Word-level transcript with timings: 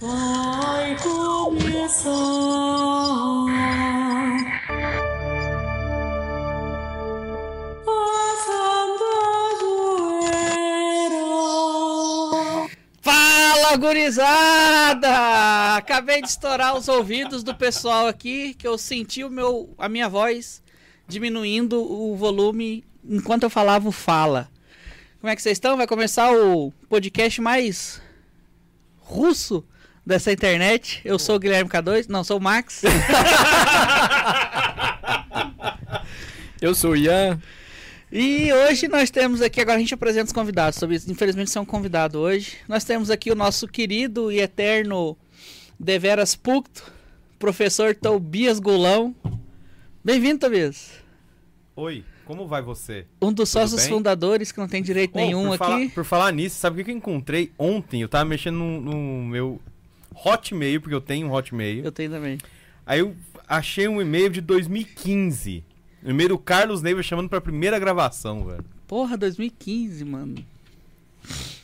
Vai 0.00 0.96
começar. 0.96 2.10
Fala, 13.02 13.76
gurizada! 13.76 15.76
Acabei 15.76 16.22
de 16.22 16.28
estourar 16.28 16.78
os 16.78 16.88
ouvidos 16.88 17.42
do 17.42 17.54
pessoal 17.54 18.06
aqui, 18.06 18.54
que 18.54 18.66
eu 18.66 18.78
senti 18.78 19.22
o 19.22 19.28
meu, 19.28 19.74
a 19.76 19.86
minha 19.86 20.08
voz 20.08 20.62
diminuindo 21.06 21.78
o 21.78 22.16
volume 22.16 22.82
enquanto 23.04 23.42
eu 23.42 23.50
falava 23.50 23.86
o 23.86 23.92
fala. 23.92 24.50
Como 25.20 25.30
é 25.30 25.36
que 25.36 25.42
vocês 25.42 25.56
estão? 25.56 25.76
Vai 25.76 25.86
começar 25.86 26.34
o 26.34 26.72
podcast 26.88 27.38
mais 27.42 28.00
russo 28.96 29.62
dessa 30.04 30.32
internet. 30.32 31.00
Eu 31.04 31.18
sou 31.18 31.36
o 31.36 31.38
Guilherme 31.38 31.70
K2, 31.70 32.06
não, 32.08 32.24
sou 32.24 32.38
o 32.38 32.40
Max. 32.40 32.82
Eu 36.60 36.74
sou 36.74 36.90
o 36.92 36.96
Ian. 36.96 37.40
E 38.12 38.52
hoje 38.52 38.88
nós 38.88 39.08
temos 39.08 39.40
aqui, 39.40 39.60
agora 39.60 39.76
a 39.76 39.80
gente 39.80 39.94
apresenta 39.94 40.26
os 40.26 40.32
convidados. 40.32 40.78
Sobre, 40.78 40.96
infelizmente, 41.08 41.50
você 41.50 41.58
é 41.58 41.60
um 41.60 41.64
convidado 41.66 42.18
hoje. 42.18 42.56
Nós 42.68 42.84
temos 42.84 43.08
aqui 43.10 43.30
o 43.30 43.34
nosso 43.36 43.66
querido 43.68 44.30
e 44.32 44.40
eterno 44.40 45.16
Deveras 45.78 46.34
Pucto, 46.36 46.92
professor 47.38 47.94
Tobias 47.94 48.58
Gulão. 48.58 49.14
Bem-vindo, 50.04 50.38
Tobias. 50.40 50.90
Oi, 51.76 52.04
como 52.26 52.46
vai 52.46 52.60
você? 52.60 53.06
Um 53.22 53.32
dos 53.32 53.50
Tudo 53.50 53.60
sócios 53.62 53.82
bem? 53.82 53.90
fundadores 53.90 54.52
que 54.52 54.58
não 54.58 54.68
tem 54.68 54.82
direito 54.82 55.12
Oh, 55.14 55.18
nenhum 55.18 55.44
por 55.44 55.54
aqui. 55.54 55.58
Falar, 55.64 55.90
por 55.94 56.04
falar 56.04 56.32
nisso, 56.32 56.56
sabe 56.58 56.74
o 56.74 56.78
que 56.78 56.84
que 56.86 56.90
eu 56.90 56.96
encontrei 56.96 57.52
ontem? 57.56 58.02
Eu 58.02 58.08
tava 58.08 58.24
mexendo 58.26 58.56
no, 58.56 58.80
no 58.80 59.22
meu 59.24 59.60
Hotmail, 60.24 60.80
porque 60.80 60.94
eu 60.94 61.00
tenho 61.00 61.26
um 61.28 61.32
Hotmail. 61.32 61.84
Eu 61.84 61.92
tenho 61.92 62.10
também. 62.10 62.38
Aí 62.86 63.00
eu 63.00 63.14
achei 63.48 63.86
um 63.88 64.00
e-mail 64.00 64.30
de 64.30 64.40
2015. 64.40 65.64
O 66.02 66.10
e-mail 66.10 66.30
do 66.30 66.38
Carlos 66.38 66.82
Neiva 66.82 67.02
chamando 67.02 67.28
pra 67.28 67.40
primeira 67.40 67.78
gravação, 67.78 68.44
velho. 68.44 68.64
Porra, 68.86 69.16
2015, 69.16 70.04
mano. 70.04 70.34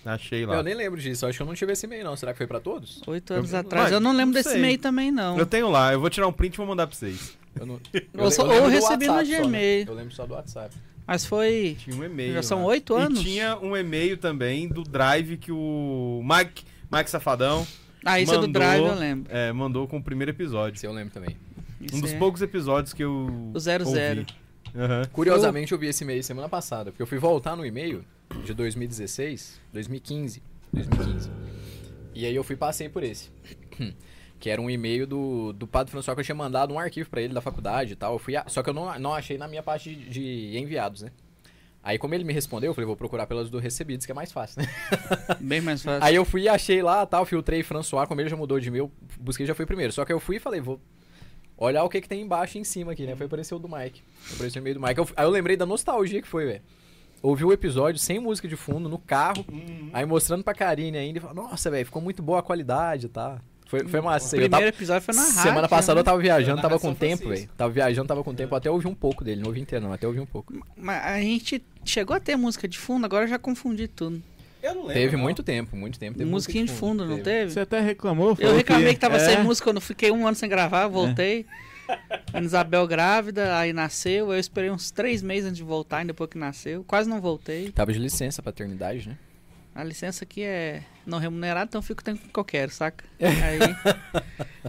Achei 0.05 0.47
lá. 0.47 0.57
Eu 0.57 0.63
nem 0.63 0.75
lembro 0.75 1.01
disso, 1.01 1.27
acho 1.27 1.37
que 1.39 1.43
eu 1.43 1.47
não 1.47 1.55
tive 1.55 1.73
esse 1.73 1.87
e-mail 1.87 2.05
não. 2.05 2.15
Será 2.17 2.33
que 2.33 2.39
foi 2.39 2.47
pra 2.47 2.61
todos? 2.61 3.03
Oito 3.07 3.33
anos 3.35 3.53
Eu- 3.53 3.59
atrás. 3.59 3.91
Ué, 3.91 3.97
eu 3.97 4.01
não 4.01 4.13
lembro 4.13 4.27
não 4.27 4.43
desse 4.43 4.57
e-mail 4.57 4.79
também, 4.79 5.11
não. 5.11 5.37
Eu 5.39 5.47
tenho 5.47 5.69
lá, 5.69 5.93
eu 5.93 6.01
vou 6.01 6.09
tirar 6.09 6.29
um 6.29 6.33
print 6.33 6.55
e 6.55 6.57
vou 6.59 6.67
mandar 6.67 6.87
pra 6.87 6.95
vocês. 6.95 7.37
Eu, 7.59 7.67
não... 7.67 7.81
Eu 8.15 8.31
só- 8.31 8.45
do 8.45 8.69
recebi 8.69 9.07
no 9.09 9.15
né? 9.17 9.25
Gmail. 9.25 9.87
Eu 9.89 9.95
lembro 9.95 10.15
só 10.15 10.27
do 10.27 10.35
WhatsApp. 10.35 10.75
Mas 11.07 11.25
foi. 11.25 11.77
Tinha 11.81 11.97
um 11.97 12.05
e-mail. 12.05 12.35
Já 12.35 12.43
são 12.43 12.63
oito 12.65 12.95
anos? 12.95 13.21
E 13.21 13.25
tinha 13.25 13.57
um 13.57 13.77
e-mail 13.77 14.17
também 14.19 14.69
do 14.69 14.83
Drive 14.85 15.37
que 15.39 15.51
o 15.51 16.23
Mike, 16.25 16.65
Mike 16.93 17.11
Safadão 17.11 17.67
Ah, 18.05 18.21
isso 18.21 18.33
é 18.33 18.37
do 18.37 18.43
Mandou. 18.43 18.53
Drive, 18.63 18.83
eu 18.85 18.95
lembro. 18.95 19.35
é, 19.35 19.53
mandou 19.53 19.87
com 19.89 19.99
o 19.99 20.03
primeiro 20.03 20.31
episódio. 20.31 20.77
Esse 20.77 20.87
eu 20.87 20.93
lembro 20.93 21.13
também. 21.13 21.37
Isso 21.81 21.97
Um 21.97 22.01
dos 22.01 22.13
é- 22.13 22.19
poucos 22.19 22.41
episódios 22.43 22.93
que 22.93 23.03
eu. 23.05 23.51
O 23.55 23.59
zero 23.59 23.85
ouvi. 23.85 23.97
zero. 23.97 24.27
Aham. 24.75 25.03
Curiosamente 25.13 25.73
eu 25.73 25.79
vi 25.79 25.87
esse 25.87 26.05
e-mail 26.05 26.23
semana 26.23 26.49
passada, 26.49 26.91
porque 26.91 27.03
eu 27.03 27.07
fui 27.07 27.19
voltar 27.19 27.57
no 27.57 27.65
e-mail 27.65 28.05
de 28.45 28.53
2016, 28.55 29.61
2015, 29.73 30.43
2015. 30.73 31.31
E 32.15 32.25
aí 32.27 32.35
eu 32.35 32.45
fui 32.45 32.55
e 32.55 32.59
passei 32.59 32.89
por 32.89 33.03
esse. 33.03 33.31
Que 34.39 34.51
era 34.51 34.61
um 34.61 34.69
e-mail 34.69 35.07
do, 35.07 35.55
do 35.55 35.67
Padre 35.67 35.91
François 35.91 36.15
que 36.15 36.21
eu 36.21 36.25
tinha 36.25 36.35
mandado 36.35 36.73
um 36.75 36.79
arquivo 36.79 37.09
pra 37.09 37.23
ele 37.23 37.33
da 37.33 37.41
faculdade 37.41 37.95
e 37.95 37.97
tal. 37.97 38.13
Eu 38.13 38.19
fui 38.19 38.37
a- 38.37 38.45
Só 38.49 38.63
que 38.63 38.69
eu 38.69 38.75
não, 38.75 38.97
não 38.99 39.15
achei 39.15 39.39
na 39.39 39.49
minha 39.49 39.63
parte 39.63 39.95
de, 39.95 40.11
de 40.11 40.59
enviados, 40.59 41.01
né? 41.01 41.11
Aí 41.87 41.99
como 41.99 42.13
ele 42.15 42.25
me 42.25 42.33
respondeu, 42.33 42.71
eu 42.71 42.75
falei, 42.75 42.85
vou 42.85 42.97
procurar 42.97 43.29
pelas 43.29 43.49
do 43.49 43.61
recebidos, 43.61 44.05
que 44.05 44.11
é 44.11 44.15
mais 44.15 44.33
fácil, 44.33 44.61
né? 44.61 44.69
Bem 45.41 45.61
mais 45.61 45.85
fácil. 45.85 46.03
Aí 46.03 46.17
eu 46.17 46.25
fui 46.25 46.43
e 46.43 46.49
achei 46.49 46.83
lá, 46.83 47.07
tal, 47.07 47.25
filtrei 47.25 47.63
François, 47.63 48.09
como 48.09 48.21
ele 48.21 48.29
já 48.29 48.37
mudou 48.37 48.59
de 48.59 48.67
e-mail, 48.67 48.91
busquei 49.21 49.47
já 49.47 49.55
foi 49.55 49.65
primeiro. 49.67 49.93
Só 49.93 50.05
que 50.05 50.13
eu 50.13 50.19
fui 50.19 50.35
e 50.37 50.41
falei, 50.41 50.61
vou 50.61 50.81
olhar 51.57 51.85
o 51.85 51.89
que 51.89 52.01
que 52.01 52.09
tem 52.09 52.23
embaixo 52.23 52.59
e 52.59 52.61
em 52.61 52.65
cima 52.65 52.91
aqui, 52.91 53.07
né? 53.07 53.15
Foi 53.15 53.27
aparecer 53.27 53.55
o 53.55 53.59
do 53.61 53.69
Mike. 53.69 54.03
Apareceu 54.35 54.61
o 54.61 54.63
e-mail 54.65 54.75
do 54.75 54.81
Mike. 54.85 54.99
Eu- 54.99 55.09
aí 55.17 55.25
eu 55.25 55.31
lembrei 55.31 55.57
da 55.57 55.65
nostalgia 55.65 56.21
que 56.21 56.27
foi, 56.27 56.45
velho. 56.47 56.63
Ouvi 57.23 57.45
o 57.45 57.53
episódio 57.53 58.01
sem 58.01 58.19
música 58.19 58.49
de 58.49 58.57
fundo, 58.57 58.89
no 58.89 58.99
carro, 58.99 59.45
aí 59.93 60.05
mostrando 60.05 60.43
pra 60.43 60.55
Karine 60.55 60.99
ainda, 60.99 61.19
e 61.19 61.23
falou, 61.23 61.37
nossa, 61.37 61.71
velho, 61.71 61.87
ficou 61.87 62.03
muito 62.03 62.21
boa 62.21 62.41
a 62.41 62.43
qualidade 62.43 63.07
e 63.07 63.09
tá. 63.09 63.41
Foi, 63.67 63.87
foi 63.87 64.01
massa. 64.01 64.27
o 64.27 64.31
primeiro 64.31 64.51
tava- 64.51 64.67
episódio 64.67 65.03
foi 65.03 65.15
na 65.15 65.23
rádio. 65.23 65.43
Semana 65.43 65.69
passada 65.69 65.99
eu 66.01 66.05
tava 66.05 66.19
viajando, 66.19 66.63
tava 66.63 66.79
com 66.79 66.95
tempo, 66.95 67.29
velho. 67.29 67.49
Tava 67.57 67.73
viajando, 67.73 68.07
tava 68.07 68.23
com 68.23 68.33
tempo, 68.35 68.55
até 68.55 68.71
ouvi 68.71 68.87
um 68.87 68.95
pouco 68.95 69.25
dele. 69.25 69.41
Não 69.41 69.49
ouvi 69.49 69.61
inteiro, 69.61 69.85
não, 69.85 69.93
até 69.93 70.07
ouvi 70.07 70.21
um 70.21 70.27
pouco. 70.27 70.55
Mas 70.77 71.05
a 71.05 71.21
gente 71.21 71.63
chegou 71.85 72.17
a 72.17 72.21
ter 72.21 72.37
música 72.37 72.69
de 72.69 72.79
fundo, 72.79 73.05
agora 73.05 73.25
eu 73.25 73.29
já 73.29 73.39
confundi 73.39 73.89
tudo. 73.89 74.23
Eu 74.63 74.75
não 74.75 74.83
lembro. 74.83 74.95
Teve 74.95 75.17
não. 75.17 75.23
muito 75.23 75.43
tempo, 75.43 75.77
muito 75.77 75.99
tempo. 75.99 76.17
teve 76.19 76.31
Musiquinha 76.31 76.65
de 76.65 76.73
fundo, 76.73 77.05
não 77.05 77.21
teve? 77.21 77.53
Você 77.53 77.61
até 77.61 77.81
reclamou? 77.81 78.37
Eu 78.39 78.55
reclamei 78.55 78.95
que 78.95 79.01
tava 79.01 79.17
é, 79.17 79.21
sem 79.21 79.43
música 79.43 79.69
quando 79.69 79.77
eu 79.77 79.83
fiquei 79.83 80.11
um 80.11 80.27
ano 80.27 80.37
sem 80.37 80.49
gravar, 80.49 80.87
voltei. 80.89 81.45
Ana 82.33 82.47
Isabel 82.47 82.87
grávida, 82.87 83.57
aí 83.59 83.73
nasceu. 83.73 84.33
Eu 84.33 84.39
esperei 84.39 84.71
uns 84.71 84.91
três 84.91 85.23
meses 85.23 85.47
antes 85.47 85.57
de 85.59 85.63
voltar, 85.63 86.03
e 86.03 86.07
depois 86.07 86.29
que 86.31 86.39
nasceu. 86.39 86.85
Quase 86.85 87.09
não 87.09 87.21
voltei. 87.21 87.71
Tava 87.71 87.93
de 87.93 87.99
licença, 87.99 88.43
paternidade, 88.43 89.09
né? 89.09 89.17
A 89.77 89.85
licença 89.85 90.25
aqui 90.25 90.43
é 90.43 90.83
não 91.05 91.19
remunerada, 91.19 91.69
então 91.69 91.81
eu 91.81 91.83
fico 91.83 92.01
o 92.01 92.05
tempo 92.05 92.27
que 92.27 92.41
eu 92.41 92.45
quero, 92.47 92.73
saca? 92.73 93.05
Aí... 93.21 93.59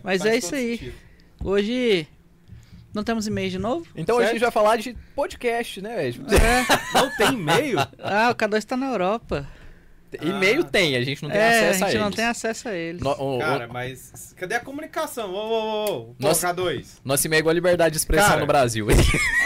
Mas 0.03 0.25
é 0.25 0.35
isso 0.35 0.53
aí. 0.53 0.77
sentido. 0.77 0.95
Hoje 1.41 2.05
não 2.93 3.05
temos 3.05 3.25
e-mail 3.25 3.49
de 3.49 3.57
novo? 3.57 3.87
Então 3.95 4.17
hoje 4.17 4.25
a 4.25 4.27
certo? 4.27 4.33
gente 4.33 4.41
vai 4.41 4.51
falar 4.51 4.75
de 4.75 4.97
podcast, 5.15 5.81
né? 5.81 6.09
É. 6.09 6.13
Não 6.93 7.09
tem 7.15 7.29
e-mail? 7.35 7.79
Ah, 7.99 8.31
o 8.31 8.35
K2 8.35 8.65
tá 8.65 8.75
na 8.75 8.87
Europa. 8.87 9.47
E-mail 10.21 10.63
tem, 10.63 10.95
a 10.95 11.01
gente 11.03 11.21
não 11.21 11.29
tem 11.29 11.39
é, 11.39 11.47
acesso 11.69 11.83
a 11.83 11.87
a, 11.87 11.89
gente 11.89 11.97
eles. 11.97 12.01
não 12.01 12.11
tem 12.11 12.25
acesso 12.25 12.69
a 12.69 12.73
eles. 12.73 13.01
No- 13.01 13.09
o- 13.11 13.35
o- 13.35 13.39
Cara, 13.39 13.67
mas 13.67 14.33
cadê 14.37 14.55
a 14.55 14.59
comunicação? 14.61 15.33
Ô, 15.33 15.37
ô, 15.37 15.49
ô, 15.49 16.01
ô. 16.11 16.15
Nossa. 16.17 16.47
Colocar 16.47 16.53
dois. 16.53 17.01
nosso 17.03 17.27
e-mail 17.27 17.39
é 17.39 17.41
igual 17.41 17.51
a 17.51 17.53
liberdade 17.53 17.91
de 17.93 17.97
expressão 17.97 18.29
Cara. 18.29 18.39
no 18.41 18.47
Brasil. 18.47 18.87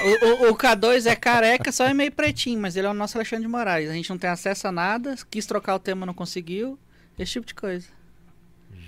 O, 0.04 0.48
o- 0.48 0.52
o 0.52 0.58
K2 0.58 1.06
é 1.06 1.16
careca, 1.16 1.72
só 1.72 1.86
é 1.86 1.94
meio 1.94 2.12
pretinho, 2.12 2.60
mas 2.60 2.76
ele 2.76 2.88
é 2.88 2.90
o 2.90 2.94
nosso 2.94 3.18
Alexandre 3.18 3.46
de 3.46 3.52
Moraes. 3.52 3.88
A 3.90 3.94
gente 3.94 4.10
não 4.10 4.18
tem 4.18 4.30
acesso 4.32 4.68
a 4.68 4.72
nada, 4.72 5.16
quis 5.30 5.46
trocar 5.46 5.76
o 5.76 5.80
tema, 5.80 6.06
não 6.08 6.14
conseguiu. 6.14 6.78
Esse 7.20 7.34
tipo 7.34 7.46
de 7.46 7.54
coisa. 7.54 7.88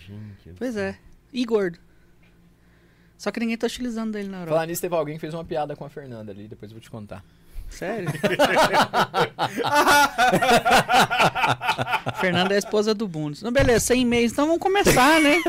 Gente. 0.07 0.55
Pois 0.57 0.75
é. 0.75 0.97
E 1.31 1.45
gordo. 1.45 1.77
Só 3.17 3.31
que 3.31 3.39
ninguém 3.39 3.55
tá 3.57 3.67
utilizando 3.67 4.15
ele 4.17 4.27
na 4.27 4.37
Europa. 4.37 4.51
Falar 4.53 4.65
nisso, 4.65 4.81
teve 4.81 4.95
alguém 4.95 5.15
que 5.15 5.21
fez 5.21 5.33
uma 5.33 5.45
piada 5.45 5.75
com 5.75 5.85
a 5.85 5.89
Fernanda 5.89 6.31
ali, 6.31 6.47
depois 6.47 6.71
eu 6.71 6.75
vou 6.75 6.81
te 6.81 6.89
contar. 6.89 7.23
Sério? 7.77 8.09
Fernanda 12.19 12.53
é 12.53 12.55
a 12.55 12.59
esposa 12.59 12.93
do 12.93 13.07
Bundes. 13.07 13.41
Não, 13.41 13.51
beleza, 13.51 13.79
sem 13.87 14.01
e-mails. 14.01 14.31
Então 14.31 14.45
vamos 14.45 14.61
começar, 14.61 15.19
né? 15.21 15.41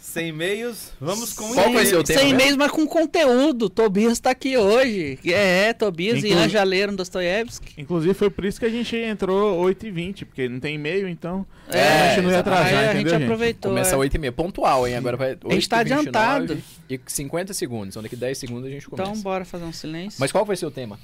Sem 0.00 0.28
e-mails, 0.28 0.92
vamos 1.00 1.32
com 1.32 1.52
Qual 1.54 1.72
vai 1.72 1.86
ser 1.86 1.96
o 1.96 2.00
e-mails. 2.00 2.06
tema 2.08 2.20
Sem 2.20 2.30
e-mails, 2.30 2.56
mas 2.56 2.70
com 2.70 2.86
conteúdo. 2.86 3.68
Tobias 3.70 4.20
tá 4.20 4.30
aqui 4.30 4.56
hoje. 4.56 5.18
É, 5.24 5.68
é 5.68 5.72
Tobias 5.72 6.18
Inclu- 6.18 6.30
e 6.30 6.34
Ian 6.34 6.48
já 6.48 6.62
leram 6.62 6.94
Dostoiévski. 6.94 7.80
Inclusive 7.80 8.14
foi 8.14 8.30
por 8.30 8.44
isso 8.44 8.60
que 8.60 8.66
a 8.66 8.70
gente 8.70 8.94
entrou 8.96 9.60
8h20, 9.64 10.24
porque 10.26 10.48
não 10.48 10.60
tem 10.60 10.74
e-mail, 10.76 11.08
então 11.08 11.46
É, 11.68 12.10
a 12.10 12.14
gente 12.14 12.24
não 12.24 12.30
ia 12.30 12.40
atrasar, 12.40 12.66
aí 12.66 12.76
a 12.76 12.84
entendeu, 12.92 13.00
gente 13.00 13.10
gente? 13.10 13.22
aproveitou. 13.24 13.70
Começa 13.70 13.94
é. 13.94 13.98
8h30, 13.98 14.32
pontual, 14.32 14.86
hein? 14.86 14.96
Agora 14.96 15.16
vai 15.16 15.36
A 15.48 15.54
gente 15.54 15.68
tá 15.68 15.78
8h29 15.78 15.80
adiantado. 15.98 16.62
E 16.88 17.00
50 17.06 17.54
segundos, 17.54 17.88
então 17.90 18.02
daqui 18.02 18.16
10 18.16 18.36
segundos 18.38 18.66
a 18.66 18.70
gente 18.70 18.88
começa. 18.88 19.10
Então 19.10 19.22
bora 19.22 19.44
fazer 19.44 19.64
um 19.64 19.72
silêncio. 19.72 20.18
Mas 20.20 20.30
qual 20.30 20.44
vai 20.44 20.56
ser 20.56 20.66
o 20.66 20.70
tema? 20.70 20.98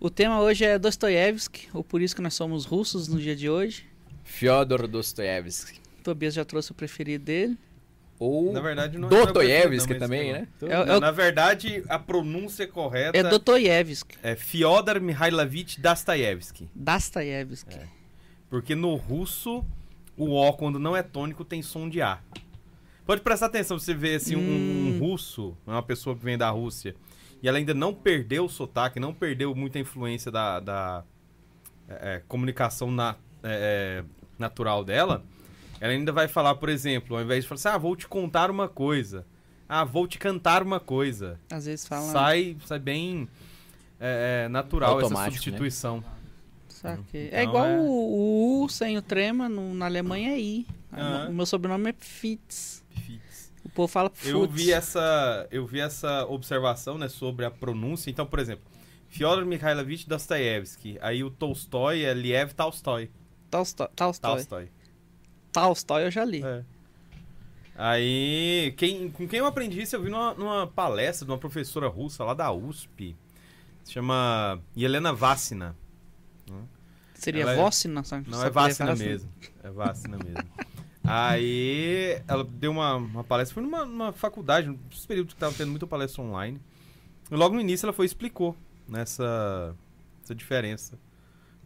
O 0.00 0.08
tema 0.08 0.40
hoje 0.40 0.64
é 0.64 0.78
Dostoiévski, 0.78 1.68
ou 1.74 1.84
por 1.84 2.00
isso 2.00 2.16
que 2.16 2.22
nós 2.22 2.32
somos 2.32 2.64
russos 2.64 3.06
no 3.06 3.20
dia 3.20 3.36
de 3.36 3.50
hoje. 3.50 3.84
Fyodor 4.24 4.88
Dostoevsky. 4.88 5.78
Tobias 6.02 6.32
já 6.32 6.42
trouxe 6.42 6.72
o 6.72 6.74
preferido 6.74 7.24
dele. 7.24 7.58
Ou 8.18 8.50
Na 8.52 8.60
verdade, 8.60 8.96
não 8.96 9.08
é 9.08 9.26
preferido, 9.26 9.98
também, 9.98 10.32
né? 10.32 10.48
É, 10.62 10.94
é 10.96 11.00
Na 11.00 11.10
verdade, 11.10 11.84
a 11.88 11.98
pronúncia 11.98 12.66
correta 12.66 13.16
é 13.16 13.22
Dostoiévski. 13.22 14.16
é 14.22 14.34
Fyodor 14.36 15.00
Mikhailovich 15.02 15.78
Dostoevsky. 15.80 16.68
Dostoiévski. 16.74 17.74
É. 17.74 17.86
Porque 18.48 18.74
no 18.74 18.94
russo, 18.94 19.62
o 20.16 20.30
O, 20.30 20.52
quando 20.54 20.78
não 20.78 20.96
é 20.96 21.02
tônico, 21.02 21.44
tem 21.44 21.60
som 21.62 21.88
de 21.88 22.00
A. 22.00 22.18
Pode 23.04 23.20
prestar 23.22 23.46
atenção, 23.46 23.78
você 23.78 23.92
vê 23.92 24.14
assim, 24.14 24.36
um, 24.36 24.40
Hum. 24.40 24.94
um 24.96 24.98
russo, 24.98 25.56
uma 25.66 25.82
pessoa 25.82 26.16
que 26.16 26.24
vem 26.24 26.38
da 26.38 26.48
Rússia, 26.50 26.94
e 27.42 27.48
ela 27.48 27.58
ainda 27.58 27.74
não 27.74 27.94
perdeu 27.94 28.44
o 28.44 28.48
sotaque, 28.48 28.98
não 29.00 29.12
perdeu 29.14 29.54
muita 29.54 29.78
influência 29.78 30.30
da, 30.30 30.60
da 30.60 31.04
é, 31.88 32.16
é, 32.16 32.22
comunicação 32.28 32.90
na- 32.90 33.16
é, 33.42 34.02
é, 34.02 34.04
natural 34.38 34.84
dela, 34.84 35.24
ela 35.80 35.92
ainda 35.92 36.12
vai 36.12 36.28
falar, 36.28 36.54
por 36.56 36.68
exemplo, 36.68 37.16
ao 37.16 37.22
invés 37.22 37.44
de 37.44 37.48
falar 37.48 37.56
assim, 37.58 37.68
ah, 37.68 37.78
vou 37.78 37.96
te 37.96 38.06
contar 38.06 38.50
uma 38.50 38.68
coisa, 38.68 39.26
ah, 39.68 39.84
vou 39.84 40.06
te 40.06 40.18
cantar 40.18 40.62
uma 40.62 40.78
coisa, 40.80 41.38
Às 41.50 41.64
vezes 41.66 41.86
fala. 41.88 42.10
sai, 42.12 42.56
sai 42.66 42.78
bem 42.78 43.28
é, 43.98 44.44
é, 44.44 44.48
natural 44.48 45.00
essa 45.00 45.12
né? 45.14 45.24
substituição. 45.26 46.04
Saquei. 46.68 47.26
Então 47.26 47.38
é 47.38 47.42
igual 47.42 47.66
é- 47.66 47.78
O, 47.78 47.82
o 47.82 48.64
U 48.64 48.68
sem 48.70 48.96
o 48.96 49.02
trema, 49.02 49.48
no- 49.48 49.74
na 49.74 49.84
Alemanha 49.86 50.30
é 50.32 50.40
I. 50.40 50.66
Ah. 50.92 51.26
O 51.28 51.32
meu 51.32 51.44
sobrenome 51.44 51.90
é 51.90 51.94
Fitz. 51.98 52.79
O 53.64 53.68
povo 53.68 53.88
fala 53.88 54.10
Eu 54.24 54.48
vi 54.48 54.72
essa, 54.72 55.46
eu 55.50 55.66
vi 55.66 55.80
essa 55.80 56.24
observação, 56.26 56.96
né, 56.96 57.08
sobre 57.08 57.44
a 57.44 57.50
pronúncia. 57.50 58.10
Então, 58.10 58.24
por 58.26 58.38
exemplo, 58.38 58.64
Fyodor 59.08 59.44
Mikhailovich 59.44 60.08
Dostoevsky. 60.08 60.98
Aí 61.00 61.22
o 61.22 61.30
Tolstói 61.30 62.02
é 62.02 62.14
Liev 62.14 62.52
Tolstói. 62.52 63.10
Tolstói. 63.50 63.88
Tolstói. 63.94 64.70
Tolstói. 65.52 66.04
Eu 66.06 66.10
já 66.10 66.24
li. 66.24 66.42
É. 66.44 66.64
Aí, 67.76 68.74
quem, 68.76 69.10
com 69.10 69.26
quem 69.26 69.38
eu 69.38 69.46
aprendi 69.46 69.80
isso, 69.82 69.96
eu 69.96 70.02
vi 70.02 70.10
numa, 70.10 70.34
numa 70.34 70.66
palestra 70.66 71.24
de 71.24 71.32
uma 71.32 71.38
professora 71.38 71.88
russa 71.88 72.22
lá 72.24 72.34
da 72.34 72.52
USP. 72.52 73.16
Se 73.82 73.92
chama 73.92 74.60
Helena 74.76 75.12
Vassina. 75.12 75.74
Seria 77.14 77.42
Ela 77.42 77.52
é- 77.52 77.56
Vocina? 77.56 78.02
só- 78.02 78.16
Não, 78.16 78.22
é 78.44 78.50
poderia 78.50 78.50
vacina 78.50 78.96
mesmo. 78.96 79.32
É 79.62 79.70
vacina 79.70 80.18
mesmo. 80.18 80.50
Aí 81.02 82.20
ela 82.28 82.44
deu 82.44 82.70
uma, 82.72 82.96
uma 82.96 83.24
palestra, 83.24 83.54
foi 83.54 83.62
numa, 83.62 83.84
numa 83.84 84.12
faculdade, 84.12 84.68
nos 84.68 85.06
períodos 85.06 85.34
que 85.34 85.40
tava 85.40 85.54
tendo 85.54 85.70
muita 85.70 85.86
palestra 85.86 86.22
online. 86.22 86.60
E 87.30 87.34
logo 87.34 87.54
no 87.54 87.60
início 87.60 87.86
ela 87.86 87.92
foi 87.92 88.06
explicou 88.06 88.56
nessa 88.88 89.74
essa 90.22 90.34
diferença 90.34 90.98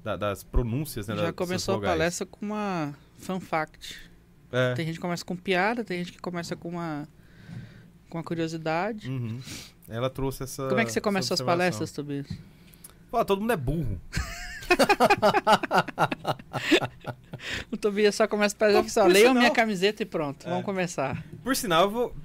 da- 0.02 0.16
das 0.16 0.42
pronúncias, 0.42 1.08
né? 1.08 1.16
Já 1.16 1.22
das- 1.24 1.34
começou 1.34 1.76
a 1.76 1.80
palestra 1.80 2.24
com 2.26 2.46
uma 2.46 2.94
fun 3.18 3.40
fact. 3.40 4.10
É. 4.52 4.74
Tem 4.74 4.86
gente 4.86 4.96
que 4.96 5.00
começa 5.00 5.24
com 5.24 5.34
piada, 5.36 5.82
tem 5.82 5.98
gente 5.98 6.12
que 6.12 6.20
começa 6.20 6.54
com 6.54 6.68
uma, 6.68 7.08
com 8.08 8.18
uma 8.18 8.24
curiosidade. 8.24 9.10
Uhum. 9.10 9.40
Ela 9.88 10.08
trouxe 10.08 10.44
essa. 10.44 10.68
Como 10.68 10.80
é 10.80 10.84
que 10.84 10.92
você 10.92 11.00
começa 11.00 11.28
suas 11.28 11.40
palestras, 11.42 11.90
Tobias? 11.90 12.26
Pô, 13.10 13.24
todo 13.24 13.40
mundo 13.40 13.52
é 13.52 13.56
burro. 13.56 14.00
O 17.70 17.76
Tobias 17.78 18.14
só 18.14 18.26
começa 18.26 18.54
a 18.56 18.58
por 18.58 18.66
leiam 19.10 19.28
sinal- 19.28 19.34
minha 19.34 19.50
camiseta 19.50 20.02
e 20.02 20.06
pronto, 20.06 20.46
É. 20.46 20.50
vamos 20.50 20.64
começar. 20.64 21.22
Por 21.42 21.54
sinal, 21.56 21.82
eu 21.84 21.90
vou. 21.90 22.16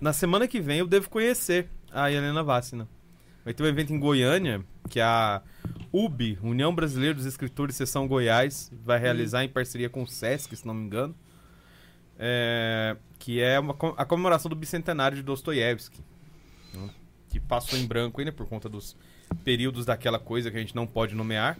Na 0.00 0.12
semana 0.12 0.48
que 0.48 0.60
vem 0.60 0.78
eu 0.78 0.86
devo 0.86 1.08
conhecer 1.10 1.68
a 1.92 2.10
Helena 2.10 2.42
Vassina. 2.42 2.88
Vai 3.44 3.52
ter 3.54 3.62
um 3.62 3.66
evento 3.66 3.92
em 3.92 3.98
Goiânia 3.98 4.62
que 4.88 5.00
a 5.00 5.42
UB, 5.92 6.38
União 6.42 6.74
Brasileira 6.74 7.14
dos 7.14 7.24
Escritores 7.26 7.76
Seção 7.76 8.06
Goiás, 8.06 8.70
vai 8.84 8.98
realizar 8.98 9.44
em 9.44 9.48
parceria 9.48 9.88
com 9.88 10.02
o 10.02 10.06
Sesc, 10.06 10.54
se 10.56 10.66
não 10.66 10.74
me 10.74 10.84
engano. 10.84 11.14
É, 12.18 12.96
que 13.18 13.40
é 13.40 13.58
uma 13.58 13.74
a 13.96 14.04
comemoração 14.04 14.48
do 14.50 14.54
bicentenário 14.56 15.16
de 15.16 15.22
Dostoiévski. 15.22 16.00
né, 16.74 16.90
Que 17.30 17.40
passou 17.40 17.78
em 17.78 17.86
branco 17.86 18.20
ainda 18.20 18.32
por 18.32 18.46
conta 18.46 18.68
dos 18.68 18.94
períodos 19.44 19.86
daquela 19.86 20.18
coisa 20.18 20.50
que 20.50 20.56
a 20.56 20.60
gente 20.60 20.74
não 20.76 20.86
pode 20.86 21.14
nomear. 21.14 21.58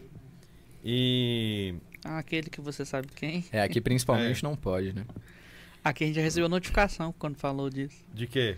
E. 0.84 1.74
Ah, 2.04 2.18
aquele 2.18 2.48
que 2.48 2.60
você 2.60 2.84
sabe 2.84 3.08
quem. 3.14 3.44
É, 3.52 3.60
aqui 3.62 3.80
principalmente 3.80 4.42
não 4.42 4.56
pode, 4.56 4.92
né? 4.92 5.04
Aqui 5.84 6.04
a 6.04 6.06
gente 6.06 6.16
já 6.16 6.22
recebeu 6.22 6.48
notificação 6.48 7.14
quando 7.18 7.36
falou 7.36 7.68
disso. 7.70 8.02
De 8.14 8.26
quê? 8.26 8.56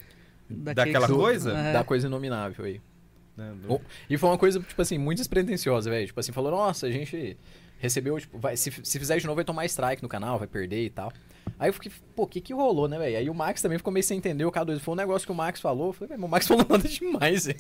Daquele 0.49 0.75
Daquela 0.93 1.07
que- 1.07 1.13
coisa? 1.15 1.53
É. 1.57 1.73
Da 1.73 1.85
coisa 1.85 2.07
inominável 2.07 2.65
aí. 2.65 2.81
Né, 3.37 3.53
do- 3.63 3.81
E 4.09 4.17
foi 4.19 4.29
uma 4.31 4.39
coisa, 4.39 4.61
tipo 4.61 4.81
assim, 4.83 4.99
muito 4.99 5.19
despretensiosa, 5.19 5.89
velho. 5.91 6.07
Tipo 6.07 6.21
assim, 6.21 6.33
falou, 6.33 6.51
nossa, 6.51 6.87
a 6.87 6.91
gente 6.91 7.37
recebeu, 7.79 8.19
tipo, 8.21 8.39
vai, 8.39 8.57
se, 8.57 8.71
se 8.83 8.99
fizer 8.99 9.19
de 9.19 9.27
novo 9.27 9.37
vai 9.37 9.45
tomar 9.45 9.65
strike 9.67 10.03
no 10.03 10.09
canal, 10.09 10.39
vai 10.39 10.47
perder 10.47 10.85
e 10.85 10.91
tal. 10.91 11.13
Aí 11.59 11.69
eu 11.69 11.73
fiquei, 11.73 11.91
pô, 12.15 12.23
o 12.23 12.27
que 12.27 12.41
que 12.41 12.53
rolou, 12.53 12.87
né, 12.89 12.99
velho? 12.99 13.17
Aí 13.19 13.29
o 13.31 13.35
Max 13.35 13.61
também 13.61 13.77
ficou 13.79 13.93
meio 13.93 14.05
sem 14.05 14.19
entender, 14.19 14.45
o 14.45 14.53
K2 14.53 14.79
foi 14.79 14.95
um 14.95 14.97
negócio 14.97 15.27
que 15.27 15.33
o 15.33 15.35
Max 15.35 15.61
falou. 15.61 15.89
Eu 15.89 15.93
falei, 15.93 16.09
velho, 16.11 16.25
o 16.25 16.29
Max 16.29 16.47
falou 16.47 16.65
nada 16.69 16.89
demais, 16.89 17.47
velho. 17.47 17.59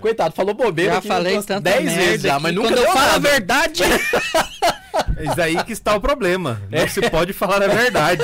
Coitado, 0.00 0.34
falou 0.34 0.54
bobeira 0.54 0.92
Já 0.92 0.98
aqui 0.98 1.08
falei 1.08 1.34
umas 1.34 1.46
tanta 1.46 1.60
10 1.70 1.84
merda 1.84 2.02
vezes 2.02 2.22
já, 2.22 2.38
mas 2.40 2.54
nunca 2.54 2.68
Quando 2.68 2.78
eu 2.78 2.92
falo 2.92 3.10
a 3.14 3.18
verdade... 3.18 3.82
É 5.16 5.24
isso 5.24 5.40
aí 5.40 5.64
que 5.64 5.72
está 5.72 5.96
o 5.96 6.00
problema. 6.00 6.62
Não 6.70 6.86
se 6.88 7.00
pode 7.10 7.32
falar 7.32 7.62
a 7.62 7.66
verdade. 7.66 8.22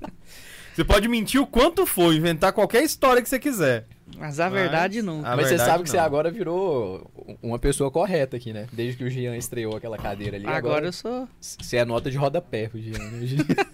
Você 0.74 0.84
pode 0.84 1.06
mentir 1.06 1.38
o 1.40 1.46
quanto 1.46 1.84
for, 1.84 2.14
inventar 2.14 2.50
qualquer 2.52 2.82
história 2.82 3.20
que 3.20 3.28
você 3.28 3.38
quiser. 3.38 3.86
Mas 4.22 4.38
a 4.38 4.44
Mas- 4.48 4.52
verdade 4.52 5.02
nunca. 5.02 5.28
A 5.28 5.36
mas 5.36 5.46
você 5.46 5.56
verdade, 5.56 5.70
sabe 5.70 5.82
que 5.82 5.90
você 5.90 5.96
não. 5.96 6.04
agora 6.04 6.30
virou 6.30 7.10
uma 7.42 7.58
pessoa 7.58 7.90
correta 7.90 8.36
aqui, 8.36 8.52
né? 8.52 8.68
Desde 8.72 8.96
que 8.98 9.02
o 9.04 9.10
Jean 9.10 9.36
estreou 9.36 9.76
aquela 9.76 9.98
cadeira 9.98 10.36
ali. 10.36 10.46
Agora 10.46 10.86
eu 10.86 10.92
sou... 10.92 11.28
Você 11.40 11.76
é 11.76 11.84
nota 11.84 12.08
de 12.08 12.16
rodapé, 12.16 12.70
o 12.72 12.78
Jean. 12.78 12.98
né? 12.98 13.26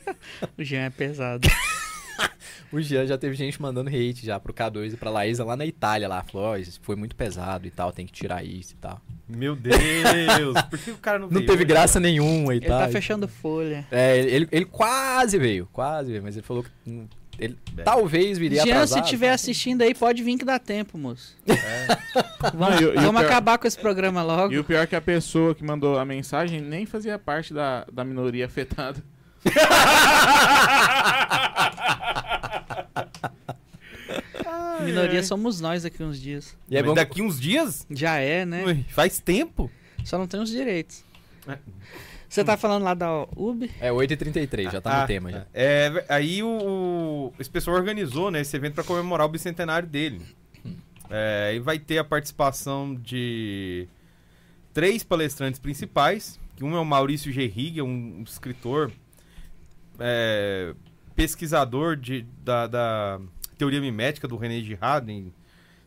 O 0.56 0.64
Jean- 0.64 0.84
é 0.86 0.90
pesado. 0.90 1.46
O 2.70 2.80
Jean 2.82 3.06
já 3.06 3.16
teve 3.16 3.34
gente 3.34 3.62
mandando 3.62 3.88
hate 3.88 4.26
já 4.26 4.38
pro 4.38 4.52
K2 4.52 4.92
e 4.92 4.96
pra 4.96 5.08
Laísa 5.10 5.42
lá 5.42 5.56
na 5.56 5.64
Itália, 5.64 6.06
lá. 6.06 6.22
Falou, 6.22 6.54
isso 6.58 6.78
foi 6.82 6.96
muito 6.96 7.16
pesado 7.16 7.66
e 7.66 7.70
tal, 7.70 7.90
tem 7.92 8.04
que 8.04 8.12
tirar 8.12 8.44
isso 8.44 8.74
e 8.74 8.76
tal. 8.76 9.00
Meu 9.26 9.56
Deus, 9.56 9.74
por 10.68 10.78
que 10.78 10.90
o 10.90 10.98
cara 10.98 11.18
não 11.18 11.28
Não 11.28 11.34
veio 11.34 11.46
teve 11.46 11.62
hoje? 11.62 11.64
graça 11.64 11.98
nenhuma 11.98 12.52
e 12.52 12.58
Ele 12.58 12.66
tal. 12.66 12.80
tá 12.80 12.88
fechando 12.90 13.26
folha. 13.26 13.86
É, 13.90 14.18
ele, 14.18 14.30
ele, 14.34 14.48
ele 14.52 14.64
quase 14.66 15.38
veio, 15.38 15.66
quase 15.72 16.10
veio, 16.10 16.22
mas 16.22 16.36
ele 16.36 16.44
falou 16.44 16.62
que 16.62 16.70
ele 17.38 17.56
É. 17.76 17.82
talvez 17.82 18.38
viria 18.38 18.62
Jean, 18.62 18.74
atrasado. 18.74 18.98
se 18.98 19.04
estiver 19.04 19.30
assistindo 19.30 19.82
aí, 19.82 19.94
pode 19.94 20.22
vir 20.22 20.36
que 20.38 20.44
dá 20.44 20.58
tempo, 20.58 20.96
moço. 20.98 21.36
Não, 22.54 22.80
e 22.80 22.84
o- 22.84 22.92
e 22.92 22.96
Vamos 22.96 23.20
pior- 23.20 23.24
acabar 23.26 23.58
com 23.58 23.66
esse 23.66 23.78
programa 23.78 24.22
logo. 24.22 24.52
E 24.52 24.58
o 24.58 24.64
pior 24.64 24.82
é 24.82 24.86
que 24.86 24.96
a 24.96 25.00
pessoa 25.00 25.54
que 25.54 25.64
mandou 25.64 25.98
a 25.98 26.04
mensagem 26.04 26.60
nem 26.60 26.84
fazia 26.86 27.18
parte 27.18 27.52
da, 27.54 27.84
da 27.92 28.04
minoria 28.04 28.46
afetada. 28.46 29.02
Minoria 34.84 35.22
somos 35.22 35.60
nós 35.60 35.82
daqui 35.82 36.02
uns 36.02 36.20
dias. 36.20 36.56
E 36.68 36.76
é 36.76 36.82
bom 36.82 36.94
daqui 36.94 37.22
uns 37.22 37.40
dias? 37.40 37.86
Já 37.90 38.16
é, 38.18 38.44
né? 38.44 38.64
Ui, 38.64 38.84
Faz 38.88 39.18
tempo. 39.18 39.70
Só 40.04 40.18
não 40.18 40.26
tem 40.26 40.40
os 40.40 40.50
direitos. 40.50 41.04
É. 41.46 41.58
Você 42.28 42.44
tá 42.44 42.56
falando 42.56 42.82
lá 42.82 42.92
da 42.94 43.22
UB? 43.36 43.70
É 43.80 43.90
8h33, 43.90 44.70
já 44.70 44.80
tá 44.80 44.98
Ah, 44.98 45.00
no 45.02 45.06
tema 45.06 45.30
já. 45.32 45.46
É, 45.54 46.04
aí 46.08 46.42
o, 46.42 46.48
o- 46.48 47.32
esse 47.38 47.48
pessoal 47.48 47.76
organizou 47.76 48.30
né, 48.30 48.40
esse 48.42 48.54
evento 48.56 48.74
para 48.74 48.84
comemorar 48.84 49.26
o 49.26 49.30
bicentenário 49.30 49.88
dele. 49.88 50.20
É, 51.10 51.52
e 51.54 51.58
vai 51.58 51.78
ter 51.78 51.96
a 51.98 52.04
participação 52.04 52.94
de 52.94 53.88
três 54.74 55.02
palestrantes 55.02 55.58
principais. 55.58 56.38
que 56.54 56.62
Um 56.62 56.76
é 56.76 56.80
o 56.80 56.84
Maurício 56.84 57.32
Gerrig, 57.32 57.80
um 57.80 58.22
escritor, 58.26 58.92
é, 59.98 60.74
pesquisador 61.16 61.96
de, 61.96 62.26
da, 62.44 62.66
da 62.66 63.20
teoria 63.56 63.80
mimética 63.80 64.28
do 64.28 64.36
René 64.36 64.60
Girard 64.60 65.10
em 65.10 65.32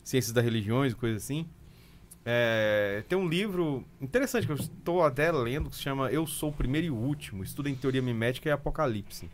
Ciências 0.04 0.34
das 0.34 0.44
Religiões 0.44 0.94
e 0.94 0.96
coisa 0.96 1.18
assim. 1.18 1.46
É, 2.24 3.04
tem 3.10 3.18
um 3.18 3.28
livro 3.28 3.84
interessante 4.00 4.46
que 4.46 4.52
eu 4.52 4.58
estou 4.58 5.04
até 5.04 5.32
lendo 5.32 5.70
que 5.70 5.76
se 5.76 5.82
chama 5.82 6.12
Eu 6.12 6.28
Sou 6.28 6.50
o 6.50 6.54
Primeiro 6.54 6.88
e 6.88 6.92
o 6.92 6.96
Último, 6.96 7.44
Estuda 7.44 7.70
em 7.70 7.76
Teoria 7.76 8.02
Mimética 8.02 8.50
e 8.50 8.52
Apocalipse. 8.52 9.30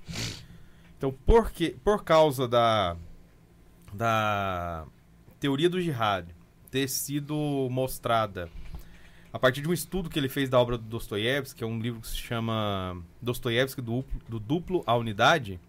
Então, 0.98 1.12
por, 1.12 1.51
que, 1.51 1.72
por 1.84 2.04
causa 2.04 2.48
da, 2.48 2.95
da 3.94 4.86
teoria 5.39 5.69
do 5.69 5.81
jihad 5.81 6.28
ter 6.72 6.88
sido 6.88 7.68
mostrada 7.69 8.50
a 9.31 9.38
partir 9.38 9.62
de 9.62 9.68
um 9.68 9.74
estudo 9.74 10.10
que 10.10 10.18
ele 10.18 10.30
fez 10.30 10.50
da 10.50 10.60
obra 10.60 10.78
do 10.78 10.83
Dostoiévski, 10.86 11.60
que 11.60 11.63
é 11.63 11.68
um 11.68 11.80
livro 11.80 12.01
que 12.01 12.07
se 12.07 12.18
chama 12.18 12.98
Dostoiévski 13.22 13.81
do, 13.81 14.04
do 14.28 14.40
Duplo 14.40 14.83
à 14.88 14.95
Unidade, 14.95 15.59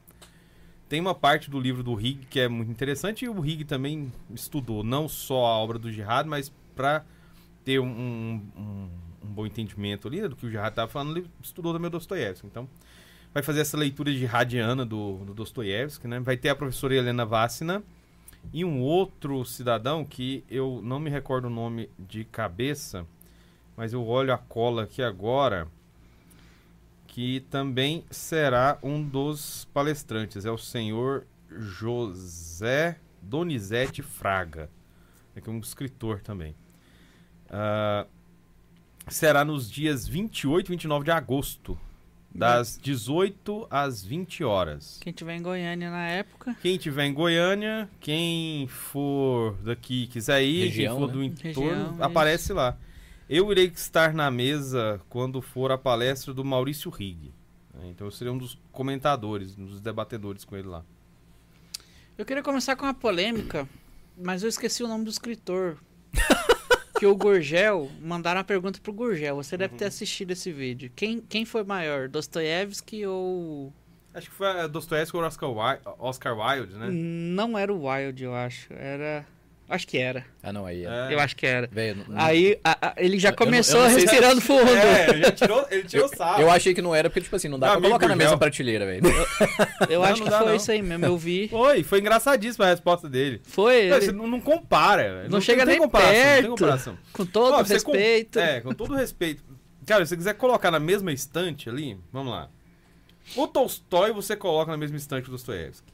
tem 0.88 1.00
uma 1.00 1.14
parte 1.14 1.50
do 1.50 1.61
livro 1.61 1.83
do 1.83 2.00
Higg 2.00 2.26
que 2.26 2.40
é 2.40 2.49
muito 2.49 2.71
interessante 2.71 3.26
e 3.26 3.28
o 3.28 3.45
Higg 3.45 3.64
também 3.64 4.11
estudou 4.35 4.83
não 4.83 5.07
só 5.07 5.45
a 5.45 5.59
obra 5.59 5.78
do 5.78 5.93
Jihad, 5.93 6.26
mas 6.26 6.50
para 6.78 7.04
ter 7.64 7.80
um, 7.80 7.87
um, 7.87 8.42
um- 8.56 8.88
bom 9.28 9.44
entendimento 9.44 10.06
ali 10.06 10.20
né, 10.23 10.28
do 10.28 10.37
que 10.37 10.47
o 10.47 10.50
Jihad 10.50 10.70
estava 10.70 10.88
falando, 10.90 11.18
ele 11.18 11.28
estudou 11.42 11.73
também 11.73 11.88
o 11.88 11.90
Dostoiévski. 11.90 12.47
Então, 12.47 12.68
vai 13.35 13.42
fazer 13.42 13.61
essa 13.61 13.76
leitura 13.76 14.12
jihadiana 14.12 14.87
do, 14.87 15.18
do 15.25 15.35
Dostoiévski, 15.35 16.06
né? 16.06 16.20
Vai 16.20 16.37
ter 16.37 16.49
a 16.50 16.56
professora 16.56 16.94
Helena 16.94 17.26
Vassina 17.26 17.82
e 18.52 18.64
um 18.64 18.80
outro 18.80 19.44
cidadão 19.44 20.04
que 20.04 20.44
eu 20.49 20.80
não 20.85 21.00
me 21.00 21.11
recordo 21.11 21.47
o 21.47 21.50
nome 21.50 21.90
de 21.99 22.25
cabeça, 22.25 23.04
mas 23.76 23.92
eu 23.92 24.06
olho 24.06 24.32
a 24.32 24.38
cola 24.38 24.85
aqui 24.85 25.02
agora, 25.02 25.68
que 27.08 27.40
também 27.50 28.04
será 28.11 28.78
um 28.82 29.02
dos 29.02 29.66
palestrantes. 29.75 30.44
É 30.47 30.50
o 30.50 30.58
senhor 30.58 31.26
José 31.50 32.99
Donizete 33.20 34.00
Fraga, 34.02 34.70
é 35.35 35.40
que 35.40 35.50
é 35.50 35.52
um 35.52 35.58
escritor 35.58 36.20
também. 36.20 36.54
Ah, 37.50 38.07
será 39.09 39.45
nos 39.45 39.71
dias 39.71 40.07
28 40.07 40.69
e 40.69 40.71
29 40.71 41.05
de 41.05 41.11
agosto, 41.11 41.78
das 42.35 42.78
18 42.81 43.67
às 43.71 44.05
20 44.05 44.45
horas. 44.45 44.99
Quem 45.00 45.12
tiver 45.12 45.37
em 45.37 45.43
Goiânia 45.43 45.90
na 45.90 46.07
época, 46.07 46.55
Quem 46.61 46.76
tiver 46.76 47.07
em 47.07 47.14
Goiânia, 47.14 47.88
quem 48.00 48.67
for 48.69 49.57
daqui 49.62 50.07
quiser 50.09 50.43
ir, 50.43 50.67
Região, 50.67 50.97
quem 50.97 51.00
for 51.00 51.07
né? 51.09 51.12
do 51.12 51.25
entorno, 51.25 51.71
Região, 51.71 51.93
isso. 51.95 52.02
aparece 52.02 52.52
lá. 52.52 52.76
Eu 53.28 53.50
irei 53.50 53.67
estar 53.67 54.12
na 54.14 54.31
mesa 54.31 55.00
quando 55.09 55.40
for 55.43 55.73
a 55.73 55.78
palestra 55.78 56.33
do 56.33 56.45
Maurício 56.45 56.90
Rigg. 56.90 57.33
né? 57.75 57.88
Então 57.90 58.07
eu 58.07 58.11
serei 58.11 58.33
um 58.33 58.38
dos 58.38 58.59
comentadores, 58.73 59.57
um 59.59 59.64
dos 59.67 59.81
debatedores 59.81 60.45
com 60.45 60.57
ele 60.57 60.69
lá. 60.69 60.85
eu 62.17 62.25
queria 62.25 62.43
começar 62.43 62.76
com 62.76 62.85
uma 62.85 62.95
polêmica, 62.95 63.69
mas 64.17 64.43
eu 64.43 64.49
esqueci 64.49 64.83
o 64.83 64.88
nome 64.88 65.05
do 65.05 65.11
escritor. 65.11 65.76
que 66.99 67.07
o 67.07 67.14
Gurgel, 67.14 67.90
mandaram 68.00 68.38
uma 68.38 68.45
pergunta 68.45 68.81
pro 68.83 68.93
Gurgel. 68.93 69.37
Você 69.37 69.57
deve 69.57 69.76
ter 69.76 69.85
assistido 69.87 70.33
esse 70.33 70.52
vídeo. 70.52 70.90
Quem, 70.97 71.21
quem 71.21 71.45
foi 71.45 71.62
maior, 71.62 72.09
Dostoiévski 72.09 73.07
ou... 73.07 73.73
Acho 74.12 74.28
que 74.28 74.35
foi 74.35 74.49
a 74.49 74.67
Dostoiévski 74.67 75.17
ou 75.17 75.23
Oscar 75.23 75.50
Wilde, 75.50 75.83
Oscar 75.99 76.37
Wilde, 76.37 76.75
né? 76.75 76.88
Não 76.90 77.57
era 77.57 77.73
o 77.73 77.87
Wilde, 77.87 78.25
eu 78.25 78.35
acho. 78.35 78.73
Era... 78.73 79.25
Acho 79.69 79.87
que 79.87 79.99
era. 79.99 80.25
Ah, 80.43 80.51
não, 80.51 80.65
aí. 80.65 80.87
É. 80.87 80.89
É. 81.11 81.15
Eu 81.15 81.21
acho 81.21 81.37
que 81.37 81.45
era. 81.47 81.69
Velho, 81.71 82.03
não- 82.09 82.19
Aí 82.19 82.59
a- 82.65 82.89
a- 82.89 82.95
ele 82.97 83.19
já 83.19 83.29
Eu- 83.29 83.33
eu 83.33 83.37
não- 83.39 83.45
começou 83.47 83.81
eu 83.81 83.83
não 83.85 83.91
sei 83.91 84.01
se- 84.01 84.07
respirando 84.07 84.41
fundo. 84.41 84.63
É, 84.71 85.11
ele 85.11 85.33
tirou, 85.33 85.67
ele 85.71 85.83
tirou 85.85 86.09
sarro. 86.09 86.41
eu 86.41 86.51
achei 86.51 86.73
que 86.73 86.81
não 86.81 86.95
era 86.95 87.11
porque, 87.11 87.21
tipo 87.21 87.37
assim, 87.37 87.49
não 87.49 87.59
dá 87.59 87.67
Meu 87.67 87.73
pra 87.73 87.79
amigo 87.79 87.91
colocar 87.91 88.09
na 88.09 88.17
mesma 88.17 88.39
prateleira, 88.39 88.87
velho. 88.87 89.03
Eu 89.91 90.01
Não, 90.01 90.05
acho 90.09 90.19
não 90.21 90.25
que 90.25 90.31
dá, 90.31 90.39
foi 90.39 90.47
não. 90.49 90.55
isso 90.55 90.71
aí 90.73 90.81
mesmo. 90.81 91.05
Eu 91.05 91.19
vi. 91.19 91.49
Foi, 91.49 91.83
foi 91.85 91.99
engraçadíssima 91.99 92.65
a 92.65 92.69
resposta 92.71 93.11
dele. 93.11 93.43
Foi. 93.45 93.89
Não, 93.91 93.97
ele- 93.99 94.07
você 94.07 94.13
não, 94.13 94.27
não 94.27 94.41
compara. 94.41 95.03
velho. 95.17 95.31
Não 95.31 95.41
chega 95.41 95.67
tem 95.67 95.75
nem 95.75 95.79
comparação, 95.83 96.15
Não 96.15 96.23
tem 96.25 96.33
perto. 96.43 96.49
comparação. 96.51 96.99
Com 97.13 97.27
todo 97.27 97.53
Ó, 97.55 97.63
você 97.63 97.81
com- 97.81 97.93
respeito. 97.93 98.39
É, 98.39 98.61
com 98.63 98.73
todo 98.73 98.95
respeito. 98.95 99.43
Cara, 99.85 100.05
se 100.07 100.11
você 100.11 100.17
quiser 100.17 100.33
colocar 100.35 100.71
na 100.71 100.81
mesma 100.81 101.13
estante 101.13 101.69
ali, 101.69 101.99
vamos 102.11 102.33
lá. 102.33 102.49
O 103.37 103.47
Tolstói 103.47 104.13
você 104.13 104.35
coloca 104.35 104.71
na 104.71 104.79
mesma 104.79 104.97
estante 104.97 105.25
que 105.25 105.29
o 105.29 105.33
Dostoiévski. 105.33 105.87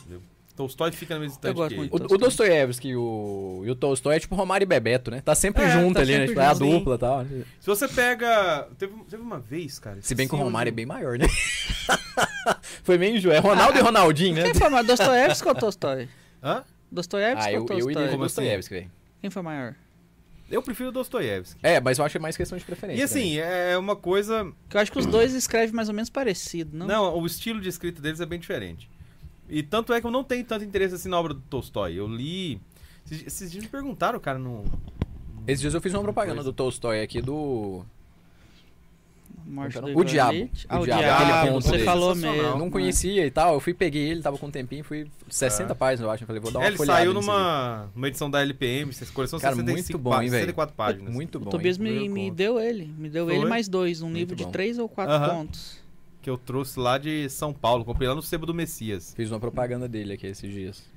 Entendeu? 0.00 0.22
Tolstói 0.56 0.92
fica 0.92 1.14
na 1.14 1.20
mesma 1.20 1.34
estante 1.34 1.54
gosto 1.54 1.70
que 1.70 1.76
muito. 1.76 1.92
O, 1.94 2.14
o 2.14 2.18
Dostoiévski 2.18 2.88
e 2.88 2.96
o, 2.96 3.62
e 3.64 3.70
o 3.70 3.74
Tolstói 3.74 4.16
é 4.16 4.20
tipo 4.20 4.34
Romário 4.34 4.64
e 4.64 4.66
Bebeto, 4.66 5.10
né? 5.10 5.22
Tá 5.22 5.34
sempre 5.34 5.62
É, 5.62 5.70
junto 5.70 5.94
tá 5.94 6.00
ali, 6.00 6.12
né? 6.12 6.18
sempre 6.26 6.28
Tipo, 6.28 6.40
é 6.40 6.46
a 6.46 6.54
dupla 6.54 6.94
e 6.94 6.98
tal. 6.98 7.24
Se 7.24 7.66
você 7.66 7.88
pega. 7.88 8.68
Teve, 8.78 8.92
teve 9.08 9.22
uma 9.22 9.38
vez, 9.38 9.78
cara. 9.78 9.98
Se 10.02 10.14
bem 10.14 10.28
que 10.28 10.34
o 10.34 10.38
Romário 10.38 10.68
é 10.68 10.72
bem 10.72 10.84
maior, 10.86 11.18
né? 11.18 11.26
Foi 12.84 12.98
meio 12.98 13.16
enjoo. 13.16 13.32
É 13.32 13.38
Ronaldo 13.38 13.78
e 13.78 13.80
Ronaldinho, 13.80 14.34
né? 14.34 14.42
Quem 14.44 14.54
foi 14.54 14.68
maior? 14.68 14.84
Dostoiévski 14.84 15.48
ou 15.48 15.54
Tolstói? 15.54 16.08
Hã? 16.42 16.64
Dostoiévski 16.90 17.48
Ah, 17.48 17.50
ou 17.50 17.54
eu, 17.54 17.60
eu 17.60 17.66
Tolstói? 17.66 17.92
iria 17.92 18.04
assim? 18.06 18.18
Dostoiévski, 18.18 18.74
velho. 18.74 18.90
Quem 19.20 19.30
foi 19.30 19.42
maior? 19.42 19.74
Eu 20.50 20.62
prefiro 20.62 20.90
o 20.90 20.92
Dostoiévski. 20.92 21.58
É, 21.62 21.80
mas 21.80 21.98
eu 21.98 22.04
acho 22.04 22.12
que 22.12 22.18
é 22.18 22.20
mais 22.20 22.36
questão 22.36 22.58
de 22.58 22.64
preferência. 22.64 23.00
E 23.00 23.02
assim, 23.02 23.38
é 23.38 23.78
uma 23.78 23.96
coisa. 23.96 24.44
Porque 24.64 24.76
eu 24.76 24.80
acho 24.82 24.92
que 24.92 24.98
os 24.98 25.06
dois 25.06 25.32
escrevem 25.32 25.74
mais 25.74 25.88
ou 25.88 25.94
menos 25.94 26.10
parecido, 26.10 26.76
não? 26.76 26.86
Não, 26.86 27.18
o 27.18 27.24
estilo 27.24 27.58
de 27.60 27.70
escrita 27.70 28.02
deles 28.02 28.20
é 28.20 28.26
bem 28.26 28.38
diferente. 28.38 28.90
E 29.48 29.62
tanto 29.62 29.92
é 29.92 30.00
que 30.00 30.06
eu 30.06 30.10
não 30.10 30.24
tenho 30.24 30.44
tanto 30.44 30.64
interesse 30.64 30.94
assim 30.94 31.08
na 31.08 31.18
obra 31.18 31.34
do 31.34 31.40
Tolstói. 31.40 31.94
Eu 31.94 32.06
li. 32.08 32.60
Esses, 33.06 33.26
esses 33.26 33.52
dias 33.52 33.64
me 33.64 33.70
perguntaram, 33.70 34.18
cara, 34.20 34.38
no. 34.38 34.64
Esses 35.46 35.60
dias 35.60 35.74
eu 35.74 35.80
fiz 35.80 35.92
uma 35.92 36.02
propaganda 36.02 36.36
Coisa. 36.36 36.50
do 36.50 36.54
Tolstói 36.54 37.02
aqui 37.02 37.20
do. 37.20 37.84
Morte 39.44 39.76
O 39.76 39.80
do 39.82 40.04
Diabo. 40.04 40.32
Illich. 40.34 40.64
O 40.64 40.68
Ah, 40.68 40.80
o 40.80 40.84
Diabo, 40.84 41.02
Diabo, 41.02 41.52
você 41.60 41.70
dele. 41.72 41.84
falou 41.84 42.14
mesmo. 42.14 42.58
não 42.58 42.70
conhecia 42.70 43.26
e 43.26 43.30
tal. 43.30 43.54
Eu 43.54 43.60
fui, 43.60 43.74
peguei 43.74 44.08
ele, 44.08 44.22
tava 44.22 44.38
com 44.38 44.46
um 44.46 44.50
tempinho, 44.50 44.84
fui 44.84 45.10
60 45.28 45.74
páginas, 45.74 46.00
eu 46.06 46.10
acho. 46.10 46.22
Eu 46.22 46.26
falei, 46.28 46.40
vou 46.40 46.52
dar 46.52 46.60
uma 46.60 46.64
É, 46.64 46.68
ele 46.68 46.76
folhada 46.76 46.98
saiu 47.00 47.12
numa, 47.12 47.90
numa 47.94 48.06
edição 48.08 48.30
da 48.30 48.40
LPM, 48.40 48.90
essa 48.90 49.04
coleção 49.06 49.40
Cara, 49.40 49.56
65 49.56 49.98
muito 49.98 49.98
bom, 50.02 50.10
hein, 50.10 50.16
pá- 50.16 50.20
velho? 50.20 50.30
64 50.32 50.74
páginas. 50.76 51.12
Muito 51.12 51.36
O 51.38 51.40
bom. 51.40 51.50
Tobias 51.50 51.76
hein? 51.78 51.82
me, 51.82 52.08
me 52.08 52.30
deu 52.30 52.60
ele. 52.60 52.86
Me 52.96 53.10
deu 53.10 53.26
Foi? 53.26 53.34
ele 53.34 53.44
mais 53.46 53.68
dois. 53.68 54.00
Um 54.00 54.06
Muito 54.06 54.16
livro 54.18 54.36
de 54.36 54.44
bom. 54.44 54.50
três 54.52 54.78
ou 54.78 54.88
quatro 54.88 55.12
Aham. 55.14 55.28
contos. 55.30 55.81
Que 56.22 56.30
eu 56.30 56.38
trouxe 56.38 56.78
lá 56.78 56.96
de 56.98 57.28
São 57.28 57.52
Paulo. 57.52 57.84
Comprei 57.84 58.08
lá 58.08 58.14
no 58.14 58.22
Sebo 58.22 58.46
do 58.46 58.54
Messias. 58.54 59.12
Fiz 59.14 59.30
uma 59.30 59.40
propaganda 59.40 59.88
dele 59.88 60.12
aqui 60.12 60.26
esses 60.28 60.52
dias. 60.52 60.88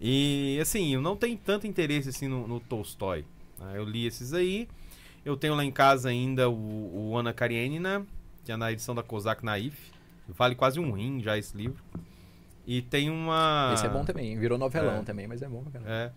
E 0.00 0.58
assim, 0.62 0.94
eu 0.94 1.00
não 1.00 1.16
tenho 1.16 1.36
tanto 1.36 1.66
interesse 1.66 2.08
assim 2.08 2.28
no, 2.28 2.46
no 2.46 2.60
Tolstói. 2.60 3.24
né? 3.58 3.72
Eu 3.76 3.84
li 3.84 4.06
esses 4.06 4.32
aí. 4.32 4.68
Eu 5.24 5.36
tenho 5.36 5.54
lá 5.54 5.64
em 5.64 5.70
casa 5.72 6.08
ainda 6.10 6.48
o, 6.50 7.10
o 7.10 7.16
Ana 7.16 7.32
Karenina, 7.32 8.06
que 8.44 8.52
é 8.52 8.56
na 8.56 8.70
edição 8.70 8.94
da 8.94 9.02
Kozak 9.02 9.44
Naif. 9.44 9.76
Vale 10.28 10.54
quase 10.54 10.78
um 10.78 10.92
rim 10.92 11.20
já 11.22 11.36
esse 11.36 11.56
livro. 11.56 11.82
E 12.66 12.80
tem 12.82 13.10
uma. 13.10 13.72
Esse 13.74 13.86
é 13.86 13.88
bom 13.88 14.04
também, 14.04 14.38
virou 14.38 14.56
novelão 14.56 14.98
É. 14.98 15.02
também, 15.02 15.26
mas 15.26 15.42
é 15.42 15.48
bom 15.48 15.62
pra 15.62 15.72
caramba. 15.72 15.90
É. 15.90 16.12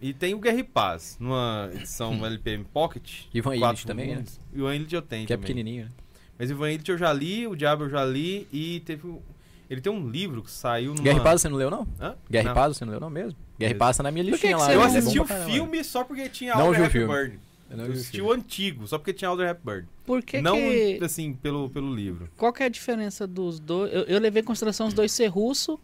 E 0.00 0.12
tem 0.12 0.34
o 0.34 0.38
Guerra 0.38 0.58
e 0.58 0.64
Paz, 0.64 1.16
numa 1.20 1.70
edição 1.74 2.12
LPM 2.24 2.64
Pocket. 2.64 3.24
Ivan 3.34 3.56
Illich 3.56 3.86
também, 3.86 4.16
né? 4.16 4.24
E 4.52 4.58
Ivan 4.58 4.74
Illich 4.76 4.94
eu 4.94 5.02
tenho 5.02 5.26
Que 5.26 5.32
é 5.32 5.36
também. 5.36 5.46
pequenininho, 5.48 5.84
né? 5.86 5.90
Mas 6.38 6.50
o 6.50 6.52
Ivan 6.52 6.70
Illich 6.70 6.90
eu 6.90 6.98
já 6.98 7.12
li, 7.12 7.46
o 7.46 7.56
Diabo 7.56 7.84
eu 7.84 7.90
já 7.90 8.04
li 8.04 8.46
e 8.52 8.80
teve... 8.86 9.06
um- 9.06 9.20
Ele 9.68 9.80
tem 9.80 9.92
um 9.92 10.08
livro 10.08 10.42
que 10.42 10.50
saiu 10.50 10.92
numa... 10.94 11.02
Guerra 11.02 11.18
e 11.18 11.22
Paz 11.22 11.40
você 11.40 11.48
não 11.48 11.56
leu, 11.56 11.70
não? 11.70 11.86
Hã? 12.00 12.14
Guerra 12.30 12.44
Não. 12.44 12.52
e 12.52 12.54
Paz 12.54 12.76
você 12.76 12.84
não 12.84 12.92
leu, 12.92 13.00
não 13.00 13.10
mesmo? 13.10 13.38
Guerra 13.58 13.72
e. 13.72 13.74
Paz 13.74 13.96
tá 13.96 14.02
na 14.02 14.10
minha 14.10 14.24
Por 14.24 14.38
que 14.38 14.46
listinha 14.46 14.56
que 14.56 14.60
lá. 14.62 14.72
Eu 14.72 14.80
é 14.80 14.84
não- 14.84 14.90
bom 14.92 14.98
assisti 14.98 15.20
o 15.20 15.24
filme 15.26 15.84
só 15.84 16.04
porque 16.04 16.28
tinha 16.28 16.54
Não 16.54 16.66
Audrey 16.66 16.82
vi 16.82 16.88
o 16.88 16.90
filme. 16.90 17.12
Hepburn. 17.12 17.38
Eu 17.70 17.76
não 17.76 17.84
Eu 17.86 17.92
assisti 17.92 18.22
o 18.22 18.32
antigo, 18.32 18.86
só 18.86 18.96
porque 18.98 19.12
tinha 19.12 19.28
Audrey 19.28 19.50
Hepburn. 19.50 19.86
Por 20.06 20.22
que 20.22 20.40
não, 20.40 20.54
que... 20.56 20.98
assim, 21.02 21.34
pelo, 21.34 21.68
pelo 21.68 21.94
livro. 21.94 22.30
Qual 22.36 22.50
que 22.52 22.62
é 22.62 22.66
a 22.66 22.68
diferença 22.70 23.26
dos 23.26 23.58
dois? 23.60 23.92
Eu, 23.92 24.02
eu 24.04 24.18
levei 24.20 24.40
em 24.40 24.44
consideração 24.44 24.86
os 24.86 24.94
dois 24.94 25.12
ser 25.12 25.26
russo 25.26 25.78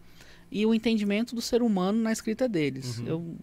e 0.51 0.65
o 0.65 0.73
entendimento 0.73 1.35
do 1.35 1.43
ser 1.43 1.61
humano 1.61 2.01
na 2.01 2.11
escrita 2.13 2.49
deles. 2.49 2.99
Uhum. 3.01 3.07
Eu, 3.07 3.37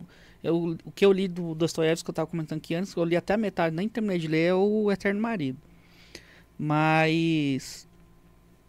eu, 0.43 0.77
o 0.85 0.91
que 0.91 1.05
eu 1.05 1.11
li 1.11 1.27
do 1.27 1.53
Dostoiévski, 1.53 2.05
que 2.05 2.09
eu 2.09 2.13
estava 2.13 2.25
comentando 2.25 2.57
aqui 2.57 2.73
antes, 2.73 2.95
eu 2.95 3.03
li 3.03 3.15
até 3.15 3.33
a 3.35 3.37
metade, 3.37 3.75
nem 3.75 3.87
terminei 3.87 4.17
de 4.17 4.27
ler, 4.27 4.45
é 4.47 4.53
o 4.55 4.91
Eterno 4.91 5.21
Marido. 5.21 5.59
Mas... 6.63 7.89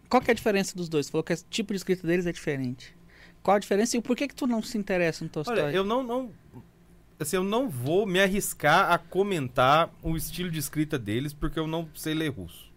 Qual 0.09 0.19
que 0.19 0.31
é 0.31 0.33
a 0.33 0.35
diferença 0.35 0.75
dos 0.75 0.89
dois? 0.89 1.05
Você 1.05 1.11
falou 1.11 1.23
que 1.23 1.31
o 1.31 1.37
tipo 1.47 1.73
de 1.73 1.77
escrita 1.77 2.07
deles 2.07 2.25
é 2.25 2.31
diferente. 2.31 2.95
Qual 3.43 3.55
a 3.55 3.59
diferença 3.59 3.95
e 3.95 4.01
por 4.01 4.15
que 4.15 4.27
que 4.27 4.33
tu 4.33 4.47
não 4.47 4.63
se 4.63 4.79
interessa 4.79 5.23
no 5.23 5.29
Tolstói? 5.29 5.59
Olha, 5.59 5.75
eu 5.75 5.83
não, 5.83 6.01
não... 6.01 6.31
Assim, 7.19 7.35
eu 7.35 7.43
não 7.43 7.69
vou 7.69 8.07
me 8.07 8.19
arriscar 8.19 8.91
a 8.91 8.97
comentar 8.97 9.93
o 10.01 10.17
estilo 10.17 10.49
de 10.49 10.57
escrita 10.57 10.97
deles, 10.97 11.33
porque 11.33 11.59
eu 11.59 11.67
não 11.67 11.87
sei 11.93 12.15
ler 12.15 12.29
russo. 12.29 12.73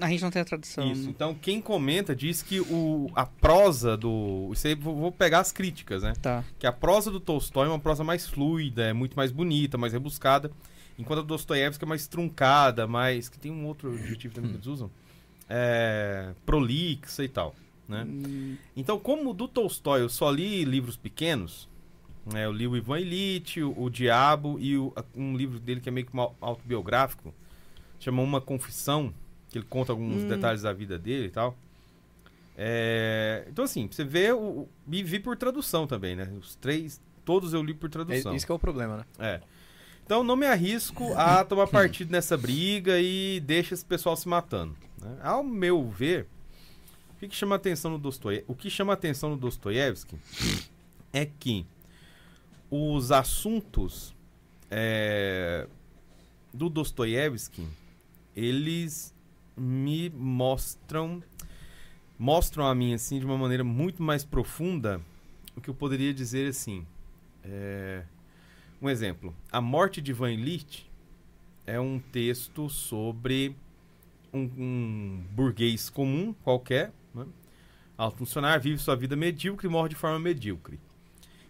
A 0.00 0.08
gente 0.08 0.22
não 0.22 0.30
tem 0.30 0.40
a 0.40 0.44
tradução. 0.44 0.90
Isso. 0.90 1.02
né? 1.02 1.10
Então, 1.10 1.34
quem 1.34 1.60
comenta 1.60 2.16
diz 2.16 2.40
que 2.40 2.60
o, 2.60 3.10
a 3.14 3.26
prosa 3.26 3.94
do... 3.94 4.48
Isso 4.54 4.66
aí, 4.66 4.74
vou, 4.74 4.96
vou 4.96 5.12
pegar 5.12 5.40
as 5.40 5.52
críticas, 5.52 6.02
né? 6.02 6.14
Tá. 6.22 6.42
que 6.58 6.66
a 6.66 6.72
prosa 6.72 7.10
do 7.10 7.20
Tolstói 7.20 7.66
é 7.66 7.70
uma 7.70 7.78
prosa 7.78 8.02
mais 8.02 8.26
fluida, 8.26 8.84
é 8.84 8.94
muito 8.94 9.14
mais 9.16 9.30
bonita, 9.30 9.76
mais 9.76 9.92
rebuscada, 9.92 10.50
enquanto 10.98 11.20
a 11.20 11.22
do 11.22 11.28
Dostoiévski 11.28 11.84
é 11.84 11.86
mais 11.88 12.06
truncada, 12.06 12.86
mais 12.86 13.28
que 13.28 13.38
tem 13.38 13.50
um 13.52 13.64
outro 13.66 13.94
adjetivo 13.94 14.34
também 14.34 14.50
que 14.50 14.56
eles 14.56 14.66
usam, 14.66 14.90
é, 15.48 16.34
prolixa 16.44 17.24
e 17.24 17.28
tal, 17.28 17.54
né? 17.88 18.04
Hum, 18.04 18.56
Então, 18.76 18.98
como 18.98 19.32
do 19.32 19.46
Tolstói 19.48 20.02
eu 20.02 20.08
só 20.08 20.30
li 20.30 20.64
livros 20.64 20.96
pequenos, 20.96 21.68
né, 22.26 22.44
eu 22.44 22.52
li 22.52 22.66
o 22.66 22.76
Ivan 22.76 23.00
Illich, 23.00 23.62
o, 23.62 23.74
o 23.80 23.88
Diabo 23.88 24.58
e 24.60 24.76
o- 24.76 24.92
um 25.16 25.36
livro 25.36 25.58
dele 25.58 25.80
que 25.80 25.88
é 25.88 25.92
meio 25.92 26.06
que 26.06 26.12
autobiográfico, 26.40 27.32
chama 27.98 28.20
Uma 28.22 28.40
Confissão, 28.40 29.12
que 29.50 29.56
ele 29.58 29.64
conta 29.68 29.92
alguns 29.92 30.24
Hum. 30.24 30.28
detalhes 30.28 30.62
da 30.62 30.72
vida 30.72 30.98
dele 30.98 31.26
e 31.26 31.30
tal. 31.30 31.56
É, 32.56 33.46
então, 33.48 33.64
assim, 33.64 33.88
você 33.90 34.04
vê, 34.04 34.32
o, 34.32 34.38
o- 34.38 34.68
e 34.90 35.02
vi 35.02 35.18
por 35.20 35.36
tradução 35.36 35.86
também, 35.86 36.16
né? 36.16 36.28
Os 36.38 36.56
três, 36.56 37.00
todos 37.24 37.52
eu 37.54 37.62
li 37.62 37.72
por 37.72 37.86
É, 37.86 37.90
tradução. 37.92 38.34
isso 38.34 38.44
que 38.44 38.52
é 38.52 38.54
o 38.54 38.58
problema, 38.58 38.96
né? 38.98 39.04
É. 39.18 39.40
Então 40.08 40.24
não 40.24 40.36
me 40.36 40.46
arrisco 40.46 41.12
a 41.12 41.44
tomar 41.44 41.66
partido 41.66 42.10
nessa 42.10 42.34
briga 42.34 42.98
e 42.98 43.40
deixa 43.40 43.74
esse 43.74 43.84
pessoal 43.84 44.16
se 44.16 44.26
matando. 44.26 44.74
né? 44.98 45.18
Ao 45.22 45.44
meu 45.44 45.86
ver, 45.90 46.26
o 47.12 47.28
que, 47.28 47.36
chama 47.36 47.56
atenção 47.56 47.90
no 47.90 47.98
Dostoiévski? 47.98 48.50
O 48.50 48.54
que 48.54 48.70
chama 48.70 48.94
atenção 48.94 49.28
no 49.28 49.36
Dostoiévski 49.36 50.16
é 51.12 51.26
que 51.26 51.66
os 52.70 53.12
assuntos 53.12 54.16
é, 54.70 55.68
do 56.54 56.70
Dostoiévski 56.70 57.68
eles 58.34 59.14
me 59.54 60.08
mostram 60.08 61.22
mostram 62.18 62.66
a 62.66 62.74
mim 62.74 62.94
assim 62.94 63.18
de 63.18 63.26
uma 63.26 63.36
maneira 63.36 63.62
muito 63.62 64.02
mais 64.02 64.24
profunda 64.24 65.02
o 65.54 65.60
que 65.60 65.68
eu 65.68 65.74
poderia 65.74 66.14
dizer 66.14 66.48
assim 66.48 66.86
é, 67.44 68.04
um 68.80 68.88
exemplo 68.88 69.34
a 69.50 69.60
morte 69.60 70.00
de 70.00 70.12
Van 70.12 70.30
Illich 70.30 70.88
é 71.66 71.78
um 71.78 71.98
texto 71.98 72.68
sobre 72.68 73.54
um, 74.32 74.40
um 74.40 75.24
burguês 75.32 75.90
comum 75.90 76.34
qualquer 76.44 76.92
né? 77.14 77.26
alto 77.96 78.18
funcionário 78.18 78.62
vive 78.62 78.78
sua 78.78 78.96
vida 78.96 79.16
medíocre 79.16 79.66
e 79.66 79.70
morre 79.70 79.90
de 79.90 79.94
forma 79.94 80.18
medíocre 80.18 80.78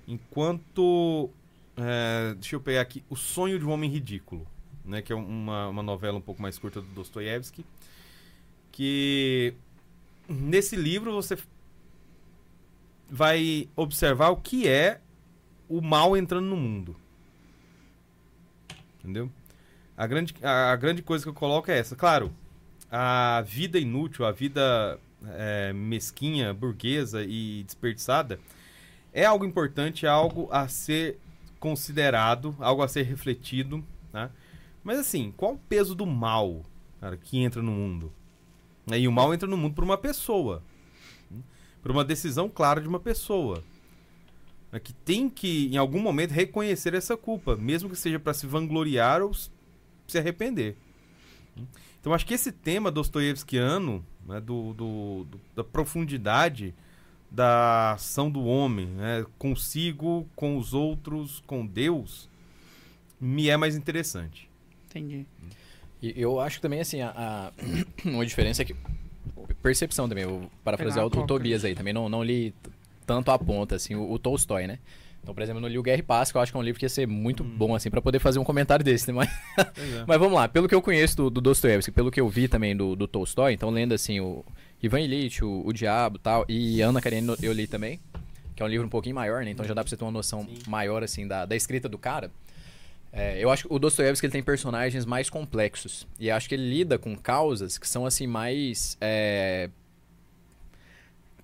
enquanto 0.06 1.30
é, 1.76 2.34
deixa 2.34 2.56
eu 2.56 2.60
pegar 2.60 2.80
aqui 2.80 3.04
o 3.08 3.16
sonho 3.16 3.58
de 3.58 3.64
um 3.64 3.70
homem 3.70 3.90
ridículo 3.90 4.46
né, 4.88 5.02
que 5.02 5.12
é 5.12 5.16
uma, 5.16 5.68
uma 5.68 5.82
novela 5.82 6.16
um 6.16 6.20
pouco 6.20 6.40
mais 6.40 6.58
curta 6.58 6.80
do 6.80 6.88
Dostoiévski, 6.88 7.64
que 8.72 9.54
nesse 10.26 10.74
livro 10.74 11.12
você 11.12 11.36
vai 13.08 13.68
observar 13.76 14.30
o 14.30 14.36
que 14.36 14.66
é 14.66 15.00
o 15.68 15.82
mal 15.82 16.16
entrando 16.16 16.46
no 16.46 16.56
mundo. 16.56 16.96
Entendeu? 18.98 19.30
A 19.96 20.06
grande, 20.06 20.34
a, 20.42 20.76
grande 20.76 21.02
coisa 21.02 21.24
que 21.24 21.28
eu 21.28 21.34
coloco 21.34 21.70
é 21.70 21.78
essa. 21.78 21.96
Claro, 21.96 22.32
a 22.90 23.42
vida 23.46 23.78
inútil, 23.78 24.24
a 24.24 24.32
vida 24.32 24.98
é, 25.30 25.72
mesquinha, 25.72 26.54
burguesa 26.54 27.22
e 27.24 27.62
desperdiçada 27.64 28.38
é 29.12 29.24
algo 29.24 29.44
importante, 29.44 30.06
é 30.06 30.08
algo 30.08 30.48
a 30.52 30.68
ser 30.68 31.18
considerado, 31.58 32.54
algo 32.60 32.82
a 32.82 32.88
ser 32.88 33.02
refletido, 33.02 33.84
né? 34.12 34.30
Mas 34.84 34.98
assim, 34.98 35.32
qual 35.36 35.54
o 35.54 35.58
peso 35.58 35.94
do 35.94 36.06
mal, 36.06 36.64
cara, 37.00 37.16
que 37.16 37.38
entra 37.38 37.60
no 37.60 37.72
mundo? 37.72 38.12
E 38.96 39.06
o 39.06 39.12
mal 39.12 39.34
entra 39.34 39.48
no 39.48 39.56
mundo 39.56 39.74
por 39.74 39.84
uma 39.84 39.98
pessoa. 39.98 40.62
né? 41.30 41.42
Por 41.82 41.90
uma 41.90 42.04
decisão 42.04 42.48
clara 42.48 42.80
de 42.80 42.88
uma 42.88 43.00
pessoa. 43.00 43.62
Né, 44.72 44.78
Que 44.80 44.92
tem 44.92 45.28
que, 45.28 45.66
em 45.72 45.76
algum 45.76 46.00
momento, 46.00 46.30
reconhecer 46.32 46.94
essa 46.94 47.16
culpa, 47.16 47.56
mesmo 47.56 47.88
que 47.88 47.96
seja 47.96 48.18
para 48.18 48.34
se 48.34 48.46
vangloriar 48.46 49.22
ou 49.22 49.32
se 49.34 50.18
arrepender. 50.18 50.76
Então, 52.00 52.12
acho 52.14 52.24
que 52.26 52.34
esse 52.34 52.52
tema 52.52 52.90
dostoiévskiano, 52.90 54.04
né, 54.26 54.40
do, 54.40 54.72
do- 54.74 55.24
do- 55.30 55.40
da 55.56 55.64
profundidade 55.64 56.74
da 57.30 57.92
ação 57.92 58.30
do 58.30 58.42
homem, 58.44 58.86
né? 58.86 59.26
consigo, 59.38 60.26
com 60.34 60.56
os 60.56 60.72
outros, 60.72 61.42
com 61.46 61.66
Deus, 61.66 62.28
me 63.20 63.48
é 63.50 63.56
mais 63.56 63.76
interessante. 63.76 64.48
Entendi. 64.86 65.26
E 66.00 66.14
eu 66.16 66.40
acho 66.40 66.56
que 66.56 66.62
também, 66.62 66.80
assim, 66.80 67.00
a, 67.02 67.10
a- 67.10 67.52
uma 68.08 68.24
diferença 68.24 68.62
é 68.62 68.64
que. 68.64 68.74
Percepção 69.62 70.08
também, 70.08 70.24
eu 70.24 70.48
parafrasear 70.64 71.04
o, 71.04 71.08
o. 71.08 71.26
Tobias 71.26 71.64
aí, 71.64 71.74
também 71.74 71.92
não, 71.92 72.08
não 72.08 72.22
li 72.22 72.54
tanto 73.08 73.30
a 73.30 73.38
ponta, 73.38 73.74
assim, 73.74 73.94
o, 73.94 74.12
o 74.12 74.18
Tolstói, 74.18 74.66
né? 74.66 74.78
Então, 75.22 75.34
por 75.34 75.42
exemplo, 75.42 75.58
eu 75.58 75.62
não 75.62 75.68
li 75.68 75.78
o 75.78 75.82
Guerra 75.82 75.98
e 75.98 76.02
Paz, 76.02 76.30
que 76.30 76.36
eu 76.36 76.42
acho 76.42 76.52
que 76.52 76.58
é 76.58 76.60
um 76.60 76.62
livro 76.62 76.78
que 76.78 76.84
ia 76.84 76.90
ser 76.90 77.06
muito 77.06 77.42
bom, 77.42 77.74
assim, 77.74 77.90
pra 77.90 78.02
poder 78.02 78.18
fazer 78.18 78.38
um 78.38 78.44
comentário 78.44 78.84
desse, 78.84 79.10
né? 79.10 79.14
Mas, 79.14 79.28
é. 79.56 80.04
mas 80.06 80.18
vamos 80.18 80.34
lá, 80.34 80.46
pelo 80.46 80.68
que 80.68 80.74
eu 80.74 80.82
conheço 80.82 81.16
do, 81.16 81.30
do 81.30 81.40
Dostoiévski, 81.40 81.90
pelo 81.90 82.10
que 82.10 82.20
eu 82.20 82.28
vi 82.28 82.48
também 82.48 82.76
do, 82.76 82.94
do 82.94 83.08
Tolstói, 83.08 83.54
então 83.54 83.70
lendo, 83.70 83.94
assim, 83.94 84.20
o 84.20 84.44
Ivan 84.82 85.00
Illich, 85.00 85.42
o, 85.42 85.62
o 85.66 85.72
Diabo 85.72 86.16
e 86.16 86.20
tal, 86.20 86.44
e 86.48 86.80
Ana 86.82 87.00
Karenina 87.00 87.34
eu 87.42 87.52
li 87.52 87.66
também, 87.66 87.98
que 88.54 88.62
é 88.62 88.66
um 88.66 88.68
livro 88.68 88.86
um 88.86 88.90
pouquinho 88.90 89.14
maior, 89.14 89.42
né? 89.42 89.50
Então 89.50 89.64
já 89.64 89.72
dá 89.72 89.82
pra 89.82 89.88
você 89.88 89.96
ter 89.96 90.04
uma 90.04 90.12
noção 90.12 90.46
maior, 90.66 91.02
assim, 91.02 91.26
da, 91.26 91.46
da 91.46 91.56
escrita 91.56 91.88
do 91.88 91.96
cara. 91.96 92.30
É, 93.10 93.42
eu 93.42 93.50
acho 93.50 93.66
que 93.66 93.74
o 93.74 93.78
Dostoiévski 93.78 94.26
ele 94.26 94.32
tem 94.32 94.42
personagens 94.42 95.06
mais 95.06 95.30
complexos. 95.30 96.06
E 96.20 96.30
acho 96.30 96.48
que 96.48 96.54
ele 96.54 96.68
lida 96.68 96.98
com 96.98 97.16
causas 97.16 97.78
que 97.78 97.88
são 97.88 98.04
assim 98.04 98.26
mais. 98.26 98.96
é, 99.00 99.70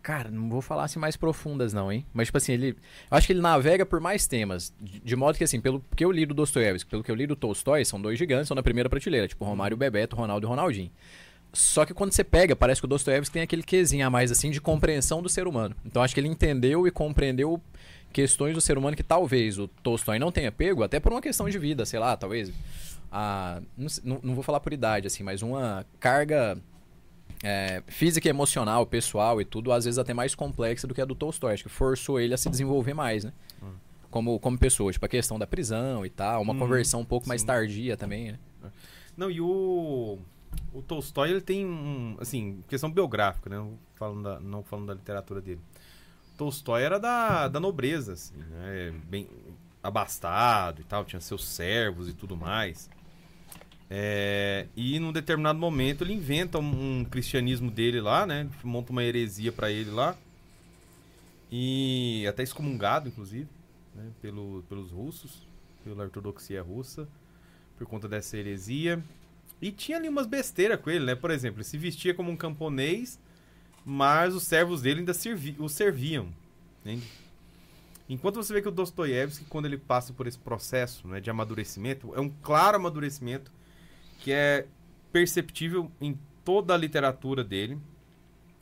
Cara, 0.04 0.30
não 0.30 0.50
vou 0.50 0.60
falar 0.60 0.84
assim 0.84 0.98
mais 0.98 1.16
profundas, 1.16 1.72
não, 1.72 1.90
hein? 1.90 2.04
Mas, 2.12 2.28
tipo 2.28 2.36
assim, 2.36 2.52
ele. 2.52 2.76
Eu 3.10 3.16
acho 3.16 3.26
que 3.26 3.32
ele 3.32 3.40
navega 3.40 3.86
por 3.86 4.00
mais 4.00 4.26
temas. 4.26 4.70
De, 4.78 5.00
de 5.00 5.16
modo 5.16 5.38
que, 5.38 5.42
assim, 5.44 5.58
pelo 5.62 5.82
que 5.96 6.04
eu 6.04 6.12
li 6.12 6.26
do 6.26 6.34
Dostoiévski, 6.34 6.90
pelo 6.90 7.02
que 7.02 7.10
eu 7.10 7.14
li 7.14 7.26
do 7.26 7.34
Tolstói, 7.34 7.86
são 7.86 7.98
dois 7.98 8.18
gigantes, 8.18 8.48
são 8.48 8.54
na 8.54 8.62
primeira 8.62 8.90
prateleira, 8.90 9.26
tipo 9.26 9.42
Romário 9.46 9.78
Bebeto, 9.78 10.14
Ronaldo 10.14 10.46
e 10.46 10.48
Ronaldinho. 10.48 10.90
Só 11.54 11.86
que 11.86 11.94
quando 11.94 12.12
você 12.12 12.22
pega, 12.22 12.54
parece 12.54 12.82
que 12.82 12.84
o 12.84 12.88
Dostoiévski 12.88 13.32
tem 13.32 13.40
aquele 13.42 13.62
quesinho 13.62 14.06
a 14.06 14.10
mais, 14.10 14.30
assim, 14.30 14.50
de 14.50 14.60
compreensão 14.60 15.22
do 15.22 15.28
ser 15.30 15.46
humano. 15.46 15.74
Então 15.86 16.02
acho 16.02 16.12
que 16.12 16.20
ele 16.20 16.28
entendeu 16.28 16.86
e 16.86 16.90
compreendeu 16.90 17.58
questões 18.12 18.54
do 18.54 18.60
ser 18.60 18.76
humano 18.76 18.94
que 18.94 19.02
talvez 19.02 19.58
o 19.58 19.66
Tolstói 19.68 20.18
não 20.18 20.30
tenha 20.30 20.52
pego, 20.52 20.82
até 20.82 21.00
por 21.00 21.12
uma 21.12 21.22
questão 21.22 21.48
de 21.48 21.58
vida, 21.58 21.86
sei 21.86 21.98
lá, 21.98 22.14
talvez. 22.14 22.52
A, 23.10 23.62
sei- 23.88 24.02
não- 24.04 24.20
não 24.22 24.34
vou 24.34 24.42
falar 24.44 24.60
por 24.60 24.72
idade, 24.74 25.06
assim, 25.06 25.22
mas 25.22 25.40
uma 25.40 25.86
carga 25.98 26.58
é, 27.44 27.82
física 27.88 28.26
e 28.28 28.30
emocional, 28.30 28.86
pessoal 28.86 29.40
e 29.40 29.44
tudo, 29.44 29.70
às 29.72 29.84
vezes 29.84 29.98
até 29.98 30.14
mais 30.14 30.34
complexa 30.34 30.86
do 30.86 30.94
que 30.94 31.00
a 31.00 31.04
do 31.04 31.14
Tolstói. 31.14 31.54
Acho 31.54 31.64
que 31.64 31.68
forçou 31.68 32.18
ele 32.18 32.34
a 32.34 32.38
se 32.38 32.48
desenvolver 32.50 32.94
mais, 32.94 33.24
né? 33.24 33.32
Como, 34.10 34.38
como 34.40 34.56
pessoa, 34.58 34.92
tipo 34.92 35.04
a 35.04 35.08
questão 35.08 35.38
da 35.38 35.46
prisão 35.46 36.06
e 36.06 36.10
tal, 36.10 36.40
uma 36.42 36.54
Hum, 36.54 36.58
conversão 36.58 37.00
um 37.00 37.04
pouco 37.04 37.28
mais 37.28 37.42
sim. 37.42 37.46
tardia 37.46 37.96
também, 37.96 38.32
né? 38.32 38.38
Não, 39.16 39.30
e 39.30 39.40
o, 39.40 40.18
o 40.72 40.82
Tolstói, 40.82 41.30
ele 41.30 41.40
tem 41.40 41.66
um, 41.66 42.16
assim, 42.20 42.62
questão 42.68 42.90
biográfica, 42.90 43.50
né? 43.50 43.56
Não 43.56 43.78
falando 43.94 44.22
da, 44.22 44.40
não 44.40 44.62
falando 44.62 44.86
da 44.86 44.94
literatura 44.94 45.40
dele. 45.40 45.60
Tolstói 46.36 46.82
era 46.82 46.98
da, 46.98 47.48
da 47.48 47.60
nobreza, 47.60 48.12
assim, 48.14 48.36
né? 48.36 48.92
Bem 49.04 49.28
abastado 49.82 50.80
e 50.80 50.84
tal, 50.84 51.04
tinha 51.04 51.20
seus 51.20 51.44
servos 51.46 52.08
e 52.08 52.14
tudo 52.14 52.36
mais. 52.36 52.88
É, 53.90 54.66
e 54.74 54.98
num 54.98 55.12
determinado 55.12 55.58
momento 55.58 56.02
ele 56.02 56.14
inventa 56.14 56.58
um, 56.58 57.00
um 57.00 57.04
cristianismo 57.04 57.70
dele 57.70 58.00
lá, 58.00 58.26
né? 58.26 58.48
Monta 58.62 58.92
uma 58.92 59.04
heresia 59.04 59.52
pra 59.52 59.70
ele 59.70 59.90
lá. 59.90 60.16
E 61.50 62.26
até 62.26 62.42
excomungado, 62.42 63.08
inclusive, 63.08 63.48
né? 63.94 64.10
Pelo, 64.20 64.64
pelos 64.68 64.90
russos, 64.90 65.46
pela 65.84 66.04
ortodoxia 66.04 66.62
russa, 66.62 67.06
por 67.76 67.86
conta 67.86 68.08
dessa 68.08 68.36
heresia. 68.36 69.02
E 69.60 69.70
tinha 69.70 69.98
ali 69.98 70.08
umas 70.08 70.26
besteiras 70.26 70.80
com 70.80 70.90
ele, 70.90 71.04
né? 71.04 71.14
Por 71.14 71.30
exemplo, 71.30 71.58
ele 71.58 71.64
se 71.64 71.78
vestia 71.78 72.14
como 72.14 72.30
um 72.30 72.36
camponês, 72.36 73.20
mas 73.84 74.34
os 74.34 74.42
servos 74.44 74.82
dele 74.82 75.00
ainda 75.00 75.14
servi 75.14 75.54
o 75.58 75.68
serviam. 75.68 76.28
Entende? 76.80 77.06
Enquanto 78.08 78.36
você 78.36 78.52
vê 78.52 78.60
que 78.60 78.68
o 78.68 78.72
Dostoiévski, 78.72 79.44
quando 79.46 79.64
ele 79.66 79.78
passa 79.78 80.12
por 80.12 80.26
esse 80.26 80.38
processo 80.38 81.08
né, 81.08 81.20
de 81.20 81.30
amadurecimento, 81.30 82.14
é 82.14 82.20
um 82.20 82.28
claro 82.42 82.76
amadurecimento 82.76 83.50
que 84.24 84.32
é 84.32 84.66
perceptível 85.12 85.90
em 86.00 86.18
toda 86.44 86.74
a 86.74 86.76
literatura 86.76 87.44
dele. 87.44 87.78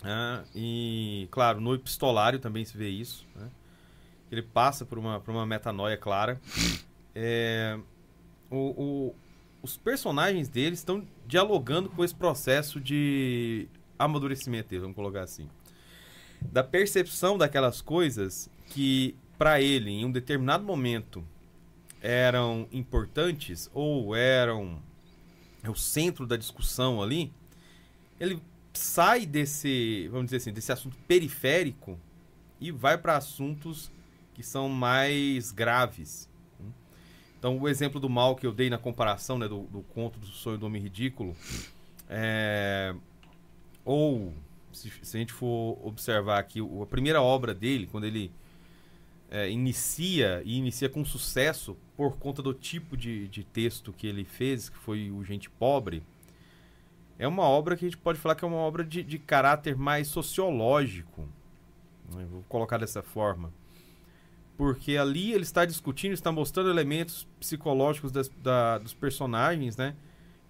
né? 0.03 0.45
E, 0.55 1.29
claro, 1.31 1.61
no 1.61 1.73
epistolário 1.75 2.39
também 2.41 2.65
se 2.65 2.77
vê 2.77 2.89
isso. 2.89 3.25
né? 3.37 3.49
Ele 4.31 4.43
passa 4.43 4.85
por 4.85 4.99
uma, 4.99 5.21
por 5.21 5.31
uma 5.31 5.47
metanoia 5.47 5.97
clara. 5.97 6.41
É, 7.15 7.79
o, 8.51 8.57
o- 9.11 9.15
os 9.63 9.77
personagens 9.77 10.49
dele 10.49 10.75
estão 10.75 11.07
dialogando 11.27 11.89
com 11.91 12.05
esse 12.05 12.15
processo 12.15 12.81
de 12.81 13.69
amadurecimento 13.97 14.69
dele, 14.71 14.81
vamos 14.83 14.97
colocar 14.97 15.23
assim. 15.23 15.49
Da 16.41 16.65
percepção 16.65 17.39
daquelas 17.39 17.81
coisas 17.81 18.51
que, 18.67 19.15
para 19.39 19.61
ele, 19.61 19.91
em 19.91 20.05
um 20.05 20.11
determinado 20.11 20.65
momento, 20.65 21.25
eram 22.01 22.67
importantes 22.73 23.71
ou 23.73 24.17
eram 24.17 24.83
é 25.63 25.71
o 25.71 25.75
centro 25.75 26.27
da 26.27 26.37
discussão 26.37 27.03
ali, 27.03 27.33
ele 28.19 28.43
sai 28.73 29.27
desse, 29.27 30.09
vamos 30.09 30.27
dizer 30.27 30.39
assim, 30.39 30.53
desse 30.53 30.73
assunto 30.73 30.97
periférico 31.07 31.99
e 32.61 32.71
vai 32.71 32.97
para 32.97 33.17
assuntos 33.17 33.91
que 34.35 34.43
são 34.43 34.69
mais 34.69 35.51
graves. 35.51 36.29
Então, 37.39 37.59
o 37.59 37.69
exemplo 37.69 38.01
do 38.01 38.09
mal 38.09 38.37
que 38.37 38.47
eu 38.47 38.53
dei 38.53 38.71
na 38.71 38.79
comparação 38.79 39.37
né, 39.39 39.49
do, 39.49 39.63
do 39.65 39.83
conto 39.83 40.19
do 40.19 40.27
sonho 40.27 40.57
do 40.57 40.67
homem 40.67 40.81
ridículo, 40.81 41.37
é, 42.09 42.95
ou 43.85 44.33
se, 44.73 44.93
se 45.03 45.17
a 45.17 45.21
gente 45.21 45.33
for 45.33 45.79
observar 45.85 46.39
aqui 46.39 46.61
a 46.61 46.87
primeira 46.87 47.21
obra 47.21 47.53
dele, 47.53 47.89
quando 47.91 48.05
ele 48.05 48.31
é, 49.31 49.51
inicia 49.51 50.43
e 50.45 50.57
inicia 50.57 50.89
com 50.89 51.05
sucesso 51.05 51.77
por 52.11 52.17
conta 52.19 52.43
do 52.43 52.53
tipo 52.53 52.97
de, 52.97 53.29
de 53.29 53.45
texto 53.45 53.93
que 53.93 54.09
ele 54.09 54.25
fez, 54.25 54.69
que 54.69 54.77
foi 54.77 55.09
o 55.13 55.23
Gente 55.23 55.49
Pobre, 55.49 56.03
é 57.17 57.29
uma 57.29 57.45
obra 57.45 57.77
que 57.77 57.85
a 57.85 57.89
gente 57.89 57.97
pode 57.99 58.19
falar 58.19 58.35
que 58.35 58.45
é 58.45 58.49
uma 58.49 58.57
obra 58.57 58.83
de, 58.85 59.05
de 59.05 59.19
caráter 59.21 59.77
mais 59.77 60.09
sociológico. 60.09 61.29
né? 62.13 62.27
Vou 62.29 62.43
colocar 62.49 62.79
dessa 62.79 63.03
forma. 63.03 63.53
Porque 64.57 64.97
ali 64.97 65.33
ele 65.33 65.45
está 65.45 65.65
discutindo, 65.65 66.13
está 66.13 66.33
mostrando 66.33 66.71
elementos 66.71 67.27
psicológicos 67.39 68.11
das- 68.11 68.29
da- 68.29 68.79
dos 68.79 68.93
personagens, 68.95 69.77
né? 69.77 69.95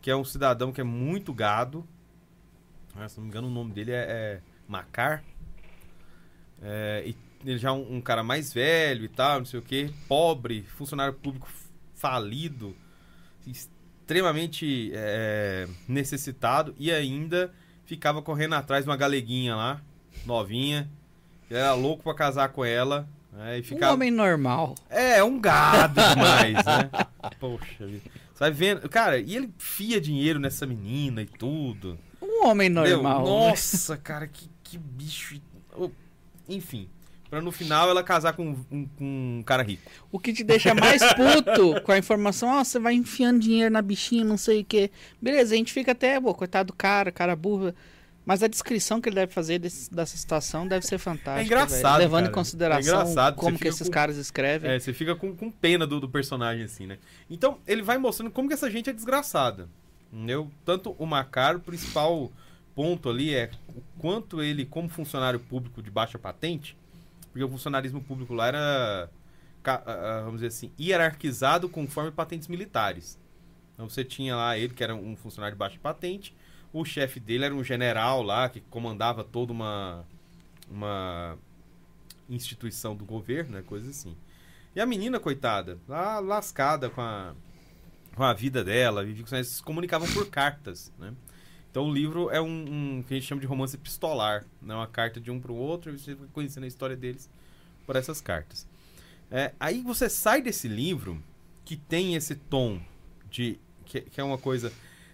Que 0.00 0.10
é 0.10 0.16
um 0.16 0.24
cidadão 0.24 0.72
que 0.72 0.80
é 0.80 0.84
muito 0.84 1.34
gado. 1.34 1.86
Ah, 2.96 3.06
se 3.08 3.18
não 3.18 3.24
me 3.24 3.28
engano, 3.30 3.48
o 3.48 3.50
nome 3.50 3.72
dele 3.72 3.90
é, 3.92 4.06
é 4.08 4.40
Macar. 4.66 5.22
É, 6.62 7.02
e 7.06 7.14
ele 7.44 7.58
já 7.58 7.68
é 7.70 7.72
um, 7.72 7.96
um 7.96 8.00
cara 8.00 8.22
mais 8.22 8.52
velho 8.52 9.04
e 9.04 9.08
tal, 9.08 9.38
não 9.40 9.46
sei 9.46 9.58
o 9.60 9.62
quê. 9.62 9.90
Pobre, 10.08 10.62
funcionário 10.76 11.14
público 11.14 11.48
falido, 11.94 12.74
extremamente 13.46 14.90
é, 14.94 15.68
necessitado 15.88 16.74
e 16.78 16.90
ainda 16.90 17.52
ficava 17.84 18.22
correndo 18.22 18.54
atrás 18.54 18.84
de 18.84 18.90
uma 18.90 18.96
galeguinha 18.96 19.54
lá, 19.56 19.80
novinha. 20.26 20.88
Era 21.50 21.74
louco 21.74 22.02
pra 22.02 22.14
casar 22.14 22.48
com 22.48 22.64
ela. 22.64 23.08
né, 23.32 23.58
e 23.58 23.60
Um 23.60 23.64
ficava... 23.64 23.94
homem 23.94 24.10
normal. 24.10 24.74
É, 24.88 25.22
um 25.22 25.38
gado 25.40 26.00
demais, 26.00 26.54
né? 26.64 26.90
Poxa 27.38 27.86
vida. 27.86 28.02
Você 28.32 28.38
vai 28.40 28.50
vendo. 28.50 28.88
Cara, 28.88 29.18
e 29.18 29.36
ele 29.36 29.52
fia 29.58 30.00
dinheiro 30.00 30.38
nessa 30.38 30.66
menina 30.66 31.20
e 31.22 31.26
tudo. 31.26 31.98
Um 32.22 32.46
homem 32.46 32.68
normal. 32.70 33.18
né? 33.22 33.30
Nossa, 33.30 33.96
cara, 33.96 34.26
que, 34.26 34.48
que 34.64 34.78
bicho. 34.78 35.38
Enfim. 36.48 36.88
Pra 37.32 37.40
no 37.40 37.50
final 37.50 37.88
ela 37.88 38.02
casar 38.04 38.34
com 38.34 38.54
um, 38.70 38.86
com 38.86 39.38
um 39.38 39.42
cara 39.46 39.62
rico. 39.62 39.90
O 40.10 40.18
que 40.18 40.34
te 40.34 40.44
deixa 40.44 40.74
mais 40.74 41.00
puto 41.14 41.80
com 41.80 41.90
a 41.90 41.96
informação, 41.96 42.50
ó, 42.50 42.62
você 42.62 42.78
vai 42.78 42.92
enfiando 42.92 43.40
dinheiro 43.40 43.72
na 43.72 43.80
bichinha, 43.80 44.22
não 44.22 44.36
sei 44.36 44.60
o 44.60 44.64
quê. 44.66 44.90
Beleza, 45.18 45.54
a 45.54 45.56
gente 45.56 45.72
fica 45.72 45.92
até, 45.92 46.20
pô, 46.20 46.34
coitado 46.34 46.66
do 46.66 46.72
cara, 46.74 47.10
cara 47.10 47.34
burro. 47.34 47.72
Mas 48.26 48.42
a 48.42 48.46
descrição 48.48 49.00
que 49.00 49.08
ele 49.08 49.16
deve 49.16 49.32
fazer 49.32 49.58
desse- 49.58 49.90
dessa 49.90 50.14
situação 50.14 50.68
deve 50.68 50.84
ser 50.86 50.98
fantástica. 50.98 51.40
É 51.40 51.44
engraçado, 51.46 51.92
velho. 51.92 51.98
Levando 52.02 52.24
cara. 52.24 52.30
em 52.32 52.34
consideração 52.34 53.26
É 53.28 53.32
como 53.32 53.58
que 53.58 53.66
esses 53.68 53.88
com- 53.88 53.94
caras 53.94 54.18
escrevem. 54.18 54.70
É, 54.70 54.78
você 54.78 54.92
fica 54.92 55.16
com, 55.16 55.34
com 55.34 55.50
pena 55.50 55.86
do, 55.86 55.98
do 56.00 56.10
personagem, 56.10 56.64
assim, 56.64 56.86
né? 56.86 56.98
Então, 57.30 57.56
ele 57.66 57.80
vai 57.80 57.96
mostrando 57.96 58.30
como 58.30 58.46
que 58.46 58.52
essa 58.52 58.70
gente 58.70 58.90
é 58.90 58.92
desgraçada. 58.92 59.70
Entendeu? 60.12 60.50
Tanto 60.66 60.94
o 60.98 61.06
Macaro, 61.06 61.56
o 61.56 61.62
principal 61.62 62.30
ponto 62.74 63.08
ali 63.08 63.34
é 63.34 63.48
o 63.74 63.80
quanto 63.98 64.42
ele, 64.42 64.66
como 64.66 64.90
funcionário 64.90 65.40
público 65.40 65.82
de 65.82 65.90
baixa 65.90 66.18
patente, 66.18 66.76
porque 67.32 67.42
o 67.42 67.48
funcionarismo 67.48 68.00
público 68.02 68.34
lá 68.34 68.46
era, 68.46 69.10
vamos 70.22 70.34
dizer 70.34 70.48
assim, 70.48 70.70
hierarquizado 70.78 71.68
conforme 71.68 72.10
patentes 72.10 72.46
militares. 72.46 73.18
Então 73.74 73.88
você 73.88 74.04
tinha 74.04 74.36
lá 74.36 74.56
ele, 74.56 74.74
que 74.74 74.84
era 74.84 74.94
um 74.94 75.16
funcionário 75.16 75.56
de 75.56 75.58
baixa 75.58 75.78
patente, 75.82 76.36
o 76.72 76.84
chefe 76.84 77.18
dele 77.18 77.46
era 77.46 77.54
um 77.54 77.64
general 77.64 78.22
lá, 78.22 78.48
que 78.48 78.60
comandava 78.60 79.24
toda 79.24 79.52
uma, 79.52 80.04
uma 80.70 81.38
instituição 82.28 82.94
do 82.94 83.04
governo, 83.04 83.52
né, 83.52 83.62
coisa 83.62 83.90
assim. 83.90 84.14
E 84.74 84.80
a 84.80 84.86
menina, 84.86 85.18
coitada, 85.18 85.78
lá 85.88 86.18
lascada 86.18 86.88
com 86.90 87.00
a, 87.00 87.34
com 88.14 88.24
a 88.24 88.32
vida 88.32 88.62
dela, 88.62 89.04
se 89.44 89.62
comunicavam 89.62 90.08
por 90.12 90.28
cartas, 90.28 90.92
né? 90.98 91.12
Então 91.72 91.88
o 91.88 91.92
livro 91.92 92.30
é 92.30 92.40
um, 92.40 92.46
um 92.46 93.02
que 93.02 93.14
a 93.14 93.16
gente 93.16 93.26
chama 93.26 93.40
de 93.40 93.46
romance 93.46 93.74
epistolar, 93.74 94.44
né? 94.60 94.74
Uma 94.74 94.86
carta 94.86 95.20
de 95.20 95.30
um 95.30 95.40
para 95.40 95.50
o 95.50 95.56
outro 95.56 95.90
e 95.92 95.98
você 95.98 96.14
vai 96.14 96.28
conhecendo 96.32 96.64
a 96.64 96.68
história 96.68 96.94
deles 96.94 97.28
por 97.84 97.96
essas 97.96 98.20
cartas. 98.20 98.68
É, 99.28 99.52
aí 99.58 99.82
você 99.82 100.08
sai 100.08 100.40
desse 100.40 100.68
livro 100.68 101.20
que 101.64 101.76
tem 101.76 102.14
esse 102.14 102.36
tom 102.36 102.80
de 103.28 103.58
que, 103.84 104.02
que 104.02 104.20
é 104.20 104.24
uma 104.24 104.38
coisa 104.38 104.70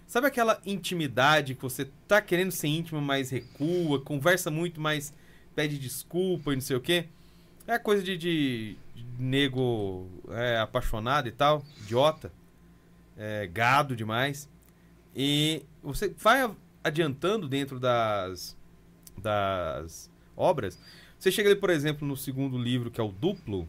Sabe 0.09 0.25
aquela 0.25 0.59
intimidade 0.65 1.53
que 1.53 1.61
você 1.61 1.87
tá 2.07 2.19
querendo 2.19 2.51
ser 2.51 2.67
íntimo, 2.67 2.99
mas 2.99 3.29
recua, 3.29 4.01
conversa 4.01 4.49
muito, 4.49 4.81
mas 4.81 5.13
pede 5.53 5.77
desculpa 5.77 6.51
e 6.51 6.55
não 6.55 6.61
sei 6.63 6.75
o 6.75 6.81
quê? 6.81 7.05
É 7.67 7.77
coisa 7.77 8.01
de, 8.01 8.17
de, 8.17 8.75
de 8.95 9.05
nego 9.19 10.09
é, 10.29 10.57
apaixonado 10.57 11.27
e 11.27 11.31
tal, 11.31 11.63
idiota, 11.81 12.33
é, 13.15 13.45
gado 13.45 13.95
demais. 13.95 14.49
E 15.15 15.63
você 15.81 16.09
vai 16.09 16.49
adiantando 16.83 17.47
dentro 17.47 17.79
das, 17.79 18.57
das 19.17 20.09
obras. 20.35 20.79
Você 21.17 21.31
chega 21.31 21.49
ali, 21.49 21.59
por 21.59 21.69
exemplo, 21.69 22.07
no 22.07 22.15
segundo 22.15 22.57
livro, 22.57 22.89
que 22.89 23.01
é 23.01 23.03
o 23.03 23.11
Duplo, 23.11 23.67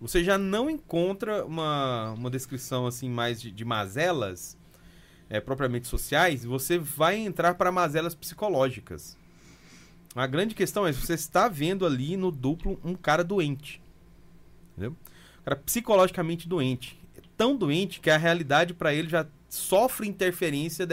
você 0.00 0.22
já 0.22 0.36
não 0.36 0.68
encontra 0.68 1.44
uma, 1.44 2.12
uma 2.12 2.30
descrição 2.30 2.86
assim 2.86 3.08
mais 3.08 3.40
de, 3.40 3.50
de 3.50 3.64
mazelas 3.64 4.56
é, 5.28 5.40
propriamente 5.40 5.88
sociais, 5.88 6.44
você 6.44 6.78
vai 6.78 7.16
entrar 7.16 7.54
para 7.54 7.72
mazelas 7.72 8.14
psicológicas. 8.14 9.16
A 10.14 10.26
grande 10.26 10.54
questão 10.54 10.86
é 10.86 10.92
você 10.92 11.14
está 11.14 11.48
vendo 11.48 11.84
ali 11.84 12.16
no 12.16 12.30
duplo 12.30 12.80
um 12.84 12.94
cara 12.94 13.22
doente. 13.22 13.82
Entendeu? 14.72 14.92
Um 15.40 15.44
cara 15.44 15.56
psicologicamente 15.56 16.48
doente. 16.48 16.98
Tão 17.36 17.56
doente 17.56 18.00
que 18.00 18.08
a 18.08 18.16
realidade 18.16 18.72
para 18.72 18.94
ele 18.94 19.08
já 19.08 19.26
sofre 19.48 20.08
interferência 20.08 20.86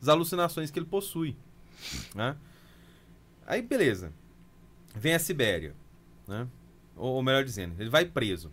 dessas 0.00 0.08
alucinações 0.08 0.70
que 0.70 0.78
ele 0.78 0.86
possui. 0.86 1.36
Né? 2.14 2.36
Aí, 3.46 3.62
beleza. 3.62 4.12
Vem 4.94 5.14
a 5.14 5.18
Sibéria. 5.18 5.74
Né? 6.26 6.48
Ou, 6.96 7.14
ou 7.14 7.22
melhor 7.22 7.44
dizendo, 7.44 7.80
ele 7.80 7.90
vai 7.90 8.04
preso. 8.06 8.50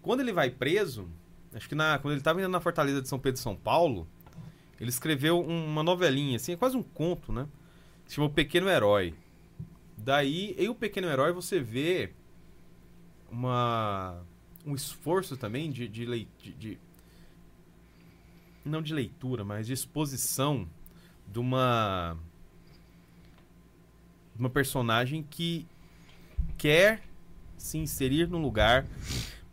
Quando 0.00 0.20
ele 0.20 0.32
vai 0.32 0.50
preso, 0.50 1.08
acho 1.54 1.68
que 1.68 1.74
na, 1.74 1.98
quando 1.98 2.12
ele 2.12 2.20
estava 2.20 2.40
indo 2.40 2.48
na 2.48 2.60
Fortaleza 2.60 3.00
de 3.02 3.08
São 3.08 3.18
Pedro 3.18 3.40
e 3.40 3.42
São 3.42 3.56
Paulo, 3.56 4.06
ele 4.80 4.90
escreveu 4.90 5.40
um, 5.40 5.66
uma 5.66 5.82
novelinha, 5.82 6.36
assim, 6.36 6.52
é 6.52 6.56
quase 6.56 6.76
um 6.76 6.82
conto, 6.82 7.32
né? 7.32 7.46
Se 8.06 8.16
chama 8.16 8.26
O 8.26 8.30
Pequeno 8.30 8.68
Herói. 8.68 9.14
Daí, 9.96 10.54
em 10.58 10.68
O 10.68 10.74
Pequeno 10.74 11.08
Herói, 11.08 11.32
você 11.32 11.60
vê 11.60 12.12
uma, 13.30 14.20
um 14.66 14.74
esforço 14.74 15.36
também 15.36 15.70
de, 15.70 15.86
de, 15.88 16.04
de, 16.38 16.52
de 16.54 16.78
não 18.64 18.82
de 18.82 18.92
leitura, 18.92 19.44
mas 19.44 19.66
de 19.66 19.72
exposição 19.72 20.68
de 21.32 21.38
uma 21.38 22.16
uma 24.38 24.50
personagem 24.50 25.22
que 25.22 25.66
quer 26.58 27.02
se 27.56 27.78
inserir 27.78 28.28
num 28.28 28.40
lugar, 28.40 28.86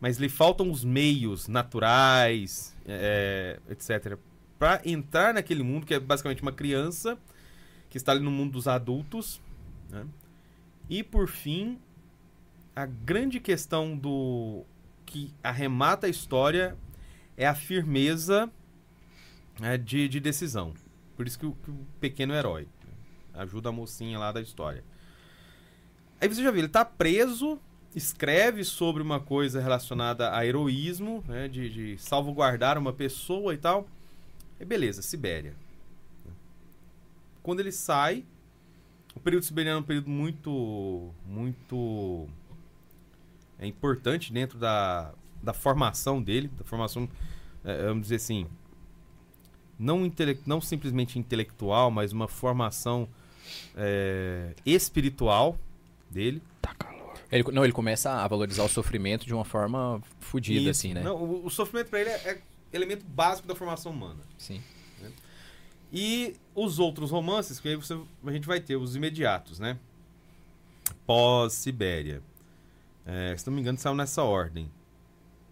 mas 0.00 0.18
lhe 0.18 0.28
faltam 0.28 0.70
os 0.70 0.84
meios 0.84 1.46
naturais, 1.48 2.74
é, 2.86 3.58
etc, 3.68 4.18
para 4.58 4.80
entrar 4.84 5.32
naquele 5.34 5.62
mundo 5.62 5.86
que 5.86 5.94
é 5.94 6.00
basicamente 6.00 6.42
uma 6.42 6.52
criança 6.52 7.18
que 7.88 7.96
está 7.96 8.12
ali 8.12 8.20
no 8.20 8.30
mundo 8.30 8.52
dos 8.52 8.66
adultos. 8.66 9.40
Né? 9.90 10.06
E 10.88 11.02
por 11.02 11.28
fim, 11.28 11.78
a 12.74 12.86
grande 12.86 13.38
questão 13.40 13.96
do 13.96 14.64
que 15.06 15.32
arremata 15.42 16.06
a 16.06 16.10
história 16.10 16.76
é 17.36 17.46
a 17.46 17.54
firmeza 17.54 18.50
né, 19.58 19.76
de, 19.76 20.08
de, 20.08 20.20
decisão. 20.20 20.72
Por 21.20 21.26
isso 21.26 21.38
que 21.38 21.44
o, 21.44 21.52
que 21.52 21.70
o, 21.70 21.86
pequeno 22.00 22.32
herói 22.32 22.66
ajuda 23.34 23.68
a 23.68 23.72
mocinha 23.72 24.18
lá 24.18 24.32
da 24.32 24.40
história. 24.40 24.82
Aí 26.18 26.26
você 26.26 26.42
já 26.42 26.50
viu, 26.50 26.60
ele 26.60 26.66
está 26.66 26.82
preso, 26.82 27.60
escreve 27.94 28.64
sobre 28.64 29.02
uma 29.02 29.20
coisa 29.20 29.60
relacionada 29.60 30.34
a 30.34 30.46
heroísmo, 30.46 31.22
né, 31.28 31.46
de, 31.46 31.68
de 31.68 31.98
salvaguardar 31.98 32.78
uma 32.78 32.90
pessoa 32.90 33.52
e 33.52 33.58
tal. 33.58 33.86
E 34.58 34.64
beleza, 34.64 35.02
Sibéria. 35.02 35.54
Quando 37.42 37.60
ele 37.60 37.70
sai, 37.70 38.24
o 39.14 39.20
período 39.20 39.42
siberiano 39.42 39.80
é 39.80 39.82
um 39.82 39.86
período 39.86 40.08
muito, 40.08 41.10
muito 41.26 42.28
é 43.58 43.66
importante 43.66 44.32
dentro 44.32 44.58
da, 44.58 45.12
da 45.42 45.52
formação 45.52 46.22
dele, 46.22 46.48
da 46.48 46.64
formação, 46.64 47.06
é, 47.62 47.88
vamos 47.88 48.04
dizer 48.04 48.16
assim, 48.16 48.48
não, 49.80 50.04
intele 50.04 50.38
não 50.46 50.60
simplesmente 50.60 51.18
intelectual, 51.18 51.90
mas 51.90 52.12
uma 52.12 52.28
formação 52.28 53.08
é, 53.74 54.54
espiritual 54.64 55.58
dele. 56.10 56.42
Tá 56.60 56.74
calor. 56.74 57.14
Ele, 57.32 57.44
não, 57.50 57.64
ele 57.64 57.72
começa 57.72 58.10
a 58.10 58.28
valorizar 58.28 58.62
o 58.62 58.68
sofrimento 58.68 59.24
de 59.24 59.32
uma 59.32 59.44
forma 59.44 60.02
fodida, 60.18 60.70
assim, 60.70 60.92
né? 60.92 61.02
Não, 61.02 61.16
o, 61.16 61.46
o 61.46 61.50
sofrimento 61.50 61.88
para 61.88 62.00
ele 62.00 62.10
é, 62.10 62.30
é 62.30 62.42
elemento 62.72 63.04
básico 63.06 63.48
da 63.48 63.54
formação 63.54 63.90
humana. 63.90 64.20
Sim. 64.36 64.60
Né? 65.00 65.10
E 65.90 66.36
os 66.54 66.78
outros 66.78 67.10
romances, 67.10 67.58
que 67.58 67.68
aí 67.68 67.76
você, 67.76 67.98
a 68.26 68.32
gente 68.32 68.46
vai 68.46 68.60
ter 68.60 68.76
os 68.76 68.94
imediatos, 68.94 69.58
né? 69.58 69.78
Pós-Sibéria. 71.06 72.22
É, 73.06 73.34
se 73.36 73.46
não 73.46 73.54
me 73.54 73.60
engano, 73.60 73.78
saiu 73.78 73.94
nessa 73.94 74.22
ordem. 74.22 74.70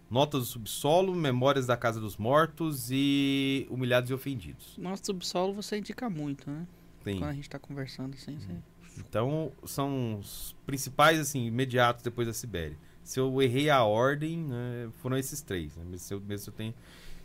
Notas 0.09 0.41
do 0.41 0.45
Subsolo, 0.45 1.13
Memórias 1.13 1.67
da 1.67 1.77
Casa 1.77 1.99
dos 1.99 2.17
Mortos 2.17 2.89
e 2.91 3.67
Humilhados 3.69 4.09
e 4.09 4.13
Ofendidos. 4.13 4.75
Nossa, 4.77 5.03
subsolo 5.05 5.53
você 5.53 5.77
indica 5.77 6.09
muito, 6.09 6.49
né? 6.49 6.65
Tem. 7.03 7.19
Quando 7.19 7.29
a 7.29 7.33
gente 7.33 7.49
tá 7.49 7.59
conversando 7.59 8.15
assim, 8.15 8.37
você... 8.37 8.55
Então, 8.97 9.51
são 9.65 10.19
os 10.19 10.55
principais, 10.65 11.19
assim, 11.19 11.45
imediatos 11.45 12.03
depois 12.03 12.27
da 12.27 12.33
Sibéria. 12.33 12.77
Se 13.03 13.19
eu 13.19 13.41
errei 13.41 13.69
a 13.69 13.83
ordem, 13.83 14.37
né, 14.39 14.89
foram 15.01 15.17
esses 15.17 15.41
três. 15.41 15.75
Né? 15.75 15.83
Mesmo 15.85 15.99
se 15.99 16.13
eu, 16.13 16.19
mesmo 16.19 16.43
se 16.43 16.49
eu 16.49 16.53
tenho 16.53 16.73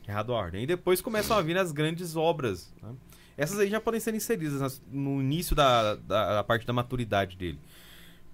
errado 0.06 0.32
a 0.32 0.36
ordem. 0.36 0.62
E 0.62 0.66
depois 0.66 1.00
começam 1.00 1.36
a 1.36 1.42
vir 1.42 1.56
as 1.58 1.72
grandes 1.72 2.14
obras. 2.16 2.72
Né? 2.82 2.90
Essas 3.36 3.58
aí 3.58 3.68
já 3.68 3.80
podem 3.80 3.98
ser 3.98 4.14
inseridas 4.14 4.60
nas, 4.60 4.82
no 4.90 5.20
início 5.20 5.56
da, 5.56 5.96
da, 5.96 6.34
da, 6.36 6.44
parte 6.44 6.66
da 6.66 6.72
maturidade 6.72 7.36
dele. 7.36 7.58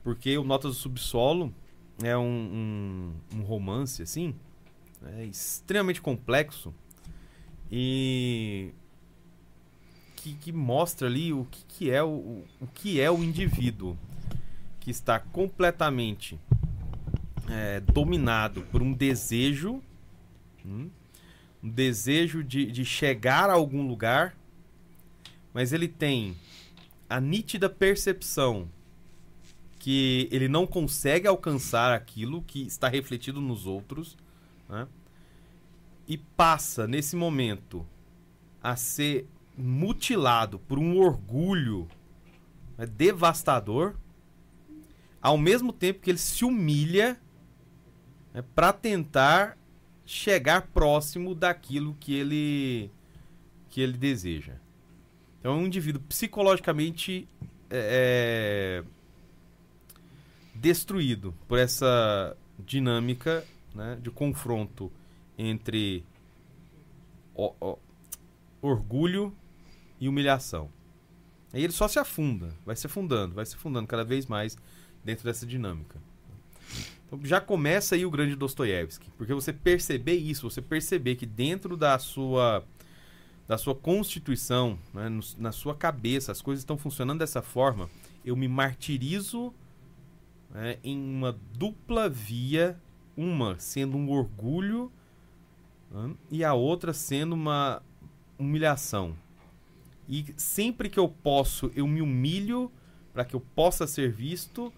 Porque 0.02 0.36
o 0.36 0.44
Notas 0.44 0.72
do 0.72 0.76
Subsolo 0.76 1.54
é 2.02 2.16
um, 2.16 3.12
um, 3.32 3.38
um 3.38 3.42
romance, 3.42 4.02
assim, 4.02 4.34
é 5.16 5.24
extremamente 5.24 6.00
complexo 6.00 6.74
e 7.70 8.72
que, 10.16 10.34
que, 10.34 10.52
mostra 10.52 11.06
ali 11.06 11.32
o 11.32 11.44
que, 11.44 11.64
que 11.66 11.90
é 11.90 12.02
o, 12.02 12.44
o, 12.60 12.66
que 12.74 13.00
é 13.00 13.10
o 13.10 13.22
indivíduo 13.22 13.96
que 14.80 14.90
está 14.90 15.18
completamente 15.18 16.38
é, 17.48 17.80
dominado 17.80 18.62
por 18.70 18.82
um 18.82 18.92
desejo 18.92 19.82
hum, 20.64 20.90
um 21.62 21.68
desejo 21.68 22.42
de, 22.42 22.66
de 22.66 22.84
chegar 22.84 23.50
a 23.50 23.52
algum 23.52 23.86
lugar, 23.86 24.36
mas 25.52 25.72
ele 25.72 25.88
tem 25.88 26.36
a 27.08 27.20
nítida 27.20 27.68
percepção 27.68 28.68
que 29.80 30.28
ele 30.30 30.46
não 30.46 30.66
consegue 30.66 31.26
alcançar 31.26 31.92
aquilo 31.92 32.42
que 32.42 32.60
está 32.66 32.86
refletido 32.86 33.40
nos 33.40 33.66
outros, 33.66 34.14
né? 34.68 34.86
e 36.06 36.18
passa 36.18 36.86
nesse 36.86 37.16
momento 37.16 37.86
a 38.62 38.76
ser 38.76 39.26
mutilado 39.56 40.58
por 40.58 40.78
um 40.78 40.98
orgulho 40.98 41.88
né, 42.76 42.84
devastador, 42.84 43.96
ao 45.20 45.38
mesmo 45.38 45.72
tempo 45.72 46.00
que 46.00 46.10
ele 46.10 46.18
se 46.18 46.44
humilha 46.44 47.18
né, 48.34 48.44
para 48.54 48.74
tentar 48.74 49.56
chegar 50.04 50.68
próximo 50.74 51.34
daquilo 51.34 51.96
que 51.98 52.14
ele 52.14 52.90
que 53.70 53.80
ele 53.80 53.96
deseja. 53.96 54.56
Então 55.38 55.52
é 55.52 55.56
um 55.56 55.66
indivíduo 55.66 56.02
psicologicamente 56.02 57.26
é, 57.70 58.82
é 58.84 58.99
destruído 60.60 61.34
por 61.48 61.58
essa 61.58 62.36
dinâmica 62.58 63.44
né, 63.74 63.98
de 64.00 64.10
confronto 64.10 64.92
entre 65.38 66.04
orgulho 68.60 69.34
e 69.98 70.08
humilhação. 70.08 70.68
Aí 71.52 71.64
ele 71.64 71.72
só 71.72 71.88
se 71.88 71.98
afunda, 71.98 72.54
vai 72.66 72.76
se 72.76 72.86
afundando, 72.86 73.34
vai 73.34 73.46
se 73.46 73.56
afundando 73.56 73.86
cada 73.86 74.04
vez 74.04 74.26
mais 74.26 74.58
dentro 75.02 75.24
dessa 75.24 75.46
dinâmica. 75.46 75.98
Então 77.06 77.18
já 77.24 77.40
começa 77.40 77.94
aí 77.94 78.04
o 78.04 78.10
grande 78.10 78.36
Dostoiévski, 78.36 79.10
porque 79.16 79.32
você 79.32 79.52
perceber 79.52 80.16
isso, 80.16 80.48
você 80.48 80.60
perceber 80.60 81.16
que 81.16 81.26
dentro 81.26 81.76
da 81.76 81.98
sua 81.98 82.62
da 83.48 83.58
sua 83.58 83.74
constituição, 83.74 84.78
né, 84.94 85.08
no, 85.08 85.20
na 85.38 85.50
sua 85.50 85.74
cabeça, 85.74 86.30
as 86.30 86.40
coisas 86.40 86.62
estão 86.62 86.78
funcionando 86.78 87.18
dessa 87.18 87.42
forma, 87.42 87.90
eu 88.24 88.36
me 88.36 88.46
martirizo 88.46 89.52
né, 90.50 90.78
em 90.82 90.98
uma 90.98 91.38
dupla 91.54 92.08
via, 92.08 92.78
uma 93.16 93.58
sendo 93.58 93.96
um 93.96 94.10
orgulho 94.10 94.90
né, 95.90 96.14
e 96.30 96.44
a 96.44 96.54
outra 96.54 96.92
sendo 96.92 97.34
uma 97.34 97.82
humilhação. 98.38 99.14
E 100.08 100.34
sempre 100.36 100.88
que 100.90 100.98
eu 100.98 101.08
posso, 101.08 101.70
eu 101.74 101.86
me 101.86 102.02
humilho 102.02 102.70
para 103.12 103.24
que 103.24 103.34
eu 103.34 103.40
possa 103.40 103.86
ser 103.86 104.10
visto. 104.10 104.72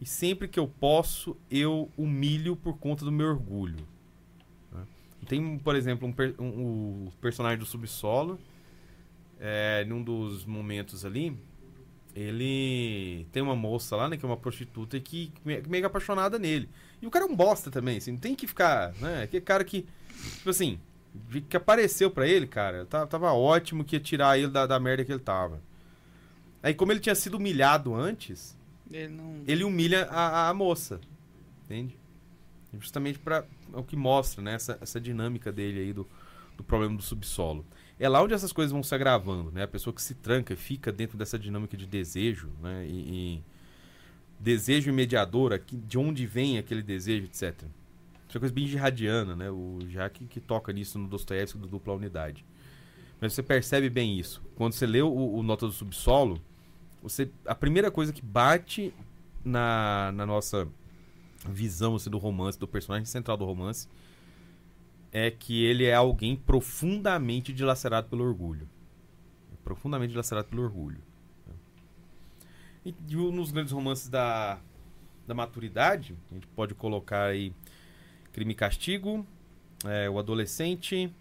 E 0.00 0.06
sempre 0.06 0.46
que 0.46 0.58
eu 0.58 0.68
posso, 0.68 1.36
eu 1.50 1.90
humilho 1.98 2.54
por 2.54 2.78
conta 2.78 3.04
do 3.04 3.10
meu 3.12 3.26
orgulho. 3.28 3.84
né? 4.72 4.86
Tem, 5.26 5.58
por 5.58 5.74
exemplo, 5.74 6.08
um, 6.08 6.42
um- 6.42 7.06
o 7.08 7.12
personagem 7.20 7.58
do 7.58 7.66
subsolo. 7.66 8.38
É, 9.40 9.84
num 9.84 10.02
dos 10.02 10.44
momentos 10.44 11.04
ali, 11.04 11.36
ele 12.18 13.26
tem 13.32 13.42
uma 13.42 13.54
moça 13.56 13.94
lá, 13.96 14.08
né, 14.08 14.16
que 14.16 14.24
é 14.24 14.28
uma 14.28 14.36
prostituta 14.36 14.96
e 14.96 15.00
que 15.00 15.32
me- 15.44 15.62
meio 15.68 15.82
que 15.82 15.86
apaixonada 15.86 16.38
nele. 16.38 16.68
E 17.00 17.06
o 17.06 17.10
cara 17.10 17.24
é 17.24 17.28
um 17.28 17.36
bosta 17.36 17.70
também, 17.70 17.98
assim, 17.98 18.12
não 18.12 18.18
tem 18.18 18.34
que 18.34 18.46
ficar, 18.46 18.92
né? 18.94 19.22
Aquele 19.22 19.40
cara 19.44 19.62
que, 19.64 19.86
tipo 20.38 20.50
assim, 20.50 20.80
que 21.48 21.56
apareceu 21.56 22.10
pra 22.10 22.26
ele, 22.26 22.46
cara, 22.46 22.84
tá- 22.86 23.06
tava 23.06 23.32
ótimo 23.32 23.84
que 23.84 23.96
ia 23.96 24.00
tirar 24.00 24.36
ele 24.38 24.48
da, 24.48 24.66
da 24.66 24.80
merda 24.80 25.04
que 25.04 25.12
ele 25.12 25.20
tava. 25.20 25.60
Aí, 26.62 26.74
como 26.74 26.90
ele 26.90 27.00
tinha 27.00 27.14
sido 27.14 27.36
humilhado 27.36 27.94
antes, 27.94 28.56
Ele 28.90 29.08
não. 29.14 29.42
ele 29.46 29.62
humilha 29.62 30.04
a, 30.10 30.48
a 30.48 30.54
moça, 30.54 31.00
entende? 31.64 31.96
Justamente 32.80 33.18
para 33.18 33.44
o 33.72 33.82
que 33.82 33.94
mostra, 33.96 34.42
né, 34.42 34.54
essa, 34.54 34.76
essa 34.80 35.00
dinâmica 35.00 35.52
dele 35.52 35.80
aí 35.80 35.92
do, 35.92 36.06
do 36.56 36.64
problema 36.64 36.96
do 36.96 37.02
subsolo. 37.02 37.64
É 38.00 38.08
lá 38.08 38.22
onde 38.22 38.34
essas 38.34 38.52
coisas 38.52 38.72
vão 38.72 38.82
se 38.82 38.94
agravando, 38.94 39.50
né? 39.50 39.64
A 39.64 39.68
pessoa 39.68 39.92
que 39.92 40.00
se 40.00 40.14
tranca 40.14 40.54
fica 40.54 40.92
dentro 40.92 41.18
dessa 41.18 41.38
dinâmica 41.38 41.76
de 41.76 41.86
desejo, 41.86 42.48
né? 42.62 42.86
E, 42.86 42.92
e 42.92 43.42
desejo 44.38 44.92
mediadora, 44.92 45.58
que, 45.58 45.76
de 45.76 45.98
onde 45.98 46.26
vem 46.26 46.58
aquele 46.58 46.82
desejo, 46.82 47.24
etc. 47.24 47.64
Isso 48.28 48.36
é 48.36 48.40
coisa 48.40 48.54
bem 48.54 48.66
jihadiana, 48.66 49.34
né? 49.34 49.50
O 49.50 49.78
Jack 49.88 50.26
que 50.26 50.40
toca 50.40 50.72
nisso 50.72 50.98
no 50.98 51.08
Dostoiévski 51.08 51.58
do 51.58 51.66
Dupla 51.66 51.94
Unidade. 51.94 52.44
Mas 53.20 53.32
você 53.32 53.42
percebe 53.42 53.90
bem 53.90 54.18
isso. 54.18 54.42
Quando 54.54 54.74
você 54.74 54.86
lê 54.86 55.02
o, 55.02 55.10
o 55.10 55.42
Nota 55.42 55.66
do 55.66 55.72
Subsolo, 55.72 56.40
você 57.02 57.28
a 57.46 57.54
primeira 57.54 57.90
coisa 57.90 58.12
que 58.12 58.22
bate 58.22 58.92
na, 59.44 60.12
na 60.12 60.26
nossa 60.26 60.68
visão 61.48 61.96
assim, 61.96 62.10
do 62.10 62.18
romance, 62.18 62.58
do 62.58 62.68
personagem 62.68 63.06
central 63.06 63.36
do 63.36 63.44
romance, 63.44 63.88
é 65.12 65.30
que 65.30 65.64
ele 65.64 65.84
é 65.84 65.94
alguém 65.94 66.36
profundamente 66.36 67.52
dilacerado 67.52 68.08
pelo 68.08 68.24
orgulho. 68.24 68.68
Profundamente 69.64 70.12
dilacerado 70.12 70.48
pelo 70.48 70.62
orgulho. 70.62 71.00
E, 72.84 72.94
nos 73.14 73.50
grandes 73.50 73.72
romances 73.72 74.08
da, 74.08 74.58
da 75.26 75.34
maturidade, 75.34 76.16
a 76.30 76.34
gente 76.34 76.46
pode 76.48 76.74
colocar 76.74 77.24
aí 77.24 77.52
Crime 78.32 78.52
e 78.52 78.54
Castigo, 78.54 79.26
é, 79.84 80.08
O 80.08 80.18
Adolescente, 80.18 81.12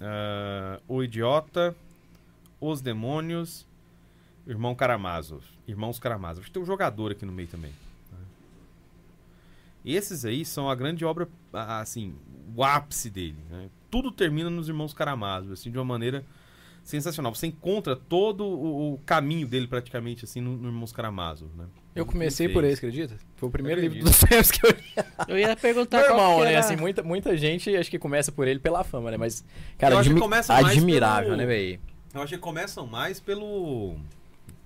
ah, 0.00 0.80
O 0.88 1.02
Idiota, 1.02 1.74
Os 2.60 2.80
Demônios, 2.80 3.66
Irmão 4.46 4.74
Karamazov. 4.74 5.44
Irmãos 5.66 5.98
Karamazov. 5.98 6.50
Tem 6.50 6.62
um 6.62 6.66
jogador 6.66 7.12
aqui 7.12 7.24
no 7.24 7.32
meio 7.32 7.48
também. 7.48 7.72
esses 9.84 10.24
aí 10.24 10.44
são 10.44 10.68
a 10.68 10.74
grande 10.74 11.04
obra, 11.04 11.28
assim, 11.52 12.14
o 12.54 12.62
ápice 12.64 13.10
dele. 13.10 13.38
né? 13.50 13.68
Tudo 13.90 14.10
termina 14.10 14.50
nos 14.50 14.68
Irmãos 14.68 14.92
Karamazov, 14.92 15.52
assim, 15.52 15.70
de 15.70 15.78
uma 15.78 15.84
maneira 15.84 16.24
sensacional. 16.82 17.34
Você 17.34 17.46
encontra 17.46 17.96
todo 17.96 18.44
o, 18.44 18.94
o 18.94 18.98
caminho 19.06 19.46
dele, 19.46 19.66
praticamente, 19.66 20.24
assim, 20.24 20.40
no, 20.40 20.56
no 20.56 20.68
Irmãos 20.68 20.92
Karamazov, 20.92 21.50
né? 21.56 21.64
Eu 21.94 22.04
comecei 22.04 22.48
por 22.48 22.64
esse, 22.64 22.78
acredita? 22.84 23.16
Foi 23.36 23.48
o 23.48 23.52
primeiro 23.52 23.80
livro 23.80 24.00
dos 24.00 24.10
Dostoiévski 24.10 24.60
que 24.60 24.66
eu 24.66 24.70
li. 24.70 24.84
Eu 25.28 25.38
ia 25.38 25.54
perguntar 25.54 26.02
qual 26.04 26.16
Normal, 26.18 26.38
que 26.40 26.44
né? 26.46 26.56
Assim, 26.56 26.76
muita, 26.76 27.02
muita 27.04 27.36
gente 27.36 27.74
acho 27.76 27.88
que 27.88 27.98
começa 28.00 28.32
por 28.32 28.48
ele 28.48 28.58
pela 28.58 28.82
fama, 28.82 29.12
né? 29.12 29.16
Mas, 29.16 29.44
cara, 29.78 29.94
Eu 29.94 29.98
acho 29.98 30.08
que 30.08 30.12
admi- 30.12 30.20
começa 30.20 30.52
mais 30.54 30.76
admirável, 30.76 31.24
pelo- 31.30 31.36
né, 31.36 31.46
velho? 31.46 31.80
Eu 32.12 32.22
acho 32.22 32.34
que 32.34 32.38
começam 32.40 32.86
mais 32.86 33.20
pelo... 33.20 33.96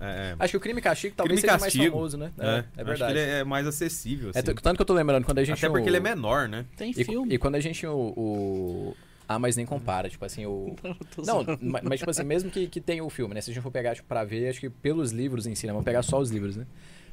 É, 0.01 0.37
Acho 0.39 0.53
que 0.53 0.57
o 0.57 0.61
Crime 0.61 0.81
Castigo 0.81 1.15
talvez 1.17 1.41
Crime 1.41 1.51
seja 1.51 1.61
mais 1.61 1.73
Castigo. 1.73 1.95
famoso, 1.97 2.17
né? 2.17 2.31
é, 2.39 2.45
É, 2.47 2.49
é 2.51 2.57
acho 2.59 2.69
que 2.77 2.85
verdade. 2.85 3.19
ele 3.19 3.31
é 3.31 3.45
mais 3.45 3.67
acessível, 3.67 4.29
É 4.29 4.39
assim. 4.39 4.55
t- 4.55 4.63
tanto 4.63 4.77
que 4.77 4.83
eu 4.83 4.87
tô 4.87 4.95
lembrando, 4.95 5.25
quando 5.25 5.39
a 5.39 5.45
gente 5.45 5.59
Até 5.59 5.69
porque 5.69 5.87
o- 5.87 5.89
ele 5.89 5.97
é 5.97 6.01
menor, 6.01 6.49
né? 6.49 6.65
Tem 6.77 6.91
E, 6.97 7.05
filme. 7.05 7.35
e 7.35 7.39
quando 7.39 7.57
a 7.57 7.61
gente 7.61 7.81
tinha 7.81 7.91
o, 7.91 8.13
o- 8.17 8.97
Ah, 9.27 9.39
mas 9.39 9.57
nem 9.57 9.67
compara, 9.67 10.09
tipo 10.09 10.25
assim, 10.25 10.47
o... 10.47 10.75
Tô 11.15 11.23
Não, 11.23 11.43
zoando. 11.45 11.59
ma- 11.61 11.81
mas 11.83 11.99
tipo 11.99 12.11
assim, 12.11 12.23
mesmo 12.23 12.51
que, 12.51 12.67
que 12.69 12.81
tenha 12.81 13.05
o 13.05 13.11
filme, 13.11 13.35
né? 13.35 13.41
Se 13.41 13.51
a 13.51 13.55
gente 13.55 13.63
for 13.63 13.71
pegar 13.73 13.95
tipo, 13.95 14.07
pra 14.09 14.25
ver, 14.25 14.49
acho 14.49 14.61
que 14.61 14.71
pelos 14.71 15.11
livros 15.11 15.47
em 15.47 15.55
si, 15.55 15.67
né? 15.67 15.73
Vamos 15.73 15.85
pegar 15.85 16.03
só 16.03 16.19
os 16.19 16.31
livros, 16.31 16.57
né? 16.57 16.65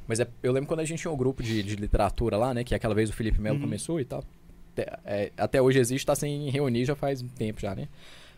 Mas 0.06 0.20
é- 0.20 0.28
eu 0.42 0.52
lembro 0.52 0.68
quando 0.68 0.80
a 0.80 0.84
gente 0.84 1.00
tinha 1.00 1.10
um 1.12 1.16
grupo 1.16 1.42
de, 1.42 1.62
de 1.64 1.74
literatura 1.76 2.36
lá, 2.36 2.54
né? 2.54 2.62
Que 2.64 2.74
aquela 2.74 2.94
vez 2.94 3.10
o 3.10 3.12
Felipe 3.12 3.40
Melo 3.40 3.58
começou 3.60 4.00
e 4.00 4.04
tal. 4.04 4.24
Até, 4.72 4.98
é, 5.04 5.32
até 5.36 5.60
hoje 5.60 5.78
existe, 5.80 6.06
tá 6.06 6.14
sem 6.14 6.48
reunir 6.50 6.84
já 6.84 6.94
faz 6.94 7.20
um 7.20 7.28
tempo 7.28 7.60
já, 7.60 7.74
né? 7.74 7.88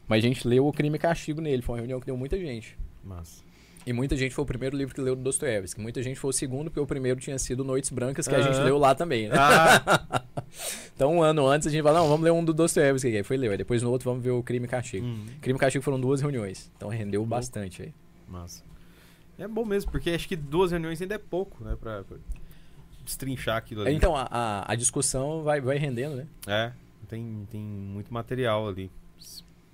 Mas 0.08 0.24
a 0.24 0.26
gente 0.26 0.48
leu 0.48 0.66
o 0.66 0.72
Crime 0.72 0.96
e 0.96 0.98
Castigo 0.98 1.40
nele, 1.42 1.60
foi 1.62 1.74
uma 1.74 1.78
reunião 1.80 2.00
que 2.00 2.06
deu 2.06 2.16
muita 2.16 2.38
gente. 2.38 2.76
Mas... 3.04 3.44
E 3.86 3.92
muita 3.92 4.16
gente 4.16 4.34
foi 4.34 4.42
o 4.42 4.46
primeiro 4.46 4.76
livro 4.76 4.94
que 4.94 5.00
leu 5.00 5.16
do 5.16 5.22
Dostoiévski. 5.22 5.80
Muita 5.80 6.02
gente 6.02 6.18
foi 6.20 6.30
o 6.30 6.32
segundo, 6.32 6.64
porque 6.70 6.80
o 6.80 6.86
primeiro 6.86 7.18
tinha 7.20 7.38
sido 7.38 7.64
Noites 7.64 7.90
Brancas, 7.90 8.28
que 8.28 8.34
a 8.34 8.42
gente 8.42 8.58
leu 8.60 8.76
lá 8.78 8.94
também, 8.94 9.28
né? 9.28 9.34
Ah, 9.38 10.22
Então, 10.94 11.14
um 11.14 11.22
ano 11.22 11.46
antes, 11.46 11.68
a 11.68 11.70
gente 11.70 11.82
falou, 11.82 12.00
não, 12.00 12.08
vamos 12.08 12.24
ler 12.24 12.32
um 12.32 12.44
do 12.44 12.52
Dostoiévski. 12.52 13.16
Aí 13.16 13.22
foi 13.22 13.36
ler. 13.36 13.50
Aí 13.50 13.56
depois 13.56 13.82
no 13.82 13.90
outro, 13.90 14.10
vamos 14.10 14.24
ver 14.24 14.30
o 14.30 14.42
Crime 14.42 14.66
e 14.66 14.68
Castigo. 14.68 15.06
hum, 15.06 15.26
Crime 15.40 15.56
e 15.56 15.60
Castigo 15.60 15.84
foram 15.84 16.00
duas 16.00 16.20
reuniões. 16.20 16.70
Então 16.76 16.88
rendeu 16.88 17.24
bastante 17.24 17.82
aí. 17.82 17.94
massa. 18.26 18.62
É 19.38 19.46
bom 19.46 19.64
mesmo, 19.64 19.90
porque 19.90 20.10
acho 20.10 20.26
que 20.26 20.34
duas 20.34 20.72
reuniões 20.72 21.00
ainda 21.00 21.14
é 21.14 21.18
pouco, 21.18 21.62
né? 21.62 21.76
Pra, 21.80 22.02
pra 22.02 22.16
destrinchar 23.04 23.56
aquilo 23.56 23.82
ali. 23.82 23.94
Então, 23.94 24.16
a, 24.16 24.26
a, 24.30 24.72
a 24.72 24.74
discussão 24.74 25.42
vai, 25.42 25.60
vai 25.60 25.78
rendendo, 25.78 26.16
né? 26.16 26.26
É, 26.46 26.72
tem, 27.08 27.46
tem 27.50 27.60
muito 27.60 28.12
material 28.12 28.68
ali. 28.68 28.90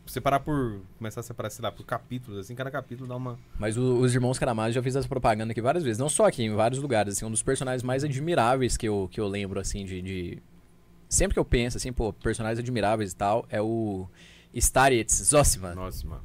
Se 0.06 0.12
separar 0.14 0.40
por. 0.40 0.80
Começar 0.98 1.20
a 1.20 1.22
separar, 1.22 1.48
sei 1.50 1.62
lá, 1.62 1.72
por 1.72 1.84
capítulos, 1.86 2.38
assim, 2.40 2.54
cada 2.54 2.70
capítulo 2.70 3.08
dá 3.08 3.16
uma. 3.16 3.38
Mas 3.58 3.76
o- 3.76 3.96
os 4.00 4.14
irmãos 4.14 4.38
Karamazov 4.38 4.72
já 4.74 4.82
fiz 4.82 4.94
essa 4.96 5.08
propaganda 5.08 5.52
aqui 5.52 5.60
várias 5.62 5.82
vezes. 5.82 5.98
Não 5.98 6.08
só 6.08 6.26
aqui, 6.26 6.42
em 6.42 6.54
vários 6.54 6.80
lugares. 6.80 7.16
Assim, 7.16 7.24
um 7.24 7.30
dos 7.30 7.42
personagens 7.42 7.82
mais 7.82 8.04
admiráveis 8.04 8.76
que 8.76 8.86
eu, 8.86 9.08
que 9.10 9.20
eu 9.20 9.26
lembro, 9.28 9.58
assim, 9.60 9.84
de, 9.84 10.02
de- 10.02 10.42
Sempre 11.08 11.34
que 11.34 11.38
eu 11.38 11.44
penso, 11.44 11.76
assim, 11.76 11.92
pô, 11.92 12.12
personagens 12.12 12.58
admiráveis 12.58 13.12
e 13.12 13.16
tal, 13.16 13.46
é 13.48 13.62
o 13.62 14.06
Starets 14.54 15.22
Zossiman. 15.24 15.74
Nossa, 15.74 16.06
mano. 16.06 16.22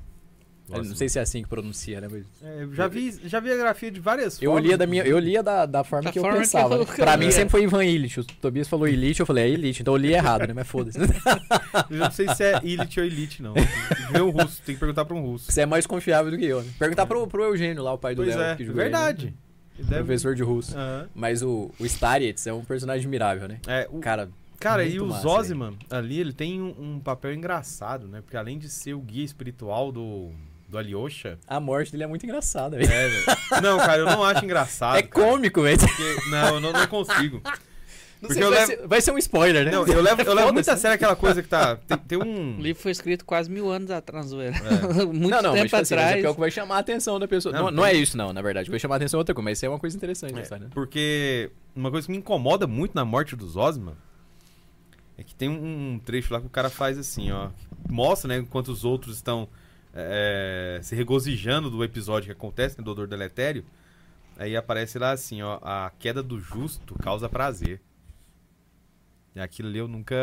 Eu 0.71 0.83
não 0.83 0.95
sei 0.95 1.09
se 1.09 1.19
é 1.19 1.21
assim 1.21 1.41
que 1.43 1.49
pronuncia, 1.49 1.99
né? 2.01 2.07
Mas 2.11 2.23
É, 2.43 2.63
eu 2.63 2.73
já 2.73 2.87
vi, 2.87 3.11
já 3.25 3.39
vi 3.39 3.51
a 3.51 3.57
grafia 3.57 3.89
de 3.91 3.99
várias 3.99 4.41
eu 4.41 4.51
formas. 4.51 4.67
lia 4.67 4.77
da 4.77 4.85
minha, 4.87 5.03
eu 5.03 5.17
lia 5.19 5.41
da, 5.43 5.65
da 5.65 5.83
forma 5.83 6.05
Da 6.05 6.11
que 6.11 6.19
eu 6.19 6.23
forma 6.23 6.37
que 6.37 6.43
pensava. 6.43 6.75
eu- 6.75 6.85
né? 6.85 6.93
pra 6.95 7.17
mim 7.17 7.25
eu- 7.25 7.31
sempre 7.31 7.49
foi 7.49 7.63
Ivan 7.63 7.83
Illich. 7.85 8.19
O 8.19 8.23
Tobias 8.23 8.67
falou 8.67 8.87
Illich, 8.87 9.19
eu 9.19 9.25
falei 9.25 9.45
é 9.45 9.49
Illich, 9.49 9.81
então 9.81 9.93
eu 9.93 9.97
li 9.97 10.13
errado, 10.13 10.47
né? 10.47 10.53
Mas 10.53 10.67
foda-se. 10.67 10.97
Eu 11.89 11.97
já 11.97 12.03
não 12.05 12.11
sei 12.11 12.27
se 12.35 12.43
é 12.43 12.59
elite 12.63 12.99
ou 12.99 13.05
elite, 13.05 13.41
não. 13.41 13.53
Que 13.53 14.13
ver 14.13 14.21
um 14.21 14.29
russo, 14.31 14.61
tem 14.65 14.75
que 14.75 14.79
perguntar 14.79 15.05
pra 15.05 15.15
um 15.15 15.21
russo. 15.21 15.51
Você 15.51 15.61
é 15.61 15.65
mais 15.65 15.85
confiável 15.85 16.31
do 16.31 16.37
que 16.37 16.45
eu, 16.45 16.61
né? 16.63 16.69
Perguntar 16.77 17.05
pro, 17.05 17.25
pro 17.27 17.43
Eugênio 17.43 17.81
lá, 17.83 17.93
o 17.93 17.97
pai 17.97 18.13
do 18.15 18.23
Pois 18.23 18.35
Léo. 18.35 18.45
é, 18.45 18.55
que 18.55 18.63
né? 18.65 18.73
verdade. 18.73 19.33
Ele 19.77 19.87
deve- 19.87 20.03
Professor 20.03 20.35
de 20.35 20.43
russo. 20.43 20.75
Aham. 20.77 21.07
Mas 21.15 21.41
o, 21.41 21.71
o 21.79 21.85
Starets 21.85 22.45
é 22.47 22.53
um 22.53 22.63
personagem 22.63 22.99
admirável, 23.01 23.47
né? 23.47 23.59
É, 23.67 23.87
o, 23.91 23.99
Cara, 23.99 24.29
Cara, 24.59 24.83
Muito 24.83 24.95
e 24.95 24.99
o 24.99 25.09
Zosiman 25.11 25.73
ali, 25.89 26.19
ele 26.19 26.33
tem 26.33 26.61
um, 26.61 26.75
um 26.95 26.99
papel 26.99 27.33
engraçado, 27.33 28.07
né? 28.07 28.19
Porque 28.21 28.35
além 28.35 28.57
de 28.57 28.67
ser 28.67 28.93
o 28.93 28.99
guia 28.99 29.23
espiritual 29.23 29.91
do, 29.91 30.31
do 30.69 30.77
Alyosha... 30.77 31.37
a 31.47 31.59
morte 31.59 31.91
dele 31.91 32.03
é 32.03 32.07
muito 32.07 32.25
engraçada, 32.25 32.77
velho. 32.77 32.91
É, 32.91 33.07
velho. 33.09 33.25
Não, 33.61 33.77
cara, 33.77 33.97
eu 33.97 34.05
não 34.05 34.23
acho 34.23 34.43
engraçado. 34.45 34.95
É 34.99 35.01
cara, 35.01 35.25
cômico, 35.27 35.61
velho. 35.63 35.77
porque- 35.79 36.29
não, 36.29 36.55
eu 36.55 36.59
não, 36.59 36.71
não 36.71 36.87
consigo. 36.87 37.41
Não 38.21 38.27
Porque 38.27 38.33
sei, 38.41 38.43
eu 38.43 38.49
vai, 38.49 38.59
levo- 38.59 38.71
ser, 38.81 38.87
vai 38.89 39.01
ser 39.01 39.11
um 39.11 39.17
spoiler, 39.17 39.63
né? 39.63 39.71
Não, 39.71 39.87
eu 39.87 40.01
levo, 40.01 40.21
eu 40.23 40.33
levo 40.33 40.51
muito 40.51 40.69
a 40.69 40.75
sério 40.75 40.93
aquela 40.95 41.15
coisa 41.15 41.41
que 41.41 41.47
tá... 41.47 41.77
Tem, 41.77 41.97
tem 41.99 42.17
um... 42.17 42.57
O 42.57 42.61
livro 42.61 42.81
foi 42.83 42.91
escrito 42.91 43.23
quase 43.23 43.49
mil 43.49 43.71
anos 43.71 43.89
atrás, 43.91 44.25
zoeira. 44.25 44.57
É. 44.57 45.05
Muito 45.05 45.29
não, 45.29 45.41
não, 45.41 45.53
tempo 45.53 45.63
tipo 45.67 45.75
assim, 45.77 45.77
mas 45.77 45.91
é 45.91 45.95
atrás. 45.95 46.11
porque 46.15 46.27
é 46.27 46.29
o 46.29 46.33
que 46.33 46.39
vai 46.41 46.51
chamar 46.51 46.75
a 46.75 46.79
atenção 46.79 47.17
da 47.17 47.29
pessoa. 47.29 47.53
Não, 47.55 47.63
Não, 47.67 47.71
não, 47.71 47.85
é 47.85 47.93
isso, 47.93 48.17
não, 48.17 48.33
na 48.33 48.41
verdade. 48.41 48.69
Vai 48.69 48.77
chamar 48.77 48.95
a 48.95 48.97
atenção 48.97 49.19
é 49.19 49.21
outra 49.21 49.33
coisa, 49.33 49.45
mas 49.45 49.57
isso 49.57 49.65
é 49.65 49.69
uma 49.69 49.79
coisa 49.79 49.95
interessante, 49.95 50.37
É, 50.37 50.43
sabe, 50.43 50.65
né? 50.65 50.69
porque 50.73 51.49
uma 51.73 51.89
coisa 51.89 52.07
que 52.07 52.11
me 52.11 52.17
incomoda 52.17 52.67
muito 52.67 52.91
na 52.93 53.05
morte 53.05 53.37
do 53.37 53.47
Zosman 53.47 53.95
é 55.17 55.23
que 55.23 55.33
tem 55.33 55.47
um 55.47 55.97
trecho 56.03 56.33
lá 56.33 56.41
que 56.41 56.47
o 56.47 56.49
cara 56.49 56.69
faz 56.69 56.97
assim, 56.97 57.31
ó. 57.31 57.47
Mostra, 57.89 58.27
né, 58.27 58.37
enquanto 58.39 58.67
os 58.67 58.83
outros 58.83 59.15
estão 59.15 59.47
é, 59.93 60.79
se 60.81 60.95
regozijando 60.95 61.69
do 61.69 61.83
episódio 61.83 62.27
que 62.27 62.31
acontece, 62.31 62.77
né, 62.77 62.83
do 62.83 62.91
odor 62.91 63.07
deletério. 63.07 63.63
Aí 64.37 64.55
aparece 64.55 64.97
lá 64.97 65.11
assim, 65.11 65.41
ó, 65.41 65.59
a 65.61 65.91
queda 65.99 66.23
do 66.23 66.39
justo 66.39 66.95
causa 66.95 67.27
prazer. 67.27 67.81
E 69.35 69.39
aquilo 69.39 69.69
ali 69.69 69.77
eu 69.77 69.87
nunca... 69.87 70.15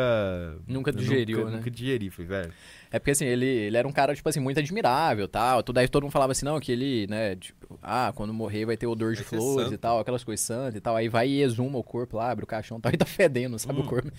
Nunca 0.67 0.91
digeriu, 0.91 1.37
nunca, 1.39 1.51
né? 1.51 1.57
Nunca 1.57 1.71
digeri, 1.71 2.09
foi, 2.09 2.25
velho. 2.25 2.51
É 2.91 2.99
porque 2.99 3.11
assim, 3.11 3.25
ele, 3.25 3.45
ele 3.45 3.77
era 3.77 3.87
um 3.87 3.91
cara, 3.91 4.13
tipo 4.13 4.27
assim, 4.27 4.39
muito 4.39 4.59
admirável 4.59 5.27
tal. 5.29 5.63
Tudo 5.63 5.77
aí 5.77 5.87
todo 5.87 6.03
mundo 6.03 6.11
falava 6.11 6.33
assim, 6.33 6.45
não, 6.45 6.59
que 6.59 6.71
ele, 6.71 7.07
né, 7.07 7.35
tipo, 7.35 7.79
ah, 7.81 8.11
quando 8.15 8.33
morrer 8.33 8.65
vai 8.65 8.75
ter 8.75 8.85
odor 8.85 9.13
de 9.13 9.23
Vai 9.23 9.39
flores 9.39 9.71
e 9.71 9.77
tal, 9.77 9.99
aquelas 9.99 10.23
coisas 10.25 10.45
santas 10.45 10.75
e 10.75 10.81
tal. 10.81 10.95
Aí 10.95 11.07
vai 11.07 11.29
e 11.29 11.41
exuma 11.41 11.77
o 11.77 11.83
corpo 11.83 12.17
lá, 12.17 12.29
abre 12.31 12.43
o 12.43 12.47
caixão 12.47 12.79
e 12.79 12.81
tal, 12.81 12.91
e 12.93 12.97
tá 12.97 13.05
fedendo, 13.05 13.57
sabe, 13.57 13.79
Hum. 13.79 13.83
o 13.83 13.87
corpo. 13.87 14.11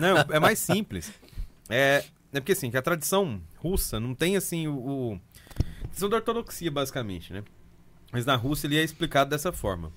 Não, 0.00 0.16
é 0.34 0.40
mais 0.40 0.58
simples. 0.58 1.12
É, 1.68 2.02
é 2.32 2.40
porque 2.40 2.52
assim, 2.52 2.70
que 2.70 2.76
a 2.76 2.82
tradição 2.82 3.40
russa 3.56 4.00
não 4.00 4.14
tem 4.14 4.36
assim 4.36 4.66
o. 4.66 4.76
o... 4.76 5.20
Tradição 5.82 6.08
da 6.08 6.16
ortodoxia, 6.16 6.70
basicamente, 6.70 7.32
né? 7.32 7.42
Mas 8.10 8.24
na 8.24 8.36
Rússia 8.36 8.66
ele 8.66 8.78
é 8.78 8.82
explicado 8.82 9.30
dessa 9.30 9.52
forma. 9.52 9.92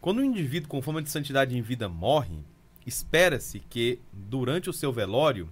Quando 0.00 0.18
um 0.18 0.24
indivíduo 0.24 0.68
com 0.68 0.82
fama 0.82 1.02
de 1.02 1.10
santidade 1.10 1.56
em 1.56 1.62
vida 1.62 1.88
morre, 1.88 2.38
espera-se 2.86 3.60
que, 3.60 3.98
durante 4.12 4.68
o 4.68 4.72
seu 4.72 4.92
velório, 4.92 5.48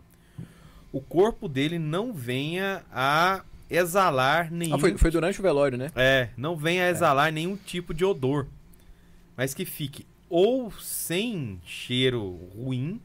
o 0.93 1.01
corpo 1.01 1.49
dele 1.49 1.79
não 1.79 2.13
venha 2.13 2.85
a 2.93 3.45
exalar 3.71 4.51
nenhum 4.51 4.75
Ah, 4.75 4.79
foi, 4.79 4.99
foi 4.99 5.11
durante 5.11 5.39
o 5.39 5.43
velório, 5.43 5.79
né? 5.79 5.91
É, 5.95 6.31
não 6.37 6.57
venha 6.57 6.85
a 6.85 6.91
exalar 6.91 7.33
nenhum 7.33 7.57
tipo 7.57 7.95
de 7.95 8.05
odor. 8.05 8.47
Mas 9.37 9.55
que 9.55 9.65
fique 9.65 10.05
ou 10.29 10.71
sem 10.73 11.61
cheiro 11.65 12.39
ruim, 12.55 13.01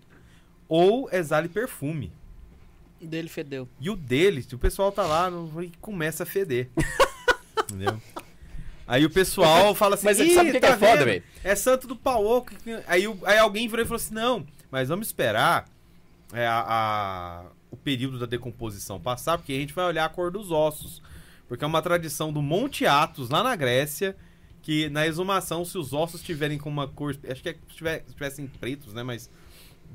ou 0.68 1.10
exale 1.12 1.50
perfume. 1.50 2.12
Dele 3.06 3.30
fedeu. 3.30 3.68
E 3.80 3.90
o 3.90 3.96
dele, 3.96 4.46
o 4.54 4.58
pessoal 4.58 4.92
tá 4.92 5.04
lá 5.04 5.30
e 5.64 5.72
começa 5.82 6.24
a 6.24 6.26
feder. 6.26 6.70
Entendeu? 7.70 8.02
Aí 8.88 9.04
o 9.06 9.10
pessoal 9.10 9.74
fala 9.74 9.96
assim, 9.96 10.06
Mas 10.06 10.20
"Ih, 10.20 10.34
sabe 10.36 10.50
o 10.50 10.54
que, 10.54 10.60
que 10.60 10.66
tá 10.68 10.74
é 10.74 10.78
foda, 10.78 10.98
vendo? 10.98 11.06
velho? 11.06 11.24
É 11.44 11.56
santo 11.56 11.88
do 11.88 11.96
pau. 11.96 12.46
Aí, 12.88 13.08
o- 13.08 13.20
aí 13.26 13.38
alguém 13.40 13.68
virou 13.68 13.84
e 13.84 13.88
falou 13.88 13.96
assim: 13.98 14.14
não, 14.14 14.46
mas 14.70 14.90
vamos 14.90 15.08
esperar 15.08 15.68
é, 16.32 16.46
a, 16.46 16.64
a- 16.68 17.46
o 17.72 17.76
período 17.78 18.20
da 18.20 18.26
decomposição 18.28 19.00
passar, 19.00 19.38
porque 19.40 19.54
a 19.54 19.56
gente 19.56 19.74
vai 19.74 19.86
olhar 19.86 20.06
a 20.06 20.10
cor 20.10 20.30
dos 20.32 20.52
ossos. 20.52 21.02
Porque 21.48 21.64
é 21.64 21.68
uma 21.68 21.82
tradição 21.82 22.32
do 22.34 22.42
Monte 22.42 22.86
Athos, 22.88 23.30
lá 23.30 23.44
na 23.44 23.56
Grécia, 23.56 24.16
que 24.64 24.90
na 24.90 25.06
exumação, 25.06 25.64
se 25.66 25.78
os 25.78 25.94
ossos 25.94 26.22
tiverem 26.22 26.58
com 26.58 26.70
uma 26.70 26.88
cor. 26.88 27.16
Acho 27.30 27.42
que 27.42 27.50
é, 27.50 27.54
se 27.70 28.14
tivessem 28.14 28.48
pretos, 28.48 28.94
né? 28.94 29.02
Mas. 29.04 29.30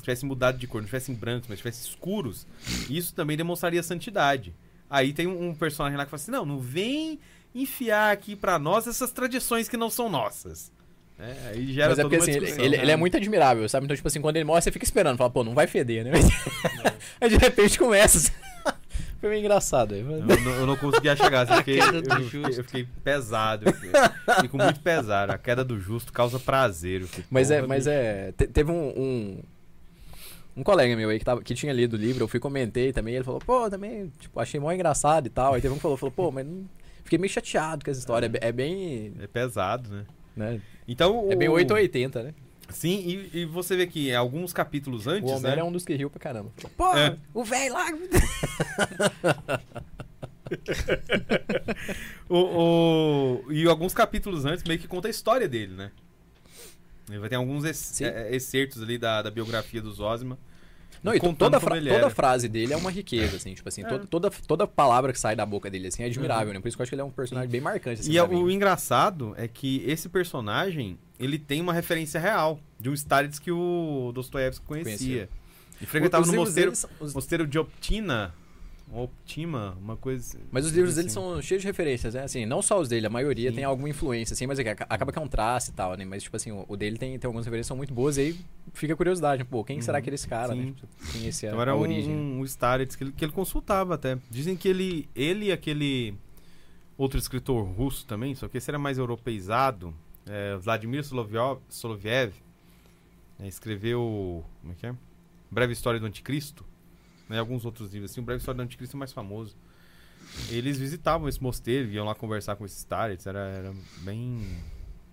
Se 0.01 0.05
tivessem 0.05 0.29
mudado 0.29 0.59
de 0.59 0.67
cor, 0.67 0.81
não 0.81 0.87
tivessem 0.87 1.15
brancos, 1.15 1.49
mas 1.49 1.59
tivessem 1.59 1.89
escuros, 1.89 2.47
isso 2.89 3.15
também 3.15 3.37
demonstraria 3.37 3.83
santidade. 3.83 4.53
Aí 4.89 5.13
tem 5.13 5.27
um, 5.27 5.51
um 5.51 5.55
personagem 5.55 5.97
lá 5.97 6.05
que 6.05 6.11
fala 6.11 6.21
assim: 6.21 6.31
não, 6.33 6.45
não 6.45 6.59
vem 6.59 7.19
enfiar 7.55 8.13
aqui 8.13 8.35
pra 8.35 8.59
nós 8.59 8.87
essas 8.87 9.11
tradições 9.13 9.69
que 9.69 9.77
não 9.77 9.89
são 9.91 10.09
nossas. 10.09 10.73
É, 11.19 11.51
aí 11.51 11.73
gera 11.73 11.91
Mas 11.91 11.99
é 11.99 12.03
porque 12.03 12.17
assim, 12.17 12.31
ele, 12.31 12.41
discussão. 12.41 12.65
ele- 12.65 12.77
ele 12.77 12.91
é 12.91 12.97
muito 12.97 13.17
admirável, 13.17 13.69
sabe? 13.69 13.85
Então, 13.85 13.95
tipo 13.95 14.09
assim, 14.09 14.21
quando 14.23 14.37
ele 14.37 14.45
morre, 14.45 14.63
você 14.63 14.73
fica 14.73 14.85
esperando, 14.85 15.19
fala, 15.19 15.29
pô, 15.29 15.45
não 15.45 15.53
vai 15.55 15.67
feder, 15.67 16.03
né? 16.05 16.13
Aí 17.21 17.29
de 17.29 17.37
repente 17.37 17.79
começa. 17.79 18.33
Foi 19.21 19.29
meio 19.29 19.41
engraçado 19.41 19.93
aí. 19.95 20.03
mas- 20.03 20.19
Eu 20.21 20.41
não, 20.45 20.53
eu 20.53 20.67
não 20.67 20.77
conseguia 20.79 21.15
chegar, 21.15 21.43
assim, 21.43 21.53
eu 21.53 21.59
fiquei, 21.59 21.79
eu, 21.79 22.49
eu 22.57 22.65
fiquei 22.65 22.89
pesado. 23.05 23.69
Eu 23.69 23.75
fiquei, 23.75 23.91
fico 24.41 24.57
muito 24.57 24.81
pesado. 24.81 25.31
A 25.31 25.37
queda 25.37 25.63
do 25.63 25.79
justo 25.79 26.11
causa 26.11 26.39
prazer. 26.39 27.05
Mas 27.31 27.51
é, 27.51 27.61
mas 27.61 27.87
é. 27.87 28.33
te- 28.33 28.47
teve 28.47 28.71
um, 28.73 28.89
um. 28.99 29.43
Um 30.61 30.65
colega 30.65 30.95
meu 30.97 31.09
aí 31.11 31.19
que, 31.19 31.25
tava, 31.25 31.43
que 31.43 31.55
tinha 31.55 31.73
lido 31.73 31.95
o 31.95 31.97
livro, 31.97 32.23
eu 32.25 32.29
fui 32.29 32.39
comentei 32.39 32.93
também, 32.93 33.15
ele 33.15 33.25
falou, 33.25 33.41
pô, 33.41 33.69
também, 33.71 34.13
tipo, 34.21 34.39
achei 34.39 34.61
mó 34.61 34.71
engraçado 34.71 35.27
e 35.27 35.31
tal. 35.31 35.55
Aí 35.55 35.61
teve 35.61 35.73
um 35.73 35.77
que 35.77 35.83
falou, 35.83 35.97
falou, 35.97 36.13
pô, 36.13 36.31
mas 36.31 36.47
não- 36.47 36.69
fiquei 37.03 37.19
meio 37.19 37.33
chateado 37.33 37.85
com 37.85 37.91
essa 37.91 38.01
história. 38.01 38.31
É, 38.41 38.49
é 38.49 38.53
bem. 38.53 39.15
É 39.21 39.27
pesado, 39.27 39.89
né? 39.91 40.05
Né? 40.37 40.61
Então, 40.87 41.27
É 41.31 41.37
bem 41.37 41.49
o- 41.49 41.53
8 41.53 41.71
ou 41.73 41.77
80, 41.77 42.23
né? 42.23 42.35
Sim, 42.69 43.29
e, 43.33 43.41
e 43.41 43.45
você 43.45 43.75
vê 43.77 43.85
que 43.87 44.15
alguns 44.15 44.53
capítulos 44.53 45.07
O 45.07 45.11
antes, 45.11 45.29
Homero 45.33 45.57
né? 45.57 45.63
é 45.63 45.65
um 45.65 45.73
dos 45.73 45.85
que 45.85 45.93
riu 45.95 46.09
pra 46.09 46.21
caramba. 46.21 46.53
Pô, 46.77 46.97
É. 46.97 47.17
o 47.35 47.43
velho 47.43 47.75
lá. 47.75 47.87
O, 52.29 53.43
o- 53.47 53.53
e 53.53 53.67
alguns 53.67 53.93
capítulos 53.95 54.45
antes 54.45 54.63
meio 54.65 54.79
que 54.79 54.87
conta 54.89 55.09
a 55.09 55.11
história 55.11 55.49
dele, 55.49 55.75
né? 55.75 55.91
Vai 57.19 57.29
ter 57.29 57.35
alguns 57.37 57.65
ex- 57.65 57.77
Sim. 57.77 58.05
é, 58.05 58.35
excertos 58.35 58.81
ali 58.83 58.97
da, 58.99 59.21
da 59.23 59.31
biografia 59.31 59.83
do 59.83 59.91
Zosima. 59.93 60.39
Não, 61.03 61.15
e 61.15 61.21
toda, 61.21 61.59
fra- 61.59 61.81
toda 61.81 62.11
frase 62.11 62.49
dele 62.49 62.73
é 62.75 62.77
uma 62.77 62.91
riqueza, 62.91 63.37
assim, 63.37 63.55
tipo 63.55 63.69
assim, 63.69 63.83
toda, 63.83 64.07
toda, 64.07 64.31
toda 64.47 64.67
palavra 64.67 65.13
que 65.13 65.19
sai 65.19 65.35
da 65.35 65.47
boca 65.47 65.71
dele, 65.71 65.89
assim, 65.89 66.03
é 66.03 66.07
admirável, 66.07 66.53
né? 66.53 66.61
Por 66.61 66.69
isso 66.69 66.77
que 66.77 66.83
eu 66.83 66.85
acho 66.85 66.91
que 66.91 66.95
ele 66.95 67.03
é 67.03 67.05
um 67.05 67.11
personagem 67.11 67.49
bem 67.51 67.61
marcante, 67.61 68.03
assim, 68.03 68.13
E 68.13 68.19
é- 68.19 68.29
mim. 68.29 68.43
o 68.43 68.51
engraçado 68.51 69.35
é 69.39 69.49
que 69.49 69.83
esse 69.87 70.09
personagem, 70.09 70.99
ele 71.19 71.39
tem 71.39 71.61
uma 71.61 71.73
referência 71.73 72.21
real 72.21 72.61
de 72.79 72.91
um 72.91 72.95
Starets 72.95 73.39
que 73.39 73.51
o 73.51 74.13
Dostoiévski 74.15 74.65
conhecia. 74.67 74.97
Conhecia. 74.97 75.29
E 75.81 75.87
frequentava 75.87 76.27
no 76.27 76.33
mosteiro, 76.35 76.77
são- 76.77 76.91
mosteiro 77.15 77.47
de 77.47 77.59
Optina, 77.59 78.35
Optima, 78.93 79.77
uma 79.81 79.97
coisa... 79.97 80.39
Mas 80.51 80.67
os 80.67 80.73
livros 80.73 80.95
assim. 80.95 81.03
dele 81.03 81.11
são 81.13 81.41
cheios 81.43 81.63
de 81.63 81.69
referências, 81.69 82.15
né? 82.15 82.25
Assim, 82.25 82.45
não 82.45 82.61
só 82.61 82.81
os 82.81 82.89
dele, 82.89 83.07
a 83.07 83.11
maioria 83.11 83.51
Sim. 83.51 83.57
tem 83.57 83.65
alguma 83.65 83.89
influência, 83.89 84.35
assim, 84.35 84.47
mas 84.47 84.59
é 84.59 84.71
acaba 84.71 85.13
que 85.13 85.19
é 85.19 85.23
um 85.23 85.29
traço 85.29 85.71
e 85.71 85.75
tal, 85.75 85.97
né? 85.97 86.05
Mas, 86.05 86.23
tipo 86.23 86.37
assim, 86.37 86.51
o 86.51 86.65
o 86.69 86.77
dele 86.77 86.97
tem, 86.97 87.19
tem 87.19 87.27
algumas 87.27 87.45
referências 87.45 87.67
são 87.67 87.77
muito 87.77 87.93
boas 87.93 88.17
e 88.17 88.21
aí 88.21 88.41
fica 88.73 88.93
a 88.93 88.97
curiosidade, 88.97 89.45
pô, 89.45 89.65
quem 89.65 89.81
será 89.81 90.01
que 90.01 90.09
é 90.09 90.15
esse 90.15 90.29
cara, 90.29 90.53
Sim. 90.53 90.61
né? 90.61 90.73
Tipo, 90.77 91.13
Conhecer 91.13 91.47
a, 91.47 91.51
Então 91.51 91.63
era 91.63 91.73
a 91.73 91.77
um, 91.77 91.81
origem. 91.81 92.15
um 92.15 92.45
Starets 92.45 92.97
que 92.97 93.05
ele, 93.05 93.13
que 93.13 93.25
ele 93.25 93.33
consultava 93.33 93.95
até. 93.95 94.19
Dizem 94.31 94.57
que 94.57 94.69
ele, 94.69 95.09
ele 95.15 95.47
e 95.47 95.53
aquele 95.53 96.15
outro 96.97 97.19
escritor 97.19 97.65
russo 97.65 98.07
também, 98.07 98.35
só 98.35 98.47
que 98.47 98.59
esse 98.59 98.71
era 98.71 98.79
mais 98.79 98.99
europeizado, 98.99 99.95
é, 100.27 100.57
Vladimir 100.57 101.05
Soloviev, 101.05 101.61
Soloviev 101.69 102.33
é, 103.41 103.49
escreveu, 103.49 104.45
como 104.61 104.73
é 104.73 104.77
que 104.77 104.87
é? 104.87 104.95
Breve 105.51 105.73
História 105.73 105.99
do 105.99 106.07
Anticristo, 106.07 106.65
né, 107.31 107.39
alguns 107.39 107.65
outros 107.65 107.93
livros 107.93 108.11
assim, 108.11 108.21
o 108.21 108.25
Breve 108.25 108.41
História 108.41 108.57
do 108.57 108.63
Anticristo 108.63 108.97
é 108.97 108.99
mais 108.99 109.13
famoso. 109.13 109.57
Eles 110.51 110.79
visitavam 110.79 111.29
esse 111.29 111.43
mosteiro, 111.43 111.89
iam 111.91 112.05
lá 112.05 112.15
conversar 112.15 112.57
com 112.57 112.65
esses 112.65 112.79
Starets, 112.79 113.27
era, 113.27 113.39
era 113.39 113.73
bem... 113.99 114.59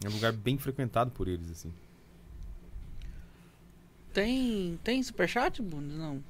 É 0.03 0.10
um 0.10 0.12
lugar 0.12 0.34
bem 0.34 0.58
frequentado 0.58 1.12
por 1.12 1.27
eles, 1.27 1.49
assim. 1.49 1.71
Tem, 4.13 4.80
tem 4.84 5.01
superchat, 5.01 5.62
Bundes? 5.62 5.95
Não. 5.95 6.23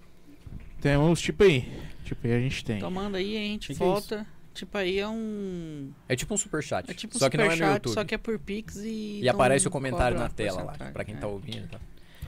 Temos 0.82 1.21
tipo 1.21 1.43
aí. 1.43 1.71
Tipo 2.04 2.28
aí 2.28 2.34
a 2.34 2.39
gente 2.39 2.63
tem. 2.63 2.78
Então 2.78 2.91
manda 2.91 3.17
aí, 3.17 3.36
a 3.36 3.39
gente 3.39 3.67
Que 3.67 3.76
que 3.76 3.84
é 3.84 3.86
volta. 3.86 4.28
tipo 4.54 4.78
aí 4.78 5.00
é 5.00 5.08
um. 5.08 5.91
É 6.08 6.15
tipo 6.15 6.34
um 6.34 6.38
superchat. 6.38 6.89
É 6.89 6.93
tipo 6.93 7.17
só 7.17 7.30
que 7.30 7.38
não 7.38 7.45
é 7.45 7.47
no 7.47 7.54
superchat, 7.54 7.76
YouTube. 7.76 7.93
só 7.93 8.04
que 8.06 8.15
é 8.15 8.17
por 8.17 8.38
Pix 8.39 8.78
e. 8.78 9.21
E 9.21 9.30
aparece 9.30 9.67
o 9.67 9.71
comentário 9.71 10.17
na 10.17 10.30
tela 10.30 10.58
lá, 10.58 10.63
porcentagem, 10.65 10.93
pra 10.93 11.04
quem 11.06 11.15
é. 11.15 11.17
tá 11.17 11.28
ouvindo, 11.28 11.67
tá? 11.69 11.80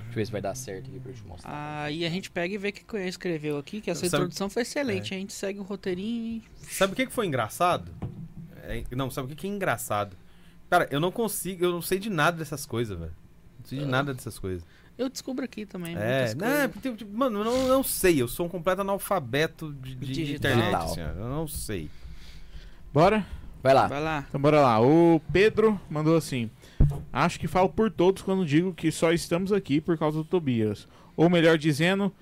Deixa 0.10 0.20
eu 0.20 0.22
ver 0.22 0.26
se 0.26 0.32
vai 0.32 0.42
dar 0.42 0.56
certo 0.56 0.90
aqui 0.90 1.00
pra 1.00 1.12
eu 1.12 1.16
te 1.16 1.24
mostrar. 1.24 1.84
Aí 1.84 2.04
a 2.06 2.10
gente 2.10 2.32
pega 2.32 2.54
e 2.54 2.58
vê 2.58 2.70
o 2.70 2.74
que 2.74 2.96
o 2.96 2.98
escreveu 3.00 3.58
aqui, 3.58 3.80
que 3.80 3.92
essa 3.92 4.02
Sabe- 4.02 4.24
introdução 4.24 4.50
foi 4.50 4.64
excelente. 4.64 5.14
A 5.14 5.18
gente 5.18 5.34
segue 5.34 5.60
o 5.60 5.64
roteirinho 5.64 6.42
e. 6.64 6.66
Sabe 6.74 6.94
o 6.94 6.96
que 6.96 7.06
que 7.06 7.14
foi 7.14 7.28
engraçado? 7.28 7.92
É, 8.64 8.84
não, 8.92 9.10
sabe 9.12 9.28
o 9.28 9.30
que 9.30 9.36
que 9.36 9.48
é 9.48 9.50
engraçado? 9.50 10.16
Cara, 10.70 10.88
eu 10.92 11.00
não 11.00 11.12
consigo, 11.12 11.64
eu 11.66 11.72
não 11.72 11.82
sei 11.82 12.00
de 12.00 12.10
nada 12.10 12.38
dessas 12.38 12.66
coisas, 12.66 12.98
velho. 12.98 13.14
Não 13.60 13.66
sei 13.66 13.80
de 13.80 13.86
nada 13.86 14.14
dessas 14.14 14.38
coisas. 14.40 14.64
Eu 14.98 15.10
descubro 15.10 15.46
aqui 15.46 15.66
também. 15.66 15.96
É, 15.98 16.34
não, 16.36 16.70
porque, 16.70 16.92
tipo, 16.92 17.18
mano, 17.18 17.40
eu 17.40 17.44
não, 17.46 17.68
não 17.68 17.84
sei, 17.84 18.22
eu 18.22 18.28
sou 18.28 18.46
um 18.46 18.50
completo 18.50 18.82
analfabeto 18.82 19.72
de, 19.74 19.96
de 19.96 20.06
Digital. 20.14 20.52
internet, 20.52 20.76
assim, 20.76 21.02
eu 21.02 21.30
não 21.30 21.48
sei. 21.48 21.90
Bora? 22.94 23.26
Vai 23.64 23.74
lá. 23.74 23.88
Vai 23.88 24.02
lá. 24.02 24.26
Então 24.28 24.42
bora 24.42 24.60
lá. 24.62 24.80
O 24.82 25.22
Pedro 25.32 25.80
mandou 25.90 26.16
assim: 26.18 26.50
Acho 27.12 27.40
que 27.40 27.48
falo 27.48 27.70
por 27.70 27.92
todos 27.92 28.22
quando 28.22 28.46
digo 28.46 28.74
que 28.74 28.92
só 28.92 29.12
estamos 29.12 29.52
aqui 29.52 29.80
por 29.82 29.98
causa 29.98 30.18
do 30.20 30.24
Tobias. 30.24 30.88
Ou 31.16 31.30
melhor 31.30 31.58
dizendo, 31.58 32.14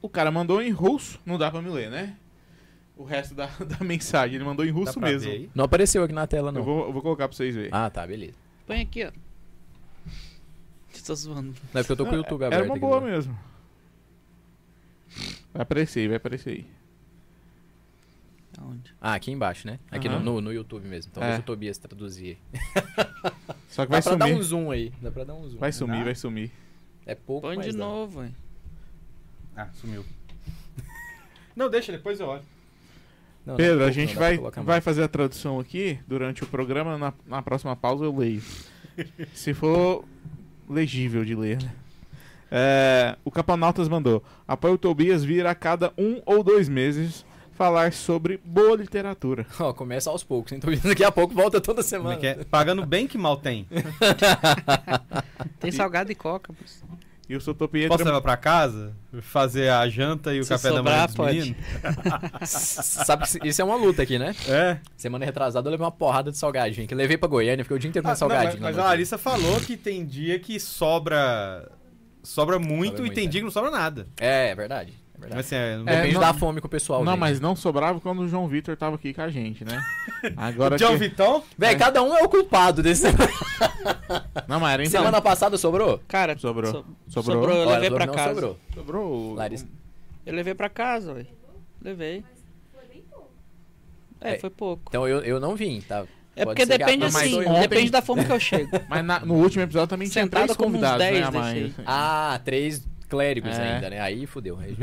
o 0.00 0.08
cara 0.08 0.30
mandou 0.30 0.60
em 0.62 0.70
russo, 0.70 1.18
não 1.24 1.38
dá 1.38 1.50
pra 1.50 1.62
me 1.62 1.70
ler, 1.70 1.90
né? 1.90 2.16
O 2.96 3.04
resto 3.04 3.34
da, 3.34 3.46
da 3.78 3.84
mensagem, 3.84 4.36
ele 4.36 4.44
mandou 4.44 4.64
em 4.64 4.70
russo 4.70 5.00
mesmo. 5.00 5.48
Não 5.54 5.64
apareceu 5.64 6.02
aqui 6.04 6.12
na 6.12 6.26
tela, 6.26 6.52
não. 6.52 6.60
Eu 6.60 6.64
vou, 6.64 6.86
eu 6.86 6.92
vou 6.92 7.02
colocar 7.02 7.26
pra 7.28 7.36
vocês 7.36 7.54
verem. 7.54 7.70
Ah, 7.72 7.88
tá, 7.90 8.06
beleza. 8.06 8.34
Põe 8.66 8.80
aqui, 8.80 9.04
ó. 9.04 9.10
Você 10.92 11.02
tá 11.06 11.14
zoando. 11.14 11.54
Não 11.72 11.80
é 11.80 11.82
porque 11.82 11.92
eu 11.92 11.96
tô 11.96 12.04
com 12.04 12.12
o 12.12 12.16
YouTube 12.16 12.44
aberto 12.44 12.60
Era 12.60 12.64
uma 12.64 12.74
aqui. 12.74 12.80
boa 12.80 13.00
né? 13.00 13.10
mesmo. 13.12 13.38
Vai 15.52 15.62
aparecer 15.62 16.00
aí, 16.00 16.08
vai 16.08 16.16
aparecer 16.18 16.50
aí. 16.50 16.66
Aonde? 18.58 18.94
Ah, 19.00 19.14
aqui 19.14 19.30
embaixo, 19.30 19.66
né? 19.66 19.78
Aqui 19.90 20.08
no, 20.08 20.16
Aham. 20.16 20.24
no, 20.24 20.40
no 20.42 20.52
YouTube 20.52 20.86
mesmo. 20.86 21.10
Então 21.10 21.22
É. 21.22 21.28
deixa 21.28 21.40
o 21.40 21.44
Tobias 21.44 21.78
traduzir. 21.78 22.38
Só 23.72 23.86
que 23.86 23.90
Dá 23.90 24.00
vai 24.00 24.02
pra 24.02 24.14
dar 24.16 24.26
sumir. 24.26 24.38
um 24.38 24.42
zoom 24.42 24.70
aí. 24.70 24.92
Dá 25.00 25.10
pra 25.10 25.24
dar 25.24 25.32
um 25.34 25.48
zoom. 25.48 25.58
Vai 25.58 25.72
sumir, 25.72 25.98
Dá? 26.00 26.04
vai 26.04 26.14
sumir. 26.14 26.50
É 27.06 27.14
pouco, 27.14 27.46
Põe 27.46 27.56
mas 27.56 27.64
de 27.64 27.72
dá. 27.72 27.78
novo, 27.78 28.20
velho. 28.20 28.34
Ah, 29.56 29.68
sumiu. 29.72 30.04
não, 31.56 31.70
deixa, 31.70 31.90
depois 31.90 32.20
eu 32.20 32.26
olho. 32.26 32.42
Não, 33.46 33.54
não, 33.54 33.56
Pedro, 33.56 33.82
a 33.84 33.90
gente 33.90 34.14
não, 34.14 34.20
dá 34.20 34.28
pra 34.38 34.50
vai, 34.50 34.64
vai 34.64 34.80
fazer 34.82 35.02
a 35.02 35.08
tradução 35.08 35.58
aqui 35.58 35.98
durante 36.06 36.44
o 36.44 36.46
programa. 36.46 36.98
Na, 36.98 37.14
na 37.26 37.40
próxima 37.40 37.74
pausa 37.74 38.04
eu 38.04 38.14
leio. 38.14 38.42
Se 39.32 39.54
for 39.54 40.04
legível 40.68 41.24
de 41.24 41.34
ler, 41.34 41.62
né? 41.62 41.72
É, 42.50 43.16
o 43.24 43.30
Capanautas 43.30 43.88
mandou: 43.88 44.22
Apoio 44.46 44.74
o 44.74 44.78
Tobias 44.78 45.24
vir 45.24 45.46
a 45.46 45.54
cada 45.54 45.94
um 45.96 46.20
ou 46.26 46.42
dois 46.44 46.68
meses 46.68 47.24
falar 47.62 47.92
sobre 47.92 48.40
boa 48.44 48.76
literatura. 48.76 49.46
Ó, 49.60 49.72
começa 49.72 50.10
aos 50.10 50.24
poucos, 50.24 50.52
hein? 50.52 50.58
Tobias 50.58 50.82
daqui 50.82 51.04
a 51.04 51.12
pouco 51.12 51.32
volta 51.34 51.60
toda 51.60 51.76
Como 51.82 51.88
semana. 51.88 52.14
é 52.14 52.16
que 52.18 52.26
é? 52.26 52.34
Pagando 52.44 52.84
bem 52.84 53.06
que 53.06 53.16
mal 53.16 53.36
tem. 53.36 53.68
Tem 55.60 55.70
salgado 55.70 56.10
e 56.10 56.14
coca, 56.14 56.52
moço. 56.60 56.82
E 57.28 57.36
o 57.36 57.40
Sotopietra. 57.40 57.88
Posso 57.88 58.04
levar 58.04 58.20
pra 58.20 58.36
casa? 58.36 58.92
Fazer 59.20 59.68
a 59.70 59.88
janta 59.88 60.34
e 60.34 60.40
o 60.40 60.44
Se 60.44 60.50
café 60.50 60.70
da 60.70 60.82
manhã 60.82 61.06
sobrar, 61.06 61.06
dos 61.06 61.16
pode. 61.16 61.38
meninos? 61.38 61.56
Sabe 62.50 63.26
que 63.40 63.48
isso 63.48 63.62
é 63.62 63.64
uma 63.64 63.76
luta 63.76 64.02
aqui, 64.02 64.18
né? 64.18 64.34
É. 64.48 64.78
Semana 64.96 65.24
retrasada 65.24 65.68
eu 65.68 65.70
levei 65.70 65.84
uma 65.84 65.92
porrada 65.92 66.30
de 66.32 66.36
salgadinho. 66.36 66.86
Que 66.86 66.92
eu 66.94 66.98
levei 66.98 67.16
pra 67.16 67.28
Goiânia, 67.28 67.64
fiquei 67.64 67.76
o 67.76 67.80
dia 67.80 67.88
inteiro 67.88 68.06
Ah, 68.06 68.10
comendo 68.16 68.28
não, 68.28 68.36
salgadinho. 68.40 68.62
mas, 68.62 68.74
mas 68.76 68.84
a 68.84 68.88
Larissa 68.88 69.16
falou 69.16 69.60
que 69.60 69.76
tem 69.76 70.04
dia 70.04 70.38
que 70.40 70.58
sobra. 70.58 71.70
Sobra 72.24 72.58
muito 72.58 72.96
Sobra 72.96 72.98
e 72.98 73.00
muito, 73.02 73.14
tem 73.14 73.24
é. 73.26 73.28
dia 73.28 73.40
que 73.40 73.44
não 73.44 73.50
sobra 73.52 73.70
nada. 73.70 74.08
É, 74.20 74.50
é 74.50 74.54
verdade. 74.54 74.92
É 75.24 75.28
verdade. 75.28 75.34
Mas 75.36 75.46
assim, 75.46 75.54
é, 75.54 75.76
não- 75.76 75.88
É, 75.88 75.96
Depende 75.96 76.14
não- 76.14 76.20
da 76.20 76.34
fome 76.34 76.60
que 76.60 76.66
o 76.66 76.68
pessoal 76.70 77.04
Não, 77.04 77.12
tem. 77.12 77.20
mas 77.20 77.40
não 77.40 77.54
sobrava 77.56 78.00
quando 78.00 78.20
o 78.20 78.28
João 78.28 78.48
Vitor 78.48 78.76
tava 78.76 78.96
aqui 78.96 79.14
com 79.14 79.22
a 79.22 79.28
gente, 79.28 79.64
né? 79.64 79.80
Agora 80.36 80.76
John 80.76 80.90
que... 80.92 80.96
Vitão? 80.96 81.42
Véi, 81.56 81.76
cada 81.76 82.02
um 82.02 82.16
é 82.16 82.22
o 82.22 82.28
culpado 82.28 82.82
desse. 82.82 83.04
Não, 84.48 84.60
mas 84.60 84.72
era 84.74 84.82
então. 84.84 85.00
Semana 85.00 85.20
passada 85.20 85.56
sobrou? 85.56 86.00
Cara, 86.08 86.36
Sobrou. 86.38 86.70
so- 86.70 86.84
Sobrou? 87.08 87.36
sobrou. 87.40 87.56
Eu 87.56 87.68
Olha, 87.68 87.78
levei 87.78 87.90
pra 87.90 88.06
casa. 88.08 88.28
sobrou. 88.34 88.58
Sobrou. 88.74 89.12
o- 89.12 89.34
Larissa. 89.34 89.66
Eu 90.26 90.34
levei 90.34 90.54
pra 90.54 90.68
casa, 90.68 91.14
velho. 91.14 91.26
Levei. 91.80 92.24
É, 94.20 94.38
foi 94.38 94.50
pouco. 94.50 94.84
Então 94.88 95.06
eu, 95.08 95.18
eu 95.20 95.40
não 95.40 95.56
vim, 95.56 95.80
tá? 95.80 96.04
É 96.36 96.44
Pode 96.44 96.56
porque 96.60 96.78
depende 96.78 97.04
assim, 97.04 97.40
ontem- 97.40 97.60
depende 97.60 97.90
da 97.90 98.00
fome 98.00 98.24
que 98.24 98.32
eu 98.32 98.38
chego. 98.40 98.70
Mas 98.88 99.04
na- 99.04 99.20
no 99.20 99.34
último 99.34 99.64
episódio 99.64 99.88
também 99.88 100.08
tinha 100.08 100.22
Sentado 100.24 100.44
três 100.44 100.56
convidados, 100.56 100.98
10 100.98 101.20
né, 101.20 101.26
a 101.26 101.30
mais. 101.30 101.54
deixei. 101.54 101.84
Ah, 101.86 102.40
três 102.44 102.88
clérigos 103.12 103.58
É. 103.58 103.74
ainda, 103.74 103.90
né? 103.90 104.00
Aí 104.00 104.26
fudeu. 104.26 104.58
Aí- 104.58 104.74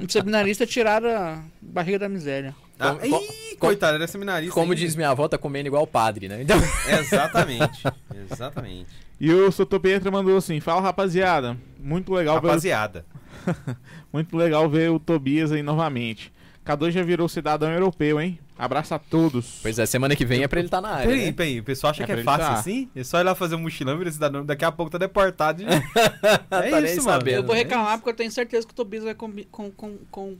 Um 0.00 0.08
seminarista 0.08 0.66
tiraram 0.66 1.08
a 1.10 1.42
barriga 1.60 1.98
da 1.98 2.08
miséria. 2.08 2.54
Ah, 2.80 2.94
Como- 2.94 3.04
ih, 3.20 3.56
coitado, 3.58 3.96
era 3.96 4.06
seminarista. 4.06 4.54
Como 4.54 4.72
ainda. 4.72 4.76
diz 4.76 4.96
minha 4.96 5.10
avó, 5.10 5.28
tá 5.28 5.36
comendo 5.36 5.66
igual 5.68 5.82
o 5.82 5.86
padre, 5.86 6.28
né? 6.28 6.40
Então, 6.42 6.56
Exatamente. 6.98 7.82
Exatamente. 8.30 8.86
E 9.20 9.30
o 9.30 9.52
Sotopietra 9.52 10.10
mandou 10.10 10.36
assim: 10.38 10.60
Fala 10.60 10.80
rapaziada, 10.80 11.58
muito 11.78 12.10
legal, 12.14 12.40
ver, 12.40 12.46
Rapaziada. 12.46 13.04
muito 14.12 14.34
legal 14.36 14.68
ver 14.70 14.90
o 14.90 14.98
Tobias 14.98 15.52
aí 15.52 15.62
novamente. 15.62 16.32
K2 16.68 16.90
já 16.90 17.02
virou 17.02 17.28
cidadão 17.28 17.70
europeu, 17.70 18.20
hein? 18.20 18.38
Abraço 18.58 18.92
a 18.94 18.98
todos. 18.98 19.60
pois 19.62 19.78
é, 19.78 19.86
semana 19.86 20.14
que 20.16 20.24
vem 20.24 20.42
é 20.42 20.48
pra 20.48 20.58
ele 20.58 20.66
estar 20.66 20.80
na 20.80 20.88
área. 20.90 21.06
Peraí, 21.06 21.26
né? 21.26 21.32
peraí, 21.32 21.60
o 21.60 21.64
pessoal 21.64 21.92
acha 21.92 22.02
É 22.02 22.06
que 22.06 22.12
é 22.12 22.14
ele 22.16 22.22
fácil 22.24 22.46
tá. 22.46 22.52
assim? 22.54 22.88
É 22.94 23.04
só 23.04 23.20
ir 23.20 23.22
lá 23.22 23.34
fazer 23.34 23.54
um 23.54 23.60
mochilão, 23.60 23.96
vira 23.96 24.10
cidadão, 24.10 24.44
daqui 24.44 24.64
a 24.64 24.72
pouco 24.72 24.90
tá 24.90 24.98
deportado. 24.98 25.58
de- 25.58 25.64
Tá 26.50 26.66
é 26.66 26.80
nem 26.80 26.84
isso, 26.92 27.04
mano. 27.04 27.18
sabendo. 27.18 27.36
Eu 27.36 27.42
vou 27.44 27.54
né? 27.54 27.62
reclamar 27.62 27.98
porque 27.98 28.10
eu 28.10 28.14
tenho 28.14 28.30
certeza 28.32 28.66
que 28.66 28.72
o 28.72 28.76
Tobias 28.76 29.04
vai 29.04 29.14
combi- 29.14 29.46
com, 29.50 29.70
com, 29.70 29.96
com- 30.10 30.36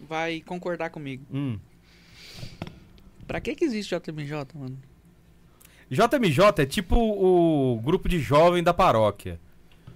vai 0.00 0.40
concordar 0.40 0.90
comigo. 0.90 1.24
Hum. 1.32 1.58
Pra 3.26 3.40
que 3.40 3.54
que 3.54 3.64
existe 3.64 3.94
JMJ, 3.94 4.46
mano? 4.54 4.76
JMJ 5.90 6.62
é 6.62 6.66
tipo 6.66 6.96
o 6.96 7.80
grupo 7.82 8.08
de 8.08 8.18
jovem 8.20 8.62
da 8.62 8.72
paróquia. 8.74 9.40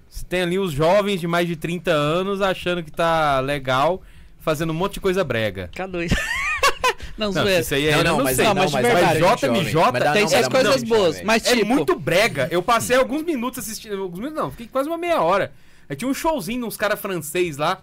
Você 0.08 0.24
tem 0.24 0.42
ali 0.42 0.58
os 0.58 0.72
jovens 0.72 1.20
de 1.20 1.26
mais 1.26 1.46
de 1.48 1.56
30 1.56 1.90
anos 1.90 2.40
achando 2.40 2.82
que 2.82 2.90
tá 2.90 3.40
legal, 3.40 4.00
fazendo 4.44 4.70
um 4.70 4.74
monte 4.74 4.94
de 4.94 5.00
coisa 5.00 5.24
brega. 5.24 5.70
K2. 5.74 6.12
não, 7.16 7.26
Não, 7.26 7.32
zoeira. 7.32 7.60
isso 7.60 7.74
aí 7.74 7.86
é, 7.88 7.92
Não, 7.92 7.98
eu 7.98 8.04
não, 8.04 8.16
não 8.18 8.24
mas, 8.24 8.36
sei. 8.36 8.44
não, 8.44 8.54
não, 8.54 8.62
mas 8.64 8.72
mas, 8.72 8.84
de 8.86 8.92
verdade, 8.92 9.18
gente 9.20 9.40
JMJ. 9.40 9.74
Mas 9.92 10.12
tem 10.12 10.22
não, 10.22 10.28
suas 10.28 10.48
pra 10.48 10.50
coisas 10.60 10.80
gente 10.80 10.88
boas, 10.88 11.22
mas 11.22 11.46
É 11.46 11.54
tipo... 11.56 11.66
muito 11.66 11.98
brega. 11.98 12.48
Eu 12.50 12.62
passei 12.62 12.96
alguns 12.96 13.22
minutos 13.22 13.58
assistindo. 13.60 14.00
Alguns 14.02 14.18
minutos 14.18 14.38
não, 14.38 14.50
fiquei 14.50 14.68
quase 14.68 14.88
uma 14.88 14.98
meia 14.98 15.20
hora. 15.22 15.52
Aí 15.88 15.96
tinha 15.96 16.08
um 16.08 16.14
showzinho 16.14 16.66
uns 16.66 16.76
caras 16.76 17.00
francês 17.00 17.56
lá. 17.56 17.80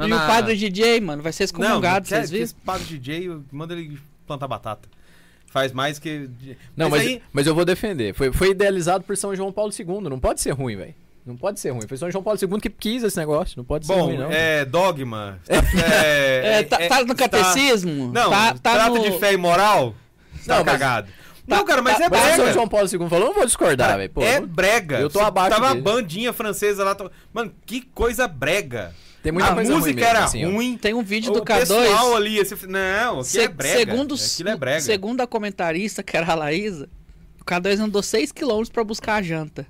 E 0.00 0.06
na- 0.06 0.24
o 0.24 0.26
padre 0.26 0.56
DJ, 0.56 1.00
mano, 1.00 1.22
vai 1.22 1.32
ser 1.32 1.42
Não, 1.42 1.44
excomungado, 1.46 2.08
quer- 2.08 2.16
vocês 2.18 2.30
viram? 2.30 2.44
esse 2.44 2.54
padre 2.54 2.84
DJ, 2.98 3.40
manda 3.50 3.74
ele 3.74 3.98
plantar 4.26 4.46
batata. 4.46 4.88
Faz 5.46 5.72
mais 5.72 5.98
que. 5.98 6.28
Não, 6.76 6.88
mas, 6.90 7.00
aí. 7.02 7.22
mas 7.32 7.46
eu 7.46 7.54
vou 7.54 7.64
defender. 7.64 8.14
Foi, 8.14 8.30
foi 8.32 8.50
idealizado 8.50 9.02
por 9.02 9.16
São 9.16 9.34
João 9.34 9.50
Paulo 9.50 9.72
II. 9.76 10.08
Não 10.08 10.20
pode 10.20 10.40
ser 10.40 10.50
ruim, 10.52 10.76
velho. 10.76 10.94
Não 11.28 11.36
pode 11.36 11.60
ser 11.60 11.70
ruim. 11.70 11.86
Foi 11.86 11.96
São 11.96 12.10
João 12.10 12.24
Paulo 12.24 12.38
II 12.42 12.60
que 12.60 12.70
quis 12.70 13.02
esse 13.02 13.16
negócio. 13.16 13.54
Não 13.56 13.64
pode 13.64 13.86
ser 13.86 13.92
Bom, 13.92 14.06
ruim, 14.06 14.16
não. 14.18 14.30
é 14.32 14.64
dogma. 14.64 15.38
É, 15.48 16.60
É, 16.60 16.62
tá, 16.62 16.78
tá 16.88 17.04
no 17.04 17.14
catecismo? 17.14 18.10
Não, 18.12 18.30
tá, 18.30 18.54
tá 18.54 18.72
trata 18.74 18.90
no... 18.90 19.00
de 19.02 19.12
fé 19.18 19.32
e 19.34 19.36
moral. 19.36 19.94
Tá 20.46 20.56
Não, 20.58 20.64
mas- 20.64 20.72
cagado. 20.72 21.08
não, 21.46 21.64
cara, 21.64 21.82
mas 21.82 22.00
é 22.00 22.08
Mas 22.08 22.20
se 22.20 22.26
São 22.28 22.36
brega. 22.38 22.52
João 22.52 22.68
Paulo 22.68 22.88
II 22.90 23.08
falou, 23.08 23.26
não 23.28 23.34
vou 23.34 23.44
discordar, 23.46 23.96
velho. 23.98 24.10
É 24.22 24.40
brega. 24.40 24.98
eu 25.00 25.10
tô 25.10 25.20
abaixo 25.20 25.50
Tava 25.50 25.68
dele. 25.68 25.80
uma 25.80 25.92
bandinha 25.92 26.32
francesa 26.32 26.82
lá. 26.82 26.94
to- 26.94 27.10
Mano, 27.32 27.52
que 27.66 27.82
coisa 27.94 28.26
brega. 28.26 28.94
Tem 29.22 29.32
muita 29.32 29.50
a 29.50 29.54
coisa 29.54 29.70
ruim 29.72 29.80
música 29.80 29.96
mesmo, 30.00 30.10
era 30.16 30.24
assim, 30.24 30.44
ruim. 30.46 30.76
Tem 30.78 30.94
um 30.94 31.02
vídeo 31.02 31.30
o 31.32 31.34
do 31.34 31.42
K2... 31.44 31.58
pessoal 31.58 32.14
ali, 32.16 32.38
esse... 32.38 32.66
não, 32.66 33.20
aquilo 33.20 33.24
Se- 33.24 33.40
é 33.40 33.48
brega. 33.48 33.78
Segundo, 33.78 34.14
aquilo 34.14 34.48
é 34.48 34.56
brega. 34.56 34.80
segundo 34.80 35.20
a 35.20 35.26
comentarista, 35.26 36.02
que 36.02 36.16
era 36.16 36.30
a 36.32 36.34
Laísa, 36.34 36.88
o 37.40 37.44
K2 37.44 37.80
andou 37.80 38.00
6km 38.00 38.70
pra 38.72 38.84
buscar 38.84 39.16
a 39.16 39.22
janta. 39.22 39.66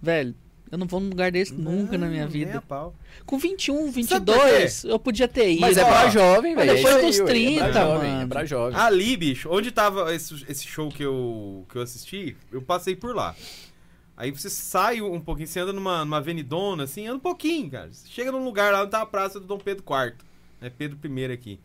Velho, 0.00 0.34
eu 0.72 0.78
não 0.78 0.86
vou 0.86 0.98
num 0.98 1.10
lugar 1.10 1.30
desse 1.30 1.52
nunca 1.52 1.98
na 1.98 2.06
minha 2.06 2.24
Não, 2.24 2.32
nem 2.32 2.42
a 2.44 2.46
vida. 2.46 2.62
pau. 2.62 2.94
Com 3.26 3.38
21, 3.38 3.74
Sabe 3.76 3.86
por 3.86 3.92
22, 3.94 4.84
eu 4.84 4.98
podia 4.98 5.28
ter 5.28 5.52
ido. 5.52 5.60
Mas 5.60 5.76
é 5.76 5.84
Ó, 5.84 5.86
pra 5.86 6.08
jovem, 6.08 6.56
velho. 6.56 6.74
depois 6.74 6.94
é 6.96 7.00
dos 7.02 7.20
aí, 7.20 7.20
ué, 7.20 7.26
30, 7.26 7.64
é 7.64 7.70
pra 7.70 7.82
jovem, 7.82 8.10
mano. 8.10 8.22
É 8.22 8.26
pra 8.26 8.44
jovem. 8.46 8.78
Ali, 8.80 9.16
bicho, 9.16 9.48
onde 9.52 9.70
tava 9.70 10.14
esse, 10.14 10.44
esse 10.48 10.66
show 10.66 10.88
que 10.88 11.02
eu, 11.02 11.66
que 11.68 11.76
eu 11.76 11.82
assisti, 11.82 12.36
eu 12.50 12.62
passei 12.62 12.96
por 12.96 13.14
lá. 13.14 13.36
Aí 14.16 14.30
você 14.30 14.48
sai 14.48 15.00
um 15.02 15.20
pouquinho, 15.20 15.46
você 15.46 15.60
anda 15.60 15.72
numa, 15.72 16.04
numa 16.04 16.16
avenidona, 16.16 16.84
assim, 16.84 17.06
anda 17.06 17.16
um 17.16 17.20
pouquinho, 17.20 17.70
cara. 17.70 17.88
Você 17.92 18.08
chega 18.08 18.32
num 18.32 18.42
lugar 18.44 18.72
lá 18.72 18.80
onde 18.82 18.90
tá 18.90 19.02
a 19.02 19.06
praça 19.06 19.38
do 19.38 19.46
Dom 19.46 19.58
Pedro 19.58 19.84
IV. 19.86 20.14
É 20.60 20.70
Pedro 20.70 20.98
I 21.04 21.24
aqui. 21.32 21.60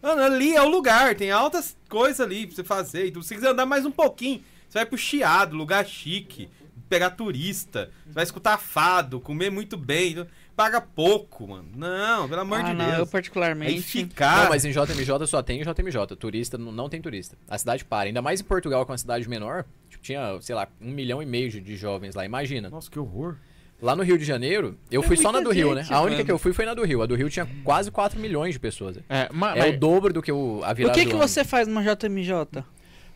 Mano, 0.00 0.22
ali 0.22 0.54
é 0.54 0.62
o 0.62 0.68
lugar, 0.68 1.14
tem 1.16 1.30
altas 1.30 1.76
coisas 1.88 2.20
ali 2.20 2.46
pra 2.46 2.56
você 2.56 2.64
fazer. 2.64 3.08
Então, 3.08 3.20
se 3.20 3.28
você 3.28 3.34
quiser 3.34 3.48
andar 3.50 3.66
mais 3.66 3.84
um 3.84 3.90
pouquinho, 3.90 4.42
você 4.68 4.78
vai 4.78 4.86
pro 4.86 4.96
Chiado, 4.96 5.56
lugar 5.56 5.84
chique, 5.86 6.48
pegar 6.88 7.10
turista, 7.10 7.90
você 8.06 8.12
vai 8.12 8.24
escutar 8.24 8.58
fado, 8.58 9.20
comer 9.20 9.50
muito 9.50 9.76
bem, 9.76 10.12
então, 10.12 10.26
paga 10.56 10.80
pouco, 10.80 11.46
mano. 11.48 11.68
Não, 11.76 12.28
pelo 12.28 12.40
amor 12.40 12.60
ah, 12.60 12.62
de 12.62 12.74
não, 12.74 12.86
Deus. 12.86 12.98
eu 12.98 13.06
particularmente... 13.06 13.80
ficar. 13.82 14.44
Não, 14.44 14.48
mas 14.50 14.64
em 14.64 14.70
JMJ 14.72 15.26
só 15.26 15.42
tem 15.42 15.62
JMJ. 15.62 16.16
Turista 16.18 16.58
não, 16.58 16.72
não 16.72 16.88
tem 16.88 17.00
turista. 17.00 17.36
A 17.48 17.56
cidade 17.58 17.84
para. 17.84 18.08
Ainda 18.08 18.20
mais 18.22 18.40
em 18.40 18.44
Portugal, 18.44 18.84
que 18.84 18.90
é 18.90 18.92
uma 18.92 18.98
cidade 18.98 19.28
menor. 19.28 19.64
Tipo, 19.88 20.02
tinha, 20.02 20.38
sei 20.40 20.54
lá, 20.54 20.66
um 20.80 20.90
milhão 20.90 21.22
e 21.22 21.26
meio 21.26 21.48
de, 21.50 21.76
jovens 21.76 22.14
lá. 22.14 22.24
Imagina. 22.24 22.68
Nossa, 22.68 22.90
que 22.90 22.98
horror. 22.98 23.36
Lá 23.80 23.94
no 23.94 24.02
Rio 24.02 24.18
de 24.18 24.24
Janeiro, 24.24 24.76
eu 24.90 25.02
É 25.02 25.06
fui 25.06 25.16
só 25.16 25.30
na 25.30 25.38
do 25.40 25.50
Rio, 25.52 25.72
né? 25.72 25.82
gente, 25.82 25.92
A 25.94 26.00
única 26.00 26.16
mano. 26.16 26.24
que 26.24 26.32
eu 26.32 26.38
fui 26.38 26.52
foi 26.52 26.64
na 26.66 26.74
do 26.74 26.84
Rio. 26.84 27.00
A 27.00 27.06
do 27.06 27.14
Rio 27.14 27.30
tinha 27.30 27.46
quase 27.62 27.92
4 27.92 28.18
milhões 28.18 28.54
de 28.54 28.58
pessoas. 28.58 28.96
É, 29.08 29.28
ma- 29.32 29.54
É 29.56 29.60
mas- 29.60 29.76
o 29.76 29.78
dobro 29.78 30.12
do 30.12 30.20
que 30.20 30.32
o, 30.32 30.60
a 30.64 30.72
O 30.72 30.74
virada 30.74 30.94
que 30.98 31.04
do 31.04 31.10
que 31.10 31.14
ano. 31.16 31.28
você 31.28 31.44
faz 31.44 31.68
numa 31.68 31.80
JMJ? 31.84 32.64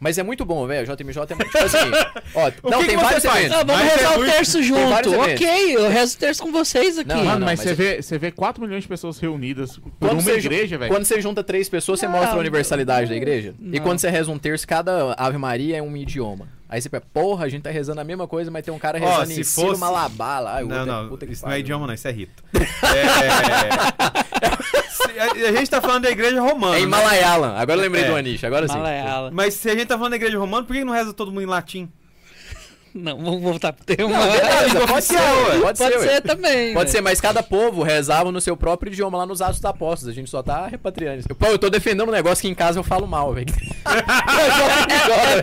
Mas 0.03 0.19
é 0.19 0.23
muito 0.25 0.45
bom, 0.45 0.67
velho. 0.67 0.83
O 0.93 0.97
JMJ 0.97 1.23
é 1.31 1.35
muito... 1.37 1.45
Tipo 1.49 1.59
assim... 1.65 1.79
Ó, 2.35 2.51
não, 2.69 2.81
que 2.81 2.87
tem 2.89 2.97
que 2.97 3.03
vários 3.05 3.23
você 3.23 3.29
faz? 3.29 3.45
eventos. 3.45 3.61
Ah, 3.61 3.65
vamos 3.65 3.83
Mas 3.83 3.93
é 3.93 3.97
rezar 3.97 4.11
o 4.11 4.19
muito- 4.19 4.33
terço 4.33 4.63
junto. 4.65 5.21
Ok, 5.21 5.77
eu 5.77 5.89
rezo 5.89 6.17
o 6.17 6.19
terço 6.19 6.43
com 6.43 6.51
vocês 6.51 6.99
aqui. 6.99 7.09
Não, 7.09 7.17
Mano, 7.25 7.39
não, 7.39 7.47
mas, 7.47 7.61
mas 7.61 7.61
você, 7.61 7.71
é- 7.71 7.75
vê, 7.75 8.03
você 8.03 8.19
vê 8.19 8.31
4 8.33 8.61
milhões 8.65 8.83
de 8.83 8.89
pessoas 8.89 9.21
reunidas 9.21 9.79
por 9.79 9.93
Quando 10.01 10.21
uma 10.21 10.31
igreja, 10.33 10.77
velho. 10.77 10.93
Quando 10.93 11.05
você 11.05 11.21
junta 11.21 11.45
três 11.45 11.69
pessoas, 11.69 12.01
você 12.01 12.09
mostra 12.09 12.35
a 12.35 12.39
universalidade 12.39 13.09
da 13.11 13.15
igreja. 13.15 13.55
E 13.73 13.79
quando 13.79 14.01
você 14.01 14.11
reza 14.11 14.29
um 14.29 14.39
terço, 14.39 14.67
cada 14.67 15.13
Ave 15.17 15.39
Maria 15.39 15.77
é 15.77 15.83
um 15.83 15.97
idioma. 15.97 16.49
Aí 16.73 16.81
você 16.81 16.89
pensa, 16.89 17.05
porra, 17.13 17.45
a 17.45 17.49
gente 17.51 17.61
tá 17.63 17.71
rezando 17.71 18.01
a 18.01 18.05
mesma 18.05 18.27
coisa, 18.27 18.51
mas 18.51 18.65
tem 18.65 18.73
um 18.73 18.79
cara 18.79 18.99
rezando 18.99 19.27
se 19.27 19.41
em 19.41 19.45
cima 19.45 19.67
fosse- 19.69 19.81
Malabar 19.81 20.43
lá. 20.43 20.63
e 20.63 20.65
o 20.65 20.69
Não, 20.69 20.79
outro 20.79 20.91
é 20.91 20.97
não, 21.03 21.09
puta 21.11 21.27
que 21.27 21.33
isso 21.35 21.45
não 21.45 21.53
é 21.53 21.59
idioma, 21.59 21.87
não, 21.87 21.93
isso 21.93 22.09
é 22.09 22.11
rito. 22.11 22.43
É... 22.55 22.63
Se- 24.89 25.19
a, 25.21 25.49
a 25.51 25.53
gente 25.53 25.69
tá 25.71 25.83
falando 25.83 26.05
da 26.05 26.11
igreja 26.11 26.41
romana. 26.41 26.77
É 26.77 26.81
em 26.81 26.85
né? 26.85 26.89
Malayalam. 26.89 27.55
Agora 27.57 27.79
eu 27.79 27.83
lembrei 27.83 28.05
É. 28.05 28.09
do 28.09 28.17
Anish, 28.17 28.43
agora 28.45 28.67
sim. 28.67 28.79
Malayalam. 28.79 29.31
Mas 29.35 29.53
se 29.55 29.69
a 29.69 29.75
gente 29.75 29.87
tá 29.87 29.97
falando 29.97 30.13
da 30.13 30.17
igreja 30.17 30.39
romana, 30.39 30.65
por 30.67 30.75
que 30.75 30.83
não 30.83 30.95
reza 30.95 31.13
todo 31.13 31.29
mundo 31.31 31.43
em 31.43 31.47
latim? 31.47 31.91
Não, 32.95 33.17
vamos 33.19 33.43
voltar 33.43 33.73
pro 33.73 33.85
tema. 33.85 34.09
Beleza, 34.11 34.87
pode 34.87 35.05
ser, 35.07 35.15
ué, 35.17 35.61
pode 35.61 35.79
Pode 35.79 35.95
ser, 35.95 36.01
ser 36.01 36.21
também. 36.21 36.75
Pode 36.75 36.91
ser, 36.91 37.01
mas 37.01 37.21
cada 37.21 37.43
povo 37.43 37.83
rezava 37.83 38.31
no 38.31 38.41
seu 38.41 38.57
próprio 38.57 38.93
idioma 38.93 39.17
lá 39.19 39.25
nos 39.27 39.41
Atos 39.41 39.57
dos 39.61 39.65
Apóstolos. 39.65 40.13
A 40.13 40.15
gente 40.15 40.29
só 40.31 40.43
tá 40.43 40.67
repatriando 40.67 41.21
isso. 41.21 41.29
Pô, 41.35 41.47
eu 41.47 41.59
tô 41.59 41.71
defendendo 41.71 42.09
um 42.09 42.13
negócio 42.13 42.43
que 42.43 42.49
em 42.49 42.55
casa 42.55 42.79
eu 42.79 42.83
falo 42.85 43.07
mal, 43.07 43.33
velho. 43.33 43.47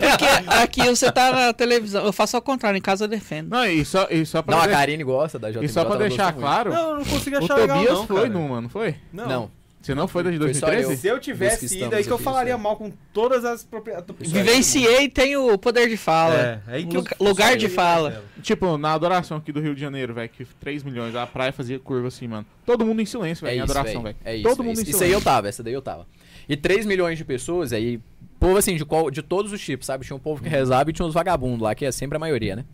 porque 0.10 0.24
aqui 0.54 0.82
você 0.86 1.10
tá 1.10 1.32
na 1.32 1.52
televisão. 1.52 2.04
Eu 2.04 2.12
faço 2.12 2.36
ao 2.36 2.42
contrário, 2.42 2.76
em 2.78 2.80
casa 2.80 3.04
eu 3.04 3.08
defendo. 3.08 3.50
Não, 3.50 3.64
e 3.66 3.84
só, 3.84 4.06
e 4.10 4.24
só 4.24 4.42
pra, 4.42 4.54
Não, 4.56 4.62
a 4.62 4.66
de- 4.66 4.72
Karine 4.72 5.04
gosta 5.04 5.38
da 5.38 5.50
JMJ. 5.50 5.64
e 5.64 5.68
só 5.68 5.84
pra 5.84 5.94
ela 5.96 6.08
deixar 6.08 6.32
claro, 6.32 6.70
Não, 6.72 6.90
eu 6.90 6.96
não 6.98 7.04
consigo 7.04 7.36
o 7.36 7.44
achar 7.44 7.54
legal, 7.56 7.78
Tobias 7.78 7.98
não, 7.98 8.06
foi 8.06 8.16
cara. 8.16 8.28
numa, 8.28 8.60
não 8.60 8.68
foi? 8.68 8.94
Não. 9.12 9.26
Não. 9.28 9.50
Você 9.82 9.94
não 9.94 10.06
foi 10.06 10.22
da 10.22 10.30
de 10.30 10.36
Foi 10.36 10.52
só 10.52 10.66
2013? 10.66 11.00
Se 11.00 11.08
eu 11.08 11.18
tivesse 11.18 11.78
ido, 11.82 11.94
aí 11.96 12.04
que 12.04 12.10
eu 12.10 12.18
falaria 12.18 12.52
isso 12.52 12.62
mal 12.62 12.76
com 12.76 12.92
todas 13.14 13.46
as 13.46 13.64
propriedades. 13.64 14.30
Vivenciei 14.30 15.04
e 15.04 15.08
tenho 15.08 15.52
o 15.52 15.56
poder 15.58 15.88
de 15.88 15.96
fala. 15.96 16.34
É, 16.36 16.60
aí 16.66 16.84
que 16.86 16.96
eu- 16.98 17.04
Lugar- 17.18 17.56
de 17.56 17.66
fala. 17.68 18.22
Tipo, 18.42 18.76
na 18.76 18.92
adoração 18.92 19.38
aqui 19.38 19.50
do 19.50 19.58
Rio 19.60 19.74
de 19.74 19.80
Janeiro, 19.80 20.12
velho, 20.12 20.28
que 20.28 20.44
3 20.44 20.82
milhões, 20.82 21.14
a 21.14 21.26
praia 21.26 21.50
fazia 21.52 21.78
curva 21.78 22.08
assim, 22.08 22.28
mano. 22.28 22.44
Todo 22.66 22.84
mundo 22.84 23.00
em 23.00 23.06
silêncio, 23.06 23.46
É 23.46 23.50
velho, 23.50 23.60
em 23.60 23.64
isso, 23.64 23.72
adoração, 23.72 24.02
velho. 24.02 24.16
É 24.22 24.34
isso, 24.34 24.42
Todo 24.42 24.56
velho. 24.58 24.68
mundo 24.68 24.78
em 24.78 24.82
Isso 24.82 24.92
silêncio. 24.92 25.06
aí 25.06 25.12
eu 25.12 25.20
tava, 25.22 25.48
essa 25.48 25.62
daí 25.62 25.72
eu 25.72 25.82
tava. 25.82 26.06
E 26.46 26.56
3 26.56 26.84
milhões 26.84 27.16
de 27.16 27.24
pessoas, 27.24 27.72
aí, 27.72 27.98
povo 28.38 28.58
assim, 28.58 28.76
de, 28.76 28.84
qual, 28.84 29.10
de 29.10 29.22
todos 29.22 29.50
os 29.50 29.60
tipos, 29.62 29.86
sabe? 29.86 30.04
Tinha 30.04 30.16
um 30.16 30.20
povo 30.20 30.42
que 30.42 30.48
rezava 30.48 30.90
e 30.90 30.92
tinha 30.92 31.06
uns 31.06 31.14
vagabundos 31.14 31.60
lá, 31.62 31.74
que 31.74 31.86
é 31.86 31.90
sempre 31.92 32.16
a 32.16 32.20
maioria, 32.20 32.54
né? 32.56 32.64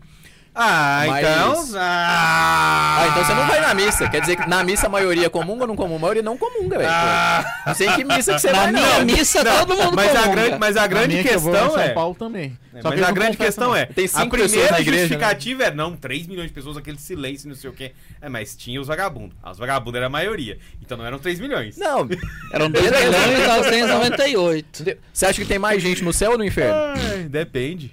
Ah, 0.59 1.05
Mas- 1.07 1.19
então. 1.27 1.79
Ah, 1.79 2.97
Ah, 2.99 3.09
então 3.11 3.25
você 3.25 3.35
não 3.35 3.47
vai 3.47 3.61
na 3.61 3.75
missa. 3.75 4.09
Quer 4.09 4.21
dizer 4.23 4.37
que 4.37 4.49
na 4.49 4.65
missa 4.65 4.87
a 4.87 4.89
maioria 4.91 5.29
comunga 5.29 5.63
ou 5.65 5.69
não 5.69 5.77
comunga? 5.77 5.97
A 5.99 6.01
maioria 6.01 6.23
não 6.23 6.37
comunga, 6.39 6.79
velho. 6.79 6.91
Ah. 6.91 7.45
Não 7.67 7.75
sei 7.75 7.89
que 7.93 8.05
missa 8.05 8.35
que 8.35 8.41
você 8.41 8.51
Na 8.53 8.63
vai, 8.63 8.73
minha 8.73 8.99
não. 9.01 9.05
missa, 9.05 9.45
todo 9.45 9.77
mundo 9.77 9.95
Mas 9.95 10.11
a 10.17 10.23
comunga. 10.23 10.31
grande, 10.43 10.59
mas 10.59 10.77
a 10.77 10.81
Na 10.81 10.87
grande 10.87 11.23
que 11.23 11.29
eu 11.29 11.39
vou 11.41 11.51
em 11.53 11.55
questão 11.59 11.75
São 11.75 11.81
é. 11.83 11.89
Paulo 11.91 12.15
também. 12.15 12.59
É, 12.75 12.81
Só 12.83 12.91
que 12.91 12.97
mas 12.97 13.05
a 13.05 13.09
não 13.09 13.15
grande 13.15 13.37
questão 13.37 13.69
não. 13.69 13.77
é, 13.77 13.87
Tem 13.87 14.05
a 14.05 14.09
cinco 14.09 14.31
pessoas 14.31 14.51
primeira 14.51 14.73
na 14.73 14.81
igreja, 14.81 14.97
né? 15.03 15.09
justificativa 15.09 15.63
é, 15.65 15.71
não, 15.75 15.95
3 15.97 16.27
milhões 16.27 16.49
de 16.49 16.53
pessoas, 16.55 16.77
aquele 16.79 16.99
silêncio, 16.99 17.49
não 17.49 17.55
sei 17.57 17.69
o 17.69 17.73
quê. 17.73 17.93
É, 18.21 18.29
mas 18.29 18.57
tinha 18.57 18.81
os 18.81 18.87
vagabundos. 18.87 19.37
Os 19.45 19.59
vagabundos 19.59 19.97
era 19.97 20.07
a 20.07 20.11
maioria. 20.11 20.59
Então 20.81 20.97
não 20.97 21.05
eram 21.05 21.19
3 21.19 21.39
milhões. 21.39 21.77
Não. 21.77 22.09
Eram 22.53 22.71
2 22.71 22.85
milhões 22.91 23.39
e 23.39 23.47
998. 23.47 24.85
Você 25.13 25.27
acha 25.27 25.41
que 25.43 25.47
tem 25.47 25.59
mais 25.59 25.83
gente 25.83 26.03
no 26.03 26.13
céu 26.13 26.33
ou 26.33 26.39
no 26.39 26.45
inferno? 26.45 26.75
Ai, 26.97 27.25
depende. 27.25 27.93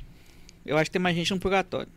Eu 0.66 0.78
acho 0.78 0.86
que 0.86 0.92
tem 0.92 1.02
mais 1.02 1.16
gente 1.16 1.32
no 1.32 1.40
purgatório. 1.40 1.90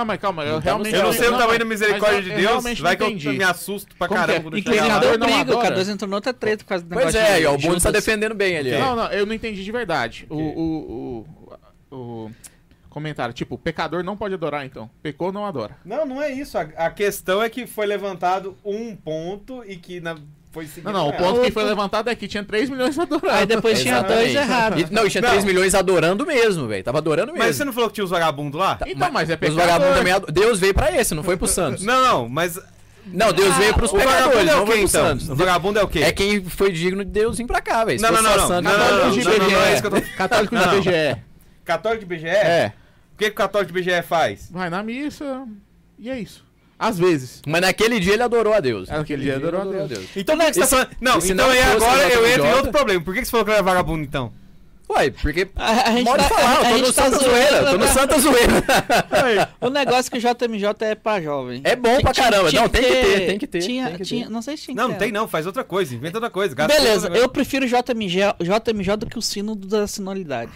Ah, 0.00 0.04
mas 0.04 0.20
calma, 0.20 0.44
eu 0.44 0.52
Não 0.52 0.60
tá 0.60 0.64
realmente... 0.66 0.94
Eu 0.94 1.02
não 1.02 1.12
sei 1.12 1.28
o 1.28 1.36
tamanho 1.36 1.58
da 1.58 1.64
misericórdia 1.64 2.22
de 2.22 2.30
eu 2.30 2.36
Deus. 2.60 2.78
Vai 2.78 2.96
que 2.96 3.02
eu 3.02 3.32
me 3.32 3.42
assusto 3.42 3.96
pra 3.96 4.06
caramba 4.08 4.50
é? 4.50 4.54
eu 4.54 4.58
Inclusive, 4.58 4.88
não 4.88 5.00
briga. 5.26 5.56
O 5.56 5.58
adora? 5.58 5.76
K2 5.76 5.88
entrou 5.88 6.08
noutra 6.08 6.32
treta 6.32 6.62
por 6.62 6.68
causa 6.68 6.84
do 6.84 6.94
Pois 6.94 7.14
é, 7.16 7.40
e 7.40 7.46
o 7.46 7.50
Bruno 7.50 7.62
Judas. 7.62 7.82
tá 7.82 7.90
defendendo 7.90 8.34
bem 8.34 8.56
ali. 8.56 8.78
Não, 8.78 8.94
não, 8.94 9.06
eu 9.10 9.26
não 9.26 9.34
entendi 9.34 9.64
de 9.64 9.72
verdade. 9.72 10.24
O, 10.30 10.36
o, 10.36 11.26
comentário, 12.88 13.32
tipo, 13.32 13.54
o 13.54 13.58
pecador 13.58 14.02
não 14.02 14.16
pode 14.16 14.34
adorar, 14.34 14.64
então. 14.64 14.90
Pecou, 15.02 15.32
não 15.32 15.46
adora. 15.46 15.76
Não, 15.84 16.04
não 16.06 16.22
é 16.22 16.32
isso. 16.32 16.58
A, 16.58 16.62
a 16.76 16.90
questão 16.90 17.42
é 17.42 17.48
que 17.48 17.66
foi 17.66 17.86
levantado 17.86 18.56
um 18.64 18.94
ponto 18.94 19.64
e 19.64 19.76
que 19.76 20.00
na- 20.00 20.16
foi 20.50 20.66
Não, 20.82 20.92
não, 20.92 21.08
o 21.08 21.12
ponto 21.12 21.40
que 21.42 21.50
foi 21.50 21.62
levantado 21.64 22.08
é 22.08 22.14
que 22.14 22.26
tinha 22.26 22.42
3 22.42 22.70
milhões 22.70 22.98
adorando. 22.98 23.30
Aí 23.30 23.46
depois 23.46 23.80
tinha 23.80 24.00
dois 24.02 24.34
errados. 24.34 24.80
E- 24.82 24.92
não, 24.92 25.06
e 25.06 25.10
tinha 25.10 25.20
Não. 25.22 25.28
3 25.30 25.44
milhões 25.44 25.74
adorando 25.74 26.24
mesmo, 26.26 26.66
velho. 26.66 26.82
Tava 26.82 26.98
adorando 26.98 27.32
mesmo. 27.32 27.44
Mas 27.46 27.56
você 27.56 27.64
não 27.64 27.72
falou 27.72 27.88
que 27.88 27.94
tinha 27.96 28.04
os 28.04 28.10
vagabundos 28.10 28.58
lá? 28.58 28.78
Então, 28.86 29.10
mas 29.12 29.28
é 29.30 29.34
Os 29.34 29.38
pecador. 29.40 29.60
vagabundos 29.66 29.96
também 29.98 30.14
Deus 30.32 30.58
veio 30.58 30.74
pra 30.74 30.90
esse, 30.94 31.14
não 31.14 31.22
foi 31.22 31.36
pro 31.36 31.46
Santos. 31.46 31.84
Não, 31.84 32.00
não, 32.04 32.28
mas. 32.28 32.58
Não, 33.10 33.32
Deus 33.32 33.54
veio 33.56 33.72
pros 33.74 33.90
O 33.92 33.96
vagabundo 33.96 34.16
pecadores, 34.22 34.48
é 34.50 34.54
não 34.54 34.62
o 34.62 34.66
foi 34.66 34.76
pro 34.76 34.84
então? 34.86 35.06
Santos. 35.08 35.30
O 35.30 35.34
vagabundo 35.34 35.78
é 35.78 35.82
o 35.82 35.88
quê? 35.88 36.00
É 36.00 36.12
quem 36.12 36.44
foi 36.44 36.70
digno 36.72 37.02
de 37.04 37.10
Deus 37.10 37.38
vir 37.38 37.46
pra 37.46 37.60
cá, 37.60 37.84
velho. 37.84 37.98
Se 37.98 38.02
Não, 38.04 38.10
não, 38.12 38.18
fosse 38.22 38.36
não, 38.36 38.46
só 38.46 38.60
não. 38.60 38.62
não, 38.62 38.78
não, 38.78 38.98
não, 38.98 39.62
é 39.64 39.72
isso 39.72 39.80
que 39.80 39.86
eu 39.86 39.90
tô- 39.90 40.16
Católico 40.16 40.54
de 40.56 40.66
Não. 40.66 40.78
BGE. 40.78 41.16
Católico 41.64 42.04
de 42.04 42.14
BGE? 42.16 42.26
É. 42.28 42.72
O 43.14 43.18
que, 43.18 43.24
que 43.26 43.30
o 43.30 43.34
católico 43.34 43.72
de 43.72 43.80
BGE 43.80 44.02
faz? 44.02 44.48
Vai 44.50 44.68
na 44.70 44.82
missa 44.82 45.44
e 45.98 46.08
é 46.10 46.18
isso. 46.20 46.44
Às 46.78 46.98
vezes. 46.98 47.42
Mas 47.46 47.60
naquele 47.60 47.98
dia 47.98 48.12
ele 48.14 48.22
adorou 48.22 48.52
a 48.54 48.60
Deus. 48.60 48.88
Naquele 48.88 49.22
dia 49.22 49.36
adorou 49.36 49.62
a 49.62 49.64
Deus. 49.86 50.08
Então, 50.14 50.36
por 50.36 50.46
que 50.46 50.54
você 50.54 50.60
tá 50.60 50.66
falando. 50.66 50.88
Não, 51.00 51.20
se 51.20 51.32
então 51.32 51.46
não 51.46 51.52
aí 51.52 51.60
fosse 51.62 51.76
agora 51.76 52.06
o 52.06 52.10
eu 52.10 52.26
entro 52.28 52.46
em 52.46 52.52
outro 52.54 52.70
problema. 52.70 53.00
Por 53.02 53.14
que 53.14 53.20
que 53.20 53.26
você 53.26 53.30
falou 53.32 53.44
que 53.44 53.50
ele 53.50 53.58
é 53.58 53.62
vagabundo, 53.62 54.04
então? 54.04 54.32
Ué, 54.90 55.10
porque. 55.10 55.48
A, 55.54 55.88
a 55.88 55.92
gente 55.92 56.06
Pode 56.06 56.22
tá, 56.22 56.28
falar, 56.30 56.66
a, 56.66 56.70
eu 56.70 56.78
tô 56.78 56.86
no 56.86 56.92
tá 56.92 57.02
Santa 57.02 57.18
zoando, 57.18 57.30
Zoeira. 57.30 57.70
Tô 57.70 57.78
no? 57.78 57.88
Santa 57.88 58.18
Zoeira. 58.20 59.48
O 59.60 59.68
negócio 59.70 60.08
é 60.08 60.18
que 60.18 60.26
o 60.26 60.48
JMJ 60.48 60.64
é 60.86 60.94
pra 60.94 61.20
jovem. 61.20 61.60
É 61.64 61.76
bom 61.76 62.00
pra 62.00 62.14
caramba. 62.14 62.50
Não, 62.52 62.68
tem 62.68 62.82
que 62.82 62.88
ter, 62.88 63.26
tem 63.26 63.38
que 63.38 63.46
ter. 63.46 63.58
Tinha, 63.60 63.84
tem 63.86 63.92
que 63.92 63.98
ter. 63.98 64.04
tinha, 64.04 64.30
não 64.30 64.40
sei 64.40 64.56
se 64.56 64.62
tinha 64.64 64.74
Não, 64.76 64.84
que 64.86 64.92
não 64.92 64.98
ter. 64.98 65.04
tem 65.04 65.12
não, 65.12 65.28
faz 65.28 65.46
outra 65.46 65.62
coisa, 65.62 65.94
inventa 65.94 66.16
outra 66.16 66.30
coisa. 66.30 66.54
gasta 66.54 66.72
Beleza, 66.74 66.94
outra 66.94 67.10
coisa. 67.10 67.24
eu 67.24 67.28
prefiro 67.28 67.66
JMJ, 67.66 68.36
JMJ 68.40 68.96
do 68.96 69.06
que 69.06 69.18
o 69.18 69.22
sino 69.22 69.54
da 69.54 69.86
sinalidade. 69.86 70.52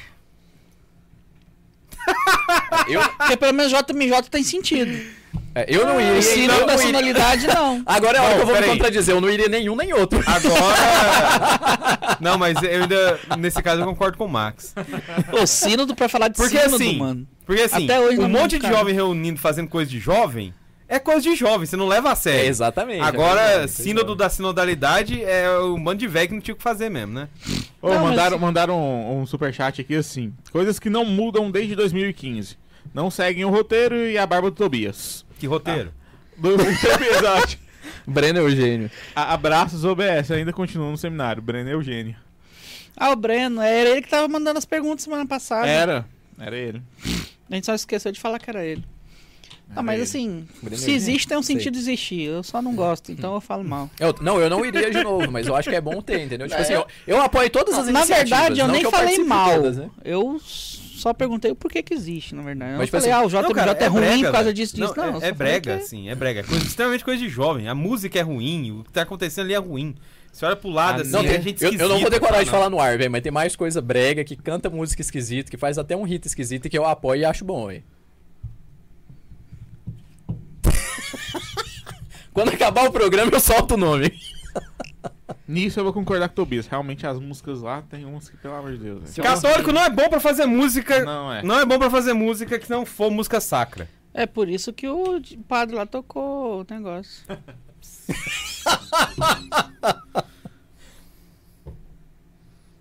Eu, 2.88 3.00
Porque 3.18 3.36
pelo 3.36 3.52
menos 3.52 3.70
JMJ 3.70 4.22
tem 4.30 4.42
sentido. 4.42 5.21
É, 5.54 5.66
eu 5.68 5.86
não 5.86 6.00
iria. 6.00 6.44
Eu 6.44 6.48
da 6.48 6.56
não 6.58 6.64
iria. 6.74 6.78
sinalidade, 6.78 7.46
não. 7.46 7.82
Agora 7.86 8.18
é 8.18 8.20
a 8.20 8.22
hora 8.24 8.30
Não, 8.30 8.44
que 8.44 8.50
eu 8.50 8.54
vou 8.54 8.60
me 8.62 8.68
contradizer. 8.68 9.14
Eu 9.14 9.20
não 9.20 9.30
iria 9.30 9.48
nenhum 9.48 9.76
nem 9.76 9.92
outro. 9.92 10.18
Agora. 10.26 12.16
não, 12.20 12.38
mas 12.38 12.60
eu 12.62 12.82
ainda. 12.82 13.20
Nesse 13.38 13.62
caso 13.62 13.82
eu 13.82 13.86
concordo 13.86 14.16
com 14.16 14.24
o 14.26 14.28
Max. 14.28 14.74
O 15.32 15.46
sino 15.46 15.86
do, 15.86 15.94
pra 15.94 16.08
falar 16.08 16.28
de 16.28 16.36
Porque 16.36 16.58
sínodo, 16.58 16.76
assim, 16.76 16.98
mano. 16.98 17.26
Porque 17.46 17.62
assim, 17.62 17.84
Até 17.84 18.00
hoje 18.00 18.18
um 18.18 18.28
monte 18.28 18.52
de 18.52 18.60
cara. 18.60 18.74
jovem 18.76 18.94
reunindo 18.94 19.38
fazendo 19.38 19.68
coisa 19.68 19.90
de 19.90 19.98
jovem 19.98 20.54
é 20.88 20.98
coisa 20.98 21.22
de 21.22 21.34
jovem, 21.34 21.66
você 21.66 21.74
não 21.74 21.88
leva 21.88 22.10
a 22.10 22.12
É, 22.12 22.16
sério. 22.16 22.50
exatamente. 22.50 23.00
Agora, 23.00 23.40
é 23.40 23.48
verdade, 23.50 23.70
sínodo 23.72 24.14
da 24.14 24.28
sinodalidade 24.28 25.24
é 25.24 25.48
o 25.58 25.78
bando 25.78 25.96
de 26.00 26.06
velho 26.06 26.28
que 26.28 26.34
não 26.34 26.40
tinha 26.42 26.52
o 26.52 26.56
que 26.58 26.62
fazer 26.62 26.90
mesmo, 26.90 27.14
né? 27.14 27.28
Ô, 27.80 27.88
Não, 27.88 27.94
mas- 28.00 28.10
mandaram, 28.10 28.38
mandaram 28.38 28.78
um, 28.78 29.20
um 29.22 29.26
superchat 29.26 29.80
aqui 29.80 29.96
assim. 29.96 30.34
Coisas 30.52 30.78
que 30.78 30.90
não 30.90 31.06
mudam 31.06 31.50
desde 31.50 31.74
2015. 31.74 32.58
Não 32.94 33.10
seguem 33.10 33.44
o 33.44 33.50
roteiro 33.50 33.94
e 33.96 34.18
a 34.18 34.26
barba 34.26 34.50
do 34.50 34.56
Tobias. 34.56 35.24
Que 35.38 35.46
roteiro. 35.46 35.92
Do 36.36 36.56
Tobias, 36.56 37.24
acho. 37.24 37.58
Breno 38.06 38.38
Eugênio. 38.40 38.90
A- 39.14 39.32
Abraços, 39.34 39.84
OBS. 39.84 40.30
Ainda 40.30 40.52
continua 40.52 40.90
no 40.90 40.96
seminário. 40.98 41.40
Breno 41.42 41.70
Eugênio. 41.70 42.16
Ah, 42.96 43.10
o 43.10 43.16
Breno, 43.16 43.60
era 43.60 43.88
ele 43.90 44.02
que 44.02 44.08
tava 44.08 44.26
mandando 44.28 44.58
as 44.58 44.64
perguntas 44.64 45.04
semana 45.04 45.26
passada. 45.26 45.66
Era. 45.66 46.04
Era 46.38 46.56
ele. 46.56 46.82
A 47.50 47.54
gente 47.54 47.66
só 47.66 47.74
esqueceu 47.74 48.10
de 48.12 48.20
falar 48.20 48.38
que 48.38 48.50
era 48.50 48.64
ele. 48.64 48.84
Ah, 49.70 49.74
Era 49.74 49.82
mas 49.82 49.94
ele. 49.94 50.02
assim, 50.02 50.48
Breno 50.62 50.76
se 50.76 50.82
Eugênio. 50.84 50.96
existe, 50.96 51.28
tem 51.28 51.38
um 51.38 51.42
sentido 51.42 51.72
de 51.74 51.78
existir. 51.78 52.22
Eu 52.22 52.42
só 52.42 52.60
não 52.60 52.74
gosto, 52.74 53.10
então 53.12 53.34
eu 53.34 53.40
falo 53.40 53.64
mal. 53.64 53.88
Eu- 54.00 54.14
não, 54.20 54.40
eu 54.40 54.50
não 54.50 54.64
iria 54.66 54.90
de 54.90 55.02
novo, 55.02 55.30
mas 55.30 55.46
eu 55.46 55.54
acho 55.56 55.70
que 55.70 55.76
é 55.76 55.80
bom 55.80 56.02
ter, 56.02 56.20
entendeu? 56.22 56.48
Tipo 56.48 56.60
assim, 56.60 56.74
eu, 56.74 56.86
eu 57.06 57.20
apoio 57.22 57.48
todas 57.50 57.78
as 57.78 57.86
Na 57.86 58.00
iniciativas. 58.00 58.30
verdade, 58.40 58.60
eu 58.60 58.68
nem 58.68 58.90
falei 58.90 59.18
mal. 59.24 59.54
todas, 59.54 59.76
né? 59.78 59.90
Eu 60.04 60.38
só 61.02 61.12
perguntei 61.12 61.50
o 61.50 61.56
porquê 61.56 61.82
que 61.82 61.92
existe, 61.92 62.34
na 62.34 62.42
verdade. 62.42 62.70
Eu 62.70 62.72
não 62.74 62.78
Mas, 62.78 62.86
tipo 62.88 62.98
falei, 63.00 63.12
assim, 63.12 63.22
ah, 63.22 63.26
o 63.26 63.28
JMJ 63.28 63.42
Não, 63.42 63.52
cara, 63.54 63.72
é, 63.72 63.86
ruim 63.88 64.00
brega, 64.00 64.24
por 64.26 64.32
causa 64.32 64.54
disso, 64.54 64.76
disso. 64.76 64.94
Não, 64.96 65.04
é, 65.04 65.10
só 65.12 65.16
é 65.16 65.20
falei 65.20 65.32
brega, 65.34 65.78
que- 65.78 65.84
sim, 65.84 66.08
é 66.08 66.14
brega. 66.14 66.40
É 66.40 66.42
coisa, 66.44 66.64
extremamente 66.64 67.04
coisa 67.04 67.20
de 67.22 67.28
jovem. 67.28 67.68
A 67.68 67.74
música 67.74 68.18
é 68.18 68.22
ruim, 68.22 68.70
o 68.80 68.84
que 68.84 68.92
tá 68.92 69.02
acontecendo 69.02 69.44
ali 69.46 69.54
é 69.54 69.58
ruim. 69.58 69.94
Você 70.32 70.46
olha 70.46 70.56
pro 70.56 70.70
lado, 70.70 71.00
Ah, 71.00 71.02
assim, 71.02 71.10
Não, 71.10 71.20
é 71.20 71.24
tem- 71.24 71.42
gente 71.42 71.62
eu, 71.64 71.72
eu 71.72 71.88
não 71.88 71.98
vou 72.00 72.10
coragem 72.10 72.44
de 72.44 72.50
não. 72.50 72.52
falar 72.58 72.70
no 72.70 72.80
ar, 72.80 72.96
velho, 72.96 73.10
mas 73.10 73.20
tem 73.22 73.30
mais 73.32 73.54
coisa 73.54 73.82
brega 73.82 74.24
que 74.24 74.34
canta 74.36 74.70
música 74.70 75.02
esquisita, 75.02 75.50
que 75.50 75.56
faz 75.58 75.76
até 75.76 75.94
um 75.96 76.04
hit 76.04 76.24
esquisito 76.26 76.66
e 76.66 76.70
que 76.70 76.78
eu 76.78 76.86
apoio 76.86 77.20
e 77.20 77.24
acho 77.24 77.44
bom, 77.44 77.66
velho. 77.66 77.82
Quando 82.32 82.48
acabar 82.50 82.88
o 82.88 82.92
programa, 82.92 83.30
eu 83.32 83.40
solto 83.40 83.74
o 83.74 83.76
nome. 83.76 84.12
Nisso 85.46 85.80
eu 85.80 85.84
vou 85.84 85.92
concordar 85.92 86.28
com 86.28 86.32
o 86.32 86.36
Tobias. 86.36 86.66
Realmente 86.66 87.06
as 87.06 87.18
músicas 87.18 87.60
lá 87.60 87.82
tem 87.82 88.04
umas 88.04 88.28
que, 88.28 88.36
pelo 88.36 88.54
amor 88.54 88.72
de 88.72 88.78
Deus. 88.78 89.14
velho. 89.16 89.28
Católico 89.28 89.72
não 89.72 89.82
é 89.82 89.90
bom 89.90 90.08
pra 90.08 90.20
fazer 90.20 90.46
música. 90.46 91.04
Não 91.04 91.32
é. 91.32 91.42
Não 91.42 91.58
é 91.58 91.64
bom 91.64 91.78
pra 91.78 91.90
fazer 91.90 92.12
música 92.12 92.58
que 92.58 92.70
não 92.70 92.84
for 92.86 93.10
música 93.10 93.40
sacra. 93.40 93.88
É 94.14 94.26
por 94.26 94.48
isso 94.48 94.72
que 94.72 94.88
o 94.88 95.20
padre 95.48 95.74
lá 95.76 95.86
tocou 95.86 96.60
o 96.60 96.66
negócio. 96.68 97.24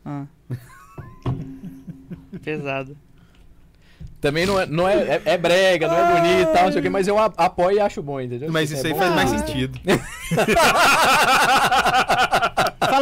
ah. 0.06 0.26
Pesado. 2.43 2.97
Também 4.20 4.45
não 4.45 4.60
é, 4.60 4.66
não 4.68 4.88
é, 4.88 5.16
é, 5.16 5.22
é 5.26 5.38
brega, 5.38 5.88
não 5.88 5.95
é 5.95 6.22
bonito 6.22 6.49
e 6.49 6.54
tal, 6.54 6.66
não 6.66 6.72
sei 6.72 6.80
o 6.80 6.84
que, 6.84 6.89
mas 6.91 7.08
eu 7.08 7.18
apoio 7.18 7.78
e 7.78 7.80
acho 7.80 8.04
bom, 8.04 8.22
entendeu? 8.22 8.52
Mas 8.52 8.72
É 8.72 8.76
isso 8.76 8.86
aí 8.86 8.93
bom. 8.93 8.99
faz 8.99 9.16
mais 9.16 9.34
Ah. 9.34 9.38
sentido. 9.39 9.80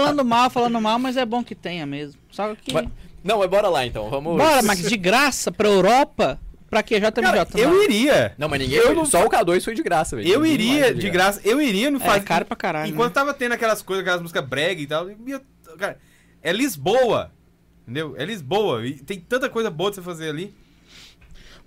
Falando 0.03 0.25
mal, 0.25 0.49
falando 0.49 0.81
mal, 0.81 0.99
mas 0.99 1.17
é 1.17 1.25
bom 1.25 1.43
que 1.43 1.55
tenha 1.55 1.85
mesmo. 1.85 2.19
Só 2.31 2.53
que. 2.55 2.73
Mas- 2.73 2.87
Não, 3.23 3.39
mas 3.39 3.49
bora 3.49 3.67
lá 3.67 3.85
então, 3.85 4.09
vamos... 4.09 4.37
Bora, 4.37 4.61
Max, 4.61 4.81
de 4.87 4.95
graça 4.97 5.51
pra 5.51 5.67
Europa? 5.67 6.39
Pra 6.69 6.83
que 6.83 6.99
JMJ? 6.99 7.11
Cara, 7.23 7.47
não? 7.53 7.59
eu 7.59 7.83
iria. 7.83 8.33
Não, 8.37 8.47
mas 8.47 8.59
ninguém 8.61 8.77
Eu 8.77 8.85
foi, 8.87 8.95
não- 8.95 9.05
só 9.05 9.25
o 9.25 9.29
K2 9.29 9.63
foi 9.63 9.73
de 9.73 9.81
graça, 9.83 10.15
velho. 10.15 10.27
Eu 10.27 10.45
iria 10.45 10.85
foi 10.85 10.93
de 10.93 11.09
graça. 11.09 11.41
Eu 11.43 11.59
iria 11.61 11.89
no 11.89 11.97
É 11.97 12.05
faz... 12.05 12.23
caro 12.23 12.45
pra 12.45 12.55
caralho. 12.55 12.91
Enquanto 12.91 13.09
né? 13.09 13.13
tava 13.15 13.33
tendo 13.33 13.53
aquelas 13.53 13.81
coisas, 13.81 14.03
aquelas 14.03 14.21
músicas 14.21 14.45
brega 14.45 14.79
e 14.81 14.85
tal. 14.87 15.09
ia- 15.09 15.41
Cara, 15.77 15.97
é 16.43 16.51
Lisboa. 16.53 17.31
Entendeu? 17.83 18.13
É 18.17 18.23
Lisboa. 18.23 18.85
E 18.85 18.93
tem 18.93 19.19
tanta 19.19 19.49
coisa 19.49 19.69
boa 19.71 19.89
de 19.89 19.95
você 19.95 20.01
fazer 20.03 20.29
ali. 20.29 20.53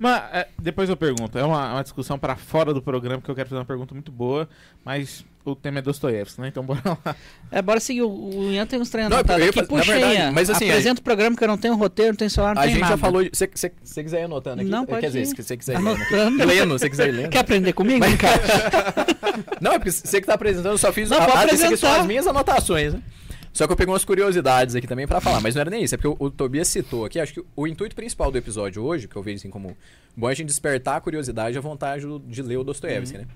Mas 0.02 0.22
é, 0.32 0.48
depois 0.60 0.90
eu 0.90 0.96
pergunto. 0.96 1.38
É 1.38 1.44
uma, 1.44 1.74
uma 1.74 1.82
discussão 1.82 2.18
pra 2.18 2.34
fora 2.34 2.74
do 2.74 2.82
programa 2.82 3.22
que 3.22 3.30
eu 3.30 3.34
quero 3.36 3.48
fazer 3.48 3.60
uma 3.60 3.64
pergunta 3.64 3.94
muito 3.94 4.10
boa. 4.10 4.48
Mas 4.84 5.24
o 5.44 5.54
tema 5.54 5.78
é 5.78 5.82
Dostoiévski, 5.82 6.40
né? 6.40 6.48
Então 6.48 6.62
bora 6.66 6.80
lá. 6.84 7.16
É, 7.52 7.62
bora 7.62 7.78
seguir. 7.78 8.02
O, 8.02 8.08
o 8.10 8.50
Ian 8.52 8.66
tem 8.66 8.80
uns 8.80 8.90
treinos 8.90 9.10
Não, 9.10 9.18
anotados 9.18 9.48
aqui. 9.48 9.62
Puxa, 9.64 9.92
verdade, 9.92 10.14
Ian. 10.14 10.32
mas 10.32 10.50
assim, 10.50 10.68
Apresenta 10.68 11.00
o 11.00 11.04
programa 11.04 11.36
que 11.36 11.44
eu 11.44 11.48
não 11.48 11.56
tenho 11.56 11.76
roteiro, 11.76 12.10
não 12.12 12.16
tenho 12.16 12.30
celular, 12.30 12.54
não 12.54 12.62
A 12.62 12.64
tenho 12.64 12.74
gente 12.74 12.84
já 12.84 12.90
nada. 12.90 13.00
falou. 13.00 13.22
Se 13.32 13.48
você 13.84 14.02
quiser 14.02 14.20
ir 14.22 14.24
anotando 14.24 14.62
aqui. 14.62 14.70
Não, 14.70 14.84
pode 14.84 15.00
Quer 15.02 15.06
dizer, 15.06 15.22
ir. 15.22 15.26
se 15.26 15.36
você 15.42 15.56
quiser 15.56 15.74
ir 15.74 15.84
lendo. 15.84 15.88
Anotando. 15.96 16.44
Lendo, 16.44 16.72
se 16.74 16.78
você 16.80 16.90
quiser 16.90 17.08
ir 17.08 17.12
lendo. 17.12 17.30
Quer 17.30 17.38
aprender 17.38 17.72
comigo, 17.72 18.04
cara? 18.18 18.42
Não, 19.60 19.72
é 19.72 19.78
porque 19.78 19.92
você 19.92 20.20
que 20.20 20.26
tá 20.26 20.34
apresentando, 20.34 20.72
eu 20.72 20.78
só 20.78 20.92
fiz 20.92 21.08
Não, 21.08 21.16
a, 21.18 21.24
pode 21.26 21.38
a, 21.38 21.42
apresentar. 21.42 22.00
as 22.00 22.06
minhas 22.06 22.26
anotações, 22.26 22.92
né? 22.94 23.00
Só 23.52 23.66
que 23.66 23.72
eu 23.72 23.76
peguei 23.76 23.92
umas 23.92 24.04
curiosidades 24.04 24.74
aqui 24.74 24.86
também 24.86 25.06
pra 25.06 25.20
falar, 25.20 25.40
mas 25.40 25.54
não 25.54 25.60
era 25.60 25.70
nem 25.70 25.82
isso, 25.84 25.94
é 25.94 25.98
porque 25.98 26.08
o, 26.08 26.26
o 26.26 26.30
Tobias 26.30 26.68
citou 26.68 27.04
aqui, 27.04 27.20
acho 27.20 27.34
que 27.34 27.44
o 27.54 27.66
intuito 27.66 27.94
principal 27.94 28.30
do 28.32 28.38
episódio 28.38 28.82
hoje, 28.82 29.06
que 29.06 29.14
eu 29.14 29.22
vejo 29.22 29.36
assim 29.36 29.50
como 29.50 29.76
bom 30.16 30.28
é 30.28 30.32
a 30.32 30.34
gente 30.34 30.46
despertar 30.46 30.96
a 30.96 31.00
curiosidade 31.00 31.56
e 31.56 31.58
a 31.58 31.60
vontade 31.60 32.06
do- 32.06 32.18
de 32.18 32.40
ler 32.42 32.56
o 32.56 32.64
Dostoiévski, 32.64 33.18
né? 33.18 33.26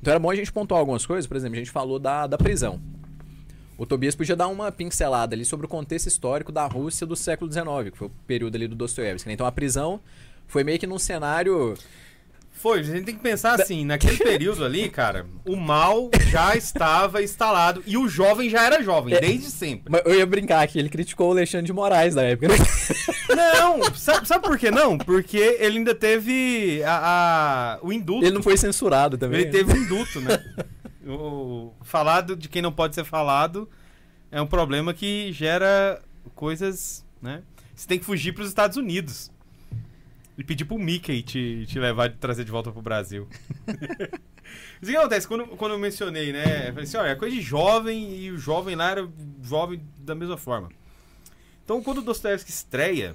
Então 0.00 0.10
era 0.10 0.20
bom 0.20 0.30
a 0.30 0.34
gente 0.34 0.52
pontuar 0.52 0.78
algumas 0.78 1.06
coisas, 1.06 1.26
por 1.26 1.36
exemplo, 1.38 1.54
a 1.56 1.58
gente 1.58 1.70
falou 1.70 1.98
da, 1.98 2.26
da 2.26 2.36
prisão. 2.36 2.80
O 3.78 3.86
Tobias 3.86 4.14
podia 4.14 4.36
dar 4.36 4.48
uma 4.48 4.70
pincelada 4.70 5.34
ali 5.34 5.44
sobre 5.44 5.64
o 5.66 5.68
contexto 5.68 6.06
histórico 6.06 6.52
da 6.52 6.66
Rússia 6.66 7.06
do 7.06 7.16
século 7.16 7.50
XIX, 7.50 7.90
que 7.90 7.96
foi 7.98 8.08
o 8.08 8.12
período 8.26 8.54
ali 8.54 8.68
do 8.68 8.74
Dostoiévski. 8.76 9.26
né? 9.28 9.32
Então 9.34 9.46
a 9.46 9.50
prisão 9.52 9.98
foi 10.46 10.62
meio 10.62 10.78
que 10.78 10.86
num 10.86 10.98
cenário 10.98 11.74
Foi, 12.52 12.78
a 12.78 12.82
gente 12.82 13.04
tem 13.06 13.14
que 13.16 13.20
pensar 13.22 13.60
assim, 13.60 13.84
naquele 13.84 14.16
período 14.18 14.64
ali, 14.64 14.88
cara, 14.88 15.26
o 15.44 15.56
mal 15.56 16.08
já 16.30 16.54
estava 16.54 17.20
instalado 17.22 17.82
e 17.86 17.96
o 17.96 18.06
jovem 18.08 18.48
já 18.48 18.62
era 18.64 18.80
jovem, 18.82 19.14
É. 19.14 19.20
desde 19.20 19.50
sempre. 19.50 19.90
Mas 19.90 20.02
Eu 20.04 20.14
ia 20.14 20.24
brincar 20.26 20.62
aqui, 20.62 20.78
ele 20.78 20.88
criticou 20.88 21.28
o 21.28 21.30
Alexandre 21.32 21.66
de 21.66 21.72
Moraes 21.72 22.14
da 22.14 22.22
época. 22.22 22.48
né? 22.48 22.54
Não, 23.34 23.82
sabe, 23.94 24.28
sabe 24.28 24.46
por 24.46 24.56
que 24.58 24.70
não? 24.70 24.96
Porque 24.98 25.38
ele 25.58 25.78
ainda 25.78 25.94
teve 25.94 26.82
a, 26.84 26.98
a- 27.02 27.78
o 27.82 27.92
indulto. 27.92 28.24
Ele 28.26 28.34
não 28.34 28.42
foi 28.42 28.56
censurado 28.56 29.16
também. 29.16 29.40
Ele 29.40 29.50
teve 29.50 29.72
o 29.72 29.76
induto, 29.76 30.20
né? 30.20 30.38
O, 31.06 31.72
falado 31.82 32.36
de 32.36 32.48
quem 32.48 32.60
não 32.62 32.70
pode 32.70 32.94
ser 32.94 33.04
falado 33.04 33.68
é 34.30 34.40
um 34.40 34.46
problema 34.46 34.92
que 34.94 35.32
gera 35.32 36.00
coisas, 36.34 37.04
né? 37.20 37.42
Você 37.74 37.88
tem 37.88 37.98
que 37.98 38.04
fugir 38.04 38.32
para 38.32 38.42
os 38.42 38.48
Estados 38.48 38.76
Unidos. 38.76 39.31
E 40.36 40.42
pedir 40.42 40.64
pro 40.64 40.78
Mickey 40.78 41.22
te, 41.22 41.66
te 41.66 41.78
levar, 41.78 42.10
te 42.10 42.16
trazer 42.16 42.44
de 42.44 42.50
volta 42.50 42.72
pro 42.72 42.80
Brasil. 42.80 43.28
Mas 44.80 44.88
o 44.88 44.92
que 44.92 44.96
acontece? 44.96 45.28
Quando, 45.28 45.46
quando 45.48 45.72
eu 45.72 45.78
mencionei, 45.78 46.32
né? 46.32 46.68
Eu 46.68 46.72
falei 46.72 46.84
assim, 46.84 46.96
olha, 46.96 47.08
é 47.08 47.14
coisa 47.14 47.34
de 47.34 47.42
jovem 47.42 48.16
e 48.16 48.30
o 48.30 48.38
jovem 48.38 48.74
lá 48.74 48.90
era 48.90 49.08
jovem 49.42 49.82
da 49.98 50.14
mesma 50.14 50.36
forma. 50.36 50.70
Então, 51.64 51.82
quando 51.82 51.98
o 51.98 52.02
Dostoevsky 52.02 52.50
estreia 52.50 53.14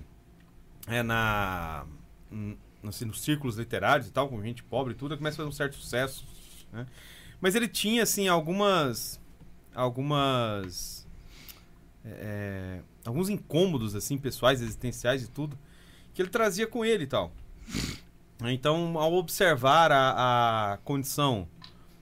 é, 0.87 1.03
na, 1.03 1.85
assim, 2.87 3.05
nos 3.05 3.21
círculos 3.21 3.57
literários 3.57 4.07
e 4.07 4.11
tal, 4.11 4.29
com 4.29 4.41
gente 4.41 4.63
pobre 4.63 4.93
e 4.93 4.95
tudo, 4.95 5.13
ele 5.13 5.17
começa 5.17 5.35
a 5.35 5.37
fazer 5.37 5.49
um 5.49 5.51
certo 5.51 5.75
sucesso. 5.75 6.25
Né? 6.71 6.85
Mas 7.41 7.55
ele 7.55 7.67
tinha, 7.67 8.03
assim, 8.03 8.27
algumas... 8.27 9.19
Algumas... 9.75 11.05
é, 12.05 12.79
alguns 13.05 13.29
incômodos, 13.29 13.95
assim, 13.95 14.17
pessoais, 14.17 14.61
existenciais 14.61 15.23
e 15.23 15.27
tudo, 15.27 15.57
que 16.17 16.21
ele 16.23 16.29
trazia 16.29 16.65
com 16.65 16.83
ele 16.83 17.03
e 17.03 17.07
tal. 17.07 17.31
Então, 18.45 18.97
ao 18.97 19.13
observar 19.13 19.91
a, 19.91 20.73
a 20.73 20.77
condição 20.77 21.47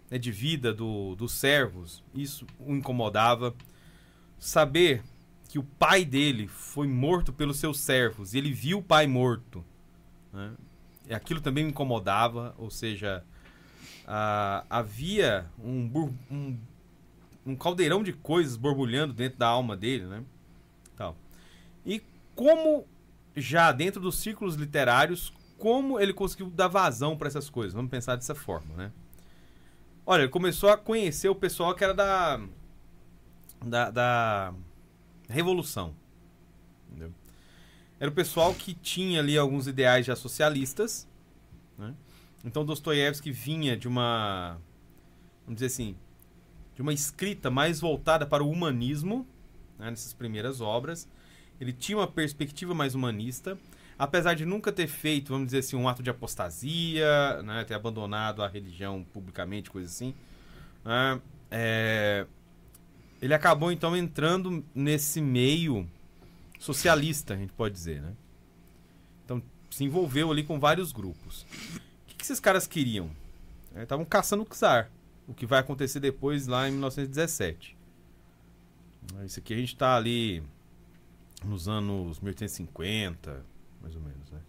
né, 0.09 0.17
de 0.17 0.31
vida 0.31 0.73
do, 0.73 1.15
dos 1.15 1.33
servos, 1.33 2.01
isso 2.13 2.47
o 2.57 2.73
incomodava. 2.73 3.53
Saber 4.39 5.03
que 5.49 5.59
o 5.59 5.63
pai 5.63 6.05
dele 6.05 6.47
foi 6.47 6.87
morto 6.87 7.33
pelos 7.33 7.57
seus 7.57 7.77
servos 7.77 8.33
e 8.33 8.37
ele 8.37 8.53
viu 8.53 8.77
o 8.77 8.83
pai 8.83 9.05
morto, 9.05 9.65
né, 10.31 10.53
e 11.09 11.13
aquilo 11.13 11.41
também 11.41 11.65
me 11.65 11.71
incomodava, 11.71 12.55
ou 12.57 12.69
seja, 12.69 13.21
ah, 14.07 14.65
havia 14.69 15.45
um, 15.61 16.09
um, 16.31 16.57
um 17.45 17.55
caldeirão 17.57 18.01
de 18.01 18.13
coisas 18.13 18.55
borbulhando 18.55 19.13
dentro 19.13 19.37
da 19.37 19.47
alma 19.47 19.75
dele, 19.75 20.05
né? 20.05 20.23
Tal. 20.95 21.17
E 21.85 22.01
como 22.33 22.87
já 23.35 23.71
dentro 23.71 24.01
dos 24.01 24.17
círculos 24.17 24.55
literários, 24.55 25.33
como 25.57 25.99
ele 25.99 26.13
conseguiu 26.13 26.49
dar 26.49 26.67
vazão 26.67 27.17
para 27.17 27.27
essas 27.27 27.49
coisas? 27.49 27.73
Vamos 27.73 27.91
pensar 27.91 28.15
dessa 28.15 28.35
forma, 28.35 28.75
né? 28.75 28.91
Olha, 30.05 30.23
ele 30.23 30.29
começou 30.29 30.69
a 30.69 30.77
conhecer 30.77 31.29
o 31.29 31.35
pessoal 31.35 31.73
que 31.73 31.83
era 31.83 31.93
da 31.93 32.39
da, 33.65 33.89
da 33.89 34.53
revolução, 35.27 35.95
entendeu? 36.87 37.11
Era 37.99 38.11
o 38.11 38.13
pessoal 38.13 38.53
que 38.53 38.73
tinha 38.75 39.19
ali 39.19 39.37
alguns 39.37 39.65
ideais 39.67 40.05
já 40.05 40.15
socialistas, 40.15 41.07
né? 41.77 41.95
Então 42.43 42.63
Dostoiévski 42.63 43.31
vinha 43.31 43.75
de 43.75 43.87
uma 43.87 44.59
vamos 45.45 45.55
dizer 45.55 45.67
assim, 45.67 45.95
de 46.75 46.81
uma 46.81 46.93
escrita 46.93 47.49
mais 47.49 47.79
voltada 47.79 48.25
para 48.25 48.43
o 48.43 48.49
humanismo, 48.49 49.25
né, 49.77 49.89
nessas 49.89 50.13
primeiras 50.13 50.59
obras. 50.59 51.07
Ele 51.59 51.71
tinha 51.73 51.97
uma 51.97 52.07
perspectiva 52.07 52.73
mais 52.73 52.95
humanista, 52.95 53.57
apesar 53.97 54.33
de 54.33 54.45
nunca 54.45 54.71
ter 54.71 54.87
feito, 54.87 55.29
vamos 55.31 55.47
dizer 55.47 55.59
assim, 55.59 55.75
um 55.75 55.87
ato 55.87 56.03
de 56.03 56.09
apostasia, 56.09 57.41
né, 57.43 57.63
ter 57.63 57.73
abandonado 57.73 58.43
a 58.43 58.47
religião 58.47 59.05
publicamente, 59.13 59.69
coisa 59.69 59.87
assim. 59.87 60.13
né, 60.83 61.21
é, 61.49 62.25
ele 63.21 63.33
acabou 63.33 63.71
então 63.71 63.95
entrando 63.95 64.63
nesse 64.73 65.21
meio 65.21 65.87
socialista, 66.59 67.33
a 67.33 67.37
gente 67.37 67.53
pode 67.53 67.73
dizer, 67.73 68.01
né? 68.01 68.13
Então 69.23 69.41
se 69.69 69.83
envolveu 69.83 70.31
ali 70.31 70.43
com 70.43 70.59
vários 70.59 70.91
grupos. 70.91 71.45
O 71.73 72.07
que, 72.07 72.15
que 72.15 72.23
esses 72.23 72.39
caras 72.39 72.67
queriam? 72.67 73.09
É, 73.73 73.83
Estavam 73.83 74.05
caçando 74.05 74.43
o 74.43 74.45
czar, 74.45 74.89
o 75.27 75.33
que 75.33 75.45
vai 75.45 75.59
acontecer 75.59 75.99
depois 75.99 76.47
lá 76.47 76.67
em 76.67 76.71
1917. 76.71 77.75
Isso 79.25 79.39
aqui 79.39 79.53
a 79.53 79.57
gente 79.57 79.73
está 79.73 79.95
ali 79.95 80.43
nos 81.45 81.67
anos 81.67 82.19
1850, 82.19 83.43
mais 83.81 83.95
ou 83.95 84.01
menos, 84.01 84.31
né? 84.31 84.39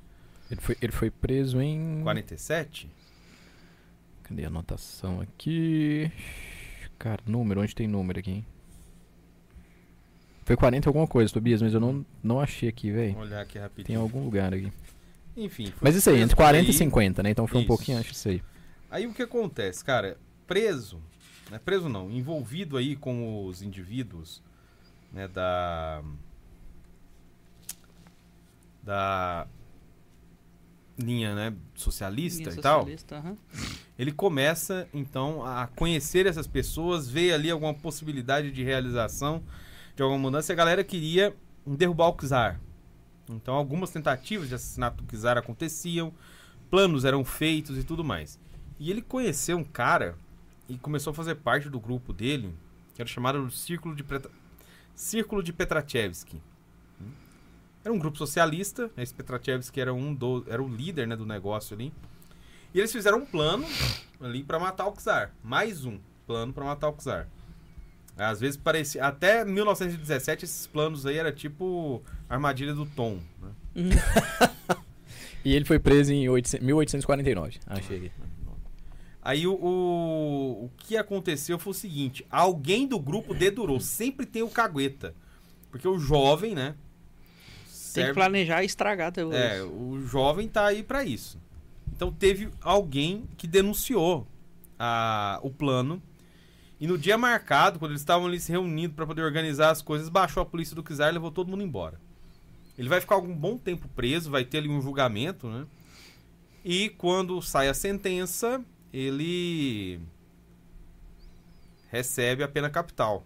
Ele 0.50 0.60
foi, 0.60 0.76
ele 0.80 0.92
foi 0.92 1.10
preso 1.10 1.60
em. 1.60 2.00
47? 2.02 2.90
Cadê 4.22 4.44
a 4.44 4.48
anotação 4.48 5.20
aqui? 5.20 6.10
Cara, 6.98 7.22
número, 7.26 7.60
onde 7.60 7.74
tem 7.74 7.86
número 7.86 8.18
aqui, 8.18 8.30
hein? 8.30 8.46
Foi 10.44 10.56
40 10.56 10.88
alguma 10.88 11.06
coisa, 11.08 11.32
Tobias, 11.32 11.60
mas 11.60 11.74
eu 11.74 11.80
não, 11.80 12.06
não 12.22 12.40
achei 12.40 12.68
aqui, 12.68 12.92
velho. 12.92 13.14
Vamos 13.14 13.28
olhar 13.28 13.40
aqui 13.40 13.58
rapidinho. 13.58 13.86
Tem 13.86 13.96
algum 13.96 14.24
lugar 14.24 14.54
aqui. 14.54 14.72
Enfim. 15.36 15.66
foi 15.66 15.78
Mas 15.82 15.96
isso 15.96 16.08
aí, 16.08 16.20
entre 16.20 16.36
por 16.36 16.42
40 16.42 16.64
e 16.64 16.68
aí. 16.68 16.72
50, 16.72 17.22
né? 17.22 17.30
Então 17.30 17.46
foi 17.46 17.58
um 17.58 17.60
Isso. 17.60 17.68
pouquinho 17.68 17.98
antes 17.98 18.12
disso 18.12 18.28
aí. 18.28 18.42
Aí 18.90 19.06
o 19.06 19.12
que 19.12 19.22
acontece, 19.22 19.84
cara? 19.84 20.16
Preso, 20.46 21.02
né? 21.50 21.60
preso 21.62 21.88
não, 21.88 22.10
envolvido 22.10 22.76
aí 22.76 22.94
com 22.94 23.44
os 23.44 23.60
indivíduos, 23.60 24.40
né, 25.12 25.26
da 25.26 26.02
da 28.86 29.48
linha, 30.96 31.34
né, 31.34 31.54
socialista 31.74 32.48
Linha 32.48 32.58
e 32.58 32.62
tal. 32.62 32.80
socialista, 32.80 33.16
aham. 33.16 33.36
Ele 33.98 34.12
começa 34.12 34.88
então 34.94 35.44
a 35.44 35.66
conhecer 35.66 36.26
essas 36.26 36.46
pessoas, 36.46 37.08
ver 37.08 37.32
ali 37.32 37.50
alguma 37.50 37.74
possibilidade 37.74 38.52
de 38.52 38.62
realização 38.62 39.42
de 39.94 40.02
alguma 40.02 40.20
mudança. 40.20 40.52
E 40.52 40.54
a 40.54 40.56
galera 40.56 40.84
queria 40.84 41.34
derrubar 41.66 42.08
o 42.08 42.12
czar. 42.14 42.60
Então 43.28 43.54
algumas 43.54 43.90
tentativas 43.90 44.48
de 44.48 44.54
assassinato 44.54 45.02
do 45.02 45.20
czar 45.20 45.36
aconteciam, 45.36 46.14
planos 46.70 47.04
eram 47.04 47.24
feitos 47.24 47.76
e 47.76 47.82
tudo 47.82 48.04
mais. 48.04 48.38
E 48.78 48.90
ele 48.90 49.02
conheceu 49.02 49.58
um 49.58 49.64
cara 49.64 50.16
e 50.68 50.78
começou 50.78 51.10
a 51.10 51.14
fazer 51.14 51.34
parte 51.36 51.68
do 51.68 51.80
grupo 51.80 52.12
dele, 52.12 52.54
que 52.94 53.02
era 53.02 53.08
chamado 53.08 53.50
Círculo 53.50 53.96
de. 53.96 54.04
Círculo 54.94 55.42
de 55.42 55.52
Petrachevsky. 55.52 56.40
Era 57.86 57.94
um 57.94 58.00
grupo 58.00 58.18
socialista, 58.18 58.90
esse 58.96 59.14
Petrachevsky 59.14 59.80
era 59.80 59.94
um 59.94 60.12
do... 60.12 60.44
era 60.48 60.60
o 60.60 60.66
líder, 60.66 61.06
né, 61.06 61.14
do 61.14 61.24
negócio 61.24 61.72
ali. 61.72 61.92
E 62.74 62.80
eles 62.80 62.90
fizeram 62.90 63.18
um 63.18 63.24
plano 63.24 63.64
ali 64.20 64.42
pra 64.42 64.58
matar 64.58 64.88
o 64.88 64.92
czar, 64.92 65.32
mais 65.40 65.84
um 65.84 66.00
plano 66.26 66.52
pra 66.52 66.64
matar 66.64 66.88
o 66.88 66.94
czar. 66.94 67.28
Às 68.16 68.40
vezes 68.40 68.56
parecia 68.56 69.04
até 69.04 69.44
1917 69.44 70.46
esses 70.46 70.66
planos 70.66 71.06
aí 71.06 71.16
era 71.16 71.30
tipo 71.30 72.02
armadilha 72.28 72.74
do 72.74 72.86
Tom, 72.86 73.20
né? 73.40 73.52
E 75.44 75.54
ele 75.54 75.64
foi 75.64 75.78
preso 75.78 76.12
em 76.12 76.28
800 76.28 76.66
1849. 76.66 77.60
Achei 77.68 77.98
aqui. 77.98 78.12
Aí 79.22 79.46
o, 79.46 79.54
o, 79.54 80.64
o 80.64 80.70
que 80.76 80.96
aconteceu 80.96 81.56
foi 81.56 81.70
o 81.70 81.74
seguinte: 81.74 82.26
alguém 82.28 82.84
do 82.84 82.98
grupo 82.98 83.32
dedurou. 83.32 83.78
Sempre 83.78 84.26
tem 84.26 84.42
o 84.42 84.48
cagueta. 84.48 85.14
Porque 85.70 85.86
o 85.86 86.00
jovem, 86.00 86.52
né? 86.52 86.74
Tem 87.96 88.04
que 88.04 88.08
serve- 88.08 88.14
planejar 88.14 88.62
e 88.62 88.66
estragar 88.66 89.08
até 89.08 89.24
hoje. 89.24 89.36
É, 89.38 89.62
o 89.62 90.00
jovem 90.00 90.48
tá 90.48 90.66
aí 90.66 90.82
pra 90.82 91.04
isso. 91.04 91.38
Então 91.94 92.12
teve 92.12 92.50
alguém 92.60 93.24
que 93.36 93.46
denunciou 93.46 94.26
a, 94.78 95.40
o 95.42 95.50
plano. 95.50 96.02
E 96.78 96.86
no 96.86 96.98
dia 96.98 97.16
marcado, 97.16 97.78
quando 97.78 97.92
eles 97.92 98.02
estavam 98.02 98.26
ali 98.26 98.38
se 98.38 98.52
reunindo 98.52 98.94
pra 98.94 99.06
poder 99.06 99.22
organizar 99.22 99.70
as 99.70 99.80
coisas, 99.80 100.08
baixou 100.10 100.42
a 100.42 100.46
polícia 100.46 100.76
do 100.76 100.82
Kizar 100.82 101.08
e 101.08 101.12
levou 101.12 101.30
todo 101.30 101.48
mundo 101.48 101.62
embora. 101.62 101.98
Ele 102.76 102.88
vai 102.88 103.00
ficar 103.00 103.14
algum 103.14 103.34
bom 103.34 103.56
tempo 103.56 103.88
preso, 103.96 104.30
vai 104.30 104.44
ter 104.44 104.58
ali 104.58 104.68
um 104.68 104.82
julgamento, 104.82 105.48
né? 105.48 105.66
E 106.62 106.90
quando 106.90 107.40
sai 107.40 107.68
a 107.68 107.74
sentença, 107.74 108.62
ele 108.92 109.98
recebe 111.90 112.42
a 112.42 112.48
pena 112.48 112.68
capital. 112.68 113.24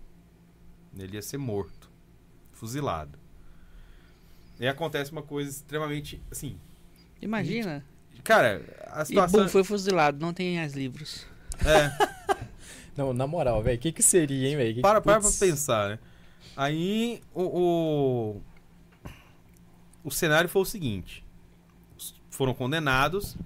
Ele 0.97 1.17
ia 1.17 1.23
ser 1.23 1.39
morto, 1.39 1.91
fuzilado. 2.53 3.19
E 4.61 4.69
acontece 4.69 5.11
uma 5.11 5.23
coisa 5.23 5.51
extremamente, 5.51 6.23
assim, 6.31 6.57
Imagina. 7.21 7.85
cara, 8.23 8.63
a 8.93 9.03
E 9.03 9.07
situação 9.07 9.45
bum, 9.45 9.49
foi 9.49 9.65
fuzilado, 9.65 10.19
não 10.25 10.33
tem 10.35 10.57
mais 10.57 10.75
livros. 10.75 11.27
é, 11.65 11.91
Não, 12.97 13.13
na 13.15 13.27
moral, 13.27 13.63
velho, 13.63 13.79
o 13.79 13.81
que 13.81 13.91
que 13.93 14.03
seria, 14.03 14.49
hein, 14.49 14.57
velho? 14.57 14.75
Que- 14.75 14.81
para, 14.83 15.01
para 15.01 15.21
pra 15.21 15.31
pensar, 15.39 15.89
né? 15.91 15.99
Aí 16.57 17.23
o, 17.33 17.43
o 18.37 18.43
o 20.05 20.11
cenário 20.11 20.49
foi 20.49 20.63
o 20.63 20.67
seguinte: 20.67 21.25
foram 22.31 22.53
condenados, 22.53 23.37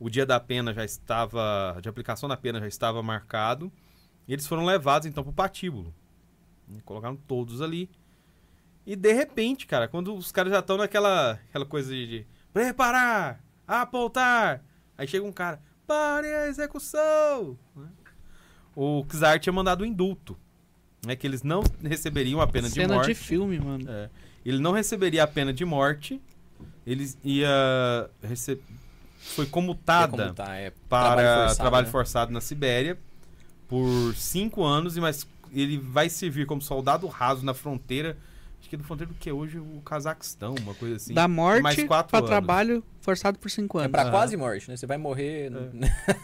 o 0.00 0.08
dia 0.10 0.26
da 0.26 0.40
pena 0.40 0.72
já 0.74 0.84
estava, 0.84 1.78
de 1.80 1.88
aplicação 1.88 2.28
da 2.28 2.36
pena 2.36 2.58
já 2.60 2.66
estava 2.66 3.02
marcado, 3.02 3.70
e 4.26 4.32
eles 4.32 4.46
foram 4.46 4.64
levados 4.64 5.06
então 5.06 5.22
pro 5.22 5.32
patíbulo. 5.32 5.94
E 6.74 6.80
Colocaram 6.80 7.14
todos 7.16 7.60
ali. 7.62 7.88
E 8.86 8.94
de 8.94 9.12
repente, 9.12 9.66
cara, 9.66 9.88
quando 9.88 10.14
os 10.14 10.30
caras 10.30 10.52
já 10.52 10.60
estão 10.60 10.76
naquela 10.76 11.32
aquela 11.48 11.66
coisa 11.66 11.90
de, 11.90 12.06
de 12.06 12.26
preparar, 12.52 13.40
apontar, 13.66 14.62
aí 14.96 15.08
chega 15.08 15.24
um 15.26 15.32
cara, 15.32 15.60
pare 15.86 16.28
a 16.32 16.46
execução. 16.46 17.58
né? 17.74 17.88
O 18.74 19.04
Czar 19.08 19.40
tinha 19.40 19.52
mandado 19.52 19.82
um 19.82 19.86
indulto, 19.86 20.36
né, 21.04 21.16
que 21.16 21.26
eles 21.26 21.42
não 21.42 21.62
receberiam 21.82 22.40
a 22.40 22.46
pena 22.46 22.68
de 22.68 22.74
Cena 22.74 22.94
morte. 22.94 23.08
de 23.08 23.14
filme, 23.14 23.58
mano. 23.58 23.90
É. 23.90 24.10
Ele 24.44 24.58
não 24.58 24.72
receberia 24.72 25.24
a 25.24 25.26
pena 25.26 25.52
de 25.52 25.64
morte. 25.64 26.20
Ele 26.86 27.10
ia 27.24 28.08
receber. 28.22 28.62
Foi 29.18 29.46
comutada 29.46 30.24
como 30.24 30.34
tá, 30.34 30.54
é 30.54 30.70
para 30.88 31.16
trabalho 31.16 31.56
trabalho, 31.56 31.56
forçado, 31.56 31.90
forçado, 31.90 32.30
né? 32.30 32.34
na 32.34 32.40
Sibéria 32.40 32.96
por 33.68 34.14
cinco 34.14 34.62
anos, 34.62 34.96
e 34.96 35.00
mas 35.00 35.26
ele 35.52 35.78
vai 35.78 36.08
servir 36.08 36.46
como 36.46 36.62
soldado 36.62 37.06
raso 37.06 37.44
na 37.44 37.54
fronteira. 37.54 38.16
Acho 38.60 38.68
que 38.70 38.74
é 38.74 38.78
do 38.78 38.84
fronteira 38.84 39.12
do 39.12 39.18
que 39.18 39.30
hoje 39.30 39.58
o 39.58 39.80
Cazaquistão, 39.84 40.54
uma 40.60 40.74
coisa 40.74 40.96
assim. 40.96 41.14
da 41.14 41.28
morte 41.28 41.62
mais 41.62 41.84
quatro 41.84 42.10
pra 42.10 42.18
anos. 42.18 42.28
trabalho 42.30 42.82
forçado 43.00 43.38
por 43.38 43.48
cinco 43.50 43.78
É 43.78 43.82
anos. 43.82 43.92
pra 43.92 44.02
Aham. 44.02 44.10
quase 44.10 44.36
morte, 44.36 44.68
né? 44.68 44.76
Você 44.76 44.86
vai 44.86 44.98
morrer. 44.98 45.52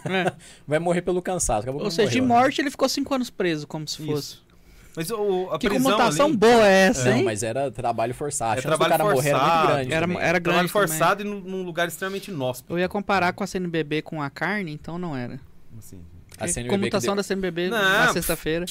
É. 0.07 0.33
vai 0.67 0.79
morrer 0.81 1.03
pelo 1.03 1.23
cansaço. 1.23 1.69
Ou 1.71 1.83
não 1.85 1.91
seja, 1.91 2.11
de 2.11 2.21
morreu, 2.21 2.35
né? 2.37 2.43
morte 2.43 2.61
ele 2.61 2.71
ficou 2.71 2.89
cinco 2.89 3.15
anos 3.15 3.31
preso, 3.31 3.67
como 3.67 3.87
se 3.87 4.05
fosse. 4.05 4.35
Isso. 4.35 4.53
Mas 4.95 5.11
o, 5.11 5.49
a 5.53 5.59
Que 5.59 5.71
comutação 5.71 6.27
ali, 6.27 6.37
boa 6.37 6.67
é 6.67 6.89
essa, 6.89 7.09
Não, 7.11 7.17
hein? 7.17 7.25
mas 7.25 7.43
era 7.43 7.71
trabalho 7.71 8.13
forçado. 8.13 8.53
A 8.53 8.59
É 8.59 8.61
do 8.61 8.63
trabalho 8.63 8.91
cara 8.91 9.05
morrer 9.05 9.29
era 9.31 9.39
muito 9.39 9.49
forçado. 9.49 9.67
grande. 9.73 9.93
Era, 9.95 10.01
também. 10.07 10.17
era 10.19 10.23
trabalho 10.23 10.43
grande 10.43 10.73
também. 10.73 10.89
forçado 10.89 11.23
e 11.23 11.25
num, 11.25 11.63
lugar 11.63 11.89
extremamente 11.89 12.31
inóspito. 12.31 12.75
Eu 12.75 12.79
ia 12.79 12.89
comparar 12.91 13.33
com 13.33 13.43
a 13.43 13.47
CNBB 13.47 14.03
com 14.03 14.21
a 14.21 14.29
carne, 14.29 14.71
então 14.73 14.99
não 14.99 15.17
era. 15.17 15.41
Assim. 15.79 16.03
A 16.39 16.47
CNBB 16.49 16.75
Comutação 16.77 17.15
deu 17.15 17.17
da 17.17 17.23
CNBB 17.23 17.71
Não, 17.71 17.79
na 17.81 18.13
sexta-feira. 18.13 18.67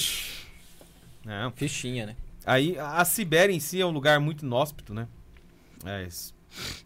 Não, 1.26 1.52
fichinha, 1.52 2.06
né? 2.08 2.16
Aí 2.46 2.78
a 2.80 3.04
Sibéria 3.06 3.54
em 3.54 3.60
si 3.60 3.80
é 3.82 3.86
um 3.86 3.92
lugar 3.92 4.20
muito 4.20 4.46
inóspito, 4.46 4.94
né? 4.94 5.08
É, 5.86 6.04
es- 6.04 6.34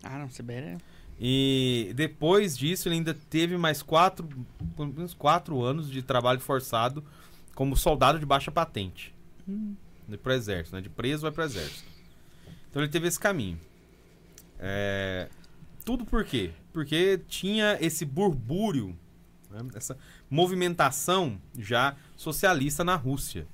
Ah, 0.04 0.18
não, 0.20 0.30
Sibéria. 0.30 0.78
E 1.20 1.94
depois 1.96 2.58
disso, 2.58 2.88
ele 2.90 2.96
ainda 2.96 3.14
teve 3.14 3.58
mais 3.58 3.82
quatro, 3.82 4.28
pelo 4.76 4.94
menos 4.94 5.14
quatro 5.14 5.62
anos 5.64 5.90
de 5.90 6.02
trabalho 6.02 6.40
forçado 6.42 7.04
como 7.54 7.76
soldado 7.78 8.20
de 8.20 8.26
baixa 8.26 8.52
patente. 8.52 9.14
Hum. 9.48 9.76
De 10.08 10.18
pro 10.18 10.34
exército, 10.34 10.76
né? 10.76 10.82
De 10.82 10.90
preso 10.90 11.22
vai 11.24 11.32
pro 11.32 11.44
exército. 11.44 11.86
Então 12.70 12.82
ele 12.82 12.92
teve 12.92 13.08
esse 13.08 13.20
caminho. 13.20 13.60
É, 14.60 15.30
Tudo 15.86 16.06
por 16.06 16.24
quê? 16.26 16.52
Porque 16.74 17.20
tinha 17.28 17.78
esse 17.80 18.04
burbúrio, 18.06 18.98
né? 19.52 19.60
essa 19.76 19.98
movimentação 20.30 21.40
já 21.58 21.96
socialista 22.18 22.84
na 22.84 22.96
Rússia. 22.96 23.48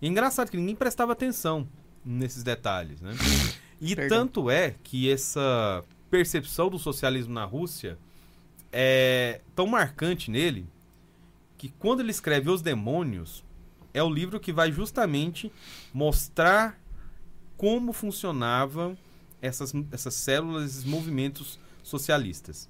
E 0.00 0.06
é 0.06 0.08
engraçado 0.08 0.50
que 0.50 0.56
ninguém 0.56 0.74
prestava 0.74 1.12
atenção 1.12 1.68
nesses 2.04 2.42
detalhes, 2.42 3.00
né? 3.00 3.12
E 3.82 3.96
Perdão. 3.96 4.18
tanto 4.18 4.50
é 4.50 4.74
que 4.82 5.10
essa 5.10 5.82
percepção 6.10 6.68
do 6.68 6.78
socialismo 6.78 7.32
na 7.32 7.46
Rússia 7.46 7.98
é 8.70 9.40
tão 9.56 9.66
marcante 9.66 10.30
nele 10.30 10.66
que 11.56 11.70
quando 11.78 12.00
ele 12.00 12.10
escreve 12.10 12.50
Os 12.50 12.60
Demônios, 12.60 13.42
é 13.94 14.02
o 14.02 14.10
livro 14.10 14.38
que 14.38 14.52
vai 14.52 14.70
justamente 14.70 15.50
mostrar 15.94 16.78
como 17.56 17.94
funcionavam 17.94 18.98
essas, 19.40 19.72
essas 19.90 20.14
células, 20.14 20.70
esses 20.70 20.84
movimentos 20.84 21.58
socialistas. 21.82 22.68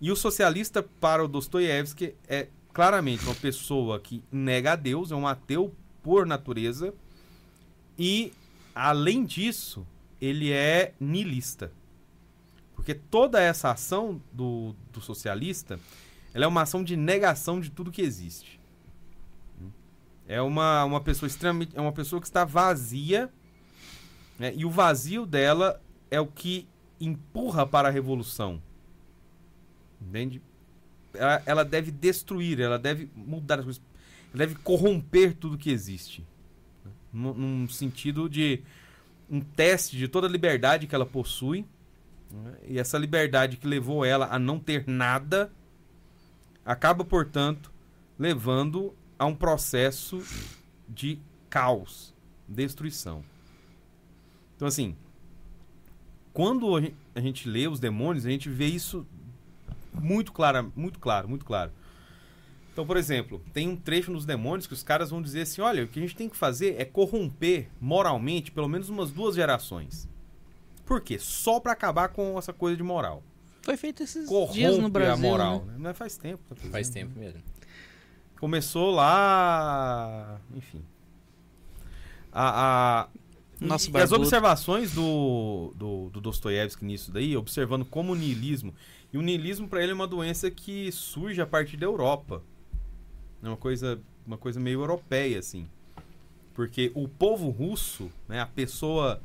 E 0.00 0.10
o 0.10 0.16
socialista, 0.16 0.82
para 0.82 1.24
o 1.24 1.28
Dostoiévski, 1.28 2.14
é 2.28 2.48
claramente 2.72 3.24
uma 3.24 3.34
pessoa 3.34 3.98
que 3.98 4.22
nega 4.30 4.72
a 4.72 4.76
Deus, 4.76 5.10
é 5.10 5.14
um 5.14 5.26
ateu 5.26 5.74
por 6.06 6.24
natureza, 6.24 6.94
e, 7.98 8.32
além 8.72 9.24
disso, 9.24 9.84
ele 10.20 10.52
é 10.52 10.94
niilista. 11.00 11.72
Porque 12.76 12.94
toda 12.94 13.42
essa 13.42 13.72
ação 13.72 14.22
do, 14.32 14.72
do 14.92 15.00
socialista 15.00 15.80
ela 16.32 16.44
é 16.44 16.46
uma 16.46 16.62
ação 16.62 16.84
de 16.84 16.96
negação 16.96 17.60
de 17.60 17.70
tudo 17.70 17.90
que 17.90 18.02
existe. 18.02 18.60
É 20.28 20.40
uma, 20.40 20.84
uma 20.84 21.00
pessoa 21.00 21.26
extremamente. 21.26 21.76
É 21.76 21.80
uma 21.80 21.90
pessoa 21.90 22.20
que 22.20 22.28
está 22.28 22.44
vazia. 22.44 23.28
né, 24.38 24.52
E 24.54 24.64
o 24.64 24.70
vazio 24.70 25.26
dela 25.26 25.82
é 26.08 26.20
o 26.20 26.26
que 26.26 26.68
empurra 27.00 27.66
para 27.66 27.88
a 27.88 27.90
revolução. 27.90 28.62
Entende? 30.00 30.40
Ela, 31.14 31.42
ela 31.46 31.64
deve 31.64 31.90
destruir, 31.90 32.60
ela 32.60 32.78
deve 32.78 33.10
mudar 33.16 33.58
as 33.58 33.64
coisas. 33.64 33.82
Deve 34.36 34.54
corromper 34.56 35.34
tudo 35.34 35.56
que 35.56 35.70
existe. 35.70 36.24
né, 36.84 36.90
Num, 37.12 37.66
sentido 37.68 38.28
de 38.28 38.62
um 39.30 39.40
teste 39.40 39.96
de 39.96 40.06
toda 40.06 40.26
a 40.26 40.30
liberdade 40.30 40.86
que 40.86 40.94
ela 40.94 41.06
possui. 41.06 41.64
né, 42.30 42.54
E 42.68 42.78
essa 42.78 42.98
liberdade 42.98 43.56
que 43.56 43.66
levou 43.66 44.04
ela 44.04 44.26
a 44.26 44.38
não 44.38 44.58
ter 44.58 44.86
nada 44.86 45.50
acaba, 46.64 47.04
portanto, 47.04 47.72
levando 48.18 48.94
a 49.18 49.24
um 49.24 49.34
processo 49.34 50.22
de 50.88 51.18
caos, 51.48 52.12
destruição. 52.46 53.24
Então, 54.56 54.68
assim, 54.68 54.96
quando 56.32 56.76
a 57.14 57.20
gente 57.20 57.48
lê 57.48 57.66
os 57.68 57.80
demônios, 57.80 58.26
a 58.26 58.30
gente 58.30 58.50
vê 58.50 58.66
isso 58.66 59.06
muito 59.94 60.32
claro, 60.32 60.72
muito 60.76 60.98
claro, 60.98 61.28
muito 61.28 61.44
claro. 61.44 61.72
Então, 62.76 62.86
por 62.86 62.98
exemplo, 62.98 63.40
tem 63.54 63.66
um 63.70 63.74
trecho 63.74 64.12
nos 64.12 64.26
demônios 64.26 64.66
que 64.66 64.74
os 64.74 64.82
caras 64.82 65.08
vão 65.08 65.22
dizer 65.22 65.40
assim: 65.40 65.62
olha, 65.62 65.84
o 65.84 65.88
que 65.88 65.98
a 65.98 66.02
gente 66.02 66.14
tem 66.14 66.28
que 66.28 66.36
fazer 66.36 66.74
é 66.78 66.84
corromper 66.84 67.70
moralmente 67.80 68.50
pelo 68.50 68.68
menos 68.68 68.90
umas 68.90 69.10
duas 69.10 69.34
gerações. 69.34 70.06
Por 70.84 71.00
quê? 71.00 71.18
Só 71.18 71.58
pra 71.58 71.72
acabar 71.72 72.08
com 72.10 72.38
essa 72.38 72.52
coisa 72.52 72.76
de 72.76 72.82
moral. 72.82 73.22
Foi 73.62 73.78
feito 73.78 74.02
esses 74.02 74.28
Corrompe 74.28 74.52
dias 74.58 74.76
no 74.76 74.90
Brasil. 74.90 75.14
a 75.14 75.16
moral. 75.16 75.64
né? 75.64 75.72
Né? 75.72 75.78
Mas 75.78 75.96
faz 75.96 76.18
tempo. 76.18 76.54
tá 76.54 76.68
Faz 76.70 76.88
né? 76.90 77.00
tempo 77.00 77.18
mesmo. 77.18 77.42
Começou 78.38 78.90
lá. 78.90 80.38
Enfim. 80.54 80.84
A, 82.30 83.04
a- 83.04 83.08
Nosso 83.58 83.86
e 83.86 83.88
as 83.88 83.92
barbudo. 84.10 84.16
observações 84.20 84.92
do, 84.92 85.72
do, 85.74 86.10
do 86.10 86.20
Dostoiévski 86.20 86.84
nisso 86.84 87.10
daí, 87.10 87.34
observando 87.38 87.86
como 87.86 88.12
o 88.12 88.14
niilismo. 88.14 88.74
E 89.14 89.16
o 89.16 89.22
niilismo 89.22 89.66
para 89.66 89.82
ele 89.82 89.92
é 89.92 89.94
uma 89.94 90.06
doença 90.06 90.50
que 90.50 90.92
surge 90.92 91.40
a 91.40 91.46
partir 91.46 91.78
da 91.78 91.86
Europa. 91.86 92.42
É 93.42 93.48
uma 93.48 93.56
coisa, 93.56 94.00
uma 94.26 94.38
coisa 94.38 94.58
meio 94.58 94.80
europeia, 94.80 95.38
assim. 95.38 95.68
Porque 96.54 96.90
o 96.94 97.06
povo 97.06 97.50
russo, 97.50 98.10
né, 98.28 98.40
a 98.40 98.46
pessoa 98.46 99.20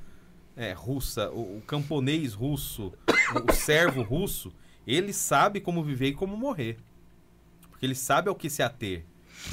é, 0.55 0.73
russa, 0.73 1.29
o, 1.31 1.57
o 1.57 1.63
camponês 1.65 2.33
russo, 2.33 2.93
o, 3.07 3.51
o 3.51 3.53
servo 3.53 4.01
russo, 4.01 4.51
ele 4.85 5.13
sabe 5.13 5.61
como 5.61 5.83
viver 5.83 6.09
e 6.09 6.13
como 6.13 6.35
morrer. 6.35 6.77
Porque 7.69 7.85
ele 7.85 7.95
sabe 7.95 8.29
ao 8.29 8.35
que 8.35 8.49
se 8.49 8.61
ater. 8.61 9.05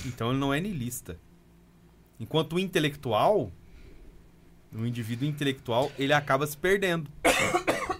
Então 0.05 0.31
ele 0.31 0.39
não 0.39 0.53
é 0.53 0.61
niilista. 0.61 1.19
Enquanto 2.19 2.55
o 2.55 2.59
intelectual, 2.59 3.53
o 4.73 4.85
indivíduo 4.85 5.27
intelectual, 5.29 5.91
ele 5.99 6.13
acaba 6.13 6.47
se 6.47 6.57
perdendo. 6.57 7.11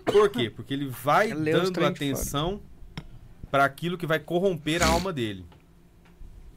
Por 0.05 0.29
quê? 0.31 0.51
Porque 0.51 0.75
ele 0.75 0.87
vai 0.87 1.31
É 1.31 1.35
dando 1.35 1.85
atenção 1.85 2.61
para 3.51 3.65
aquilo 3.65 3.97
que 3.97 4.07
vai 4.07 4.19
corromper 4.19 4.83
a 4.83 4.87
alma 4.87 5.13
dele. 5.13 5.45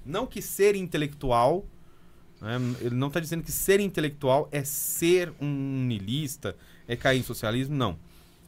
Não 0.06 0.26
que 0.26 0.42
ser 0.42 0.76
intelectual, 0.76 1.66
né, 2.42 2.58
ele 2.82 2.96
não 2.96 3.08
está 3.08 3.20
dizendo 3.20 3.44
que 3.44 3.52
ser 3.52 3.80
intelectual 3.80 4.50
é 4.52 4.64
ser 4.64 5.32
um 5.40 5.86
niilista, 5.86 6.56
é 6.88 6.96
cair 6.96 7.20
em 7.20 7.24
socialismo, 7.24 7.76
não. 7.76 7.98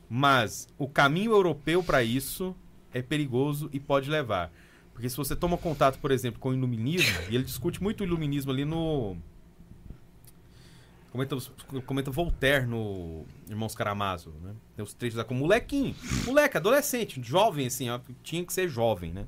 Mas 0.09 0.67
o 0.77 0.87
caminho 0.87 1.31
europeu 1.31 1.83
para 1.83 2.03
isso 2.03 2.55
é 2.93 3.01
perigoso 3.01 3.69
e 3.71 3.79
pode 3.79 4.09
levar. 4.09 4.51
Porque 4.93 5.09
se 5.09 5.17
você 5.17 5.35
toma 5.35 5.57
contato, 5.57 5.97
por 5.99 6.11
exemplo, 6.11 6.39
com 6.39 6.49
o 6.49 6.53
iluminismo, 6.53 7.17
e 7.29 7.35
ele 7.35 7.43
discute 7.43 7.81
muito 7.81 8.01
o 8.01 8.03
iluminismo 8.03 8.51
ali 8.51 8.63
no. 8.63 9.17
Comenta, 11.11 11.37
comenta 11.85 12.11
Voltaire 12.11 12.65
no 12.65 13.23
Irmãos 13.47 13.75
Caramazo, 13.75 14.31
né? 14.41 14.53
Tem 14.75 14.83
os 14.83 14.93
trechos 14.93 15.17
lá 15.17 15.23
com 15.23 15.33
molequinho. 15.33 15.95
Moleque, 16.25 16.57
adolescente, 16.57 17.21
jovem, 17.23 17.67
assim, 17.67 17.89
ó, 17.89 17.99
tinha 18.23 18.43
que 18.43 18.53
ser 18.53 18.67
jovem, 18.67 19.11
né? 19.13 19.25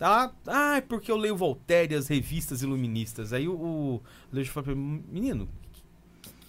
Tá, 0.00 0.32
ah, 0.46 0.78
é 0.78 0.80
porque 0.80 1.12
eu 1.12 1.16
leio 1.18 1.36
Voltaire 1.36 1.92
e 1.92 1.96
as 1.98 2.08
revistas 2.08 2.62
iluministas. 2.62 3.34
Aí 3.34 3.46
o, 3.46 3.52
o 3.52 4.02
Leo 4.32 4.46
fala 4.46 4.64
pra 4.64 4.74
mim, 4.74 5.04
menino, 5.06 5.46
que, 5.70 5.82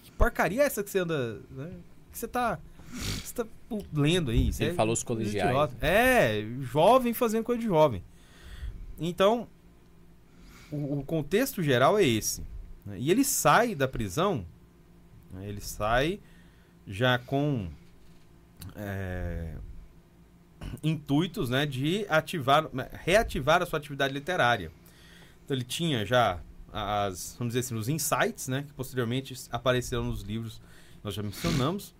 que 0.04 0.12
porcaria 0.14 0.64
é 0.64 0.66
essa 0.66 0.82
que 0.82 0.90
você 0.90 1.00
anda. 1.00 1.42
Né? 1.52 1.70
Que 2.14 2.18
você 2.18 2.30
tá. 2.30 2.58
Você 2.90 3.34
tá 3.34 3.46
lendo 3.92 4.32
aí? 4.32 4.52
Ele 4.58 4.70
é 4.70 4.74
falou 4.74 4.94
os 4.94 5.04
colegiais. 5.04 5.70
É, 5.82 6.46
jovem 6.62 7.14
fazendo 7.14 7.44
coisa 7.44 7.60
de 7.60 7.68
jovem. 7.68 8.02
Então, 8.98 9.50
o, 10.72 11.00
o 11.00 11.04
contexto 11.04 11.62
geral 11.62 12.00
é 12.00 12.06
esse. 12.06 12.46
né? 12.86 12.98
E 12.98 13.12
ele 13.12 13.26
sai 13.26 13.76
da 13.76 13.86
prisão, 13.86 14.46
né? 15.30 15.46
ele 15.50 15.60
sai 15.60 16.22
já 16.88 17.20
com 17.20 17.68
é, 18.78 19.56
intuitos 20.84 21.50
né, 21.50 21.66
de 21.66 22.06
ativar, 22.10 22.70
reativar 23.04 23.62
a 23.62 23.66
sua 23.66 23.78
atividade 23.78 24.14
literária. 24.14 24.72
Então 25.44 25.56
ele 25.56 25.64
tinha 25.64 26.06
já 26.06 26.40
as, 26.72 27.36
vamos 27.38 27.54
dizer 27.54 27.66
assim, 27.66 27.76
os 27.76 27.90
insights, 27.90 28.48
né, 28.48 28.64
que 28.64 28.74
posteriormente 28.74 29.36
apareceram 29.52 30.06
nos 30.06 30.22
livros 30.22 30.62
que 31.00 31.00
nós 31.04 31.14
já 31.14 31.22
mencionamos, 31.22 31.94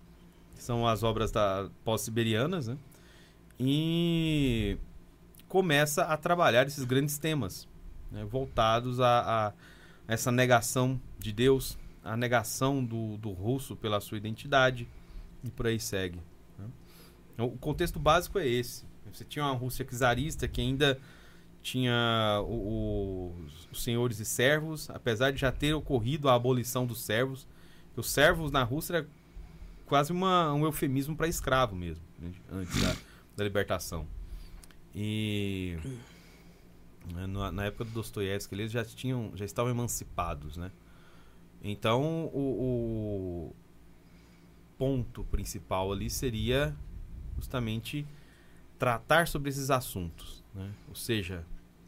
que 0.56 0.62
são 0.62 0.86
as 0.86 1.02
obras 1.02 1.30
da 1.30 1.68
pós-siberianas, 1.84 2.68
né, 2.68 2.76
e 3.60 4.78
começa 5.48 6.04
a 6.04 6.16
trabalhar 6.16 6.66
esses 6.66 6.84
grandes 6.84 7.18
temas, 7.18 7.68
né, 8.10 8.24
voltados 8.24 9.00
a, 9.00 9.48
a 9.48 9.52
essa 10.08 10.32
negação 10.32 11.00
de 11.18 11.32
Deus, 11.32 11.78
a 12.02 12.16
negação 12.16 12.84
do, 12.84 13.16
do 13.18 13.30
russo 13.30 13.76
pela 13.76 14.00
sua 14.00 14.16
identidade, 14.16 14.88
e 15.44 15.50
por 15.50 15.66
aí 15.66 15.78
segue. 15.78 16.18
O 17.38 17.50
contexto 17.58 17.98
básico 17.98 18.38
é 18.38 18.46
esse. 18.46 18.84
Você 19.12 19.24
tinha 19.24 19.44
uma 19.44 19.54
Rússia 19.54 19.84
czarista 19.84 20.48
que 20.48 20.60
ainda 20.60 20.98
tinha 21.62 22.40
o- 22.44 23.32
o- 23.32 23.46
os 23.70 23.82
senhores 23.82 24.18
e 24.18 24.24
servos, 24.24 24.88
apesar 24.90 25.30
de 25.32 25.40
já 25.40 25.52
ter 25.52 25.74
ocorrido 25.74 26.28
a 26.28 26.34
abolição 26.34 26.86
dos 26.86 27.00
servos. 27.02 27.46
Os 27.96 28.10
servos 28.10 28.50
na 28.50 28.62
Rússia 28.64 28.96
era 28.98 29.08
quase 29.86 30.12
uma- 30.12 30.52
um 30.54 30.64
eufemismo 30.64 31.14
para 31.14 31.28
escravo 31.28 31.76
mesmo, 31.76 32.02
né, 32.18 32.32
antes 32.50 32.80
da, 32.80 32.96
da 33.36 33.44
libertação. 33.44 34.06
E 34.94 35.76
na, 37.28 37.52
na 37.52 37.64
época 37.66 37.84
do 37.84 37.90
Dostoiévski 37.90 38.54
eles 38.54 38.72
já 38.72 38.84
tinham, 38.84 39.30
já 39.34 39.44
estavam 39.44 39.70
emancipados, 39.70 40.56
né? 40.56 40.70
Então 41.62 42.26
o, 42.32 43.52
o 43.52 43.56
ponto 44.78 45.22
principal 45.24 45.92
ali 45.92 46.10
seria 46.10 46.74
justamente 47.36 48.06
tratar 48.78 49.28
sobre 49.28 49.48
esses 49.48 49.70
assuntos, 49.70 50.42
né? 50.54 50.70
Ou 50.88 50.94
seja, 50.94 51.44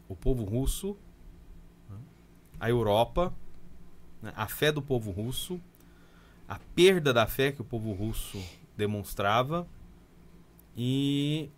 o 0.07 0.15
povo 0.15 0.43
russo, 0.43 0.95
né, 1.89 1.97
a 2.59 2.69
Europa, 2.69 3.33
né, 4.21 4.31
a 4.35 4.47
fé 4.47 4.71
do 4.71 4.81
povo 4.81 5.11
russo, 5.11 5.59
a 6.47 6.59
perda 6.75 7.13
da 7.13 7.25
fé 7.25 7.51
que 7.51 7.61
o 7.61 7.65
povo 7.65 7.91
russo 7.91 8.41
demonstrava 8.77 9.67
e 10.77 11.49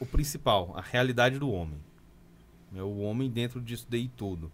o 0.00 0.06
principal, 0.06 0.72
a 0.76 0.80
realidade 0.80 1.38
do 1.38 1.50
homem. 1.50 1.78
É 2.74 2.82
o 2.82 2.98
homem 2.98 3.30
dentro 3.30 3.60
disso 3.60 3.86
daí 3.88 4.08
tudo. 4.08 4.50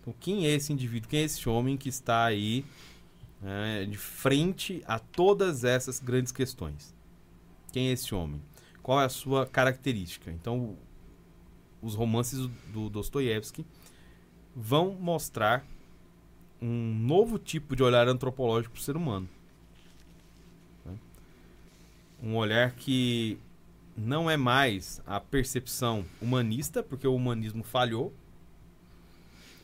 Então, 0.00 0.14
quem 0.18 0.46
é 0.46 0.50
esse 0.50 0.72
indivíduo? 0.72 1.10
Quem 1.10 1.20
é 1.20 1.24
esse 1.24 1.48
homem 1.48 1.76
que 1.76 1.88
está 1.88 2.24
aí 2.24 2.64
né, 3.42 3.84
de 3.84 3.98
frente 3.98 4.82
a 4.86 4.98
todas 4.98 5.64
essas 5.64 5.98
grandes 5.98 6.32
questões? 6.32 6.94
Quem 7.72 7.88
é 7.88 7.92
esse 7.92 8.14
homem? 8.14 8.40
Qual 8.82 9.00
é 9.00 9.04
a 9.04 9.08
sua 9.08 9.46
característica? 9.46 10.30
Então, 10.30 10.76
os 11.82 11.94
romances 11.94 12.38
do- 12.40 12.48
do 12.72 12.90
Dostoiévski 12.90 13.64
vão 14.56 14.94
mostrar 14.94 15.64
um 16.60 16.94
novo 16.94 17.38
tipo 17.38 17.76
de 17.76 17.82
olhar 17.82 18.08
antropológico 18.08 18.74
para 18.74 18.80
o 18.80 18.82
ser 18.84 18.96
humano. 18.96 19.28
né? 20.84 20.96
Um 22.22 22.34
olhar 22.36 22.72
que 22.72 23.38
não 23.96 24.28
é 24.30 24.36
mais 24.36 25.00
a 25.06 25.20
percepção 25.20 26.04
humanista, 26.20 26.82
porque 26.82 27.06
o 27.06 27.14
humanismo 27.14 27.62
falhou. 27.62 28.12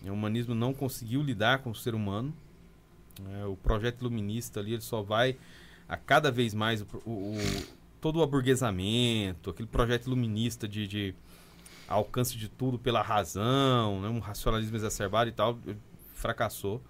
O 0.04 0.10
humanismo 0.12 0.54
não 0.54 0.74
conseguiu 0.74 1.22
lidar 1.22 1.60
com 1.60 1.70
o 1.70 1.74
ser 1.74 1.94
humano. 1.94 2.32
É, 3.40 3.46
o 3.46 3.56
projeto 3.56 4.00
iluminista 4.02 4.60
ali 4.60 4.72
ele 4.74 4.82
só 4.82 5.02
vai 5.02 5.36
a 5.88 5.96
cada 5.96 6.30
vez 6.30 6.52
mais 6.52 6.82
o- 6.82 6.86
o- 7.06 7.38
todo 8.04 8.18
o 8.18 8.22
aburguesamento, 8.22 9.48
aquele 9.48 9.66
projeto 9.66 10.08
iluminista 10.08 10.68
de, 10.68 10.86
de 10.86 11.14
alcance 11.88 12.36
de 12.36 12.50
tudo 12.50 12.78
pela 12.78 13.00
razão, 13.00 14.02
né, 14.02 14.10
um 14.10 14.18
racionalismo 14.18 14.76
exacerbado 14.76 15.30
e 15.30 15.32
tal, 15.32 15.58
fracassou. 16.12 16.82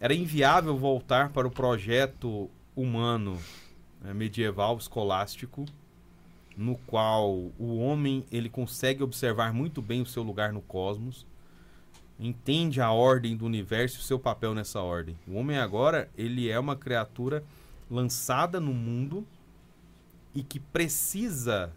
Era 0.00 0.12
inviável 0.12 0.76
voltar 0.76 1.30
para 1.30 1.46
o 1.46 1.52
projeto 1.52 2.50
humano 2.74 3.38
eh, 4.04 4.12
medieval, 4.12 4.76
escolástico, 4.76 5.66
no 6.56 6.74
qual 6.78 7.30
o 7.56 7.78
homem 7.78 8.24
ele 8.32 8.48
consegue 8.48 9.04
observar 9.04 9.54
muito 9.54 9.80
bem 9.80 10.02
o 10.02 10.06
seu 10.06 10.24
lugar 10.24 10.52
no 10.52 10.62
cosmos, 10.62 11.24
entende 12.18 12.80
a 12.80 12.90
ordem 12.90 13.36
do 13.36 13.46
universo 13.46 13.98
e 13.98 14.00
o 14.00 14.02
seu 14.02 14.18
papel 14.18 14.52
nessa 14.52 14.80
ordem. 14.80 15.16
O 15.28 15.36
homem 15.36 15.58
agora 15.58 16.10
ele 16.18 16.50
é 16.50 16.58
uma 16.58 16.74
criatura 16.74 17.44
lançada 17.88 18.58
no 18.58 18.74
mundo 18.74 19.24
e 20.34 20.42
que 20.42 20.60
precisa 20.60 21.72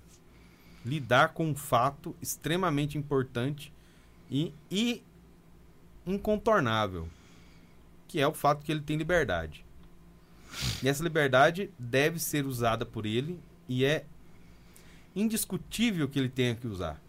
lidar 0.86 1.30
com 1.30 1.47
um 1.47 1.56
fato 1.56 2.16
extremamente 2.22 2.97
importante 2.97 3.72
e, 4.30 4.54
e 4.70 5.04
incontornável, 6.06 7.08
que 8.08 8.20
é 8.20 8.28
o 8.28 8.34
fato 8.34 8.64
que 8.64 8.72
ele 8.72 8.82
tem 8.82 8.97
liberdade. 8.97 9.66
E 10.84 10.88
essa 10.88 11.04
liberdade 11.04 11.72
deve 11.80 12.20
ser 12.20 12.45
usada 12.45 12.86
por 12.86 13.06
ele 13.06 13.39
e 13.68 13.86
é 13.86 14.06
indiscutível 15.16 16.08
que 16.08 16.20
ele 16.20 16.30
tenha 16.30 16.56
que 16.56 16.68
usar. 16.68 17.01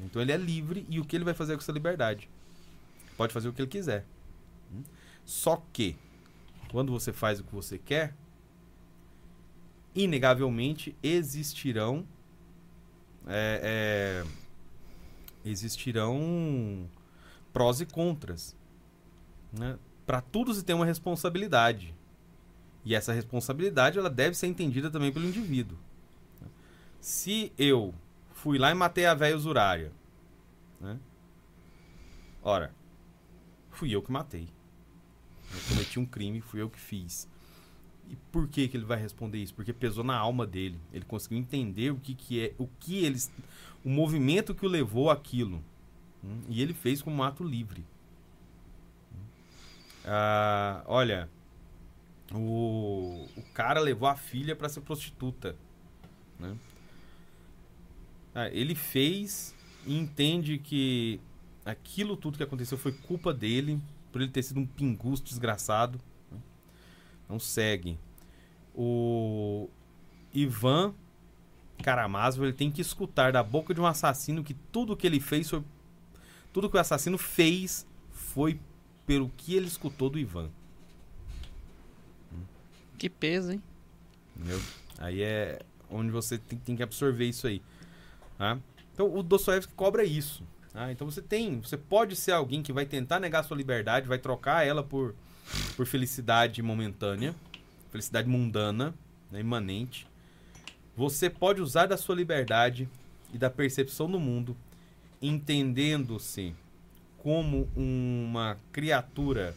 Então 0.00 0.20
ele 0.20 0.32
é 0.32 0.36
livre 0.36 0.86
e 0.88 0.98
o 0.98 1.04
que 1.04 1.16
ele 1.16 1.24
vai 1.24 1.34
fazer 1.34 1.54
com 1.54 1.60
essa 1.60 1.72
liberdade? 1.72 2.28
Pode 3.16 3.32
fazer 3.32 3.48
o 3.48 3.52
que 3.52 3.62
ele 3.62 3.68
quiser. 3.68 4.04
Só 5.24 5.62
que, 5.72 5.96
quando 6.70 6.92
você 6.92 7.12
faz 7.12 7.40
o 7.40 7.44
que 7.44 7.54
você 7.54 7.78
quer, 7.78 8.14
inegavelmente 9.94 10.96
existirão 11.02 12.06
é, 13.26 14.24
é, 14.24 15.48
existirão 15.48 16.88
prós 17.52 17.80
e 17.80 17.86
contras. 17.86 18.56
Né? 19.52 19.78
Para 20.06 20.20
tudo 20.20 20.52
se 20.52 20.64
tem 20.64 20.74
uma 20.74 20.86
responsabilidade. 20.86 21.94
E 22.84 22.94
essa 22.94 23.12
responsabilidade 23.12 23.98
ela 23.98 24.10
deve 24.10 24.36
ser 24.36 24.46
entendida 24.46 24.90
também 24.90 25.12
pelo 25.12 25.26
indivíduo. 25.26 25.78
Se 27.00 27.52
eu 27.58 27.94
fui 28.32 28.58
lá 28.58 28.70
e 28.70 28.74
matei 28.74 29.06
a 29.06 29.14
velha 29.14 29.36
usurária, 29.36 29.92
né? 30.80 30.98
ora, 32.42 32.74
fui 33.70 33.94
eu 33.94 34.02
que 34.02 34.12
matei. 34.12 34.48
Eu 35.52 35.60
cometi 35.68 35.98
um 35.98 36.06
crime, 36.06 36.40
fui 36.40 36.60
eu 36.60 36.68
que 36.68 36.80
fiz. 36.80 37.28
E 38.10 38.16
por 38.30 38.48
que, 38.48 38.68
que 38.68 38.76
ele 38.76 38.84
vai 38.84 38.98
responder 39.00 39.38
isso? 39.38 39.54
Porque 39.54 39.72
pesou 39.72 40.04
na 40.04 40.16
alma 40.16 40.46
dele. 40.46 40.78
Ele 40.92 41.04
conseguiu 41.04 41.38
entender 41.38 41.90
o 41.90 41.96
que, 41.96 42.14
que 42.14 42.40
é, 42.40 42.54
o 42.58 42.68
que 42.78 43.04
eles, 43.04 43.30
o 43.84 43.88
movimento 43.88 44.54
que 44.54 44.66
o 44.66 44.68
levou 44.68 45.10
àquilo. 45.10 45.62
Hum, 46.22 46.42
E 46.48 46.60
ele 46.62 46.74
fez 46.74 47.02
como 47.02 47.16
um 47.16 47.22
ato 47.22 47.42
livre. 47.42 47.84
Ah, 50.04 50.82
olha, 50.86 51.30
o, 52.32 53.26
o 53.36 53.42
cara 53.54 53.80
levou 53.80 54.08
a 54.08 54.16
filha 54.16 54.54
para 54.54 54.68
ser 54.68 54.82
prostituta. 54.82 55.56
Né? 56.38 56.56
Ah, 58.34 58.48
ele 58.50 58.74
fez 58.74 59.54
e 59.86 59.96
entende 59.98 60.58
que 60.58 61.20
aquilo 61.64 62.16
tudo 62.16 62.36
que 62.36 62.42
aconteceu 62.42 62.76
foi 62.76 62.92
culpa 62.92 63.32
dele, 63.32 63.80
por 64.12 64.20
ele 64.20 64.30
ter 64.30 64.42
sido 64.42 64.60
um 64.60 64.66
pinguço 64.66 65.24
desgraçado. 65.24 65.98
Não 67.28 67.38
segue. 67.38 67.98
O 68.74 69.68
Ivan 70.32 70.94
Karamazov 71.82 72.44
ele 72.44 72.52
tem 72.52 72.70
que 72.70 72.80
escutar 72.80 73.32
da 73.32 73.42
boca 73.42 73.74
de 73.74 73.80
um 73.80 73.86
assassino 73.86 74.42
que 74.42 74.54
tudo 74.54 74.96
que 74.96 75.06
ele 75.06 75.20
fez 75.20 75.48
foi 75.48 75.62
tudo 76.52 76.70
que 76.70 76.76
o 76.76 76.80
assassino 76.80 77.18
fez 77.18 77.86
foi 78.10 78.60
pelo 79.04 79.28
que 79.36 79.54
ele 79.54 79.66
escutou 79.66 80.08
do 80.08 80.18
Ivan. 80.18 80.50
Que 82.96 83.10
peso, 83.10 83.52
hein? 83.52 83.62
Entendeu? 84.36 84.60
Aí 84.98 85.22
é 85.22 85.60
onde 85.90 86.10
você 86.10 86.38
tem, 86.38 86.58
tem 86.58 86.76
que 86.76 86.82
absorver 86.82 87.26
isso 87.26 87.46
aí. 87.46 87.60
tá? 88.38 88.58
Então 88.92 89.12
o 89.14 89.22
Dostoiévski 89.22 89.74
cobra 89.74 90.04
isso. 90.04 90.44
tá? 90.72 90.90
Então 90.92 91.10
você 91.10 91.20
tem, 91.20 91.60
você 91.60 91.76
pode 91.76 92.14
ser 92.16 92.32
alguém 92.32 92.62
que 92.62 92.72
vai 92.72 92.86
tentar 92.86 93.18
negar 93.18 93.42
sua 93.42 93.56
liberdade, 93.56 94.08
vai 94.08 94.18
trocar 94.18 94.64
ela 94.66 94.82
por, 94.82 95.14
por 95.76 95.86
felicidade 95.86 96.62
momentânea, 96.62 97.34
felicidade 97.90 98.28
mundana, 98.28 98.94
né, 99.30 99.40
imanente. 99.40 100.06
Você 100.96 101.28
pode 101.28 101.60
usar 101.60 101.86
da 101.86 101.96
sua 101.96 102.14
liberdade 102.14 102.88
e 103.32 103.38
da 103.38 103.50
percepção 103.50 104.10
do 104.10 104.20
mundo, 104.20 104.56
entendendo-se 105.20 106.54
como 107.18 107.68
uma 107.74 108.58
criatura 108.70 109.54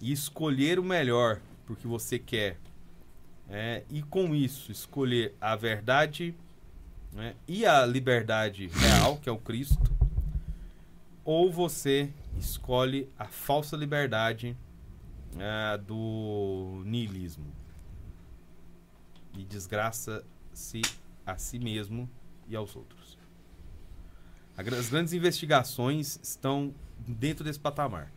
e 0.00 0.12
escolher 0.12 0.78
o 0.78 0.84
melhor 0.84 1.40
porque 1.66 1.86
você 1.86 2.18
quer 2.18 2.58
é, 3.48 3.82
e 3.90 4.02
com 4.02 4.34
isso 4.34 4.72
escolher 4.72 5.34
a 5.40 5.54
verdade 5.54 6.34
né, 7.12 7.34
e 7.46 7.64
a 7.66 7.84
liberdade 7.84 8.66
real, 8.68 9.18
que 9.18 9.28
é 9.28 9.32
o 9.32 9.38
Cristo, 9.38 9.92
ou 11.24 11.52
você 11.52 12.10
escolhe 12.38 13.08
a 13.18 13.26
falsa 13.26 13.76
liberdade 13.76 14.56
é, 15.38 15.78
do 15.78 16.82
niilismo 16.84 17.46
e 19.36 19.44
desgraça-se 19.44 20.82
a 21.26 21.36
si 21.36 21.58
mesmo 21.58 22.08
e 22.48 22.54
aos 22.54 22.76
outros. 22.76 23.18
As 24.56 24.88
grandes 24.88 25.12
investigações 25.12 26.20
estão 26.22 26.72
dentro 26.98 27.44
desse 27.44 27.58
patamar. 27.58 28.12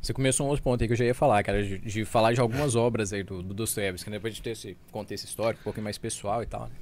Você 0.00 0.14
começou 0.14 0.46
um 0.46 0.48
outro 0.48 0.62
ponto 0.62 0.80
aí 0.80 0.86
que 0.86 0.92
eu 0.92 0.96
já 0.96 1.04
ia 1.04 1.14
falar, 1.14 1.42
cara, 1.42 1.62
de, 1.62 1.78
de 1.78 2.04
falar 2.04 2.32
de 2.32 2.40
algumas 2.40 2.74
obras 2.74 3.12
aí 3.12 3.22
do, 3.22 3.42
do 3.42 3.52
Dostoiévski, 3.52 4.08
né? 4.08 4.16
depois 4.16 4.34
de 4.34 4.40
ter 4.40 4.50
esse 4.50 4.76
contexto 4.90 5.24
histórico, 5.24 5.60
um 5.60 5.64
pouquinho 5.64 5.84
mais 5.84 5.98
pessoal 5.98 6.42
e 6.42 6.46
tal, 6.46 6.68
né? 6.68 6.74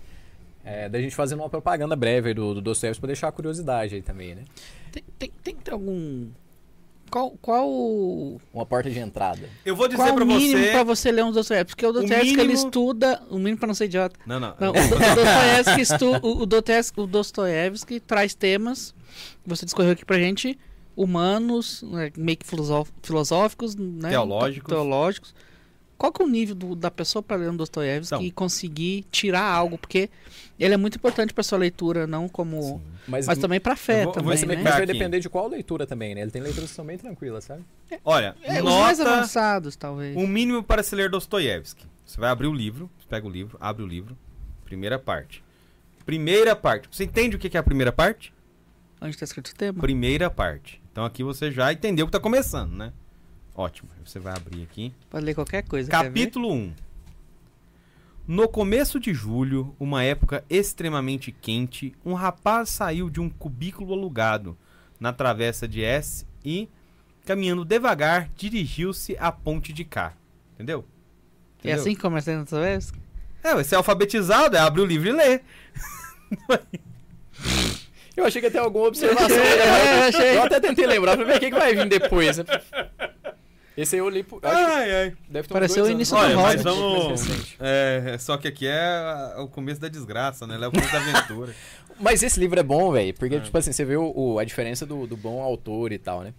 É, 0.68 0.88
da 0.88 1.00
gente 1.00 1.14
fazendo 1.14 1.38
uma 1.40 1.48
propaganda 1.48 1.94
breve 1.94 2.28
aí 2.28 2.34
do, 2.34 2.54
do 2.54 2.60
Dostoiévski 2.60 3.00
pra 3.00 3.06
deixar 3.06 3.28
a 3.28 3.32
curiosidade 3.32 3.94
aí 3.94 4.02
também, 4.02 4.34
né? 4.34 4.42
Tem, 4.90 5.04
tem, 5.18 5.30
tem 5.44 5.54
que 5.54 5.62
ter 5.62 5.70
algum. 5.72 6.26
Qual, 7.08 7.30
qual, 7.40 7.70
Uma 8.52 8.66
porta 8.66 8.90
de 8.90 8.98
entrada. 8.98 9.48
Eu 9.64 9.76
vou 9.76 9.86
dizer 9.86 10.02
qual 10.02 10.12
pra 10.16 10.24
o 10.24 10.26
mínimo 10.26 10.58
você. 10.58 10.70
pra 10.72 10.82
você 10.82 11.12
ler 11.12 11.24
um 11.24 11.30
Dostoiévski? 11.30 11.76
Porque 11.76 11.86
o 11.86 11.92
Dostoiévski 11.92 12.30
ele 12.30 12.36
mínimo- 12.48 12.66
estuda. 12.66 13.22
O 13.30 13.36
mínimo 13.38 13.58
pra 13.58 13.68
não 13.68 13.74
ser 13.74 13.84
idiota. 13.84 14.18
Não, 14.26 14.40
não. 14.40 14.54
Não, 14.58 14.72
o 14.72 14.74
estu- 15.80 16.18
o- 16.26 16.42
o 16.42 16.46
Dostoiévski- 16.46 17.00
o 17.00 17.06
Dostoiévski 17.06 18.00
traz 18.00 18.34
temas 18.34 18.92
que 19.44 19.48
você 19.48 19.64
discorreu 19.64 19.92
aqui 19.92 20.04
pra 20.04 20.18
gente, 20.18 20.58
humanos, 20.96 21.82
né, 21.84 22.10
meio 22.16 22.36
que 22.38 22.46
filosóficos, 23.02 23.76
né, 23.76 24.08
Teológicos. 24.10 24.68
teológicos. 24.68 25.34
Qual 25.98 26.12
que 26.12 26.20
é 26.20 26.24
o 26.24 26.28
nível 26.28 26.54
do- 26.54 26.74
da 26.76 26.90
pessoa 26.90 27.22
para 27.22 27.36
ler 27.36 27.50
um 27.50 27.56
Dostoiévski 27.56 28.14
Então. 28.14 28.26
e 28.26 28.30
conseguir 28.30 29.04
tirar 29.10 29.42
algo? 29.42 29.78
Porque 29.78 30.10
ele 30.58 30.74
é 30.74 30.76
muito 30.76 30.96
importante 30.96 31.32
pra 31.32 31.42
sua 31.42 31.56
leitura, 31.58 32.06
não 32.06 32.28
como... 32.28 32.82
Mas, 33.08 33.26
Mas 33.26 33.38
também 33.38 33.58
pra 33.60 33.74
fé 33.76 34.00
Eu 34.00 34.04
vou- 34.04 34.12
também, 34.12 34.38
né? 34.40 34.54
mas 34.56 34.62
vai 34.64 34.82
aqui. 34.82 34.86
depender 34.92 35.20
de 35.20 35.28
qual 35.30 35.48
leitura 35.48 35.86
também, 35.86 36.14
né? 36.14 36.20
Ele 36.22 36.30
tem 36.30 36.42
leituras 36.42 36.68
que 36.70 36.76
são 36.76 36.84
bem 36.84 36.98
tranquilas, 36.98 37.44
sabe? 37.44 37.62
Olha, 38.04 38.36
É, 38.42 38.62
os 38.62 38.64
mais 38.70 38.98
nota 38.98 39.10
avançados, 39.12 39.76
talvez. 39.76 40.16
um 40.16 40.26
mínimo 40.26 40.62
para 40.62 40.82
se 40.82 40.94
ler 40.94 41.08
Dostoiévski. 41.08 41.86
Você 42.04 42.20
vai 42.20 42.30
abrir 42.30 42.46
o 42.48 42.52
livro, 42.52 42.90
você 42.98 43.06
pega 43.08 43.26
o 43.26 43.30
livro, 43.30 43.56
abre 43.60 43.82
o 43.82 43.86
livro, 43.86 44.16
primeira 44.64 44.98
parte. 44.98 45.42
Primeira 46.04 46.54
parte. 46.54 46.88
Você 46.90 47.04
entende 47.04 47.36
o 47.36 47.38
que 47.38 47.56
é 47.56 47.60
a 47.60 47.62
primeira 47.62 47.90
parte? 47.92 48.32
Onde 49.00 49.16
tá 49.16 49.24
escrito 49.24 49.48
o 49.48 49.54
tema? 49.54 49.80
Primeira 49.80 50.30
parte. 50.30 50.80
Então 50.92 51.04
aqui 51.04 51.22
você 51.22 51.50
já 51.50 51.72
entendeu 51.72 52.06
que 52.06 52.12
tá 52.12 52.20
começando, 52.20 52.72
né? 52.72 52.92
Ótimo. 53.56 53.88
Você 54.04 54.18
vai 54.18 54.34
abrir 54.34 54.62
aqui. 54.62 54.92
Pode 55.08 55.24
ler 55.24 55.34
qualquer 55.34 55.62
coisa. 55.62 55.90
ver? 55.90 55.90
Capítulo 55.90 56.52
1. 56.52 56.72
No 58.28 58.48
começo 58.48 59.00
de 59.00 59.14
julho, 59.14 59.74
uma 59.80 60.02
época 60.02 60.44
extremamente 60.50 61.32
quente, 61.32 61.94
um 62.04 62.12
rapaz 62.12 62.68
saiu 62.68 63.08
de 63.08 63.20
um 63.20 63.30
cubículo 63.30 63.94
alugado 63.94 64.58
na 65.00 65.12
travessa 65.12 65.66
de 65.66 65.82
S 65.82 66.26
e, 66.44 66.68
caminhando 67.24 67.64
devagar, 67.64 68.28
dirigiu-se 68.36 69.16
à 69.18 69.30
ponte 69.32 69.72
de 69.72 69.84
K. 69.84 70.12
Entendeu? 70.54 70.84
É 71.64 71.72
assim 71.72 71.94
que 71.94 72.00
começa 72.00 72.36
dessa 72.36 72.60
vez? 72.60 72.92
É, 73.42 73.54
você 73.54 73.74
é 73.74 73.78
alfabetizado, 73.78 74.56
é 74.56 74.60
abre 74.60 74.80
o 74.80 74.84
livro 74.86 75.08
e 75.08 75.12
lê. 75.12 75.40
Eu 78.16 78.24
achei 78.24 78.40
que 78.40 78.46
ia 78.46 78.50
ter 78.50 78.58
alguma 78.58 78.86
observação. 78.86 79.28
É, 79.36 79.98
eu 79.98 80.08
achei. 80.08 80.36
Eu 80.36 80.42
até 80.42 80.58
tentei 80.58 80.86
lembrar, 80.86 81.12
falei, 81.12 81.26
"Mas 81.26 81.36
o 81.36 81.40
que 81.40 81.50
vai 81.50 81.74
vir 81.74 81.88
depois? 81.88 82.38
Esse 83.76 83.96
aí 83.96 84.00
eu 84.00 84.08
li. 84.08 84.24
Acho 84.42 84.56
Ai, 84.56 84.90
ai. 84.94 85.16
deve 85.28 85.46
ter 85.48 85.52
Pareceu 85.54 85.82
o 85.82 85.86
anos. 85.86 85.94
início 85.96 86.16
Olha, 86.16 86.34
do 86.34 86.40
mas 86.42 86.62
Hobbit. 86.64 86.80
vamos. 86.80 87.26
Recente. 87.26 87.56
É, 87.60 88.16
só 88.18 88.36
que 88.36 88.48
aqui 88.48 88.66
é 88.66 89.34
o 89.38 89.46
começo 89.48 89.80
da 89.80 89.88
desgraça, 89.88 90.46
né? 90.46 90.56
É 90.60 90.66
o 90.66 90.70
começo 90.70 90.92
da 90.92 90.98
aventura. 90.98 91.54
Mas 91.98 92.22
esse 92.22 92.38
livro 92.38 92.60
é 92.60 92.62
bom, 92.62 92.92
velho, 92.92 93.14
porque, 93.14 93.36
É. 93.36 93.40
tipo 93.40 93.56
assim, 93.56 93.72
você 93.72 93.82
vê 93.82 93.96
o, 93.96 94.12
o- 94.14 94.38
a 94.38 94.44
diferença 94.44 94.84
do, 94.84 95.06
do 95.06 95.16
bom 95.16 95.40
autor 95.42 95.92
e 95.92 95.98
tal, 95.98 96.20
né? 96.22 96.34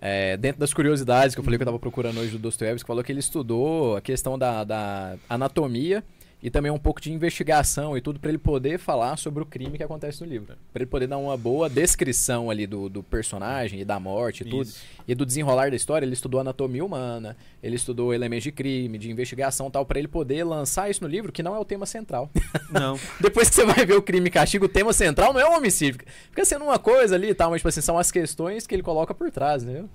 É, 0.00 0.34
dentro 0.38 0.58
das 0.60 0.72
curiosidades 0.72 1.34
que 1.34 1.40
eu 1.40 1.44
falei 1.44 1.58
que 1.58 1.62
eu 1.62 1.66
tava 1.66 1.78
procurando 1.78 2.18
hoje 2.20 2.30
do 2.32 2.38
Dostoiévski, 2.38 2.86
falou 2.86 3.04
que 3.04 3.12
ele 3.12 3.20
estudou 3.20 3.96
a 3.96 4.00
questão 4.00 4.38
da, 4.38 4.64
da 4.64 5.16
anatomia 5.28 6.02
e 6.42 6.50
também 6.50 6.70
um 6.72 6.78
pouco 6.78 7.00
de 7.02 7.12
investigação 7.12 7.96
e 7.96 8.00
tudo 8.00 8.18
pra 8.18 8.28
ele 8.30 8.38
poder 8.38 8.78
falar 8.78 9.16
sobre 9.18 9.42
o 9.42 9.46
crime 9.46 9.76
que 9.76 9.82
acontece 9.82 10.22
no 10.22 10.26
livro. 10.26 10.56
Pra 10.72 10.82
ele 10.82 10.86
poder 10.90 11.06
dar 11.06 11.18
uma 11.18 11.36
boa 11.36 11.68
descrição 11.70 12.50
ali 12.50 12.66
do, 12.66 12.88
do 12.88 13.02
personagem 13.02 13.80
e 13.80 13.84
da 13.84 14.00
morte 14.00 14.42
e 14.42 14.48
tudo. 14.48 14.62
Isso. 14.68 14.80
E 15.06 15.14
do 15.14 15.26
desenrolar 15.26 15.70
da 15.70 15.76
história, 15.76 16.06
ele 16.06 16.14
estudou 16.14 16.40
anatomia 16.40 16.84
humana, 16.84 17.36
ele 17.62 17.76
estudou 17.76 18.14
elementos 18.14 18.44
de 18.44 18.50
crime, 18.52 18.96
de 18.96 19.10
investigação 19.10 19.68
e 19.68 19.70
tal, 19.70 19.84
pra 19.84 19.98
ele 19.98 20.08
poder 20.08 20.44
lançar 20.44 20.88
isso 20.90 21.02
no 21.02 21.08
livro, 21.08 21.30
que 21.30 21.42
não 21.42 21.54
é 21.54 21.58
o 21.58 21.64
tema 21.64 21.84
central. 21.86 22.30
Não. 22.72 22.98
Depois 23.20 23.48
que 23.48 23.54
você 23.54 23.64
vai 23.66 23.84
ver 23.86 23.94
o 23.96 24.02
crime 24.02 24.28
e 24.28 24.30
castigo, 24.30 24.64
o 24.64 24.68
tema 24.68 24.92
central 24.92 25.32
não 25.32 25.40
é 25.40 25.44
o 25.48 25.56
homicídio. 25.56 26.00
Fica- 26.30 26.44
sendo 26.44 26.64
uma 26.64 26.78
coisa 26.78 27.14
ali 27.14 27.28
e 27.30 27.34
tal, 27.34 27.50
mas, 27.50 27.60
tipo 27.60 27.68
assim, 27.68 27.80
são 27.80 27.98
as 27.98 28.10
questões 28.10 28.66
que 28.66 28.74
ele 28.74 28.82
coloca 28.82 29.14
por 29.14 29.30
trás, 29.30 29.62
entendeu? 29.62 29.88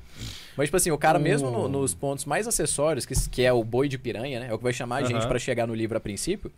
Mas, 0.55 0.67
tipo 0.67 0.77
assim, 0.77 0.91
o 0.91 0.97
cara, 0.97 1.17
mesmo 1.19 1.49
no- 1.49 1.67
nos 1.67 1.93
pontos 1.93 2.25
mais 2.25 2.47
acessórios, 2.47 3.05
que, 3.05 3.13
que 3.29 3.43
é 3.43 3.51
o 3.51 3.63
boi 3.63 3.87
de 3.89 3.97
piranha, 3.97 4.39
né? 4.39 4.47
É 4.49 4.53
o 4.53 4.57
que 4.57 4.63
vai 4.63 4.73
chamar 4.73 4.97
a 4.97 5.03
gente 5.03 5.17
Aham. 5.21 5.27
pra 5.27 5.39
chegar 5.39 5.67
no 5.67 5.73
livro 5.75 5.97
a 5.97 5.99
princípio. 5.99 6.51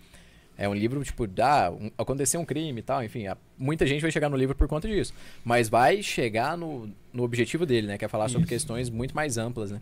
É 0.63 0.69
um 0.69 0.73
livro, 0.75 1.03
tipo, 1.03 1.27
ah, 1.41 1.71
um, 1.71 1.89
aconteceu 1.97 2.39
um 2.39 2.45
crime 2.45 2.79
e 2.79 2.83
tal, 2.83 3.03
enfim. 3.03 3.25
a- 3.25 3.35
muita 3.57 3.87
gente 3.87 4.01
vai 4.01 4.11
chegar 4.11 4.29
no 4.29 4.37
livro 4.37 4.55
por 4.55 4.67
conta 4.67 4.87
disso. 4.87 5.13
Mas 5.43 5.69
vai 5.69 6.03
chegar 6.03 6.55
no, 6.55 6.87
no 7.11 7.23
objetivo 7.23 7.65
dele, 7.65 7.87
né? 7.87 7.97
Que 7.97 8.05
é 8.05 8.07
falar 8.07 8.27
sobre 8.29 8.41
Isso. 8.43 8.49
questões 8.49 8.89
muito 8.89 9.15
mais 9.15 9.37
amplas, 9.39 9.71
né? 9.71 9.81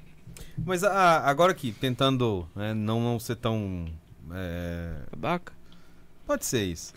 Mas 0.65 0.83
a- 0.85 1.19
agora 1.29 1.51
aqui, 1.51 1.73
tentando 1.73 2.47
né, 2.55 2.73
não, 2.73 3.01
não 3.01 3.19
ser 3.19 3.35
tão. 3.35 3.87
é, 4.31 4.93
Babaca. 5.11 5.51
Pode 6.25 6.45
ser 6.45 6.63
isso. 6.63 6.93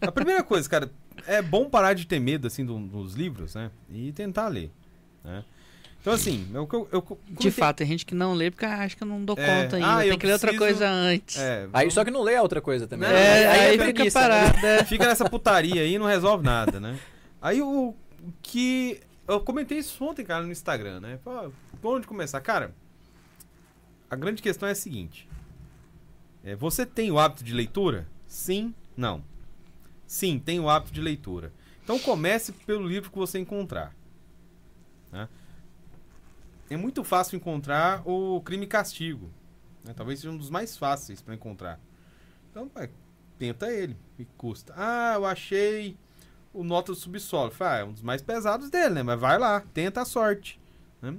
A 0.00 0.10
primeira 0.10 0.42
coisa, 0.42 0.66
cara, 0.68 0.90
é 1.26 1.42
bom 1.42 1.68
parar 1.68 1.92
de 1.92 2.06
ter 2.06 2.18
medo, 2.20 2.46
assim, 2.46 2.64
do- 2.64 2.78
dos 2.78 3.14
livros, 3.14 3.54
né? 3.54 3.70
E 3.90 4.12
tentar 4.12 4.48
ler, 4.48 4.70
né? 5.22 5.44
Então, 6.04 6.12
assim, 6.12 6.46
eu, 6.52 6.68
eu, 6.70 6.88
eu 6.92 7.18
De 7.30 7.50
fato, 7.50 7.78
tem 7.78 7.86
gente 7.86 8.04
que 8.04 8.14
não 8.14 8.34
lê 8.34 8.50
porque 8.50 8.66
acha 8.66 8.94
que 8.94 9.02
eu 9.02 9.06
não 9.06 9.24
dou 9.24 9.34
É, 9.38 9.62
conta 9.62 9.76
ainda. 9.76 9.94
ah, 9.94 10.02
tem 10.02 10.18
que 10.18 10.26
ler 10.26 10.32
outra 10.34 10.48
preciso- 10.50 10.58
coisa 10.78 10.86
antes. 10.86 11.38
É, 11.38 11.62
Aí 11.62 11.68
vamos- 11.70 11.94
só 11.94 12.04
que 12.04 12.10
não 12.10 12.20
lê 12.22 12.36
a 12.36 12.42
outra 12.42 12.60
coisa 12.60 12.86
também. 12.86 13.08
Não, 13.08 13.16
É, 13.16 13.46
aí 13.46 13.60
aí, 13.60 13.68
é 13.68 13.70
fica 13.72 13.84
preguiça, 13.84 14.20
né? 14.20 14.28
parado. 14.28 14.66
é. 14.66 14.84
Fica 14.84 15.06
nessa 15.06 15.30
putaria 15.30 15.80
aí 15.80 15.94
e 15.94 15.98
não 15.98 16.04
resolve 16.06 16.44
nada, 16.44 16.78
né? 16.78 16.98
Aí 17.40 17.62
o 17.62 17.94
o 18.22 18.32
que. 18.42 19.00
Eu 19.26 19.40
comentei 19.40 19.78
isso 19.78 20.04
ontem, 20.04 20.24
cara, 20.26 20.44
no 20.44 20.52
Instagram, 20.52 21.00
né? 21.00 21.18
Pô, 21.24 21.50
por 21.80 21.96
onde 21.96 22.06
começar? 22.06 22.38
Cara, 22.42 22.74
a 24.10 24.14
grande 24.16 24.42
questão 24.42 24.68
é 24.68 24.72
a 24.72 24.74
seguinte: 24.74 25.26
É, 26.44 26.54
você 26.54 26.84
tem 26.84 27.10
o 27.10 27.18
hábito 27.18 27.42
de 27.42 27.54
leitura? 27.54 28.06
Sim, 28.26 28.74
não. 28.94 29.22
Sim, 30.06 30.38
tem 30.38 30.60
o 30.60 30.68
hábito 30.68 30.92
de 30.92 31.00
leitura. 31.00 31.50
Então 31.82 31.98
comece 31.98 32.52
pelo 32.52 32.86
livro 32.86 33.10
que 33.10 33.16
você 33.16 33.38
encontrar. 33.38 33.94
né? 35.10 35.28
É 36.70 36.76
muito 36.76 37.04
fácil 37.04 37.36
encontrar 37.36 38.02
o 38.08 38.40
Crime 38.40 38.64
e 38.64 38.68
Castigo. 38.68 39.30
né? 39.84 39.92
Talvez 39.94 40.20
seja 40.20 40.32
um 40.32 40.36
dos 40.36 40.50
mais 40.50 40.76
fáceis 40.76 41.20
para 41.20 41.34
encontrar. 41.34 41.78
Então, 42.50 42.70
vai, 42.74 42.90
tenta 43.38 43.70
ele. 43.70 43.96
E 44.18 44.24
custa. 44.24 44.72
Ah, 44.76 45.12
eu 45.14 45.26
achei 45.26 45.96
o 46.52 46.64
Nota 46.64 46.92
do 46.92 46.96
Subsolo. 46.96 47.50
Fala, 47.50 47.74
ah, 47.74 47.78
é 47.78 47.84
um 47.84 47.92
dos 47.92 48.02
mais 48.02 48.22
pesados 48.22 48.70
dele, 48.70 48.94
né? 48.94 49.02
Mas 49.02 49.20
vai 49.20 49.38
lá, 49.38 49.60
tenta 49.74 50.02
a 50.02 50.04
sorte. 50.04 50.60
né? 51.02 51.14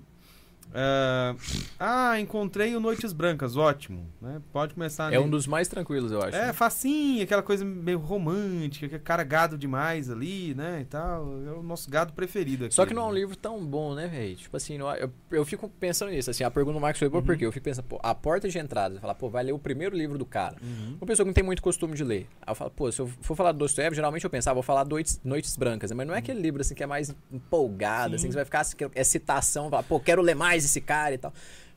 Ah, 0.73 1.35
ah, 1.79 2.19
encontrei 2.19 2.75
o 2.75 2.79
Noites 2.79 3.13
Brancas, 3.13 3.55
ótimo. 3.55 4.09
Né? 4.21 4.41
Pode 4.51 4.73
começar 4.73 5.11
É 5.13 5.17
um 5.17 5.21
nele. 5.21 5.31
dos 5.31 5.47
mais 5.47 5.67
tranquilos, 5.67 6.11
eu 6.11 6.21
acho. 6.21 6.35
É, 6.35 6.51
facinho, 6.51 7.23
aquela 7.23 7.41
coisa 7.41 7.63
meio 7.63 7.97
romântica, 7.99 8.89
que 8.89 8.95
é 8.95 8.99
cara 8.99 9.23
gado 9.23 9.57
demais 9.57 10.09
ali, 10.09 10.53
né, 10.53 10.79
e 10.81 10.85
tal. 10.85 11.23
É 11.47 11.51
o 11.51 11.63
nosso 11.63 11.89
gado 11.89 12.13
preferido 12.13 12.65
aqui. 12.65 12.73
Só 12.75 12.85
que 12.85 12.93
não 12.93 13.03
é 13.03 13.05
um 13.05 13.13
né? 13.13 13.19
livro 13.19 13.35
tão 13.35 13.65
bom, 13.65 13.93
né, 13.95 14.07
velho? 14.07 14.35
Tipo 14.35 14.57
assim, 14.57 14.77
não- 14.77 14.93
eu, 14.95 15.11
eu 15.31 15.45
fico 15.45 15.69
pensando 15.69 16.11
nisso, 16.11 16.29
assim, 16.29 16.43
a 16.43 16.51
pergunta 16.51 16.73
do 16.77 16.81
Marcos 16.81 16.99
foi 16.99 17.09
boa 17.09 17.23
porque 17.23 17.45
eu 17.45 17.51
fico 17.51 17.63
pensando, 17.63 17.85
pô, 17.85 17.99
a 18.03 18.13
porta 18.13 18.49
de 18.49 18.57
entrada, 18.57 18.95
você 18.95 19.01
fala, 19.01 19.15
pô, 19.15 19.29
vai 19.29 19.43
ler 19.43 19.53
o 19.53 19.59
primeiro 19.59 19.95
livro 19.95 20.17
do 20.17 20.25
cara. 20.25 20.57
Uhum. 20.61 20.97
Uma 20.99 21.07
pessoa 21.07 21.23
que 21.25 21.29
não 21.29 21.33
tem 21.33 21.43
muito 21.43 21.61
costume 21.61 21.95
de 21.95 22.03
ler. 22.03 22.27
Aí 22.41 22.51
eu 22.51 22.55
falo, 22.55 22.71
pô, 22.71 22.91
se 22.91 22.99
eu 22.99 23.07
for 23.21 23.35
falar 23.35 23.51
do 23.51 23.59
Dostoiévski, 23.59 23.95
geralmente 23.95 24.23
eu 24.23 24.29
pensava, 24.29 24.55
vou 24.55 24.63
falar 24.63 24.85
Noites, 24.85 25.19
Noites 25.23 25.55
Brancas, 25.55 25.91
né? 25.91 25.95
mas 25.97 26.07
não 26.07 26.13
é 26.13 26.17
aquele 26.19 26.41
livro, 26.41 26.61
assim, 26.61 26.75
que 26.75 26.83
é 26.83 26.87
mais 26.87 27.15
empolgado, 27.31 28.09
Sim. 28.11 28.15
assim, 28.15 28.27
que 28.27 28.33
você 28.33 28.37
vai 28.39 28.45
ficar, 28.45 28.59
assim, 28.61 28.75
é 28.93 29.03
citação, 29.03 29.69
falar, 29.69 29.83
pô, 29.83 29.99
quero 29.99 30.21
ler 30.21 30.35
mais 30.35 30.54
esse 30.63 30.79
cara 30.79 31.15
e 31.15 31.17
tal. 31.17 31.33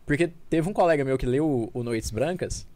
Porque 0.07 0.31
teve 0.49 0.69
um 0.69 0.73
colega 0.73 1.05
meu 1.05 1.19
que 1.19 1.27
leu 1.27 1.71
o, 1.75 1.83
Noites 1.83 2.11
Brancas, 2.11 2.67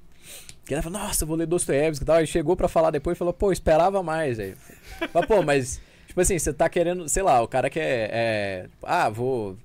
que 0.65 0.75
ele 0.75 0.83
falou, 0.83 0.99
nossa, 0.99 1.25
eu 1.25 1.29
vou 1.29 1.37
ler 1.37 1.47
Dostoiévski 1.47 2.03
e 2.03 2.07
tal, 2.07 2.21
e 2.23 2.27
chegou 2.27 2.57
pra 2.57 2.69
falar 2.69 2.91
depois 2.91 3.17
e 3.17 3.19
falou, 3.19 3.33
pô, 3.33 3.53
esperava 3.53 4.03
mais, 4.03 4.37
velho. 4.37 4.57
Mas, 5.13 5.27
pô, 5.27 5.43
mas, 5.43 5.81
tipo 6.07 6.21
assim, 6.21 6.39
você 6.39 6.53
tá 6.53 6.69
querendo, 6.69 7.09
sei 7.09 7.23
lá, 7.23 7.43
o 7.43 7.49
cara 7.49 7.69
quer, 7.69 8.11
é, 8.13 8.67
ah, 8.83 9.09
vou... 9.09 9.57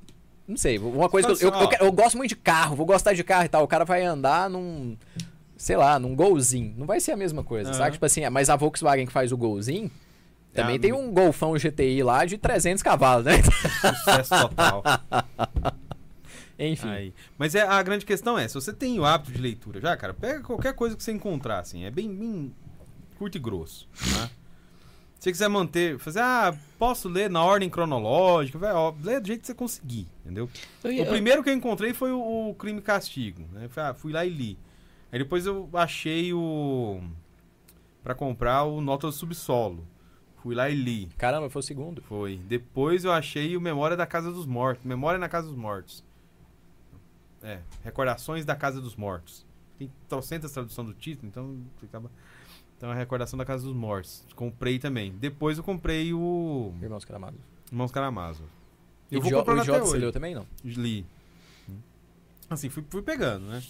Não 0.47 0.55
sei, 0.55 0.79
uma 0.79 1.09
coisa 1.09 1.27
que 1.35 1.43
eu, 1.43 1.49
eu, 1.51 1.59
eu, 1.59 1.69
eu 1.88 1.91
gosto 1.91 2.17
muito 2.17 2.29
de 2.29 2.35
carro, 2.38 2.75
vou 2.75 2.85
gostar 2.85 3.13
de 3.13 3.21
carro 3.21 3.43
e 3.43 3.49
tal. 3.49 3.63
O 3.65 3.67
cara 3.67 3.83
vai 3.83 4.01
andar 4.03 4.49
num, 4.49 4.95
sei 5.57 5.75
lá, 5.75 5.99
num 5.99 6.15
golzinho. 6.15 6.73
Não 6.77 6.85
vai 6.85 7.01
ser 7.01 7.11
a 7.11 7.17
mesma 7.17 7.43
coisa, 7.43 7.71
Aham. 7.71 7.77
sabe? 7.77 7.91
Tipo 7.91 8.05
assim, 8.05 8.27
mas 8.29 8.49
a 8.49 8.55
Volkswagen 8.55 9.05
que 9.05 9.11
faz 9.11 9.33
o 9.33 9.38
golzinho 9.38 9.91
também 10.53 10.77
É 10.77 10.79
tem 10.79 10.93
um 10.93 11.11
golfão 11.11 11.53
GTI 11.53 12.01
lá 12.01 12.23
de 12.25 12.38
300 12.38 12.81
cavalos, 12.81 13.25
né? 13.25 13.33
Sucesso 13.43 14.47
total. 14.47 14.83
Enfim. 16.60 16.89
Aí. 16.89 17.14
Mas 17.38 17.53
é, 17.55 17.62
a 17.62 17.82
grande 17.84 18.05
questão 18.05 18.38
é, 18.38 18.47
se 18.47 18.53
você 18.55 18.74
tem 18.74 18.99
o 18.99 19.05
hábito 19.05 19.32
de 19.32 19.39
leitura 19.41 19.80
já, 19.80 19.95
cara, 19.95 20.14
pega 20.14 20.41
qualquer 20.41 20.74
coisa 20.74 20.95
que 20.95 21.03
você 21.03 21.12
encontrar, 21.12 21.60
assim. 21.60 21.84
É 21.86 21.91
bem, 21.91 22.14
bem 22.14 22.53
curto 23.18 23.38
e 23.38 23.39
grosso, 23.39 23.88
né? 23.93 24.30
Se 25.20 25.24
você 25.24 25.32
quiser 25.32 25.47
manter, 25.49 25.97
fazer, 25.97 26.20
ah, 26.20 26.55
posso 26.78 27.10
ler 27.10 27.28
na 27.30 27.43
ordem 27.43 27.70
cronológica, 27.70 28.60
vai, 28.60 28.72
ó, 28.72 28.93
lê 29.03 29.20
do 29.20 29.26
jeito 29.28 29.41
que 29.41 29.47
você 29.47 29.53
conseguir, 29.55 30.08
entendeu? 30.24 30.47
Eu- 30.84 30.91
O 30.91 30.93
eu- 30.93 31.05
primeiro 31.08 31.43
que 31.43 31.49
eu 31.49 31.53
encontrei 31.53 31.91
foi 31.93 32.12
o, 32.12 32.49
o 32.49 32.53
Crime 32.55 32.78
e 32.80 32.82
Castigo, 32.84 33.43
né? 33.51 33.68
Fui- 33.68 33.82
ah, 33.84 33.93
Fui 33.95 34.14
lá 34.14 34.24
e 34.26 34.30
li. 34.30 34.58
Aí 35.12 35.18
depois 35.20 35.45
eu 35.47 35.70
achei 35.74 36.34
o... 36.34 37.01
Pra 38.03 38.14
comprar 38.14 38.64
o 38.64 38.80
Nota 38.80 39.08
do 39.08 39.14
Subsolo. 39.14 39.86
Fui 40.43 40.53
lá 40.55 40.70
e 40.70 40.76
li. 40.76 41.10
Caramba, 41.18 41.49
foi 41.49 41.60
o 41.62 41.64
segundo. 41.64 42.01
Foi. 42.03 42.38
Depois 42.47 43.03
eu 43.03 43.12
achei 43.12 43.58
o 43.58 43.62
Memória 43.62 43.97
da 43.97 44.05
Casa 44.05 44.32
dos 44.32 44.45
Mortos. 44.45 44.86
Memória 44.86 45.20
na 45.20 45.28
Casa 45.28 45.47
dos 45.47 45.58
Mortos. 45.58 46.03
É, 47.43 47.59
Recordações 47.83 48.45
da 48.45 48.55
Casa 48.55 48.81
dos 48.81 48.95
Mortos. 48.95 49.45
Tem 49.77 49.91
trocentas 50.09 50.51
tradução 50.51 50.83
do 50.83 50.93
título, 50.93 51.27
então 51.27 51.57
acaba... 51.83 52.09
Então 52.77 52.91
é 52.91 52.95
Recordação 52.95 53.38
da 53.38 53.45
Casa 53.45 53.63
dos 53.63 53.73
Mortos. 53.75 54.23
Comprei 54.35 54.77
também. 54.79 55.11
Depois 55.11 55.57
eu 55.57 55.63
comprei 55.63 56.13
o 56.13 56.73
Irmãos 56.81 57.03
Caramados. 57.05 57.39
Irmãos 57.71 57.91
Karamazov. 57.91 58.47
Eu 59.11 59.19
E 59.19 59.21
vou 59.21 59.31
comprando 59.31 59.57
o 59.59 59.61
até 59.61 59.71
Jota 59.73 59.85
você 59.85 59.97
leu 59.97 60.11
também, 60.11 60.35
não? 60.35 60.45
Li. 60.63 61.05
Assim, 62.49 62.69
fui, 62.69 62.83
fui 62.89 63.01
pegando, 63.01 63.45
né? 63.47 63.61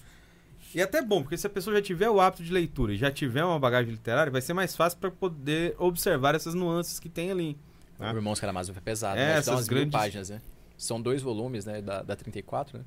E 0.76 0.80
é 0.80 0.84
até 0.84 1.02
bom, 1.02 1.22
porque 1.22 1.38
se 1.38 1.48
a 1.48 1.50
pessoa 1.50 1.76
já 1.78 1.82
tiver 1.82 2.10
o 2.10 2.20
hábito 2.20 2.44
de 2.44 2.52
leitura 2.52 2.94
e 2.94 2.98
já 2.98 3.10
tiver 3.10 3.44
uma 3.44 3.58
bagagem 3.60 3.92
literária, 3.92 4.32
vai 4.32 4.42
ser 4.42 4.54
mais 4.54 4.76
fácil 4.76 5.00
para 5.00 5.10
poder 5.10 5.76
observar 5.80 6.36
essas 6.36 6.54
nuances 6.54 7.00
que 7.00 7.08
tem 7.10 7.32
ali. 7.32 7.58
Ah. 8.00 8.12
O 8.12 8.16
Irmãos 8.18 8.40
Karamazov 8.40 8.78
é 8.78 8.82
pesado, 8.82 9.18
É, 9.20 9.26
né? 9.26 9.32
Essas 9.38 9.54
umas 9.56 9.68
mil 9.70 9.78
grandes- 9.78 9.92
páginas, 9.94 10.30
né? 10.30 10.42
São 10.78 11.02
dois 11.02 11.22
volumes, 11.22 11.66
né? 11.66 11.82
Da, 11.82 12.04
da 12.04 12.16
34, 12.16 12.78
né? 12.80 12.86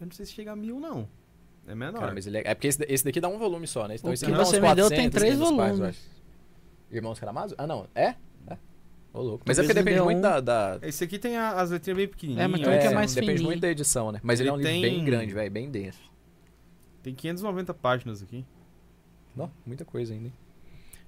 Eu 0.00 0.06
não 0.06 0.12
sei 0.12 0.24
se 0.26 0.32
chega 0.32 0.52
a 0.52 0.56
mil, 0.56 0.80
não. 0.80 1.08
É 1.66 1.74
menor. 1.74 2.00
Cara, 2.00 2.14
mas 2.14 2.26
ele 2.26 2.38
é... 2.38 2.42
é 2.46 2.54
porque 2.54 2.68
esse, 2.68 2.82
esse 2.88 3.04
daqui 3.04 3.20
dá 3.20 3.28
um 3.28 3.38
volume 3.38 3.66
só, 3.66 3.86
né? 3.86 3.94
Então 3.96 4.10
O 4.10 4.14
esse 4.14 4.24
que 4.24 4.30
aqui 4.30 4.38
dá 4.38 4.44
você 4.44 4.56
uns 4.58 4.62
me 4.68 4.74
deu 4.74 4.88
tem 4.88 5.10
400, 5.10 5.20
três 5.20 5.34
500 5.34 5.56
páginas, 5.56 5.70
eu 5.70 5.76
volumes. 5.76 5.96
acho. 5.98 6.20
Irmãos 6.96 7.18
Karamazov? 7.20 7.54
Ah, 7.58 7.66
não. 7.66 7.86
É? 7.94 8.14
É. 8.48 8.56
Ô, 9.12 9.20
louco. 9.22 9.44
Mas 9.46 9.58
é 9.58 9.62
porque 9.62 9.74
depende 9.74 10.00
muito 10.00 10.18
um. 10.18 10.22
da... 10.22 10.40
da... 10.40 10.78
Esse 10.82 11.04
aqui 11.04 11.18
tem 11.18 11.36
a- 11.36 11.60
as 11.60 11.70
letrinhas 11.70 11.96
bem 11.98 12.08
pequenininhas. 12.08 12.44
É, 12.44 12.48
mas 12.48 12.60
tem 12.60 12.68
um 12.74 12.78
que 12.80 12.86
é 12.86 12.94
mais 12.94 13.14
depende 13.14 13.32
fininho. 13.34 13.46
muito 13.48 13.60
da 13.60 13.68
edição, 13.68 14.10
né? 14.10 14.20
Mas 14.22 14.40
ele, 14.40 14.48
Ele 14.48 14.50
é 14.50 14.52
um 14.54 14.56
livro 14.58 14.72
tem- 14.72 14.82
bem 14.82 15.04
grande, 15.04 15.34
velho, 15.34 15.50
bem 15.50 15.70
denso. 15.70 16.00
Tem 17.02 17.14
590 17.14 17.74
páginas 17.74 18.22
aqui. 18.22 18.44
Não, 19.36 19.50
muita 19.64 19.84
coisa 19.84 20.12
ainda, 20.12 20.26
hein? 20.26 20.34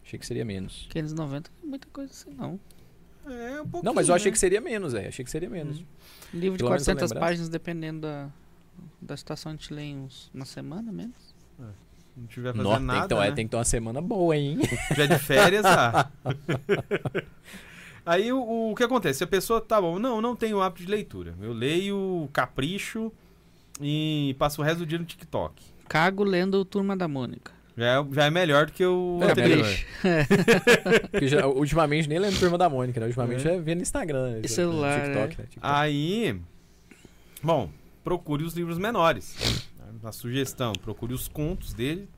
Achei 0.04 0.18
que 0.18 0.26
seria 0.26 0.44
menos. 0.44 0.86
590 0.90 1.50
não 1.60 1.66
é 1.66 1.70
muita 1.70 1.88
coisa 1.92 2.10
assim, 2.12 2.30
não. 2.34 2.58
É, 3.24 3.60
um 3.60 3.68
pouquinho, 3.68 3.82
Não, 3.84 3.94
mas 3.94 4.08
eu 4.08 4.14
achei 4.16 4.30
né? 4.30 4.32
que 4.32 4.38
seria 4.38 4.60
menos, 4.60 4.92
velho. 4.92 5.08
Achei 5.08 5.24
que 5.24 5.30
seria 5.30 5.48
menos. 5.48 5.84
Livro 6.34 6.56
de 6.56 6.64
Pelo 6.64 6.70
menos 6.70 6.86
eu 6.88 6.94
400 6.94 7.10
lembrar. 7.10 7.20
páginas, 7.20 7.48
dependendo 7.48 8.00
da, 8.00 8.28
da 9.02 9.16
situação 9.16 9.52
a 9.52 9.54
gente 9.54 9.74
lê 9.74 9.82
em 9.82 9.98
uns, 9.98 10.30
uma 10.32 10.44
semana 10.44 10.92
menos. 10.92 11.34
Não 12.16 12.26
tiver 12.26 12.52
fazendo 12.52 12.64
Nossa, 12.64 12.80
nada, 12.80 13.04
então, 13.06 13.20
né? 13.20 13.28
é, 13.28 13.32
tem 13.32 13.46
que 13.46 13.50
ter 13.50 13.56
uma 13.56 13.64
semana 13.64 14.00
boa, 14.00 14.36
hein? 14.36 14.58
Tiver 14.88 15.08
de 15.08 15.18
férias, 15.18 15.64
ah. 15.64 16.10
Aí 18.04 18.32
o, 18.32 18.70
o 18.70 18.74
que 18.74 18.82
acontece? 18.82 19.18
Se 19.18 19.24
a 19.24 19.28
pessoa, 19.28 19.60
tá 19.60 19.80
bom, 19.80 19.98
não, 19.98 20.20
não 20.20 20.34
tenho 20.36 20.60
hábito 20.60 20.84
de 20.84 20.90
leitura. 20.90 21.34
Eu 21.40 21.52
leio 21.52 22.28
capricho 22.32 23.10
e 23.80 24.34
passo 24.38 24.60
o 24.60 24.64
resto 24.64 24.80
do 24.80 24.86
dia 24.86 24.98
no 24.98 25.04
TikTok. 25.04 25.62
Cago 25.88 26.22
lendo 26.24 26.64
Turma 26.64 26.96
da 26.96 27.06
Mônica. 27.08 27.52
Já 27.76 27.86
é, 27.86 28.06
já 28.12 28.24
é 28.26 28.30
melhor 28.30 28.66
do 28.66 28.72
que 28.72 28.84
o 28.84 29.18
É, 29.22 29.30
anterior. 29.30 29.66
Porque 31.10 31.28
já- 31.28 31.46
ultimamente 31.46 32.08
nem 32.08 32.18
lembro 32.18 32.38
Turma 32.38 32.58
da 32.58 32.68
Mônica, 32.68 33.00
né? 33.00 33.06
Ultimamente 33.06 33.48
é, 33.48 33.58
vendo 33.58 33.80
Instagram. 33.80 34.40
E 34.42 34.48
celular, 34.48 35.00
TikTok, 35.04 35.38
né? 35.38 35.44
TikTok. 35.48 35.58
Aí, 35.62 36.38
bom, 37.42 37.70
procure 38.04 38.44
os 38.44 38.54
livros 38.54 38.78
menores. 38.78 39.36
A 40.04 40.12
sugestão, 40.12 40.72
procure 40.72 41.12
os 41.14 41.28
contos 41.28 41.72
dele. 41.74 42.08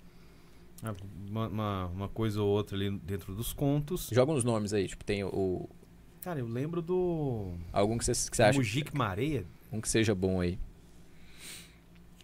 Uma, 1.30 1.49
uma, 1.49 1.87
uma 1.87 2.09
coisa 2.09 2.43
ou 2.43 2.49
outra 2.49 2.76
ali 2.76 2.91
dentro 2.91 3.35
dos 3.35 3.53
contos. 3.53 4.09
Joga 4.12 4.32
uns 4.32 4.45
nomes 4.45 4.72
aí, 4.72 4.87
tipo, 4.87 5.05
tem 5.05 5.24
o, 5.24 5.68
Cara, 6.22 6.39
eu 6.41 6.47
lembro 6.47 6.80
do 6.80 7.53
algum 7.72 7.99
que 7.99 8.05
você 8.05 8.43
acha 8.43 8.57
Mujik 8.59 8.97
Mareia. 8.97 9.45
um 9.72 9.80
que 9.80 9.89
seja 9.89 10.14
bom 10.14 10.41
aí. 10.41 10.59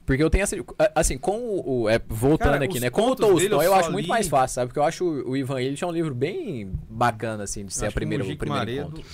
Porque 0.07 0.23
eu 0.23 0.31
tenho 0.31 0.43
essa. 0.43 0.57
Assim, 0.95 1.17
com 1.19 1.39
o. 1.39 1.83
o- 1.83 1.89
é, 1.89 1.99
voltando 2.09 2.53
Cara, 2.53 2.65
aqui, 2.65 2.81
né? 2.81 2.91
Com 2.91 3.11
o 3.11 3.15
Tolstói, 3.17 3.47
eu 3.59 3.63
eu 3.63 3.75
acho 3.75 3.93
muito 3.93 4.05
li- 4.07 4.09
mais 4.09 4.27
fácil, 4.27 4.55
sabe? 4.57 4.69
Porque 4.69 4.79
eu 4.79 4.85
acho 4.85 5.05
o, 5.05 5.37
Ivan 5.37 5.61
Illich 5.63 5.85
é 5.85 5.87
um 5.87 5.93
livro 5.93 6.15
bem 6.15 6.73
bacana, 6.89 7.45
assim, 7.45 7.65
de 7.65 7.73
ser 7.73 7.87
a 7.87 7.93
primeira, 7.93 8.25
o 8.25 8.37
primeiro 8.37 8.49
Mareia 8.59 8.81
encontro. 8.81 9.05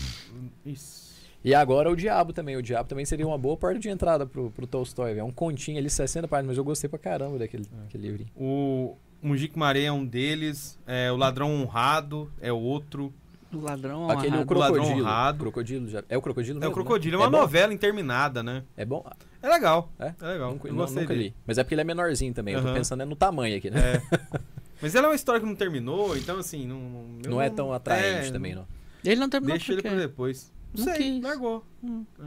Isso. 0.64 1.05
E 1.47 1.55
agora 1.55 1.88
o 1.88 1.94
Diabo 1.94 2.32
também. 2.32 2.57
O 2.57 2.62
Diabo 2.62 2.88
também 2.88 3.05
seria 3.05 3.24
uma 3.24 3.38
boa 3.38 3.57
porta 3.57 3.78
de 3.78 3.88
entrada 3.88 4.26
pro, 4.26 4.51
pro 4.51 4.66
Tolstói. 4.66 5.16
É 5.16 5.22
um 5.22 5.30
continho 5.30 5.78
ali, 5.78 5.88
60 5.88 6.26
páginas, 6.26 6.49
mas 6.49 6.59
eu 6.59 6.64
gostei 6.64 6.90
pra 6.90 6.99
caramba 6.99 7.38
daquele, 7.38 7.62
É. 7.72 7.82
daquele 7.82 8.03
livrinho. 8.09 8.28
O 8.34 8.97
Mujik 9.22 9.57
Mareia 9.57 9.86
é 9.86 9.92
um 9.92 10.05
deles. 10.05 10.76
É, 10.84 11.12
o 11.12 11.16
Ladrão 11.16 11.55
Honrado 11.55 12.28
é 12.40 12.53
outro. 12.53 13.14
O 13.55 13.61
ladrão 13.61 14.11
Aquele 14.11 14.38
o 14.38 14.40
honrado. 14.40 14.55
Ladrão 14.59 14.74
Crocodilo. 14.74 15.07
Honrado. 15.07 15.38
Crocodilo 15.38 15.88
já. 15.88 16.03
É 16.09 16.18
o 16.18 16.20
Crocodilo 16.20 16.57
É 16.57 16.59
o 16.59 16.61
mesmo, 16.62 16.70
né? 16.70 16.74
Crocodilo. 16.74 17.14
É 17.14 17.18
uma 17.20 17.30
bom? 17.30 17.38
novela 17.38 17.72
interminada, 17.72 18.42
né? 18.42 18.64
É 18.76 18.84
bom? 18.84 19.09
É 19.40 19.49
legal. 19.49 19.88
É? 20.01 20.12
É 20.20 20.26
legal. 20.26 20.51
Nunca, 20.51 20.66
eu 20.66 20.74
gostei 20.74 21.03
nunca 21.03 21.14
li. 21.14 21.32
Mas 21.47 21.59
é 21.59 21.62
porque 21.62 21.74
ele 21.74 21.82
é 21.82 21.84
menorzinho 21.84 22.34
também. 22.34 22.55
Eu 22.55 22.62
tô 22.64 22.72
pensando 22.72 23.05
é 23.05 23.07
no 23.07 23.14
tamanho 23.14 23.57
aqui, 23.57 23.70
né? 23.70 24.03
É. 24.03 24.38
Mas 24.82 24.97
ela 24.97 25.07
é 25.07 25.11
uma 25.11 25.14
história 25.14 25.40
que 25.40 25.47
não 25.47 25.55
terminou, 25.55 26.16
então 26.16 26.40
assim, 26.40 26.66
não. 26.66 26.80
Não, 26.80 27.30
Não 27.30 27.40
é 27.40 27.49
tão 27.49 27.72
atraente 27.72 28.30
é, 28.30 28.32
também, 28.32 28.53
não. 28.53 28.66
Ele 29.05 29.20
não 29.20 29.30
terminou 29.30 29.57
Deixa 29.57 29.72
ele 29.72 29.80
pra 29.80 29.94
depois. 29.94 30.53
Não, 30.74 30.84
Não 30.84 30.94
sei, 30.94 31.12
quis. 31.12 31.22
largou. 31.22 31.64
Hum. 31.82 32.04
É. 32.20 32.24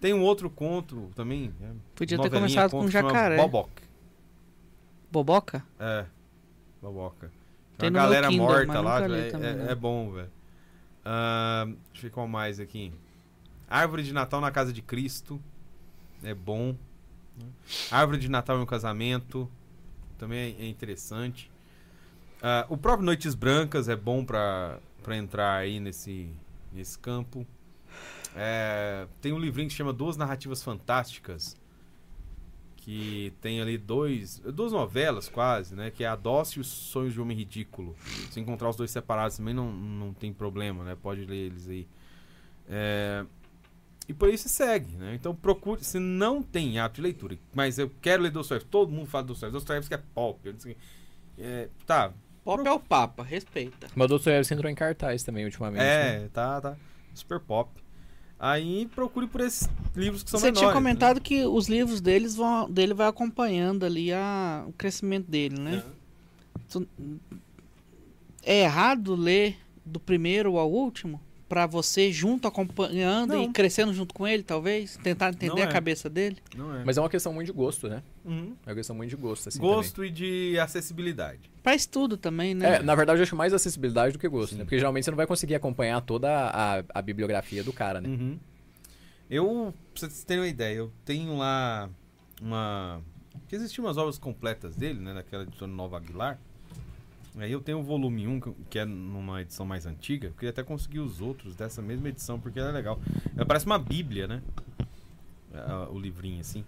Tem 0.00 0.14
um 0.14 0.22
outro 0.22 0.48
conto 0.48 1.10
também. 1.14 1.52
é, 1.60 1.70
podia 1.94 2.18
ter 2.18 2.30
começado 2.30 2.70
com 2.70 2.88
jacaré. 2.88 3.36
Boboca? 5.10 5.64
É. 5.78 6.04
Boboca. 6.82 7.30
Tem 7.78 7.88
uma 7.90 7.98
galera 8.00 8.28
Kindle, 8.28 8.46
morta 8.46 8.80
lá, 8.80 9.00
é, 9.00 9.30
também, 9.30 9.48
é- 9.50 9.54
não. 9.54 9.70
é 9.70 9.74
bom, 9.74 10.10
velho. 10.12 10.30
Ah, 11.04 11.64
deixa 11.66 11.78
eu 11.98 12.02
ver 12.02 12.10
qual 12.10 12.28
mais 12.28 12.60
aqui. 12.60 12.92
Árvore 13.68 14.02
de 14.02 14.12
Natal 14.12 14.40
na 14.40 14.50
Casa 14.50 14.72
de 14.72 14.82
Cristo. 14.82 15.40
É 16.22 16.34
bom. 16.34 16.74
né? 17.36 17.46
Árvore 17.90 18.18
de 18.18 18.28
Natal 18.28 18.58
em 18.58 18.62
um 18.62 18.66
casamento. 18.66 19.48
Também 20.18 20.56
é 20.58 20.66
interessante. 20.66 21.50
Ah, 22.42 22.66
o 22.68 22.76
próprio 22.76 23.04
Noites 23.06 23.34
Brancas 23.34 23.88
é 23.88 23.96
bom 23.96 24.24
pra, 24.24 24.78
pra 25.02 25.16
entrar 25.16 25.54
aí 25.56 25.78
nesse, 25.80 26.28
nesse 26.72 26.98
campo. 26.98 27.46
É, 28.36 29.06
tem 29.20 29.32
um 29.32 29.38
livrinho 29.38 29.68
que 29.68 29.72
se 29.72 29.78
chama 29.78 29.92
Duas 29.92 30.16
Narrativas 30.16 30.62
Fantásticas. 30.62 31.56
Que 32.76 33.34
tem 33.42 33.60
ali 33.60 33.76
dois. 33.76 34.38
Duas 34.38 34.72
novelas 34.72 35.28
quase, 35.28 35.74
né? 35.74 35.90
Que 35.90 36.04
é 36.04 36.06
A 36.06 36.16
Doce 36.16 36.58
e 36.58 36.60
os 36.60 36.68
Sonhos 36.68 37.12
de 37.12 37.20
um 37.20 37.22
Homem 37.24 37.36
Ridículo. 37.36 37.94
Se 38.30 38.40
encontrar 38.40 38.70
os 38.70 38.76
dois 38.76 38.90
separados 38.90 39.36
também 39.36 39.52
não, 39.52 39.70
não 39.70 40.14
tem 40.14 40.32
problema, 40.32 40.82
né? 40.84 40.96
Pode 41.00 41.24
ler 41.26 41.36
eles 41.36 41.68
aí. 41.68 41.86
É, 42.66 43.26
e 44.08 44.14
por 44.14 44.30
aí 44.30 44.38
se 44.38 44.48
segue, 44.48 44.96
né? 44.96 45.14
Então 45.14 45.34
procure. 45.34 45.84
Se 45.84 45.98
não 45.98 46.42
tem 46.42 46.78
hábito 46.78 46.96
de 46.96 47.02
leitura, 47.02 47.38
mas 47.52 47.78
eu 47.78 47.90
quero 48.00 48.22
ler 48.22 48.30
Dostoiévski, 48.30 48.70
todo 48.70 48.90
mundo 48.90 49.06
fala 49.06 49.24
Dostoiévski. 49.24 49.58
Dostoiévski 49.58 49.94
é 49.94 50.02
pop. 50.14 50.56
É, 51.36 51.68
tá. 51.86 52.12
Pop 52.42 52.66
é 52.66 52.72
o 52.72 52.80
Papa, 52.80 53.22
respeita. 53.22 53.88
Mas 53.94 54.06
o 54.06 54.08
Dostoiévski 54.08 54.54
entrou 54.54 54.70
em 54.70 54.74
cartaz 54.74 55.22
também 55.22 55.44
ultimamente. 55.44 55.80
né? 55.80 56.24
É, 56.24 56.28
tá, 56.28 56.58
tá. 56.58 56.76
Super 57.12 57.38
pop. 57.38 57.70
Aí 58.40 58.86
procure 58.94 59.26
por 59.26 59.40
esses 59.40 59.68
livros 59.96 60.22
que 60.22 60.30
são 60.30 60.38
Você 60.38 60.46
menores. 60.46 60.60
tinha 60.60 60.68
né? 60.70 60.74
comentado 60.74 61.20
que 61.20 61.44
os 61.44 61.68
livros 61.68 62.00
deles 62.00 62.36
vão, 62.36 62.70
dele 62.70 62.94
vai 62.94 63.08
acompanhando 63.08 63.84
ali 63.84 64.12
a, 64.12 64.64
o 64.68 64.72
crescimento 64.72 65.28
dele, 65.28 65.58
né? 65.60 65.82
Tu- 66.70 66.86
É 68.42 68.62
errado 68.62 69.14
ler 69.16 69.56
do 69.84 69.98
primeiro 69.98 70.56
ao 70.56 70.70
último? 70.70 71.20
Pra 71.48 71.66
você 71.66 72.12
junto 72.12 72.46
acompanhando 72.46 73.32
e 73.34 73.46
Não. 73.46 73.52
crescendo 73.52 73.94
junto 73.94 74.12
com 74.12 74.28
ele, 74.28 74.42
talvez? 74.42 74.98
Tentar 74.98 75.30
entender 75.30 75.54
Não 75.54 75.62
a 75.62 75.70
é. 75.70 75.72
cabeça 75.72 76.10
dele? 76.10 76.36
Não 76.54 76.76
é. 76.76 76.84
Mas 76.84 76.98
é 76.98 77.00
uma 77.00 77.08
questão 77.08 77.32
muito 77.32 77.46
de 77.46 77.52
gosto, 77.52 77.88
né? 77.88 78.02
Uhum. 78.22 78.54
É 78.66 78.70
uma 78.70 78.74
questão 78.76 78.94
muito 78.94 79.08
de 79.08 79.16
gosto, 79.16 79.48
assim. 79.48 79.58
Gosto 79.58 80.04
e 80.04 80.10
de 80.10 80.58
acessibilidade. 80.60 81.50
Pra 81.62 81.74
estudo 81.74 82.18
também, 82.18 82.54
também. 82.54 82.70
né? 82.70 82.76
É, 82.78 82.82
na 82.82 82.94
verdade, 82.94 83.20
eu 83.20 83.22
acho 83.22 83.34
mais 83.34 83.54
acessibilidade 83.54 84.12
do 84.12 84.18
que 84.18 84.28
gosto, 84.28 84.50
Sim. 84.52 84.58
né? 84.58 84.64
Porque 84.64 84.76
geralmente 84.76 85.04
você 85.04 85.10
não 85.10 85.16
vai 85.16 85.26
conseguir 85.26 85.54
acompanhar 85.54 86.02
toda 86.02 86.28
a, 86.30 86.84
a 86.94 87.00
bibliografia 87.00 87.64
do 87.64 87.72
cara, 87.72 87.98
né? 88.00 88.10
Uhum. 88.10 88.38
Eu, 89.30 89.72
pra 89.94 90.00
vocês 90.00 90.24
terem 90.24 90.42
uma 90.42 90.48
ideia, 90.48 90.76
eu 90.76 90.92
tenho 91.04 91.36
lá 91.38 91.88
uma. 92.42 93.00
Que 93.48 93.56
existiam 93.56 93.86
umas 93.86 93.96
obras 93.96 94.18
completas 94.18 94.76
dele, 94.76 95.00
né? 95.00 95.14
Daquela 95.14 95.44
editora 95.44 95.70
Nova 95.70 95.96
Aguilar. 95.96 96.38
Aí 97.38 97.52
eu 97.52 97.60
tenho 97.60 97.78
o 97.78 97.82
volume 97.82 98.26
1, 98.26 98.40
que- 98.68 98.78
é 98.78 98.84
numa 98.84 99.40
edição 99.42 99.64
mais 99.64 99.86
antiga. 99.86 100.28
Eu 100.28 100.32
queria 100.32 100.50
até 100.50 100.62
conseguir 100.62 100.98
os 101.00 101.20
outros 101.20 101.54
dessa 101.54 101.80
mesma 101.80 102.08
edição, 102.08 102.38
porque 102.40 102.58
ela 102.58 102.70
é 102.70 102.72
legal. 102.72 102.98
Ela 103.36 103.46
parece 103.46 103.66
uma 103.66 103.78
bíblia, 103.78 104.26
né? 104.26 104.42
Ah, 105.54 105.88
O 105.90 105.98
livrinho, 105.98 106.40
assim. 106.40 106.64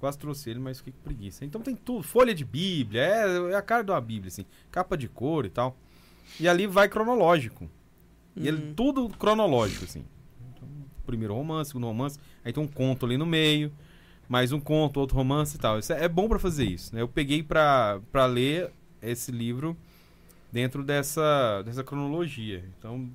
Quase 0.00 0.16
trouxe 0.18 0.48
ele, 0.50 0.60
mas 0.60 0.78
fiquei 0.78 0.92
com 0.92 1.00
preguiça. 1.02 1.44
Então 1.44 1.60
tem 1.60 1.74
tudo. 1.74 2.02
Folha 2.04 2.34
de 2.34 2.44
bíblia, 2.44 3.02
é, 3.02 3.52
é 3.52 3.54
a 3.56 3.62
cara 3.62 3.82
de 3.82 3.90
uma 3.90 4.00
bíblia, 4.00 4.28
assim. 4.28 4.46
Capa 4.70 4.96
de 4.96 5.08
cor 5.08 5.44
e 5.44 5.50
tal. 5.50 5.76
E 6.38 6.48
ali 6.48 6.66
vai 6.66 6.88
cronológico. 6.88 7.68
E 8.36 8.46
ele 8.46 8.62
Uhum. 8.68 8.74
tudo 8.74 9.08
cronológico, 9.10 9.84
assim. 9.84 10.04
Então, 10.54 10.68
primeiro 11.04 11.34
romance, 11.34 11.70
segundo 11.70 11.86
romance, 11.88 12.18
aí 12.44 12.52
tem 12.52 12.62
um 12.62 12.68
conto 12.68 13.04
ali 13.04 13.16
no 13.16 13.26
meio, 13.26 13.72
mais 14.28 14.52
um 14.52 14.60
conto, 14.60 15.00
outro 15.00 15.16
romance 15.16 15.56
e 15.56 15.58
tal. 15.58 15.78
Isso 15.80 15.92
é, 15.92 16.04
é 16.04 16.08
bom 16.08 16.28
pra 16.28 16.38
fazer 16.38 16.64
isso, 16.64 16.94
né? 16.94 17.00
Eu 17.02 17.08
peguei 17.08 17.42
pra 17.42 18.00
ler 18.30 18.70
esse 19.02 19.32
livro 19.32 19.76
dentro 20.50 20.82
dessa, 20.82 21.62
dessa 21.62 21.84
cronologia. 21.84 22.64
Então, 22.78 23.10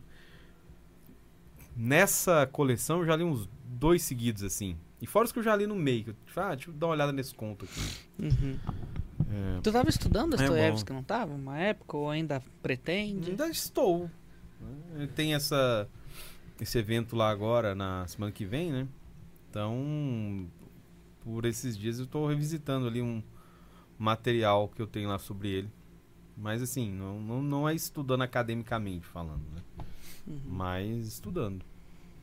nessa 1.75 2.47
coleção 2.47 2.99
eu 2.99 3.05
já 3.05 3.15
li 3.15 3.23
uns 3.23 3.49
dois 3.65 4.03
seguidos, 4.03 4.43
assim. 4.43 4.77
E 5.01 5.05
fora 5.05 5.25
os 5.25 5.31
que 5.31 5.39
eu 5.39 5.43
já 5.43 5.55
li 5.55 5.67
no 5.67 5.75
meio. 5.75 6.05
que 6.05 6.09
eu, 6.11 6.15
tipo, 6.25 6.39
ah, 6.39 6.55
deixa 6.55 6.69
eu 6.69 6.73
dar 6.73 6.87
uma 6.87 6.93
olhada 6.93 7.11
nesse 7.11 7.33
conto 7.35 7.65
aqui. 7.65 7.81
Uhum. 8.19 8.57
É, 9.29 9.59
Tu 9.61 9.71
tava 9.71 9.89
estudando 9.89 10.35
É 10.35 10.37
Dostoiévski, 10.37 10.93
não 10.93 11.03
tava? 11.03 11.33
Uma 11.33 11.57
época 11.57 11.97
ou 11.97 12.09
ainda 12.09 12.41
pretende? 12.61 13.31
Ainda 13.31 13.47
estou. 13.47 14.09
né? 14.93 15.09
Tem 15.15 15.33
essa, 15.33 15.89
esse 16.61 16.77
evento 16.77 17.15
lá 17.15 17.29
agora, 17.29 17.75
na 17.75 18.07
semana 18.07 18.31
que 18.31 18.45
vem, 18.45 18.71
né? 18.71 18.87
Então, 19.49 20.47
por 21.21 21.45
esses 21.45 21.77
dias 21.77 21.99
eu 21.99 22.05
estou 22.05 22.27
revisitando 22.27 22.87
ali 22.87 23.01
um 23.01 23.21
material 23.97 24.69
que 24.69 24.81
eu 24.81 24.87
tenho 24.87 25.09
lá 25.09 25.19
sobre 25.19 25.49
ele. 25.49 25.69
Mas 26.37 26.61
assim, 26.61 26.91
não, 26.91 27.19
não, 27.21 27.41
não 27.43 27.69
é 27.69 27.75
estudando 27.75 28.21
academicamente 28.23 29.05
falando, 29.05 29.43
né? 29.55 29.61
Uhum. 30.27 30.39
Mas 30.47 31.07
estudando. 31.07 31.63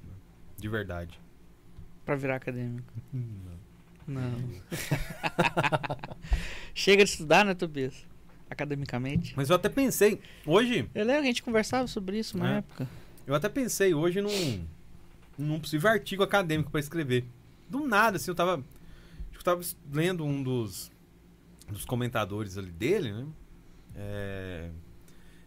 né? 0.05 0.13
De 0.59 0.69
verdade. 0.69 1.19
Pra 2.05 2.17
virar 2.17 2.37
acadêmico. 2.37 2.93
Não. 4.09 4.33
Chega 6.75 7.05
de 7.05 7.11
estudar, 7.11 7.45
né, 7.45 7.55
Tobias? 7.55 8.07
Academicamente. 8.49 9.33
Mas 9.37 9.51
eu 9.51 9.57
até 9.57 9.69
pensei, 9.69 10.21
hoje, 10.45 10.89
Eu 10.95 11.05
lembro 11.05 11.23
que 11.23 11.29
a 11.29 11.31
gente 11.31 11.43
conversava 11.43 11.87
sobre 11.87 12.19
isso 12.19 12.37
uma 12.37 12.55
É. 12.55 12.59
época. 12.59 12.89
eu 13.27 13.35
até 13.35 13.49
pensei 13.49 13.95
hoje 13.95 14.21
num, 14.21 14.65
num 15.39 15.61
possível 15.61 15.89
artigo 15.91 16.23
acadêmico 16.25 16.71
para 16.71 16.81
escrever. 16.81 17.25
Do 17.69 17.87
nada, 17.87 18.17
assim, 18.17 18.31
eu 18.31 18.35
tava. 18.35 18.55
acho 18.57 18.65
que 19.31 19.37
Eu 19.39 19.43
tava 19.43 19.61
lendo 19.93 20.25
um 20.25 20.43
dos, 20.43 20.91
dos 21.69 21.85
comentadores 21.85 22.59
ali 22.59 22.71
dele, 22.73 23.13
né? 23.13 23.27
É, 23.95 24.71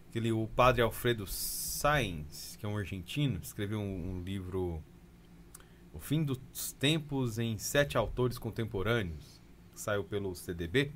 aquele, 0.08 0.32
o 0.32 0.46
padre 0.46 0.82
Alfredo 0.82 1.26
Sainz, 1.26 2.56
que 2.56 2.66
é 2.66 2.68
um 2.68 2.76
argentino, 2.76 3.38
escreveu 3.42 3.80
um, 3.80 4.16
um 4.16 4.22
livro 4.22 4.82
O 5.92 5.98
Fim 5.98 6.24
dos 6.24 6.72
Tempos 6.72 7.38
em 7.38 7.58
Sete 7.58 7.96
Autores 7.96 8.38
Contemporâneos, 8.38 9.40
que 9.72 9.80
saiu 9.80 10.04
pelo 10.04 10.34
CDB, 10.34 10.92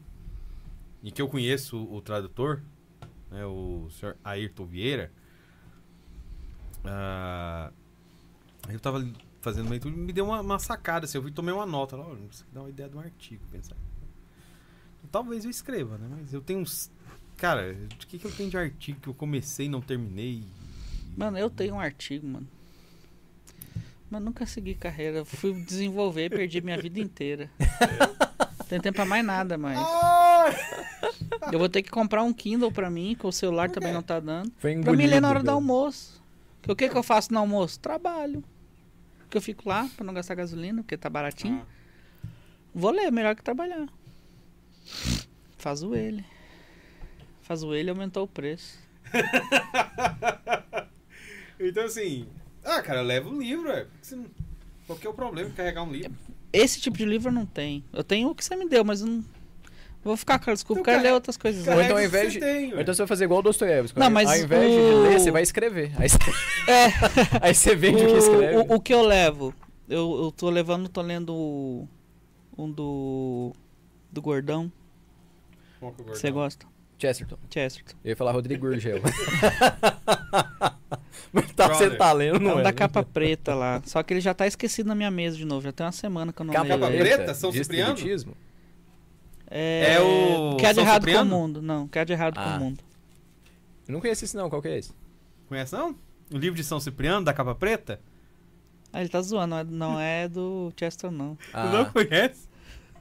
e 1.02 1.10
que 1.10 1.22
eu 1.22 1.28
conheço 1.28 1.82
o, 1.84 2.00
tradutor, 2.00 2.62
né, 3.30 3.44
o 3.44 3.88
senhor 3.90 4.16
Ayrton 4.24 4.66
Vieira. 4.66 5.12
Ah, 6.84 7.72
eu 8.68 8.80
tava 8.80 9.06
fazendo 9.40 9.70
leitura, 9.70 9.94
me 9.94 10.12
deu 10.12 10.24
uma, 10.24 10.40
uma 10.40 10.58
sacada, 10.58 11.04
assim, 11.04 11.18
eu 11.18 11.22
fui 11.22 11.30
tomei 11.30 11.54
uma 11.54 11.66
nota, 11.66 11.96
lá, 11.96 12.04
aqui 12.12 12.44
dá 12.52 12.60
uma 12.60 12.70
ideia 12.70 12.88
de 12.88 12.96
um 12.96 13.00
artigo, 13.00 13.42
pensar. 13.50 13.76
Talvez 15.10 15.44
eu 15.44 15.50
escreva, 15.50 15.96
né? 15.96 16.06
Mas 16.10 16.34
eu 16.34 16.40
tenho 16.40 16.60
uns. 16.60 16.90
Cara, 17.38 17.72
de 17.72 18.06
que, 18.06 18.18
que 18.18 18.24
eu 18.24 18.32
tenho 18.32 18.50
de 18.50 18.58
artigo 18.58 19.00
que 19.00 19.08
eu 19.08 19.14
comecei 19.14 19.66
e 19.66 19.68
não 19.68 19.80
terminei? 19.80 20.42
Mano, 21.16 21.38
eu 21.38 21.48
tenho 21.48 21.76
um 21.76 21.80
artigo, 21.80 22.26
mano. 22.26 22.48
Mas 24.10 24.20
nunca 24.22 24.44
segui 24.44 24.74
carreira. 24.74 25.24
Fui 25.24 25.52
desenvolver 25.54 26.24
e 26.26 26.30
perdi 26.30 26.60
minha 26.60 26.76
vida 26.76 26.98
inteira. 26.98 27.48
Não 28.58 28.66
tem 28.66 28.80
tempo 28.80 28.96
pra 28.96 29.04
mais 29.04 29.24
nada, 29.24 29.56
mas. 29.56 29.78
Eu 31.52 31.60
vou 31.60 31.68
ter 31.68 31.82
que 31.82 31.90
comprar 31.90 32.24
um 32.24 32.32
Kindle 32.32 32.72
pra 32.72 32.90
mim, 32.90 33.16
que 33.18 33.26
o 33.26 33.30
celular 33.30 33.70
também 33.70 33.92
não 33.92 34.02
tá 34.02 34.18
dando. 34.18 34.52
Foi 34.58 34.76
Pra 34.80 34.92
mim 34.94 35.06
ler 35.06 35.20
na 35.20 35.28
hora 35.28 35.42
do 35.42 35.50
almoço. 35.50 36.20
Que 36.60 36.72
o 36.72 36.76
que, 36.76 36.88
que 36.88 36.96
eu 36.96 37.02
faço 37.04 37.32
no 37.32 37.38
almoço? 37.38 37.78
Trabalho. 37.78 38.42
Que 39.30 39.36
eu 39.36 39.42
fico 39.42 39.68
lá 39.68 39.88
pra 39.96 40.04
não 40.04 40.12
gastar 40.12 40.34
gasolina, 40.34 40.82
porque 40.82 40.96
tá 40.96 41.08
baratinho. 41.08 41.64
Vou 42.74 42.90
ler, 42.90 43.12
melhor 43.12 43.36
que 43.36 43.42
trabalhar. 43.44 43.86
Faz 45.56 45.82
o 45.82 45.94
ele. 45.94 46.24
Faz 47.48 47.62
o 47.64 47.74
ele 47.74 47.90
aumentou 47.90 48.22
o 48.24 48.28
preço. 48.28 48.78
Então, 51.60 51.84
assim. 51.86 52.24
Ah, 52.64 52.80
cara, 52.82 53.00
eu 53.00 53.04
levo 53.04 53.30
um 53.30 53.40
livro, 53.40 53.68
é. 53.68 53.84
Você 54.00 54.16
Qual 54.86 54.96
que 54.96 55.04
é 55.06 55.10
o 55.10 55.12
problema 55.14 55.50
de 55.50 55.56
carregar 55.56 55.82
um 55.82 55.90
livro? 55.90 56.12
Esse 56.52 56.80
tipo 56.80 56.96
de 56.96 57.04
livro 57.04 57.28
eu 57.30 57.32
não 57.32 57.44
tenho. 57.44 57.82
Eu 57.92 58.04
tenho 58.04 58.28
o 58.28 58.34
que 58.34 58.44
você 58.44 58.54
me 58.54 58.68
deu, 58.68 58.84
mas 58.84 59.00
eu 59.00 59.08
não. 59.08 59.24
Vou 60.04 60.16
ficar 60.16 60.38
com 60.38 60.50
a 60.50 60.54
desculpa, 60.54 60.80
Então, 60.80 60.84
quero 60.92 60.98
ler 60.98 61.02
cara- 61.08 61.14
outras 61.16 61.36
coisas. 61.36 61.66
Ou 61.66 61.82
então, 61.82 61.96
ao 61.96 62.02
o 62.02 62.06
invés 62.06 62.32
você 62.32 62.38
de- 62.38 62.44
tem, 62.46 62.66
então 62.80 62.94
você 62.94 63.02
vai 63.02 63.06
fazer 63.08 63.24
igual 63.24 63.40
o 63.40 63.42
Dostoiévski. 63.42 63.98
Não, 63.98 64.08
mas 64.08 64.28
Ao 64.30 64.36
invés 64.36 64.70
de 64.72 64.78
o- 64.78 65.02
ler, 65.02 65.18
você 65.18 65.30
vai 65.32 65.42
escrever. 65.42 65.92
Aí 65.98 66.08
você, 66.08 66.18
É, 66.70 66.86
aí 67.48 67.52
você 67.54 67.74
vende 67.74 68.04
o 68.04 68.06
que 68.06 68.18
escreve. 68.18 68.56
o, 68.56 68.60
o, 68.60 68.74
o 68.76 68.80
que 68.80 68.94
eu 68.94 69.02
levo? 69.02 69.52
Eu, 69.88 70.16
eu 70.26 70.30
tô 70.32 70.48
levando, 70.50 70.88
tô 70.88 71.02
lendo 71.02 71.34
o- 71.34 71.88
um 72.56 72.70
do. 72.70 73.52
Do 74.12 74.22
Gordão. 74.22 74.70
Qual 75.80 75.92
que 75.92 76.02
é 76.02 76.04
o 76.04 76.08
Você 76.08 76.30
gordão? 76.30 76.44
gosta? 76.44 76.66
Chesterton. 76.98 77.38
Chesterton. 77.50 77.96
Eu 78.04 78.10
ia 78.10 78.16
falar 78.16 78.32
Rodrigo 78.32 78.66
Gurgel. 78.66 78.98
Mas 81.32 81.52
tá, 81.52 81.68
você 81.68 81.90
tá 81.90 82.12
lendo, 82.12 82.36
É 82.36 82.38
não 82.38 82.56
um 82.56 82.60
é? 82.60 82.62
da 82.62 82.72
capa 82.72 83.02
preta 83.02 83.54
lá. 83.54 83.82
Só 83.84 84.02
que 84.02 84.14
ele 84.14 84.20
já 84.20 84.32
tá 84.34 84.46
esquecido 84.46 84.86
na 84.86 84.94
minha 84.94 85.10
mesa 85.10 85.36
de 85.36 85.44
novo. 85.44 85.62
Já 85.62 85.72
tem 85.72 85.84
uma 85.84 85.92
semana 85.92 86.32
que 86.32 86.40
eu 86.40 86.46
não 86.46 86.52
Capa 86.54 86.74
leio 86.74 86.86
ele. 86.86 86.98
preta? 86.98 87.34
São 87.34 87.52
Cipriano? 87.52 87.96
É, 89.50 89.94
É 89.94 90.00
o 90.00 90.56
Que 90.56 90.66
é 90.66 90.72
de 90.72 90.80
errado 90.80 91.02
Cipriano? 91.02 91.30
com 91.30 91.36
o 91.36 91.38
mundo. 91.40 91.62
Não, 91.62 91.88
que 91.88 91.98
é 91.98 92.04
de 92.04 92.12
errado 92.12 92.34
com 92.34 92.40
Ah. 92.40 92.56
o 92.56 92.60
mundo. 92.60 92.84
Eu 93.86 93.92
não 93.92 94.00
conheço 94.00 94.24
esse 94.24 94.36
não, 94.36 94.50
qual 94.50 94.60
que 94.60 94.68
é 94.68 94.78
esse? 94.78 94.92
Conhece 95.48 95.74
não? 95.74 95.94
O 96.30 96.36
livro 96.36 96.56
de 96.56 96.64
São 96.64 96.78
Cipriano, 96.78 97.24
da 97.24 97.32
capa 97.32 97.54
preta? 97.54 98.00
Ah, 98.92 99.00
ele 99.00 99.08
tá 99.08 99.20
zoando, 99.20 99.64
não 99.64 99.98
é, 100.00 100.24
é 100.24 100.28
do 100.28 100.72
Chester, 100.78 101.10
não. 101.10 101.36
Tu 101.36 101.56
não 101.56 101.80
Ah, 101.82 101.84
conhece? 101.86 102.48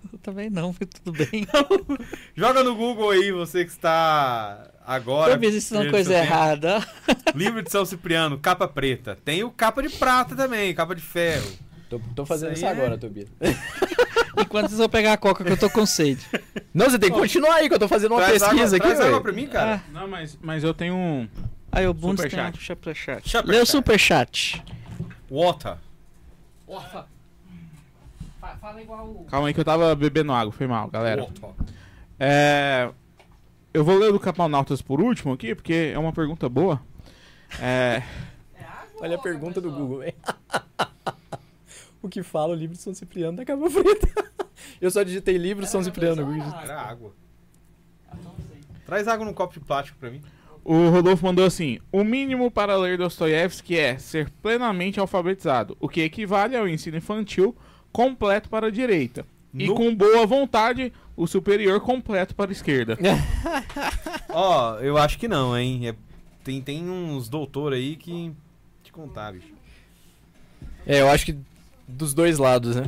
Eu 0.13 0.19
também 0.19 0.49
não, 0.49 0.73
mas 0.79 0.89
tudo 1.03 1.11
bem. 1.11 1.47
Joga 2.35 2.63
no 2.63 2.75
Google 2.75 3.09
aí, 3.11 3.31
você 3.31 3.63
que 3.65 3.71
está 3.71 4.69
agora. 4.85 5.33
Eu 5.33 5.39
vi 5.39 5.55
isso 5.55 5.75
uma 5.75 5.89
coisa 5.89 6.13
errada. 6.13 6.85
Livro 7.35 7.61
de 7.61 7.71
São 7.71 7.85
Cipriano, 7.85 8.37
capa 8.37 8.67
preta. 8.67 9.17
Tem 9.23 9.43
o 9.43 9.51
capa 9.51 9.81
de 9.81 9.89
prata 9.89 10.35
também, 10.35 10.73
capa 10.73 10.95
de 10.95 11.01
ferro. 11.01 11.49
tô, 11.89 11.99
tô 12.15 12.25
fazendo 12.25 12.53
Isso 12.53 12.59
isso, 12.59 12.65
é- 12.65 12.71
agora, 12.71 12.97
Tobias. 12.97 13.27
Enquanto 14.39 14.67
vocês 14.67 14.77
vão 14.77 14.87
pegar 14.89 15.13
a 15.13 15.17
coca 15.17 15.43
que 15.43 15.51
eu 15.51 15.57
tô 15.57 15.69
com 15.69 15.85
sede. 15.85 16.25
Não, 16.73 16.89
você 16.89 16.99
tem 16.99 17.11
que 17.11 17.17
continuar 17.17 17.55
aí, 17.55 17.67
que 17.67 17.73
eu 17.73 17.79
tô 17.79 17.87
fazendo 17.87 18.11
uma 18.11 18.21
Traz 18.21 18.43
pesquisa 18.43 18.75
água, 18.75 18.77
aqui, 18.77 18.85
traz 18.85 18.99
água 18.99 19.11
velho. 19.11 19.21
pra 19.23 19.31
mim, 19.33 19.47
cara. 19.47 19.83
Não, 19.91 20.07
mas, 20.07 20.37
mas 20.41 20.63
eu 20.63 20.73
tenho 20.75 20.93
um. 20.95 21.27
Aí 21.71 21.87
o 21.87 21.93
Bundes 21.93 22.21
tem 22.29 22.39
um 22.39 22.45
Superchat. 22.45 22.65
superchat. 22.65 23.29
Superchat. 23.29 23.47
Lê 23.47 23.59
o 23.59 23.65
superchat. 23.65 24.63
Water. 25.29 25.77
Fala 28.59 28.81
igual 28.81 29.07
o... 29.07 29.25
Calma 29.25 29.47
aí 29.47 29.53
que 29.53 29.59
eu 29.59 29.65
tava 29.65 29.93
bebendo 29.95 30.31
água, 30.31 30.51
foi 30.51 30.67
mal, 30.67 30.89
galera. 30.89 31.27
É. 32.19 32.89
Eu 33.73 33.83
vou 33.83 33.97
ler 33.97 34.09
o 34.09 34.13
do 34.13 34.19
Caponautas 34.19 34.81
por 34.81 35.01
último 35.01 35.33
aqui, 35.33 35.53
porque 35.53 35.91
é 35.93 35.99
uma 35.99 36.11
pergunta 36.11 36.49
boa. 36.49 36.81
É. 37.61 38.01
Olha 38.99 39.15
a 39.15 39.21
pergunta 39.21 39.61
do 39.61 39.71
Google, 39.71 39.99
velho. 39.99 40.15
o 42.01 42.09
que 42.09 42.23
fala 42.23 42.53
o 42.53 42.55
livro 42.55 42.75
de 42.75 42.81
São 42.81 42.93
Cipriano 42.93 43.37
da 43.37 43.45
capa 43.45 43.69
preta? 43.69 44.33
Eu 44.81 44.89
só 44.89 45.03
digitei 45.03 45.37
livro 45.37 45.63
de 45.63 45.69
São 45.69 45.83
Cipriano. 45.83 46.25
no 46.25 46.33
Google. 46.33 46.59
Era 46.59 46.81
água. 46.81 47.13
Traz 48.85 49.07
água 49.07 49.25
num 49.25 49.33
copo 49.33 49.53
de 49.53 49.59
plástico 49.59 49.97
pra 49.99 50.09
mim. 50.09 50.21
O 50.63 50.89
Rodolfo 50.89 51.25
mandou 51.25 51.45
assim: 51.45 51.79
o 51.91 52.03
mínimo 52.03 52.49
para 52.49 52.75
ler 52.75 52.97
Dostoiévski 52.97 53.77
é 53.77 53.97
ser 53.97 54.29
plenamente 54.41 54.99
alfabetizado, 54.99 55.77
o 55.79 55.87
que 55.87 56.01
equivale 56.01 56.57
ao 56.57 56.67
ensino 56.67 56.97
infantil 56.97 57.55
completo 57.97 58.47
para 58.47 58.67
a 58.67 58.69
direita. 58.69 59.25
E 59.51 59.65
No- 59.65 59.73
com 59.73 59.95
boa 59.95 60.23
vontade, 60.27 60.93
o 61.15 61.25
superior 61.25 61.79
completo 61.81 62.35
para 62.35 62.51
a 62.51 62.53
esquerda. 62.53 62.95
Ó, 64.29 64.75
eu 64.77 64.99
acho 64.99 65.17
que 65.17 65.27
não, 65.27 65.57
hein? 65.57 65.87
É- 65.87 65.95
tem, 66.43 66.61
tem 66.61 66.87
uns 66.87 67.27
doutor 67.27 67.73
aí 67.73 67.95
que. 67.95 68.31
Te 68.83 68.91
contar, 68.91 69.33
bicho. 69.33 69.51
É, 70.85 71.01
eu 71.01 71.09
acho 71.09 71.25
que 71.25 71.35
dos 71.87 72.13
dois 72.13 72.37
lados, 72.37 72.75
né? 72.75 72.83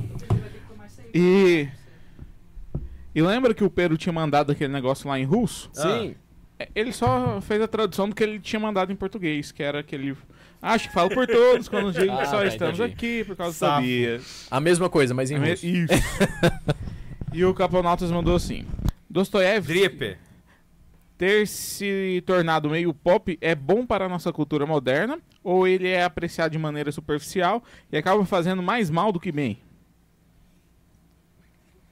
E. 1.12 1.68
E 3.16 3.22
lembra 3.24 3.56
que 3.56 3.64
o 3.64 3.70
Pedro 3.70 3.98
tinha 3.98 4.14
mandado 4.14 4.52
aquele 4.52 4.72
negócio 4.72 5.10
lá 5.10 5.20
em 5.20 5.24
russo? 5.26 5.72
Sim. 5.74 6.14
É, 6.60 6.70
Ele 6.76 6.94
só 6.94 7.42
fez 7.42 7.60
a 7.64 7.68
tradução 7.68 8.08
do 8.08 8.14
que 8.14 8.22
ele 8.22 8.40
tinha 8.40 8.60
mandado 8.60 8.92
em 8.92 8.96
português, 8.96 9.52
que 9.52 9.64
era 9.64 9.80
aquele. 9.80 10.16
Acho 10.62 10.88
que 10.90 10.94
falo 10.94 11.10
por 11.10 11.26
todos 11.26 11.70
quando 11.70 11.92
digo 11.94 12.06
que 12.16 12.22
Ah, 12.22 12.26
só 12.26 12.40
tá, 12.40 12.46
estamos 12.48 12.80
entendi. 12.80 12.94
aqui 12.94 13.24
por 13.24 13.36
causa 13.36 13.54
Safo. 13.58 13.76
da 13.76 13.82
Bia. 13.82 14.22
A 14.52 14.60
mesma 14.60 14.90
coisa, 14.90 15.14
mas 15.14 15.32
em 15.32 15.38
russo. 15.38 15.66
Isso. 15.66 15.94
e 17.34 17.46
o 17.46 17.54
Caponautas 17.54 18.12
mandou 18.12 18.36
assim: 18.36 18.66
Dostoiévski 19.10 19.74
Dripe. 19.74 20.18
ter 21.18 21.48
se 21.48 22.22
tornado 22.26 22.70
meio 22.70 22.94
pop 22.94 23.38
é 23.40 23.56
bom 23.56 23.86
para 23.86 24.06
a 24.06 24.10
nossa 24.10 24.34
cultura 24.34 24.66
moderna 24.66 25.20
ou 25.42 25.66
ele 25.66 25.88
é 25.88 26.04
apreciado 26.04 26.52
de 26.52 26.58
maneira 26.58 26.92
superficial 26.92 27.64
e 27.92 27.98
acaba 27.98 28.26
fazendo 28.26 28.62
mais 28.62 28.90
mal 28.90 29.12
do 29.14 29.20
que 29.20 29.32
bem? 29.32 29.62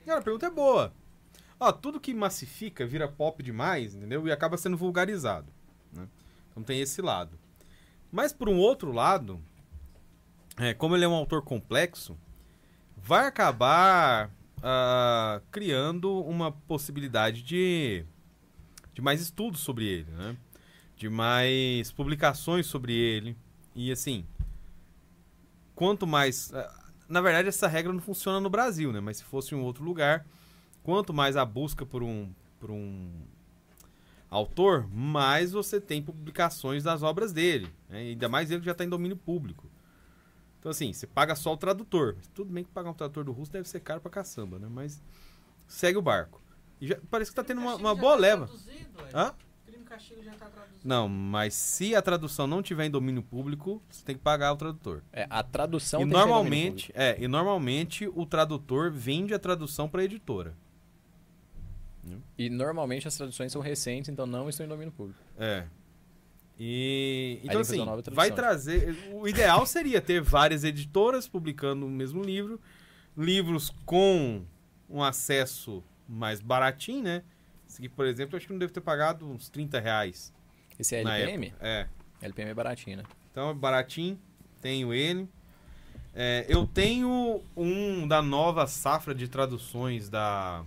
Cara, 0.06 0.20
a 0.20 0.24
pergunta 0.24 0.46
é 0.46 0.50
boa. 0.50 0.94
Ó, 1.60 1.72
tudo 1.72 2.00
que 2.00 2.14
massifica 2.14 2.86
vira 2.86 3.08
pop 3.08 3.42
demais, 3.42 3.96
entendeu? 3.96 4.28
E 4.28 4.32
acaba 4.32 4.58
sendo 4.58 4.78
vulgarizado. 4.78 5.48
Né? 5.94 6.08
Então 6.52 6.64
tem 6.64 6.80
esse 6.82 7.02
lado. 7.02 7.32
Mas 8.12 8.32
por 8.34 8.50
um 8.50 8.58
outro 8.58 8.92
lado, 8.92 9.40
é, 10.58 10.74
como 10.74 10.96
ele 10.96 11.06
é 11.06 11.08
um 11.08 11.14
autor 11.14 11.42
complexo, 11.42 12.18
vai 12.96 13.28
acabar 13.28 14.32
ah, 14.62 15.42
criando 15.52 16.20
uma 16.24 16.52
possibilidade 16.52 17.44
de, 17.44 18.06
de 18.94 19.02
mais 19.02 19.22
estudos 19.22 19.60
sobre 19.62 19.86
ele, 19.86 20.12
né? 20.12 20.36
De 20.96 21.10
mais 21.10 21.92
publicações 21.92 22.66
sobre 22.66 22.94
ele. 22.94 23.38
E 23.76 23.92
assim, 23.92 24.26
quanto 25.76 26.08
mais. 26.08 26.52
ah, 26.54 26.86
Na 27.08 27.22
verdade, 27.22 27.48
essa 27.48 27.68
regra 27.68 27.94
não 27.94 28.02
funciona 28.02 28.40
no 28.40 28.50
Brasil, 28.50 28.92
né? 28.92 29.00
Mas 29.00 29.18
se 29.18 29.24
fosse 29.24 29.54
em 29.54 29.58
um 29.58 29.64
outro 29.64 29.84
lugar, 29.84 30.26
quanto 30.84 31.14
mais 31.14 31.38
a 31.38 31.46
busca 31.46 31.86
por 31.86 32.02
um, 32.02 32.30
por 32.60 32.72
um 32.72 33.12
autor, 34.30 34.88
mais 34.94 35.52
você 35.52 35.80
tem 35.80 36.02
publicações 36.02 36.84
das 36.84 37.02
obras 37.04 37.32
dele. 37.32 37.70
Né? 37.90 38.00
Ainda 38.00 38.28
mais 38.30 38.52
ele 38.52 38.60
que 38.60 38.66
já 38.66 38.72
está 38.74 38.84
em 38.84 38.90
domínio 38.90 39.18
público. 39.18 39.70
Então, 40.60 40.72
assim, 40.72 40.92
você 40.92 41.08
paga 41.08 41.36
só 41.36 41.54
o 41.54 41.58
tradutor. 41.58 42.18
Tudo 42.34 42.52
bem 42.52 42.64
que 42.64 42.72
pagar 42.72 42.90
um 42.90 42.94
tradutor 42.94 43.24
do 43.24 43.32
russo 43.32 43.52
deve 43.52 43.70
ser 43.70 43.80
caro 43.80 44.02
pra 44.02 44.10
caçamba, 44.12 44.60
né? 44.60 44.68
Mas 44.70 45.02
segue 45.68 45.98
o 45.98 46.02
barco. 46.02 46.42
E 46.82 46.88
já- 46.88 46.98
parece 47.10 47.32
que 47.32 47.36
tá 47.36 47.44
tendo 47.44 47.62
uma, 47.62 47.76
uma 47.76 47.96
boa 47.96 48.16
leva. 48.16 48.50
Hã? 49.14 49.34
Crime 49.66 49.84
e 49.84 49.86
castigo 49.86 50.24
já 50.24 50.32
tá 50.34 50.48
traduzido. 50.48 50.82
Não, 50.84 51.08
mas 51.08 51.54
se 51.54 51.96
a 51.96 52.02
tradução 52.02 52.48
não 52.48 52.62
tiver 52.62 52.86
em 52.86 52.92
domínio 52.92 53.22
público, 53.24 53.82
você 53.90 54.04
tem 54.04 54.16
que 54.16 54.22
pagar 54.22 54.52
o 54.54 54.58
tradutor. 54.58 55.04
É, 55.14 55.26
a 55.30 55.42
tradução 55.44 56.02
e 56.02 56.04
tem 56.04 56.10
que 56.12 56.16
ser 56.16 56.20
domínio 56.22 56.34
normalmente, 56.44 56.92
é, 56.96 57.18
e 57.20 57.28
normalmente 57.28 58.08
o 58.14 58.26
tradutor 58.26 58.92
vende 58.92 59.34
a 59.34 59.40
tradução 59.40 59.88
para 59.88 60.04
editora. 60.04 60.56
E 62.38 62.50
normalmente 62.50 63.08
as 63.08 63.16
traduções 63.16 63.52
são 63.52 63.62
recentes, 63.62 64.10
então 64.10 64.26
não 64.26 64.50
estão 64.50 64.66
em 64.66 64.70
domínio 64.70 64.92
público. 64.92 65.20
É. 65.38 65.66
E 66.60 67.40
então 67.44 67.62
assim, 67.62 67.84
tradução. 67.84 68.14
vai 68.14 68.32
trazer, 68.32 68.98
o 69.14 69.28
ideal 69.28 69.66
seria 69.66 70.02
ter 70.02 70.22
várias 70.22 70.64
editoras 70.64 71.28
publicando 71.28 71.86
o 71.86 71.90
mesmo 71.90 72.24
livro, 72.24 72.60
livros 73.16 73.70
com 73.86 74.44
um 74.90 75.04
acesso 75.04 75.84
mais 76.08 76.42
baratinho, 76.42 77.04
né? 77.04 77.24
Esse 77.68 77.80
aqui, 77.80 77.90
por 77.90 78.06
exemplo, 78.06 78.36
eu 78.36 78.38
acho 78.38 78.48
que 78.48 78.54
não 78.54 78.60
deve 78.60 78.74
ter 78.74 78.82
pagado 78.82 79.30
uns 79.30 79.50
30 79.50 79.80
reais 79.80 80.34
Esse 80.80 80.96
é 80.96 81.02
LPM? 81.02 81.54
É. 81.60 81.88
LPM 82.22 82.50
é 82.50 82.54
baratinho, 82.54 82.98
né? 82.98 83.04
Então 83.32 83.52
é 83.52 83.54
baratinho, 83.54 84.20
tenho 84.62 84.94
ele. 84.94 85.30
É, 86.20 86.46
eu 86.50 86.66
tenho 86.66 87.44
um 87.56 88.08
da 88.08 88.24
nova 88.24 88.66
safra 88.66 89.14
de 89.14 89.28
traduções 89.28 90.10
da. 90.10 90.66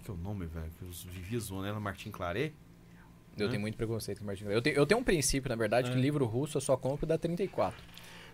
É 0.00 0.04
que 0.04 0.10
é 0.10 0.14
o 0.14 0.16
nome, 0.16 0.46
velho? 0.46 0.70
Que 0.78 0.82
eu 0.84 0.90
vivia 1.12 1.38
zoando 1.38 1.66
ela, 1.66 1.78
Martin 1.78 2.10
Claret. 2.10 2.52
Eu 3.38 3.46
Hã? 3.46 3.50
tenho 3.50 3.60
muito 3.60 3.76
preconceito 3.76 4.18
com 4.18 4.24
o 4.24 4.26
Martin 4.26 4.44
Claret. 4.44 4.56
Eu, 4.58 4.62
tenho- 4.62 4.76
eu 4.76 4.86
tenho 4.86 5.00
um 5.00 5.04
princípio, 5.04 5.48
na 5.48 5.56
verdade, 5.56 5.90
É. 5.90 5.94
que 5.94 6.00
livro 6.00 6.24
russo 6.26 6.56
eu 6.56 6.60
só 6.60 6.76
compro 6.76 7.06
da 7.06 7.16
34. 7.18 7.78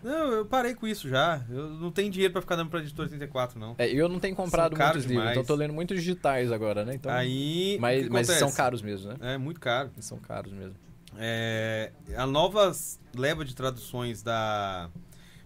Não, 0.03 0.31
eu 0.31 0.45
parei 0.45 0.75
com 0.75 0.87
isso 0.87 1.09
já. 1.09 1.43
Eu 1.49 1.69
não 1.69 1.91
tenho 1.91 2.11
dinheiro 2.11 2.31
pra 2.31 2.41
ficar 2.41 2.55
dando 2.55 2.69
pra 2.69 2.79
editora 2.79 3.09
34, 3.09 3.59
não. 3.59 3.75
É, 3.79 3.87
eu 3.89 4.07
não 4.07 4.19
tenho 4.19 4.35
comprado 4.35 4.75
São 4.77 4.85
muitos 4.85 5.05
livros, 5.05 5.31
então 5.31 5.43
tô 5.43 5.55
lendo 5.55 5.73
muitos 5.73 5.97
digitais 5.97 6.51
agora, 6.51 6.85
né? 6.85 6.93
Então, 6.95 7.11
Aí. 7.11 7.77
mas, 7.81 8.07
mas 8.07 8.27
são 8.27 8.51
caros 8.51 8.81
mesmo, 8.81 9.11
né? 9.13 9.33
É, 9.33 9.37
muito 9.37 9.59
caro. 9.59 9.89
São 9.99 10.19
caros 10.19 10.53
mesmo. 10.53 10.75
É, 11.17 11.91
a 12.15 12.27
nova 12.27 12.71
leva 13.15 13.43
de 13.43 13.55
traduções 13.55 14.21
da 14.21 14.87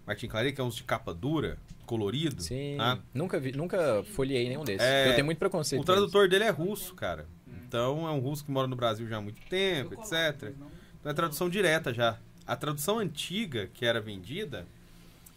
Martin 0.05 0.27
Claret, 0.27 0.51
que 0.53 0.59
é 0.59 0.63
uns 0.63 0.75
de 0.75 0.83
capa 0.83 1.13
dura, 1.13 1.57
colorido. 1.91 2.41
Sim. 2.41 2.75
tá? 2.77 2.99
Nunca 3.13 3.37
vi, 3.37 3.51
nunca 3.51 4.01
folhei 4.13 4.47
nenhum 4.47 4.63
desses. 4.63 4.87
É, 4.87 5.09
eu 5.09 5.13
tenho 5.13 5.25
muito 5.25 5.39
preconceito. 5.39 5.81
O 5.81 5.85
tradutor 5.85 6.29
dele 6.29 6.45
é 6.45 6.49
russo, 6.49 6.95
cara. 6.95 7.27
Então 7.67 8.07
é 8.07 8.11
um 8.11 8.19
russo 8.19 8.45
que 8.45 8.51
mora 8.51 8.65
no 8.65 8.77
Brasil 8.77 9.05
já 9.09 9.17
há 9.17 9.21
muito 9.21 9.41
tempo, 9.49 9.93
etc. 9.95 10.53
Então 10.99 11.11
é 11.11 11.13
tradução 11.13 11.49
direta 11.49 11.93
já. 11.93 12.17
A 12.47 12.55
tradução 12.55 12.97
antiga 12.97 13.67
que 13.73 13.85
era 13.85 13.99
vendida 13.99 14.65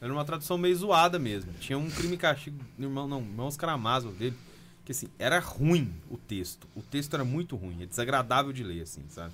era 0.01 0.13
uma 0.13 0.25
tradução 0.25 0.57
meio 0.57 0.77
zoada 0.77 1.19
mesmo. 1.19 1.53
Tinha 1.55 1.77
um 1.77 1.91
crime 1.91 2.17
castigo, 2.17 2.65
irmão, 2.79 3.09
não, 3.09 3.19
irmãos 3.19 3.57
Karamazov 3.57 4.15
dele, 4.15 4.37
que 4.85 4.93
assim, 4.93 5.09
era 5.19 5.41
ruim 5.41 5.93
o 6.09 6.17
texto. 6.17 6.69
O 6.77 6.83
texto 6.83 7.15
era 7.15 7.25
muito 7.25 7.57
ruim, 7.57 7.83
é 7.83 7.87
desagradável 7.87 8.53
de 8.53 8.63
ler, 8.63 8.83
assim, 8.83 9.03
sabe? 9.09 9.33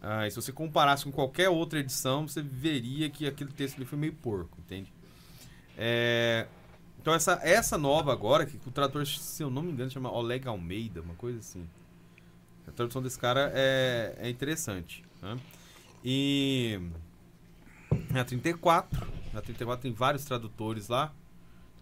Ah, 0.00 0.26
e 0.26 0.30
se 0.30 0.36
você 0.36 0.50
comparasse 0.50 1.04
com 1.04 1.12
qualquer 1.12 1.48
outra 1.48 1.78
edição, 1.78 2.26
você 2.26 2.42
veria 2.42 3.08
que 3.08 3.28
aquele 3.28 3.52
texto 3.52 3.76
ali 3.76 3.84
foi 3.84 3.98
meio 3.98 4.14
porco, 4.14 4.58
entende? 4.58 4.92
É, 5.76 6.46
Então 7.00 7.14
essa, 7.14 7.40
essa 7.42 7.76
nova 7.76 8.12
agora, 8.12 8.46
que 8.46 8.56
o 8.66 8.70
tradutor, 8.70 9.06
se 9.06 9.42
eu 9.42 9.50
não 9.50 9.62
me 9.62 9.72
engano, 9.72 9.90
chama 9.90 10.10
Oleg 10.12 10.46
Almeida, 10.46 11.00
uma 11.00 11.14
coisa 11.14 11.38
assim. 11.38 11.66
A 12.66 12.70
tradução 12.70 13.02
desse 13.02 13.18
cara 13.18 13.50
é, 13.54 14.14
é 14.18 14.30
interessante. 14.30 15.04
Né? 15.20 15.36
E 16.04 16.80
na 18.10 18.24
34, 18.24 19.06
na 19.32 19.40
34 19.40 19.82
tem 19.82 19.92
vários 19.92 20.24
tradutores 20.24 20.88
lá. 20.88 21.12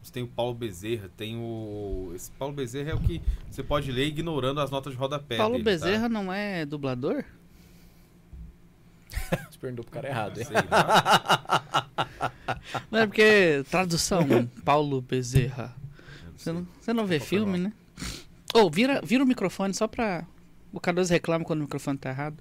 Você 0.03 0.13
tem 0.13 0.23
o 0.23 0.29
Paulo 0.29 0.55
Bezerra, 0.55 1.11
tem 1.15 1.37
o. 1.37 2.13
Esse 2.15 2.31
Paulo 2.31 2.55
Bezerra 2.55 2.93
é 2.93 2.95
o 2.95 3.01
que 3.01 3.21
você 3.51 3.63
pode 3.63 3.93
ler 3.93 4.07
ignorando 4.07 4.61
as 4.61 4.71
notas 4.71 4.95
de 4.95 4.99
rodapé. 4.99 5.37
Paulo 5.37 5.59
dele, 5.59 5.65
tá? 5.65 5.71
Bezerra 5.71 6.09
não 6.09 6.33
é 6.33 6.65
dublador? 6.65 7.23
Você 9.51 9.59
perguntou 9.61 9.85
pro 9.85 9.93
cara 9.95 10.09
errado, 10.09 10.39
hein? 10.39 10.45
Sei. 10.47 10.57
Não 12.91 12.99
é 13.01 13.07
porque 13.07 13.65
tradução, 13.71 14.27
Paulo 14.65 15.01
Bezerra. 15.01 15.75
Você 16.37 16.53
não, 16.53 16.67
você 16.81 16.93
não 16.93 17.07
vê 17.07 17.19
Qual 17.19 17.27
filme, 17.29 17.53
foi 17.53 17.61
né? 17.61 17.73
Ô, 18.55 18.71
vira, 18.71 19.01
vira 19.03 19.23
o 19.23 19.27
microfone 19.27 19.75
só 19.75 19.87
pra. 19.87 20.25
O 20.73 20.81
Cardoso 20.81 21.13
reclama 21.13 21.45
quando 21.45 21.61
o 21.61 21.63
microfone 21.65 21.99
tá 21.99 22.11
errado. 22.11 22.37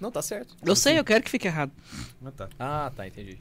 Não, 0.00 0.10
tá 0.10 0.20
certo. 0.22 0.54
Eu 0.64 0.74
sei, 0.76 0.98
eu 0.98 1.04
quero 1.04 1.22
que 1.22 1.30
fique 1.30 1.46
errado. 1.46 1.70
Ah, 2.24 2.30
tá. 2.30 2.48
Ah, 2.58 2.92
tá, 2.94 3.06
entendi. 3.06 3.38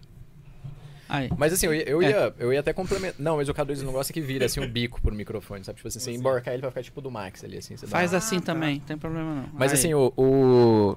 Aí. 1.08 1.30
Mas 1.38 1.52
assim, 1.54 1.66
eu 1.66 1.74
ia, 1.74 1.90
eu 1.90 2.02
É. 2.02 2.10
ia, 2.10 2.34
eu 2.38 2.54
ia 2.54 2.60
até 2.60 2.72
complementar. 2.72 3.20
Não, 3.20 3.38
mas 3.38 3.50
o 3.50 3.54
K2 3.54 3.82
não 3.82 3.91
gosta 3.91 4.14
que 4.14 4.22
vira 4.22 4.46
assim 4.46 4.60
o 4.60 4.68
bico 4.68 5.02
pro 5.02 5.14
microfone, 5.16 5.64
sabe? 5.64 5.78
Tipo 5.78 5.88
assim, 5.88 6.00
você 6.00 6.12
emborcar 6.12 6.54
ele 6.54 6.62
vai 6.62 6.70
ficar 6.70 6.84
tipo 6.84 7.02
do 7.02 7.10
Max 7.10 7.44
ali, 7.44 7.58
assim. 7.58 7.76
Você 7.76 7.86
dá 7.88 7.91
Faz 7.91 8.12
uma- 8.12 8.20
assim 8.20 8.40
também, 8.40 8.76
não 8.78 8.86
tem 8.86 8.98
problema 8.98 9.34
não. 9.36 9.50
Mas 9.54 9.72
Aí. 9.72 9.80
assim, 9.80 9.94
o, 9.96 10.14
o. 10.16 10.96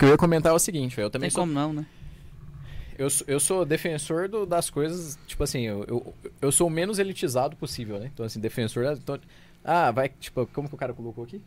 O 0.00 0.02
que 0.02 0.06
eu 0.06 0.08
ia 0.12 0.16
comentar 0.16 0.50
é 0.50 0.54
o 0.54 0.58
seguinte. 0.58 0.98
Eu 0.98 1.10
também 1.10 1.28
Tem 1.28 1.34
sou, 1.34 1.42
como 1.42 1.52
não, 1.52 1.74
né? 1.74 1.84
eu, 2.98 3.10
sou- 3.10 3.26
eu 3.28 3.38
sou 3.38 3.66
defensor 3.66 4.28
do- 4.30 4.46
das 4.46 4.70
coisas, 4.70 5.18
tipo 5.26 5.42
assim, 5.44 5.60
eu, 5.60 5.84
eu, 5.86 6.14
eu 6.40 6.50
sou 6.50 6.68
o 6.68 6.70
menos 6.70 6.98
elitizado 6.98 7.54
possível, 7.54 7.98
né? 8.00 8.10
Então, 8.12 8.24
assim, 8.24 8.40
defensor. 8.40 8.82
da- 8.84 8.92
então- 8.94 9.18
ah, 9.62 9.90
vai, 9.90 10.08
tipo, 10.08 10.46
como 10.54 10.70
que 10.70 10.74
o 10.74 10.78
cara 10.78 10.94
colocou 10.94 11.24
aqui? 11.24 11.42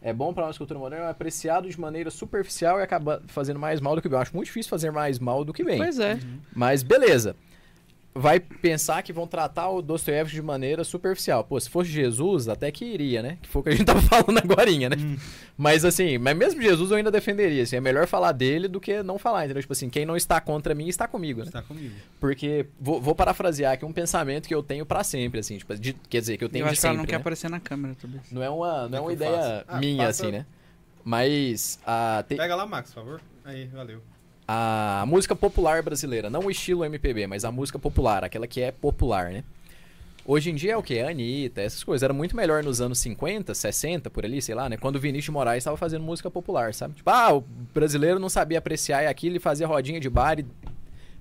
É 0.00 0.10
bom 0.10 0.32
pra 0.32 0.46
nossa 0.46 0.56
cultura 0.56 0.80
moderna, 0.80 1.04
é 1.04 1.10
apreciado 1.10 1.68
de 1.68 1.78
maneira 1.78 2.10
superficial 2.10 2.80
e 2.80 2.82
acaba 2.82 3.22
fazendo 3.26 3.58
mais 3.60 3.78
mal 3.78 3.94
do 3.94 4.00
que 4.00 4.08
bem. 4.08 4.16
Eu 4.16 4.22
acho 4.22 4.34
muito 4.34 4.46
difícil 4.46 4.70
fazer 4.70 4.90
mais 4.90 5.18
mal 5.18 5.44
do 5.44 5.52
que 5.52 5.62
bem. 5.62 5.76
Pois 5.76 5.98
é. 5.98 6.18
Mas 6.56 6.82
beleza. 6.82 7.36
Vai 8.14 8.38
pensar 8.40 9.02
que 9.02 9.10
vão 9.10 9.26
tratar 9.26 9.70
o 9.70 9.80
Dostoiévski 9.80 10.34
de 10.36 10.42
maneira 10.42 10.84
superficial. 10.84 11.42
Pô, 11.44 11.58
se 11.58 11.70
fosse 11.70 11.88
Jesus, 11.90 12.46
até 12.46 12.70
que 12.70 12.84
iria, 12.84 13.22
né? 13.22 13.38
Que 13.40 13.48
foi 13.48 13.60
o 13.60 13.62
que 13.62 13.70
a 13.70 13.72
gente 13.72 13.84
tava 13.88 14.02
falando 14.02 14.36
agorinha, 14.38 14.90
né? 14.90 14.96
Mas 15.56 15.82
assim, 15.82 16.18
mas 16.18 16.36
mesmo 16.36 16.60
Jesus 16.60 16.90
eu 16.90 16.98
ainda 16.98 17.10
defenderia. 17.10 17.62
Assim, 17.62 17.76
é 17.76 17.80
melhor 17.80 18.06
falar 18.06 18.32
dele 18.32 18.68
do 18.68 18.78
que 18.78 19.02
não 19.02 19.18
falar, 19.18 19.46
entendeu? 19.46 19.62
Tipo 19.62 19.72
assim, 19.72 19.88
quem 19.88 20.04
não 20.04 20.14
está 20.14 20.42
contra 20.42 20.74
mim 20.74 20.88
está 20.88 21.08
comigo, 21.08 21.40
né? 21.40 21.46
Está 21.46 21.62
comigo. 21.62 21.94
Porque, 22.20 22.66
vou, 22.78 23.00
vou 23.00 23.14
parafrasear 23.14 23.72
aqui 23.72 23.84
um 23.86 23.92
pensamento 23.94 24.46
que 24.46 24.54
eu 24.54 24.62
tenho 24.62 24.84
pra 24.84 25.02
sempre, 25.02 25.40
assim. 25.40 25.56
Tipo, 25.56 25.74
de- 25.78 25.94
quer 26.10 26.20
dizer, 26.20 26.36
que 26.36 26.44
eu 26.44 26.50
tenho 26.50 26.64
Eu 26.64 26.66
de 26.66 26.72
acho 26.72 26.80
que 26.82 26.86
ela 26.86 26.92
sempre, 26.94 27.02
não 27.02 27.06
quer 27.06 27.12
né? 27.16 27.20
aparecer 27.20 27.48
na 27.50 27.60
câmera, 27.60 27.94
talvez. 27.98 28.30
Não 28.30 28.42
é 28.42 28.50
uma, 28.50 28.88
não 28.88 28.94
é 28.96 28.98
É 28.98 29.00
uma 29.00 29.12
ideia. 29.14 29.64
Ah, 29.66 29.78
minha, 29.78 30.06
passa- 30.06 30.24
assim, 30.24 30.32
né? 30.32 30.44
Mas 31.02 31.80
a, 31.86 32.22
te- 32.28 32.36
Pega 32.36 32.54
lá, 32.54 32.66
Max, 32.66 32.90
por 32.92 33.00
favor. 33.02 33.20
Aí, 33.44 33.66
valeu. 33.68 34.02
A 34.54 35.06
música 35.06 35.34
popular 35.34 35.82
brasileira, 35.82 36.28
não 36.28 36.40
o 36.40 36.50
estilo 36.50 36.84
MPB, 36.84 37.26
mas 37.26 37.42
a 37.42 37.50
música 37.50 37.78
popular, 37.78 38.22
aquela 38.22 38.46
que 38.46 38.60
é 38.60 38.70
popular, 38.70 39.30
né? 39.30 39.44
Hoje 40.26 40.50
em 40.50 40.54
dia 40.54 40.72
é 40.72 40.76
o 40.76 40.82
que? 40.82 41.00
Anitta, 41.00 41.62
essas 41.62 41.82
coisas. 41.82 42.02
Era 42.02 42.12
muito 42.12 42.36
melhor 42.36 42.62
nos 42.62 42.80
anos 42.80 42.98
50, 42.98 43.54
60, 43.54 44.10
por 44.10 44.24
ali, 44.24 44.42
sei 44.42 44.54
lá, 44.54 44.68
né? 44.68 44.76
Quando 44.76 44.96
o 44.96 45.00
Vinícius 45.00 45.24
de 45.24 45.30
Moraes 45.30 45.62
estava 45.62 45.76
fazendo 45.78 46.04
música 46.04 46.30
popular, 46.30 46.74
sabe? 46.74 46.94
Tipo, 46.94 47.08
ah, 47.10 47.34
o 47.34 47.40
brasileiro 47.74 48.20
não 48.20 48.28
sabia 48.28 48.58
apreciar 48.58 49.08
aquilo 49.08 49.36
e 49.36 49.40
fazia 49.40 49.66
rodinha 49.66 49.98
de 49.98 50.10
bar 50.10 50.38
e. 50.38 50.46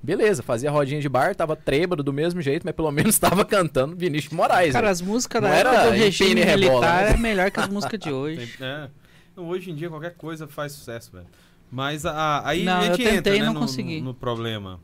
Beleza, 0.04 0.44
fazia 0.44 0.70
rodinha 0.70 1.00
de 1.00 1.08
bar, 1.08 1.34
tava 1.34 1.56
trêbado 1.56 2.04
do 2.04 2.12
mesmo 2.12 2.42
jeito, 2.42 2.64
mas 2.66 2.76
pelo 2.76 2.92
menos 2.92 3.18
tava 3.18 3.46
cantando 3.46 3.96
Vinícius 3.96 4.32
de 4.32 4.36
Moraes. 4.36 4.74
Cara, 4.74 4.88
né? 4.88 4.92
as 4.92 5.02
músicas 5.02 5.42
da 5.42 5.48
Não 5.48 5.56
época 5.56 5.76
era 5.76 5.90
do 5.90 5.96
regime 5.96 6.42
e 6.42 6.44
rebola, 6.44 6.58
militar 6.58 7.04
né? 7.06 7.14
é 7.14 7.18
melhor 7.18 7.50
que 7.50 7.60
as 7.62 7.70
músicas 7.70 8.00
de 8.00 8.12
hoje. 8.12 8.56
É. 8.60 8.90
Não, 9.38 9.48
hoje 9.48 9.72
em 9.72 9.76
dia 9.76 9.90
qualquer 9.90 10.16
coisa 10.16 10.48
faz 10.48 10.74
sucesso, 10.74 11.12
velho. 11.14 11.28
Mas 11.72 12.06
a, 12.06 12.46
aí 12.48 12.64
Não, 12.64 12.80
a 12.80 12.82
gente 12.86 13.02
eu 13.02 13.10
tentei 13.12 13.16
entra 13.18 13.34
né, 13.40 13.46
não 13.46 13.54
no, 13.54 13.60
consegui. 13.62 14.02
no- 14.02 14.14
problema. 14.14 14.80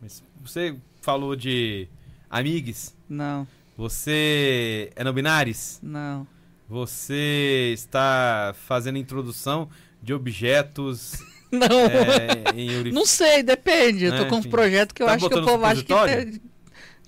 Mas 0.00 0.22
você 0.40 0.76
falou 1.02 1.34
de 1.34 1.88
amigues, 2.30 2.94
Não, 3.08 3.46
você 3.76 4.90
é 4.94 5.02
no 5.02 5.12
binares, 5.12 5.80
não. 5.82 6.26
você 6.68 7.72
está 7.74 8.54
fazendo 8.66 8.98
introdução 8.98 9.68
de 10.02 10.14
objetos 10.14 11.14
Não, 11.50 11.66
é, 11.66 12.52
em 12.54 12.92
não 12.92 13.06
sei, 13.06 13.42
depende. 13.42 14.04
Eu 14.04 14.16
tô 14.18 14.26
com 14.26 14.36
um 14.36 14.38
enfim. 14.40 14.50
projeto 14.50 14.94
que 14.94 15.02
eu 15.02 15.06
Tá 15.06 15.14
acho 15.14 15.28
que 15.30 15.34
o 15.34 15.44
povo 15.44 15.64
acha 15.64 15.82
que 15.82 16.40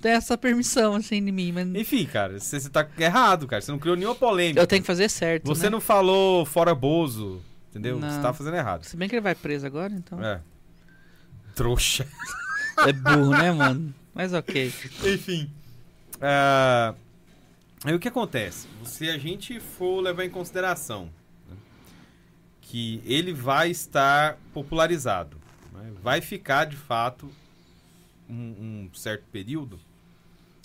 tem 0.00 0.12
essa 0.12 0.38
permissão, 0.38 0.94
assim, 0.94 1.22
de 1.22 1.30
mim. 1.30 1.52
Mas 1.52 1.66
Enfim, 1.74 2.06
cara, 2.06 2.40
você, 2.40 2.58
você 2.58 2.70
tá 2.70 2.88
errado, 2.98 3.46
cara. 3.46 3.60
Você 3.60 3.70
não 3.70 3.78
criou 3.78 3.94
nenhuma 3.96 4.14
polêmica. 4.14 4.58
eu 4.58 4.66
tenho 4.66 4.80
que 4.80 4.86
fazer 4.86 5.10
certo, 5.10 5.44
Você 5.46 5.64
né? 5.64 5.70
não 5.70 5.80
falou 5.80 6.46
fora 6.46 6.74
Bozo, 6.74 7.42
entendeu? 7.70 7.98
Não. 7.98 8.10
Você 8.10 8.20
tá 8.20 8.32
fazendo 8.32 8.56
errado. 8.56 8.84
Se 8.84 8.96
bem 8.96 9.08
que 9.08 9.14
ele 9.14 9.22
vai 9.22 9.34
preso 9.34 9.66
agora, 9.66 9.92
então. 9.92 10.22
É. 10.22 10.40
Trouxa. 11.54 12.06
É 12.78 12.92
burro, 12.92 13.30
né, 13.30 13.52
mano? 13.52 13.94
Mas 14.14 14.32
ok. 14.32 14.72
Enfim. 15.04 15.50
ah, 16.20 16.94
aí 17.84 17.94
o 17.94 17.98
que 17.98 18.08
acontece? 18.08 18.66
Se 18.84 19.08
a 19.08 19.18
gente 19.18 19.60
for 19.60 20.00
levar 20.00 20.24
em 20.24 20.30
consideração 20.30 21.10
né, 21.48 21.56
que 22.60 23.02
ele 23.04 23.32
vai 23.32 23.70
estar 23.70 24.36
popularizado, 24.52 25.36
né, 25.72 25.92
vai 26.02 26.20
ficar 26.20 26.64
de 26.64 26.76
fato 26.76 27.30
um, 28.28 28.88
um 28.90 28.94
certo 28.94 29.24
período, 29.32 29.78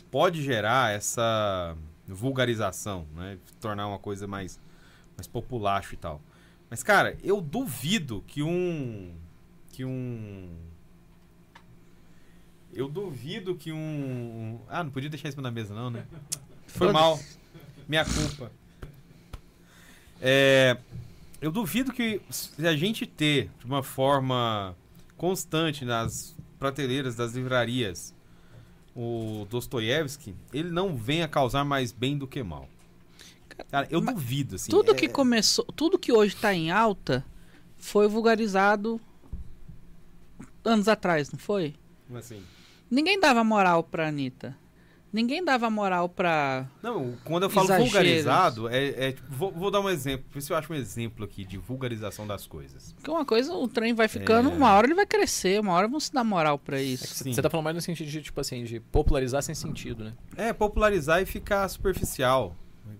pode 0.10 0.41
gerar 0.41 0.94
essa 0.94 1.76
vulgarização, 2.07 3.06
né, 3.15 3.38
tornar 3.60 3.88
uma 3.88 3.99
coisa 3.99 4.27
mais, 4.27 4.60
mais 5.18 5.27
populacho 5.27 5.94
e 5.94 5.98
tal. 5.98 6.22
Mas, 6.70 6.84
cara, 6.84 7.18
eu 7.24 7.42
duvido 7.42 8.24
que 8.28 8.42
um. 8.42 9.14
Que 9.72 9.86
um. 9.86 10.50
Eu 12.74 12.90
duvido 12.90 13.56
que 13.56 13.72
um. 13.72 14.60
Ah, 14.68 14.84
não 14.84 14.92
podia 14.92 15.10
deixar 15.10 15.30
isso 15.30 15.42
na 15.42 15.52
mesa, 15.52 15.74
não, 15.74 15.90
né? 15.90 16.06
Foi 16.68 16.92
mal. 16.92 17.20
Minha 17.88 18.04
culpa. 18.04 18.52
É, 20.22 20.78
eu 21.42 21.52
duvido 21.52 21.94
que 21.94 22.22
se 22.30 22.66
a 22.66 22.76
gente 22.76 23.06
ter 23.06 23.50
de 23.60 23.66
uma 23.66 23.84
forma 23.84 24.76
constante 25.18 25.86
nas 25.86 26.36
prateleiras 26.58 27.16
das 27.16 27.34
livrarias 27.34 28.14
o 28.96 29.46
Dostoiévski, 29.50 30.34
ele 30.54 30.72
não 30.72 30.96
venha 30.96 31.28
causar 31.28 31.66
mais 31.66 31.92
bem 31.92 32.18
do 32.18 32.26
que 32.26 32.42
mal. 32.42 32.70
Cara, 33.72 33.88
eu 33.90 34.02
Mas 34.02 34.15
duvido, 34.15 34.56
assim. 34.56 34.69
Tudo 34.72 34.91
é- 34.91 34.95
que 34.95 35.07
começou, 35.07 35.65
tudo 35.76 35.98
que 35.99 36.11
hoje 36.11 36.36
tá 36.36 36.53
em 36.53 36.72
alta 36.72 37.26
foi 37.77 38.07
vulgarizado 38.07 38.99
anos 40.64 40.88
atrás, 40.88 41.32
não 41.32 41.40
foi? 41.40 41.73
Assim, 42.14 42.41
Ninguém 42.90 43.19
dava 43.19 43.44
moral 43.44 43.84
pra 43.84 44.07
Anitta. 44.10 44.56
Ninguém 45.11 45.44
dava 45.44 45.69
moral 45.69 46.10
pra. 46.10 46.68
Não, 46.84 47.15
quando 47.23 47.44
eu 47.44 47.49
falo 47.49 47.68
Exageros. 47.68 47.90
vulgarizado, 47.91 48.68
é, 48.68 49.07
é 49.07 49.11
tipo, 49.14 49.27
vou, 49.32 49.49
vou 49.52 49.72
dar 49.72 49.80
um 49.80 49.90
exemplo, 49.90 50.26
ver 50.30 50.41
se 50.41 50.52
eu 50.52 50.57
acho 50.57 50.72
um 50.73 50.76
exemplo 50.76 51.23
aqui 51.23 51.45
de 51.45 51.57
vulgarização 51.57 52.27
das 52.27 52.45
coisas. 52.45 52.91
Porque 52.94 53.10
uma 53.10 53.23
coisa, 53.23 53.53
o 53.53 53.65
trem 53.65 53.94
vai 53.94 54.10
ficando, 54.10 54.49
É. 54.49 54.53
uma 54.53 54.73
hora 54.73 54.86
ele 54.88 54.94
vai 54.94 55.06
crescer, 55.06 55.61
uma 55.61 55.72
hora 55.72 55.88
vão 55.88 56.02
se 56.02 56.11
dar 56.14 56.23
moral 56.26 56.60
pra 56.60 56.82
isso. 56.82 57.07
Sim. 57.07 57.32
Você 57.34 57.41
tá 57.41 57.49
falando 57.49 57.64
mais 57.64 57.76
no 57.77 57.82
sentido 57.82 58.10
de, 58.10 58.22
tipo 58.22 58.41
assim, 58.41 58.65
de 58.65 58.82
popularizar 58.82 59.41
sem 59.41 59.56
sentido, 59.56 60.03
né? 60.03 60.14
É, 60.36 60.52
popularizar 60.52 61.22
e 61.22 61.26
ficar 61.26 61.68
superficial. 61.69 62.53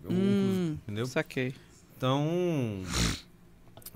Hum, 0.10 0.78
Entendeu? 0.84 1.06
saquei. 1.06 1.54
Então. 1.98 2.84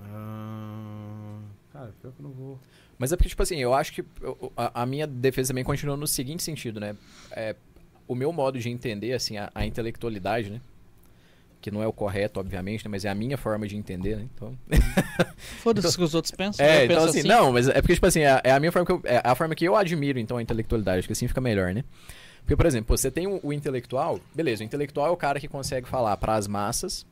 ah, 0.00 1.38
cara, 1.72 1.92
pior 2.00 2.12
que 2.12 2.20
eu 2.20 2.24
não 2.24 2.30
vou. 2.32 2.58
Mas 2.98 3.12
é 3.12 3.16
porque, 3.16 3.28
tipo 3.28 3.42
assim, 3.42 3.56
eu 3.58 3.72
acho 3.74 3.92
que 3.92 4.04
eu- 4.20 4.52
a, 4.56 4.82
a 4.82 4.86
minha 4.86 5.06
defesa 5.06 5.48
também 5.48 5.64
continua 5.64 5.96
no 5.96 6.06
seguinte 6.06 6.42
sentido, 6.42 6.78
né? 6.80 6.96
É, 7.30 7.56
o 8.06 8.14
meu 8.14 8.32
modo 8.32 8.58
de 8.58 8.68
entender, 8.68 9.12
assim, 9.12 9.36
a, 9.38 9.50
a 9.54 9.64
intelectualidade, 9.64 10.50
né? 10.50 10.60
Que 11.60 11.70
não 11.70 11.82
é 11.82 11.86
o 11.86 11.92
correto, 11.92 12.40
obviamente, 12.40 12.84
né? 12.84 12.90
Mas 12.90 13.04
é 13.04 13.08
a 13.08 13.14
minha 13.14 13.36
forma 13.36 13.66
de 13.68 13.76
entender, 13.76 14.16
né? 14.16 14.26
Então... 14.34 14.56
Foda-se 15.62 15.94
o 15.94 15.98
que 15.98 16.04
os 16.04 16.14
outros 16.14 16.30
pensam. 16.32 16.64
É, 16.64 16.80
eu 16.80 16.84
então 16.86 16.96
penso 17.04 17.18
assim, 17.18 17.28
não, 17.28 17.52
mas 17.52 17.68
é 17.68 17.80
porque, 17.80 17.94
tipo 17.94 18.06
assim, 18.06 18.20
é, 18.20 18.40
é 18.44 18.52
a 18.52 18.58
minha 18.60 18.72
forma 18.72 18.86
que 18.86 18.92
eu, 18.92 19.00
é 19.04 19.20
a 19.22 19.34
forma 19.34 19.54
que 19.54 19.64
eu 19.64 19.76
admiro, 19.76 20.18
então, 20.18 20.36
a 20.38 20.42
intelectualidade, 20.42 21.06
que 21.06 21.12
assim 21.12 21.28
fica 21.28 21.40
melhor, 21.40 21.72
né? 21.74 21.84
Porque, 22.40 22.56
por 22.56 22.66
exemplo, 22.66 22.96
você 22.96 23.10
tem 23.10 23.26
o, 23.26 23.40
o 23.42 23.52
intelectual, 23.52 24.20
beleza, 24.34 24.62
o 24.62 24.66
intelectual 24.66 25.08
é 25.08 25.10
o 25.10 25.16
cara 25.16 25.38
que 25.38 25.48
consegue 25.48 25.88
falar 25.88 26.16
para 26.16 26.34
as 26.34 26.46
massas, 26.46 27.06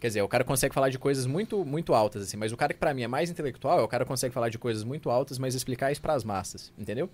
quer 0.00 0.06
dizer, 0.06 0.22
o 0.22 0.28
cara 0.28 0.42
consegue 0.42 0.74
falar 0.74 0.88
de 0.88 0.98
coisas 0.98 1.26
muito, 1.26 1.64
muito 1.64 1.92
altas, 1.92 2.22
assim, 2.22 2.36
mas 2.36 2.52
o 2.52 2.56
cara 2.56 2.72
que 2.72 2.80
pra 2.80 2.94
mim 2.94 3.02
é 3.02 3.08
mais 3.08 3.30
intelectual 3.30 3.78
é 3.78 3.82
o 3.82 3.88
cara 3.88 4.04
que 4.04 4.08
consegue 4.08 4.32
falar 4.32 4.48
de 4.48 4.58
coisas 4.58 4.82
muito 4.82 5.10
altas, 5.10 5.38
mas 5.38 5.54
explicar 5.54 5.92
isso 5.92 6.00
pras 6.00 6.24
massas, 6.24 6.72
entendeu? 6.78 7.10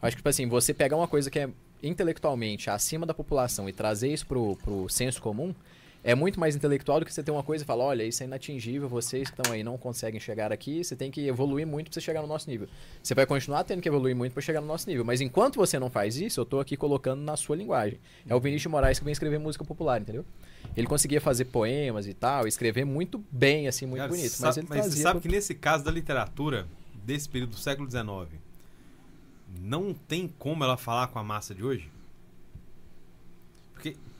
Eu 0.00 0.06
acho 0.06 0.16
que, 0.16 0.20
tipo 0.20 0.28
assim, 0.28 0.46
você 0.46 0.72
pegar 0.72 0.96
uma 0.96 1.08
coisa 1.08 1.30
que 1.30 1.40
é 1.40 1.48
intelectualmente 1.82 2.70
acima 2.70 3.04
da 3.04 3.12
população 3.12 3.68
e 3.68 3.72
trazer 3.72 4.12
isso 4.12 4.26
pro, 4.26 4.56
pro 4.56 4.88
senso 4.88 5.20
comum, 5.20 5.54
é 6.04 6.14
muito 6.14 6.38
mais 6.38 6.54
intelectual 6.54 7.00
do 7.00 7.06
que 7.06 7.12
você 7.12 7.22
ter 7.22 7.30
uma 7.30 7.42
coisa 7.42 7.64
e 7.64 7.66
falar, 7.66 7.84
olha, 7.84 8.02
isso 8.04 8.22
é 8.22 8.26
inatingível, 8.26 8.88
vocês 8.88 9.28
que 9.30 9.38
estão 9.38 9.52
aí 9.52 9.62
não 9.64 9.76
conseguem 9.76 10.20
chegar 10.20 10.52
aqui, 10.52 10.82
você 10.84 10.94
tem 10.94 11.10
que 11.10 11.26
evoluir 11.26 11.66
muito 11.66 11.86
pra 11.90 11.94
você 11.94 12.00
chegar 12.00 12.22
no 12.22 12.28
nosso 12.28 12.48
nível. 12.48 12.68
Você 13.02 13.14
vai 13.14 13.26
continuar 13.26 13.64
tendo 13.64 13.82
que 13.82 13.88
evoluir 13.88 14.14
muito 14.14 14.32
pra 14.32 14.40
chegar 14.40 14.60
no 14.60 14.66
nosso 14.66 14.88
nível, 14.88 15.04
mas 15.04 15.20
enquanto 15.20 15.56
você 15.56 15.78
não 15.78 15.90
faz 15.90 16.16
isso, 16.16 16.40
eu 16.40 16.44
tô 16.46 16.60
aqui 16.60 16.76
colocando 16.76 17.20
na 17.22 17.36
sua 17.36 17.56
linguagem. 17.56 17.98
É 18.28 18.34
o 18.34 18.40
Vinícius 18.40 18.70
Moraes 18.70 18.98
que 18.98 19.04
vem 19.04 19.12
escrever 19.12 19.38
música 19.38 19.64
popular, 19.64 20.00
entendeu? 20.00 20.24
Ele 20.76 20.86
conseguia 20.86 21.20
fazer 21.20 21.46
poemas 21.46 22.06
e 22.06 22.14
tal, 22.14 22.46
escrever 22.46 22.84
muito 22.84 23.22
bem, 23.30 23.66
assim, 23.68 23.84
muito 23.86 24.00
Cara, 24.00 24.10
bonito, 24.10 24.36
mas 24.40 24.56
ele 24.56 24.66
mas 24.70 24.86
você 24.86 25.02
sabe 25.02 25.20
pro- 25.20 25.28
que 25.28 25.34
nesse 25.34 25.54
caso 25.54 25.84
da 25.84 25.90
literatura, 25.90 26.66
desse 27.04 27.28
período 27.28 27.50
do 27.50 27.56
século 27.58 27.90
XIX, 27.90 28.38
não 29.60 29.92
tem 29.94 30.28
como 30.38 30.62
ela 30.62 30.76
falar 30.76 31.08
com 31.08 31.18
a 31.18 31.24
massa 31.24 31.54
de 31.54 31.64
hoje? 31.64 31.90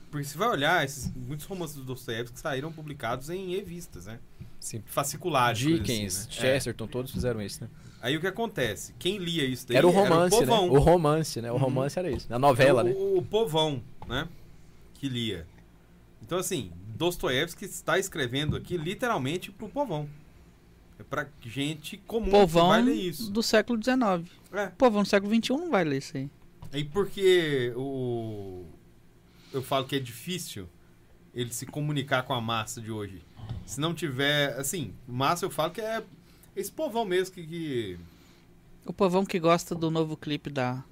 Porque, 0.09 0.25
você 0.25 0.37
vai 0.37 0.49
olhar, 0.49 0.83
esses, 0.83 1.11
muitos 1.13 1.45
romances 1.45 1.75
do 1.75 1.83
Dostoiévski 1.83 2.39
saíram 2.39 2.71
publicados 2.71 3.29
em 3.29 3.55
revistas, 3.55 4.05
né? 4.07 4.19
Sim. 4.59 4.81
Fasciculares. 4.85 5.61
coisa 5.63 5.77
Dickens, 5.77 6.17
assim, 6.17 6.27
né? 6.29 6.33
Chesterton, 6.35 6.87
todos 6.87 7.11
fizeram 7.11 7.41
isso, 7.41 7.63
né? 7.63 7.69
É. 7.85 8.07
Aí 8.07 8.17
o 8.17 8.21
que 8.21 8.27
acontece? 8.27 8.93
Quem 8.97 9.17
lia 9.17 9.45
isso 9.45 9.67
daí 9.67 9.77
Era 9.77 9.87
o 9.87 9.91
romance, 9.91 10.39
né? 10.39 10.45
povão. 10.45 10.69
O 10.69 10.79
romance, 10.79 11.41
né? 11.41 11.51
O 11.51 11.55
Uhum. 11.55 11.59
romance 11.61 11.99
era 11.99 12.09
isso. 12.09 12.33
A 12.33 12.39
novela, 12.39 12.81
o, 12.81 12.85
né? 12.85 12.91
o, 12.95 13.17
o 13.17 13.21
povão, 13.21 13.81
né? 14.07 14.27
Que 14.95 15.07
lia. 15.09 15.45
Então, 16.21 16.37
assim, 16.37 16.71
Dostoiévski 16.95 17.65
está 17.65 17.97
escrevendo 17.99 18.55
aqui 18.55 18.77
literalmente 18.77 19.51
pro 19.51 19.69
povão. 19.69 20.09
É 20.97 21.03
pra 21.03 21.27
gente 21.41 21.97
comum 21.97 22.25
que 22.25 22.31
Povão 22.31 22.67
vai 22.69 22.81
ler 22.81 22.93
isso. 22.93 23.31
do 23.31 23.41
século 23.41 23.79
XIX. 23.81 24.29
É. 24.51 24.67
Povão 24.67 25.03
do 25.03 25.07
século 25.07 25.33
XXI 25.33 25.49
não 25.53 25.69
vai 25.71 25.83
ler 25.85 25.97
isso 25.99 26.17
aí. 26.17 26.29
E 26.73 26.83
porque 26.83 27.71
o 27.75 28.65
eu 29.53 29.61
falo 29.61 29.85
que 29.85 29.95
é 29.95 29.99
difícil 29.99 30.67
ele 31.33 31.53
se 31.53 31.65
comunicar 31.65 32.23
com 32.23 32.33
a 32.33 32.41
massa 32.41 32.81
de 32.81 32.91
hoje. 32.91 33.21
Se 33.65 33.79
não 33.79 33.93
tiver, 33.93 34.53
assim, 34.59 34.93
massa 35.07 35.45
eu 35.45 35.49
falo 35.49 35.71
que 35.71 35.81
é 35.81 36.03
esse 36.55 36.71
povão 36.71 37.05
mesmo 37.05 37.33
que, 37.35 37.45
que 37.45 37.99
O 38.85 38.93
povão 38.93 39.25
que 39.25 39.39
gosta 39.39 39.73
do 39.75 39.89
novo 39.91 40.17
clipe 40.17 40.49
da 40.49 40.83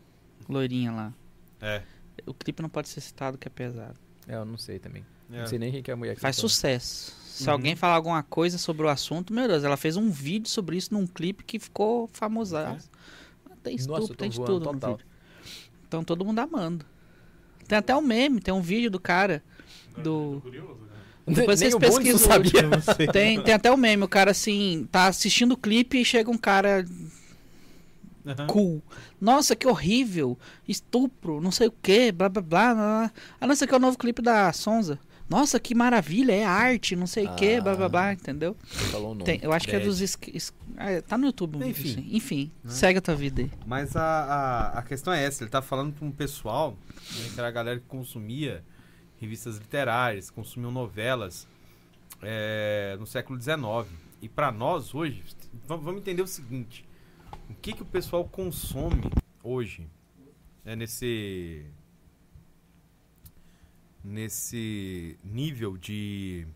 loirinha 0.48 0.92
lá. 0.92 1.14
é, 1.62 1.84
O 2.26 2.34
clipe 2.34 2.62
não 2.62 2.70
pode 2.70 2.90
ser 2.90 3.02
citado 3.02 3.38
que 3.38 3.48
é 3.48 3.52
pesado. 3.52 4.00
É, 4.28 4.36
eu 4.36 4.46
não 4.46 4.58
sei 4.58 4.80
também. 4.80 5.06
é. 5.32 5.40
Não 5.40 5.48
sei 5.48 5.60
nem 5.60 5.72
quem 5.72 5.84
que 5.84 5.92
é 5.92 5.94
a 5.94 5.98
mulher 5.98 6.16
que 6.16 6.22
Faz 6.22 6.36
cantou. 6.36 6.50
sucesso. 6.50 7.16
Se 7.28 7.44
Uhum. 7.46 7.52
alguém 7.52 7.76
falar 7.76 7.96
alguma 7.96 8.24
coisa 8.24 8.58
sobre 8.58 8.84
o 8.86 8.90
assunto, 8.90 9.32
meu 9.32 9.48
Deus, 9.48 9.64
ela 9.64 9.78
fez 9.78 9.96
um 9.96 10.10
vídeo 10.10 10.50
sobre 10.50 10.76
isso 10.78 10.92
num 10.94 11.06
clipe 11.06 11.44
que 11.44 11.60
ficou 11.60 12.08
famosaço. 12.12 12.90
Tem 13.62 13.74
Nossa, 13.76 13.82
estupro, 13.82 14.08
tô 14.08 14.14
tem 14.16 14.30
de 14.30 14.38
tudo 14.38 14.60
no 14.66 14.74
total. 14.74 14.92
vídeo. 14.98 15.06
Então 15.88 16.04
todo 16.04 16.26
mundo 16.26 16.40
amando. 16.40 16.84
Tem 17.68 17.78
até 17.78 17.96
um 17.96 18.02
meme, 18.02 18.40
tem 18.40 18.54
um 18.54 18.62
vídeo 18.62 18.90
do 18.90 19.00
cara. 19.00 19.44
Do... 19.98 20.42
Depois 21.28 21.60
Nem 21.60 21.72
vocês 21.72 21.76
pesquisam. 21.76 22.20
sabia. 22.20 22.62
Tem, 23.12 23.42
tem 23.42 23.54
até 23.54 23.70
o 23.72 23.78
meme, 23.78 24.04
o 24.04 24.08
cara 24.08 24.32
assim, 24.32 24.88
tá 24.92 25.08
assistindo 25.08 25.52
o 25.54 25.58
clipe 25.58 26.00
e 26.00 26.06
chega 26.06 26.32
um 26.32 26.38
cara 26.38 26.86
Aham. 28.26 28.48
cool. 28.48 28.82
Nossa, 29.20 29.56
que 29.56 29.68
horrível. 29.68 30.38
Estupro, 30.68 31.42
não 31.42 31.52
sei 31.52 31.68
o 31.68 31.74
que, 31.82 32.12
blá 32.12 32.30
blá 32.30 32.42
blá. 32.42 32.74
blá, 32.74 32.76
blá. 32.76 33.12
Ah, 33.42 33.48
não, 33.48 33.54
esse 33.54 33.64
aqui 33.64 33.74
é 33.74 33.78
o 33.78 33.82
novo 33.82 33.98
clipe 33.98 34.22
da 34.22 34.54
Sonza. 34.54 35.00
Nossa, 35.30 35.60
que 35.60 35.76
maravilha, 35.76 36.32
é 36.32 36.46
arte, 36.46 36.96
não 36.96 37.06
sei 37.08 37.26
o 37.28 37.36
que, 37.36 37.60
blá 37.60 37.76
blá 37.76 37.90
blá, 37.90 38.14
entendeu? 38.14 38.56
Falou 38.92 39.12
o 39.12 39.14
nome. 39.14 39.26
Tem, 39.26 39.40
eu 39.44 39.52
acho 39.52 39.68
que 39.68 39.76
é 39.76 39.80
dos. 39.80 40.00
es- 40.00 40.18
es- 40.34 40.54
ah, 40.78 41.02
tá 41.06 41.18
no 41.18 41.26
YouTube. 41.26 41.58
Enfim. 41.68 41.90
assim. 41.92 42.10
Enfim, 42.16 42.52
Né? 42.64 42.72
segue 42.72 43.00
a 43.00 43.02
tua 43.02 43.16
vida 43.16 43.42
aí. 43.42 43.52
Mas 43.66 43.96
a, 43.96 44.02
a, 44.04 44.80
a 44.80 44.82
questão 44.84 45.12
é 45.12 45.24
essa, 45.24 45.44
ele 45.44 45.52
tá 45.52 45.62
falando 45.62 45.94
para 45.94 46.06
um 46.08 46.12
pessoal, 46.12 46.72
né, 46.72 47.30
que 47.34 47.40
era 47.40 47.48
a 47.50 47.52
galera 47.52 47.80
que 47.80 47.86
consumia 47.88 48.64
revistas 49.20 49.58
literárias, 49.58 50.30
consumiam 50.30 50.72
novelas 50.72 51.46
é, 52.22 52.96
no 53.00 53.06
século 53.06 53.40
XIX. 53.42 53.60
E 54.22 54.30
para 54.30 54.52
nós 54.52 54.96
hoje, 54.96 55.24
vamos 55.68 55.84
vamos 55.84 56.00
entender 56.02 56.22
o 56.22 56.28
seguinte: 56.28 56.86
o 57.50 57.54
que, 57.56 57.74
que 57.74 57.82
o 57.82 57.86
pessoal 57.86 58.24
consome 58.26 59.04
hoje 59.44 59.88
é, 60.66 60.76
nesse 60.76 61.66
nesse 64.08 65.18
nível 65.24 65.78
de 65.78 66.48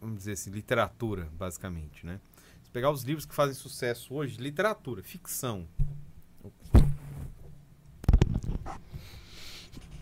vamos 0.00 0.18
dizer 0.18 0.32
assim 0.32 0.50
literatura 0.50 1.28
basicamente, 1.38 2.04
né? 2.04 2.20
Se 2.64 2.70
pegar 2.70 2.90
os 2.90 3.02
livros 3.04 3.24
que 3.24 3.34
fazem 3.34 3.54
sucesso 3.54 4.14
hoje, 4.14 4.40
literatura, 4.40 5.02
ficção, 5.02 5.66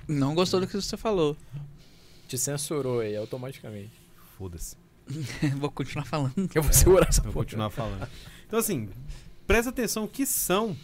Não 0.08 0.34
gostou 0.34 0.58
do 0.58 0.66
que 0.66 0.74
você 0.74 0.96
falou. 0.96 1.36
Te 2.26 2.36
censurou 2.36 2.98
aí 2.98 3.16
automaticamente. 3.16 3.92
foda-se. 4.36 4.76
Vou 5.56 5.70
continuar 5.70 6.04
falando. 6.04 6.50
Eu 6.52 6.62
vou 6.62 6.72
segurar 6.72 7.08
essa 7.08 7.22
Vou 7.22 7.32
porra. 7.32 7.44
continuar 7.44 7.70
falando. 7.70 8.08
Então, 8.46 8.58
assim, 8.58 8.88
presta 9.46 9.70
atenção 9.70 10.04
o 10.04 10.08
que 10.08 10.26
são 10.26 10.76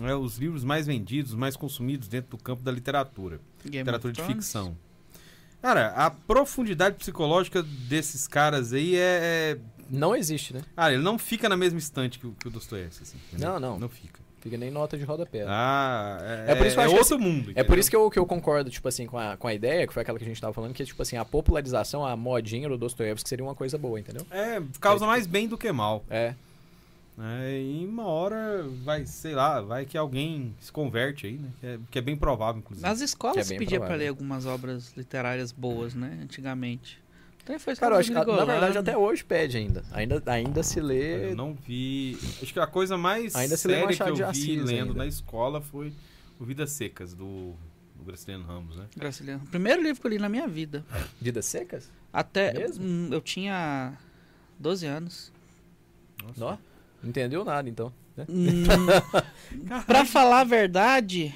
né, 0.00 0.14
os 0.14 0.38
livros 0.38 0.64
mais 0.64 0.86
vendidos, 0.86 1.34
mais 1.34 1.56
consumidos 1.56 2.08
dentro 2.08 2.30
do 2.30 2.38
campo 2.38 2.62
da 2.62 2.70
literatura. 2.70 3.40
Game 3.64 3.78
literatura 3.78 4.12
de 4.12 4.22
ficção. 4.22 4.76
Cara, 5.60 5.88
a 5.88 6.10
profundidade 6.10 6.96
psicológica 6.96 7.62
desses 7.62 8.26
caras 8.26 8.72
aí 8.72 8.96
é. 8.96 8.98
é... 9.22 9.58
Não 9.90 10.14
existe, 10.14 10.54
né? 10.54 10.62
Ah, 10.76 10.92
ele 10.92 11.02
não 11.02 11.18
fica 11.18 11.48
na 11.48 11.56
mesma 11.56 11.78
estante 11.78 12.18
que 12.18 12.26
o, 12.26 12.32
que 12.32 12.48
o 12.48 12.50
Dostoiévski. 12.50 13.02
Assim? 13.02 13.18
Não, 13.38 13.58
não. 13.58 13.78
Não 13.78 13.88
fica. 13.88 14.20
Fica 14.40 14.56
nem 14.56 14.70
nota 14.70 14.96
de 14.96 15.04
rodapé. 15.04 15.44
Ah, 15.46 16.18
é, 16.22 16.52
É 16.52 16.54
por 16.54 16.66
isso 16.66 16.74
que 16.74 16.80
eu 16.80 16.82
é 16.82 16.86
acho 16.86 16.94
que 16.94 17.00
outro 17.00 17.18
mundo. 17.18 17.52
É 17.54 17.62
por 17.62 17.78
isso 17.78 17.90
que 17.90 17.96
eu, 17.96 18.10
que 18.10 18.18
eu 18.18 18.24
concordo, 18.24 18.70
tipo 18.70 18.88
assim, 18.88 19.06
com 19.06 19.18
a, 19.18 19.36
com 19.36 19.46
a 19.46 19.52
ideia, 19.52 19.86
que 19.86 19.92
foi 19.92 20.00
aquela 20.00 20.18
que 20.18 20.24
a 20.24 20.28
gente 20.28 20.40
tava 20.40 20.54
falando, 20.54 20.72
que, 20.72 20.82
tipo 20.82 21.02
assim, 21.02 21.18
a 21.18 21.24
popularização, 21.26 22.06
a 22.06 22.16
modinha 22.16 22.66
do 22.66 22.78
Dostoiévski 22.78 23.28
seria 23.28 23.44
uma 23.44 23.54
coisa 23.54 23.76
boa, 23.76 24.00
entendeu? 24.00 24.26
É, 24.30 24.62
causa 24.80 25.06
mais 25.06 25.26
bem 25.26 25.46
do 25.46 25.58
que 25.58 25.70
mal. 25.70 26.02
É. 26.08 26.34
É, 27.22 27.60
e 27.60 27.86
uma 27.86 28.06
hora 28.06 28.64
vai, 28.82 29.04
sei 29.04 29.34
lá, 29.34 29.60
vai 29.60 29.84
que 29.84 29.98
alguém 29.98 30.54
se 30.58 30.72
converte 30.72 31.26
aí, 31.26 31.34
né? 31.34 31.50
Que 31.60 31.66
é, 31.66 31.78
que 31.90 31.98
é 31.98 32.02
bem 32.02 32.16
provável, 32.16 32.60
inclusive. 32.60 32.86
Nas 32.86 33.00
escolas 33.00 33.50
é 33.50 33.56
pedia 33.58 33.78
pra 33.78 33.88
provável. 33.88 33.98
ler 33.98 34.08
algumas 34.08 34.46
obras 34.46 34.92
literárias 34.96 35.52
boas, 35.52 35.94
né? 35.94 36.18
Antigamente. 36.22 36.98
Então 37.42 37.58
foi 37.58 37.74
Cara, 37.76 37.96
eu 37.96 37.98
acho, 38.00 38.08
que, 38.10 38.14
na 38.14 38.44
verdade, 38.44 38.78
até 38.78 38.96
hoje 38.96 39.24
pede 39.24 39.56
ainda. 39.56 39.84
Ainda, 39.92 40.22
ainda 40.26 40.62
se 40.62 40.80
lê. 40.80 41.30
Eu 41.32 41.36
não 41.36 41.52
vi. 41.54 42.16
Acho 42.42 42.52
que 42.52 42.60
a 42.60 42.66
coisa 42.66 42.96
mais 42.96 43.34
Ainda 43.34 43.56
se 43.56 43.66
lê 43.68 43.74
séria 43.74 43.96
que 43.96 44.02
eu 44.02 44.16
vi 44.16 44.22
Assis 44.22 44.64
lendo 44.64 44.88
ainda. 44.88 44.94
na 44.94 45.06
escola 45.06 45.60
foi 45.60 45.92
o 46.38 46.44
Vidas 46.44 46.70
Secas, 46.70 47.12
do, 47.12 47.54
do 47.96 48.04
Graciliano 48.06 48.44
Ramos, 48.46 48.76
né? 48.76 48.86
Graciliano. 48.96 49.44
Primeiro 49.46 49.82
livro 49.82 50.00
que 50.00 50.06
eu 50.06 50.10
li 50.10 50.18
na 50.18 50.28
minha 50.28 50.46
vida. 50.46 50.84
Vidas 51.20 51.44
secas? 51.46 51.90
Até. 52.12 52.52
Mesmo? 52.54 52.84
hum, 52.84 53.08
Eu 53.10 53.20
tinha 53.20 53.94
12 54.58 54.86
anos. 54.86 55.32
Nossa. 56.22 56.44
Ó. 56.44 56.69
Não 57.02 57.10
entendeu 57.10 57.44
nada, 57.44 57.68
então. 57.68 57.92
né? 58.16 58.24
Hum, 58.28 58.64
pra 59.86 60.04
falar 60.04 60.40
a 60.40 60.44
verdade, 60.44 61.34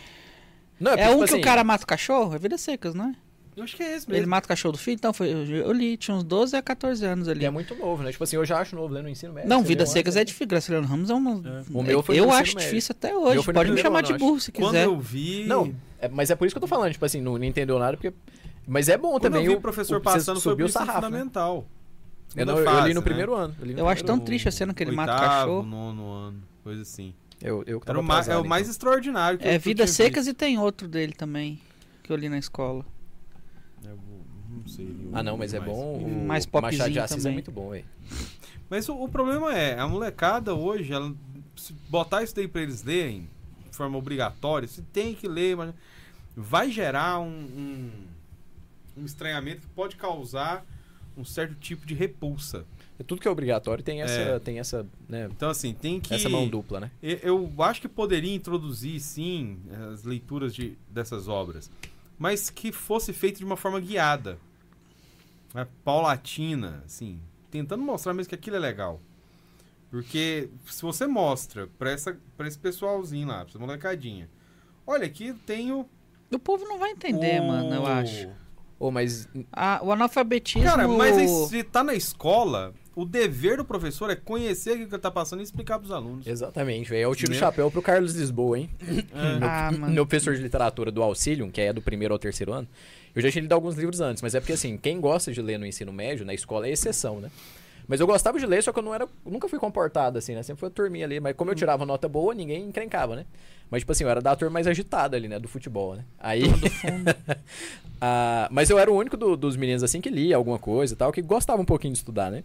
Não, 0.79 0.93
é 0.93 0.97
porque, 0.97 1.09
um 1.09 1.13
tipo 1.15 1.19
que 1.27 1.31
assim, 1.33 1.41
o 1.41 1.45
cara 1.45 1.65
mata 1.65 1.85
o 1.85 1.87
cachorro? 1.87 2.35
É 2.35 2.39
Vidas 2.39 2.61
Secas, 2.61 2.95
não 2.95 3.07
é? 3.11 3.15
Eu 3.57 3.63
acho 3.63 3.77
que 3.77 3.85
é 3.85 3.95
esse 3.97 4.11
Ele 4.11 4.19
mesmo. 4.19 4.31
mata 4.31 4.47
o 4.47 4.49
cachorro 4.49 4.73
do 4.73 4.79
filho? 4.79 4.97
Então 4.97 5.13
foi, 5.13 5.33
eu, 5.33 5.45
eu 5.47 5.73
li, 5.73 5.97
tinha 5.97 6.17
uns 6.17 6.25
12 6.25 6.57
a 6.57 6.61
14 6.63 7.05
anos 7.07 7.29
ali. 7.29 7.39
Ele 7.39 7.47
é 7.47 7.51
muito 7.51 7.73
novo, 7.77 8.03
né? 8.03 8.11
Tipo 8.11 8.25
assim, 8.25 8.35
eu 8.35 8.45
já 8.45 8.59
acho 8.59 8.75
novo 8.75 8.93
lendo 8.93 9.05
no 9.05 9.11
ensino 9.11 9.33
médio. 9.33 9.49
Não, 9.49 9.63
Vidas 9.63 9.91
um 9.91 9.93
Secas 9.93 10.17
ano, 10.17 10.23
é 10.23 10.25
difícil. 10.25 10.47
Graciliano 10.49 10.87
Ramos 10.89 11.09
é 11.09 11.15
um. 11.15 11.43
O 11.73 11.83
meu 11.85 12.03
foi 12.03 12.19
eu 12.19 12.33
acho 12.33 12.57
médio. 12.57 12.69
difícil 12.69 12.95
até 12.99 13.15
hoje. 13.17 13.45
Pode 13.53 13.71
me 13.71 13.81
chamar 13.81 14.01
ano, 14.01 14.09
de 14.09 14.15
burro 14.19 14.41
se 14.41 14.51
Quando 14.51 14.73
quiser. 14.73 14.87
eu 14.87 14.99
vi. 14.99 15.45
Não, 15.47 15.73
é- 16.01 16.09
mas 16.09 16.31
é 16.31 16.35
por 16.35 16.47
isso 16.47 16.55
que 16.55 16.59
eu 16.59 16.63
tô 16.63 16.67
falando, 16.67 16.91
tipo 16.93 17.05
assim, 17.05 17.21
não, 17.21 17.39
não 17.39 17.45
entendeu 17.45 17.79
nada, 17.79 17.97
porque. 17.97 18.13
Mas 18.67 18.89
é 18.89 18.99
bom 18.99 19.11
quando 19.13 19.23
também. 19.23 19.45
eu 19.45 19.53
vi 19.53 19.57
o 19.57 19.61
professor 19.61 19.99
o- 19.99 20.01
passando 20.01 20.41
sobre 20.41 20.65
o 20.65 20.69
sarrafo. 20.69 21.09
né? 21.09 21.25
Eu, 22.37 22.45
não, 22.47 22.55
Segunda 22.57 22.71
eu 22.71 22.75
li 22.75 22.81
fase, 22.83 22.95
no 22.95 23.01
né? 23.01 23.05
primeiro 23.05 23.35
ano. 23.35 23.55
Eu, 23.61 23.79
Eu 23.79 23.89
acho 23.89 24.05
tão 24.05 24.19
triste 24.19 24.49
a 24.49 24.53
cena 24.53 24.75
que 24.75 24.83
ele 24.83 24.91
mata 24.93 25.13
o 25.13 25.15
Oitavo, 25.15 25.31
cachorro. 25.31 25.63
nono 25.67 26.11
ano, 26.11 26.43
coisa 26.63 26.83
assim. 26.83 27.15
Eu, 27.41 27.63
eu 27.67 27.83
Era 27.87 28.01
o, 28.01 28.03
ma- 28.03 28.21
é 28.27 28.37
o 28.37 28.45
mais 28.45 28.63
então. 28.63 28.71
extraordinário 28.73 29.39
que 29.39 29.47
É 29.47 29.57
eu 29.57 29.61
Vidas 29.61 29.91
Secas 29.91 30.27
e 30.27 30.35
tem 30.35 30.59
outro 30.59 30.89
dele 30.89 31.13
também. 31.13 31.61
Que 32.03 32.13
eu 32.13 32.17
li 32.17 32.29
na 32.29 32.39
escola. 32.39 32.85
visto. 33.83 33.89
Eu 33.91 33.97
vou- 33.97 34.25
não 34.63 34.69
sei, 34.69 34.87
eu- 34.87 35.11
Ah, 35.13 35.23
não, 35.23 35.37
mas 35.37 35.53
é 35.55 35.61
mais. 35.61 35.71
bom. 35.73 35.99
O 35.99 36.27
mais 36.27 36.47
Machado 36.47 36.71
de 36.71 36.77
popzinho 36.79 37.03
Assis 37.05 37.17
é 37.17 37.21
também. 37.21 37.33
muito 37.35 37.51
bom, 37.53 37.71
velho. 37.71 37.85
Mas 38.71 38.89
o, 38.89 38.95
o 38.95 39.09
problema 39.09 39.55
é, 39.57 39.79
a 39.79 39.87
molecada 39.87 40.55
hoje, 40.55 40.93
ela, 40.93 41.13
se 41.57 41.73
botar 41.89 42.23
isso 42.23 42.35
daí 42.35 42.49
pra 42.49 42.63
eles 42.63 42.83
lerem 42.83 43.29
de 43.71 43.77
forma 43.77 43.97
obrigatória, 43.99 44.67
se 44.67 44.81
tem 44.83 45.15
que 45.15 45.29
ler, 45.29 45.57
mas 45.57 45.75
vai 46.37 46.71
gerar 46.71 47.21
um, 47.21 47.29
um, 47.29 47.91
um 48.99 49.05
estranhamento 49.05 49.61
que 49.63 49.67
pode 49.69 49.97
causar 49.97 50.65
um 51.17 51.25
certo 51.25 51.55
tipo 51.55 51.87
de 51.87 51.95
repulsa. 51.95 52.65
Tudo 53.07 53.21
que 53.21 53.27
é 53.27 53.31
obrigatório 53.31 53.83
tem 53.83 54.03
essa, 54.03 54.21
É. 54.21 54.39
tem 54.39 54.59
essa, 54.59 54.87
né, 55.09 55.29
Então, 55.31 55.51
assim, 55.51 55.75
tem 55.75 55.99
que. 56.01 56.15
essa 56.15 56.29
mão 56.29 56.47
dupla, 56.49 56.79
né? 56.81 56.91
Eu 57.03 57.51
acho 57.59 57.81
que 57.81 57.89
poderia 57.89 58.35
introduzir, 58.35 59.01
sim, 59.01 59.59
as 59.93 60.05
leituras 60.05 60.55
de, 60.55 60.79
dessas 60.89 61.27
obras, 61.29 61.71
mas 62.19 62.51
que 62.51 62.71
fosse 62.71 63.13
feito 63.13 63.39
de 63.39 63.45
uma 63.45 63.57
forma 63.57 63.81
guiada, 63.81 64.39
né, 65.53 65.67
paulatina, 65.85 66.83
assim, 66.87 67.21
tentando 67.51 67.83
mostrar 67.83 68.15
mesmo 68.15 68.29
que 68.29 68.35
aquilo 68.37 68.57
é 68.57 68.61
legal. 68.61 69.01
Porque 69.91 70.49
se 70.67 70.83
você 70.83 71.07
mostra 71.07 71.69
pra, 71.79 71.91
essa, 71.91 72.17
pra 72.37 72.49
esse 72.49 72.59
pessoalzinho 72.59 73.29
lá, 73.29 73.41
pra 73.41 73.49
essa 73.51 73.59
molecadinha, 73.59 74.29
olha, 74.87 75.07
aqui 75.07 75.33
tem 75.47 75.73
o. 75.73 75.89
O 76.33 76.39
povo 76.39 76.65
não 76.65 76.79
vai 76.79 76.91
entender, 76.91 77.41
o- 77.41 77.47
mano, 77.47 77.73
eu 77.75 77.87
acho. 77.87 78.29
Ou 78.85 78.91
mas 78.91 79.27
Ah, 79.51 79.81
o 79.83 79.91
analfabetismo. 79.91 80.69
Cara, 80.69 80.87
mas 80.87 81.31
se 81.49 81.63
tá 81.65 81.83
na 81.83 81.95
escola, 81.95 82.75
o 82.95 83.07
dever 83.07 83.57
do 83.57 83.65
professor 83.65 84.11
é 84.11 84.15
conhecer 84.15 84.73
aquilo 84.73 84.89
que 84.89 84.95
ele 84.95 85.01
tá 85.03 85.11
passando 85.11 85.41
e 85.41 85.43
explicar 85.43 85.79
pros 85.79 85.91
alunos. 85.91 86.27
exatamente, 86.27 86.91
velho. 86.91 87.05
Eu 87.05 87.15
tiro 87.15 87.33
o 87.33 87.35
chapéu 87.35 87.71
pro 87.71 87.81
Carlos 87.81 88.15
Lisboa, 88.15 88.59
hein? 88.59 88.69
Ah, 89.43 89.73
mano. 89.73 89.95
Meu 89.95 90.05
professor 90.07 90.35
de 90.37 90.43
literatura 90.43 90.91
do 90.93 91.03
Auxilium, 91.03 91.51
que 91.51 91.63
é 91.63 91.73
do 91.73 91.81
primeiro 91.81 92.13
ao 92.13 92.19
terceiro 92.19 92.53
ano, 92.53 92.69
eu 93.15 93.23
já 93.23 93.31
tinha 93.31 93.41
lido 93.41 93.55
alguns 93.55 93.75
livros 93.75 94.01
antes, 94.03 94.23
mas 94.23 94.35
é 94.35 94.41
porque 94.41 94.53
assim, 94.53 94.77
quem 94.77 95.01
gosta 95.01 95.33
de 95.33 95.41
ler 95.41 95.59
no 95.59 95.65
ensino 95.65 95.91
médio, 95.93 96.27
na 96.27 96.35
escola, 96.35 96.67
é 96.67 96.71
exceção, 96.73 97.21
né? 97.21 97.31
Mas 97.89 98.01
eu 98.01 98.07
gostava 98.07 98.39
de 98.39 98.45
ler, 98.45 98.63
só 98.63 98.71
que 98.73 98.79
eu 98.79 98.83
não 98.83 98.95
era, 98.95 99.09
nunca 99.25 99.49
fui 99.49 99.59
comportado 99.59 100.19
assim, 100.19 100.35
né? 100.35 100.43
Sempre 100.43 100.61
foi 100.61 100.69
a 100.69 100.73
turminha 100.73 101.07
ali, 101.07 101.21
mas 101.21 101.35
como 101.35 101.51
eu 101.51 101.55
tirava 101.55 101.87
nota 101.87 102.07
boa, 102.09 102.35
ninguém 102.35 102.65
encrencava, 102.65 103.17
né? 103.17 103.25
Mas 103.71 103.81
tipo 103.83 103.93
assim, 103.93 104.05
eu 104.05 104.11
era 104.11 104.21
da 104.21 104.37
turma 104.37 104.53
mais 104.55 104.67
agitada 104.67 105.17
ali, 105.17 105.27
né, 105.29 105.39
do 105.39 105.49
futebol, 105.49 105.95
né? 105.97 106.05
Aí 106.19 106.43
Ah, 108.01 108.49
mas 108.51 108.69
eu 108.71 108.79
era 108.79 108.91
o 108.91 108.97
único 108.97 109.17
do- 109.17 109.37
dos 109.37 109.57
meninos 109.57 109.83
assim 109.83 110.01
que 110.01 110.11
lia 110.11 110.37
alguma 110.37 110.59
coisa 110.59 110.93
e 110.95 110.97
tal, 110.97 111.11
que 111.13 111.23
gostava 111.23 111.61
um 111.63 111.65
pouquinho 111.65 111.93
de 111.93 111.99
estudar, 111.99 112.31
né? 112.31 112.45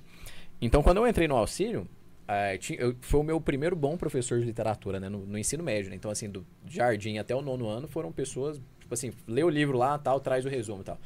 Então 0.61 0.81
quando 0.81 0.97
eu 0.97 1.07
entrei 1.07 1.27
no 1.27 1.35
auxílio, 1.35 1.87
ah, 2.27 2.57
tinha- 2.57 2.79
eu- 2.79 2.95
foi 3.01 3.19
o 3.19 3.23
meu 3.23 3.41
primeiro 3.41 3.75
bom 3.75 3.97
professor 3.97 4.39
de 4.39 4.45
literatura, 4.45 4.99
né? 4.99 5.09
No, 5.09 5.25
no 5.25 5.37
ensino 5.37 5.63
médio, 5.63 5.89
né? 5.89 5.95
Então, 5.95 6.09
assim, 6.11 6.29
do 6.29 6.45
jardim 6.67 7.17
até 7.17 7.35
o 7.35 7.41
nono 7.41 7.67
ano 7.67 7.87
foram 7.87 8.11
pessoas, 8.11 8.59
tipo 8.79 8.93
assim, 8.93 9.11
lê 9.27 9.43
o 9.43 9.49
livro 9.49 9.77
lá, 9.77 9.97
tal, 9.97 10.19
traz 10.19 10.45
o 10.45 10.49
resumo 10.49 10.81
e 10.81 10.85
tal. 10.85 10.97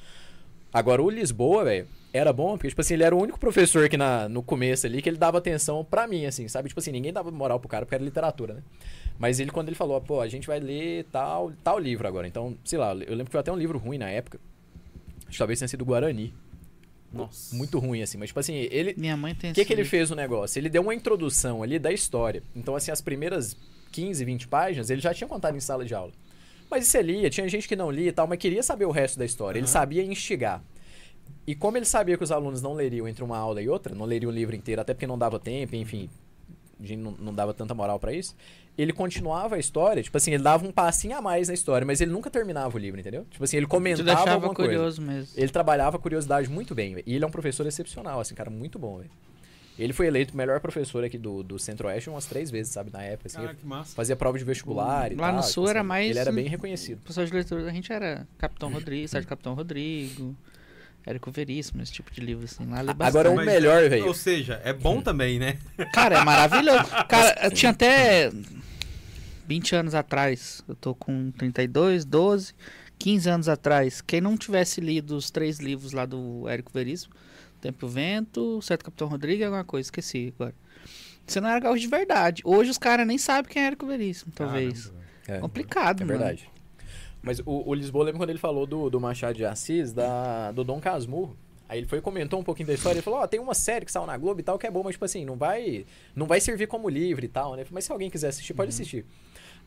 Agora, 0.72 1.02
o 1.03 1.10
Lisboa, 1.10 1.64
velho, 1.65 1.88
era 2.11 2.34
bom, 2.34 2.53
porque, 2.57 2.68
tipo 2.69 2.81
assim, 2.81 2.95
ele 2.95 3.03
era 3.03 3.15
o 3.15 3.22
único 3.22 3.40
professor 3.40 3.88
que 3.88 3.95
na, 3.95 4.27
no 4.27 4.41
começo 4.41 4.88
ali 4.88 5.02
que 5.03 5.10
ele 5.10 5.18
dava 5.18 5.38
atenção 5.38 5.85
pra 5.85 6.07
mim, 6.07 6.26
assim, 6.26 6.48
sabe? 6.48 6.68
Tipo 6.68 6.80
assim, 6.80 6.91
ninguém 6.91 7.14
dava 7.14 7.30
moral 7.31 7.60
pro 7.60 7.69
cara 7.69 7.85
porque 7.85 7.94
era 7.95 8.03
literatura, 8.03 8.56
né? 8.56 8.64
Mas 9.18 9.40
ele, 9.40 9.52
quando 9.52 9.69
ele 9.69 9.76
falou, 9.76 9.99
pô, 10.02 10.22
a 10.22 10.27
gente 10.27 10.48
vai 10.48 10.60
ler 10.60 11.06
tal, 11.11 11.52
tal 11.64 11.80
livro 11.80 12.07
agora. 12.07 12.27
Então, 12.27 12.57
sei 12.64 12.80
lá, 12.80 12.94
eu 12.94 13.11
lembro 13.11 13.26
que 13.26 13.31
foi 13.31 13.40
até 13.40 13.52
um 13.52 13.57
livro 13.57 13.77
ruim 13.77 13.98
na 13.98 14.10
época. 14.10 14.40
Acho 15.22 15.31
que 15.31 15.38
talvez 15.38 15.60
tenha 15.60 15.68
sido 15.68 15.85
Guarani. 15.85 16.34
Nossa. 17.11 17.56
Muito 17.56 17.77
ruim, 17.77 18.02
assim. 18.02 18.18
Mas, 18.18 18.30
tipo 18.30 18.40
assim, 18.40 18.56
ele, 18.56 18.95
Minha 18.98 19.15
mãe 19.15 19.35
tem 19.35 19.52
o 19.52 19.53
que, 19.53 19.64
que 19.64 19.72
ele 19.72 19.85
fez 19.85 20.10
no 20.10 20.15
negócio? 20.15 20.60
Ele 20.60 20.68
deu 20.68 20.81
uma 20.81 20.95
introdução 20.95 21.61
ali 21.61 21.77
da 21.77 21.91
história. 21.91 22.41
Então, 22.56 22.76
assim, 22.76 22.91
as 22.91 23.02
primeiras 23.02 23.56
15, 23.91 24.26
20 24.26 24.48
páginas, 24.48 24.90
ele 24.90 24.99
já 24.99 25.14
tinha 25.14 25.27
contado 25.27 25.56
em 25.56 25.60
sala 25.60 25.85
de 25.85 25.94
aula. 25.94 26.11
Mas 26.69 26.88
isso 26.88 26.99
lia, 26.99 27.30
tinha 27.30 27.48
gente 27.48 27.68
que 27.68 27.76
não 27.76 27.91
lia 27.91 28.10
e 28.10 28.11
tal, 28.11 28.26
mas 28.27 28.40
queria 28.40 28.64
saber 28.64 28.85
o 28.85 28.91
resto 28.91 29.19
da 29.19 29.26
história. 29.26 29.60
Ele 29.60 29.65
Aham. 29.65 29.72
sabia 29.72 30.03
instigar. 30.03 30.64
E 31.45 31.53
como 31.53 31.77
ele 31.77 31.85
sabia 31.85 32.18
que 32.18 32.23
os 32.23 32.31
alunos 32.31 32.61
não 32.61 32.73
leriam 32.73 33.07
entre 33.07 33.23
uma 33.23 33.38
aula 33.38 33.61
e 33.61 33.69
outra, 33.69 33.94
não 33.94 34.06
leriam 34.06 34.31
o 34.31 34.34
livro 34.34 34.56
inteiro, 34.56 34.81
até 34.81 34.94
porque 34.94 35.06
não 35.06 35.18
dava 35.18 35.40
tempo, 35.40 35.76
enfim, 35.76 36.10
a 36.84 36.88
gente 36.88 36.99
não, 37.01 37.11
não 37.11 37.34
dava 37.34 37.53
tanta 37.53 37.73
moral 37.73 37.99
pra 37.99 38.14
isso, 38.14 38.35
ele 38.77 38.91
continuava 38.91 39.55
a 39.55 39.60
história, 39.60 40.01
tipo 40.01 40.18
assim, 40.18 40.34
ele 40.34 40.41
dava 40.43 40.65
um 40.68 40.72
passinho 40.72 41.15
a 41.18 41.22
mais 41.22 41.47
na 41.47 41.53
história, 41.53 41.85
mas 41.85 42.01
ele 42.01 42.11
nunca 42.11 42.30
terminava 42.30 42.76
o 42.76 42.80
livro, 42.80 42.99
entendeu? 42.99 43.26
Tipo 43.30 43.43
assim, 43.43 43.57
ele 43.57 43.68
comentava 43.68 44.03
deixava 44.03 44.31
alguma 44.31 44.53
coisa. 44.53 44.72
curioso 44.72 45.01
mesmo. 45.01 45.30
Ele 45.35 45.49
trabalhava 45.49 45.97
a 45.97 45.99
curiosidade 45.99 46.49
muito 46.49 46.73
bem, 46.73 46.95
velho. 46.95 47.03
E 47.07 47.15
ele 47.15 47.23
é 47.23 47.27
um 47.27 47.31
professor 47.31 47.65
excepcional, 47.68 48.19
assim, 48.19 48.34
cara, 48.34 48.49
muito 48.49 48.80
bom, 48.80 48.97
velho. 48.97 49.11
Ele 49.77 49.91
foi 49.91 50.05
eleito 50.05 50.35
o 50.35 50.38
melhor 50.38 50.60
professor 50.60 51.03
aqui 51.03 51.18
do, 51.18 51.41
do 51.41 51.57
Centro-Oeste 51.57 52.07
umas 52.10 52.26
três 52.27 52.51
vezes, 52.51 52.72
sabe, 52.72 52.91
na 52.93 53.01
época, 53.01 53.27
assim. 53.27 53.38
Cara, 53.38 53.55
que 53.55 53.65
massa. 53.65 53.95
Fazia 53.95 54.15
prova 54.15 54.38
de 54.38 54.43
vestibular 54.43 55.11
e 55.11 55.15
Lá 55.15 55.27
tal. 55.27 55.35
no 55.38 55.41
tipo 55.41 55.51
Sul 55.51 55.64
assim, 55.64 55.69
era 55.72 55.84
mais- 55.84 56.10
Ele 56.11 56.19
era 56.19 56.31
bem 56.31 56.47
reconhecido. 56.47 56.99
Professor 56.99 57.26
de 57.26 57.34
leitura, 57.34 57.68
a 57.68 57.73
gente 57.73 57.91
era 57.91 58.27
Capitão 58.38 58.72
Rodrigo, 58.72 59.07
Sérgio 59.07 59.27
Capitão 59.27 59.55
Rodrigo, 59.55 60.35
Érico 61.06 61.32
Veríssimo, 61.32 61.82
esse 61.82 61.92
tipo 61.92 62.12
de 62.12 62.22
livro, 62.22 62.46
assim. 62.46 62.66
Lá 62.66 62.82
lê 62.82 62.92
Agora, 62.92 63.30
o 63.30 63.36
bastante. 63.36 63.36
Mas- 63.36 63.46
melhor, 63.46 63.90
velho. 63.90 64.08
Ou 64.08 64.14
seja, 64.14 64.62
é 64.64 64.72
bom 64.72 65.02
também, 65.02 65.38
né? 65.40 65.58
Cara, 65.94 66.20
é 66.20 66.24
maravilhoso. 66.24 66.86
Cara, 67.10 67.38
eu 67.44 67.52
tinha 67.52 67.72
até 67.72 68.32
20 69.48 69.76
anos 69.76 69.96
atrás, 69.96 70.64
eu 70.68 70.76
tô 70.76 70.96
com 70.96 71.32
32, 71.32 72.06
12, 72.06 72.54
15 72.98 73.30
anos 73.30 73.50
atrás, 73.50 74.02
quem 74.02 74.22
não 74.22 74.38
tivesse 74.38 74.80
lido 74.80 75.16
os 75.18 75.30
três 75.30 75.60
livros 75.60 75.92
lá 75.92 76.06
do 76.06 76.48
Érico 76.48 76.72
Veríssimo, 76.74 77.14
Tempo 77.60 77.86
e 77.86 77.88
o 77.88 77.90
Vento, 77.90 78.62
Certo 78.62 78.86
Capitão 78.86 79.08
Rodrigo 79.08 79.42
e 79.42 79.46
alguma 79.46 79.64
coisa, 79.64 79.88
esqueci 79.88 80.34
agora. 80.38 80.56
Você 81.26 81.40
não 81.40 81.50
era 81.50 81.60
gaúcho 81.60 81.82
de 81.82 81.88
verdade. 81.88 82.42
Hoje 82.46 82.70
os 82.70 82.78
caras 82.78 83.08
nem 83.08 83.18
sabem 83.18 83.52
quem 83.52 83.64
é 83.64 83.68
Érico 83.68 83.86
Veríssimo, 83.86 84.32
talvez. 84.34 84.86
Caramba. 84.86 85.04
É, 85.28 85.40
Complicado, 85.40 86.02
é 86.02 86.06
mano. 86.06 86.38
Mas 87.24 87.40
o, 87.40 87.70
o 87.70 87.74
Lisboa, 87.74 88.04
lembra 88.04 88.20
quando 88.20 88.30
ele 88.30 88.40
falou 88.40 88.68
do, 88.68 88.90
do 88.90 89.00
Machado 89.00 89.34
de 89.36 89.45
Assis, 89.45 89.94
da, 89.94 90.52
do 90.52 90.64
Dom 90.64 90.80
Casmurro? 90.80 91.36
Aí 91.70 91.80
ele 91.80 91.88
foi 91.88 92.00
e 92.00 92.02
comentou 92.02 92.40
um 92.40 92.44
pouquinho 92.44 92.68
da 92.68 92.74
história. 92.74 92.98
Ele 92.98 93.02
falou: 93.02 93.22
Ó, 93.22 93.26
tem 93.28 93.40
uma 93.40 93.54
série 93.54 93.86
que 93.86 93.91
saiu 93.91 94.06
na 94.06 94.18
Globo 94.18 94.41
e 94.41 94.44
tal 94.44 94.60
que 94.60 94.68
é 94.68 94.72
boa, 94.72 94.84
mas, 94.84 94.94
tipo 94.95 95.06
assim, 95.06 95.24
não 95.26 95.38
vai, 95.38 95.86
não 96.14 96.28
vai 96.28 96.41
servir 96.41 96.68
como 96.68 96.90
livro 96.90 97.24
e 97.24 97.28
tal, 97.30 97.56
né? 97.56 97.66
Mas 97.72 97.86
se 97.86 97.91
alguém 97.91 98.10
quiser 98.10 98.28
assistir, 98.28 98.54
pode 98.54 98.70
assistir. 98.70 99.06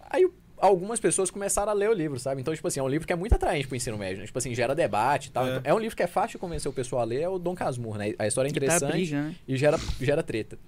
Aí 0.09 0.29
algumas 0.59 1.01
pessoas 1.01 1.31
começaram 1.31 1.71
a 1.71 1.75
ler 1.75 1.91
o 1.91 1.93
livro, 1.93 2.19
sabe? 2.19 2.41
Então, 2.41 2.55
tipo 2.55 2.69
assim, 2.69 2.81
é 2.81 2.83
um 2.83 2.89
livro 2.89 3.07
que 3.07 3.13
é 3.13 3.17
muito 3.17 3.35
atraente 3.35 3.67
pro 3.67 3.77
ensino 3.77 3.99
médio, 3.99 4.21
né? 4.21 4.27
Tipo 4.27 4.39
assim, 4.39 4.55
gera 4.55 4.75
debate 4.75 5.29
e 5.29 5.31
tal. 5.33 5.47
É. 5.47 5.57
Então, 5.57 5.63
É, 5.65 5.75
um 5.75 5.79
livro 5.79 5.97
que 5.97 6.03
é 6.03 6.07
fácil 6.07 6.33
de 6.33 6.39
convencer 6.39 6.71
o 6.71 6.75
pessoal 6.75 7.03
a 7.03 7.05
ler, 7.05 7.23
é 7.23 7.29
o 7.29 7.39
Dom 7.39 7.55
Casmurro, 7.55 7.99
né? 7.99 8.15
A 8.19 8.27
história 8.27 8.49
é 8.49 8.51
interessante 8.51 8.93
briga, 8.93 9.23
né? 9.23 9.35
e 9.49 9.57
gera, 9.57 9.79
gera 10.01 10.23
treta. 10.23 10.59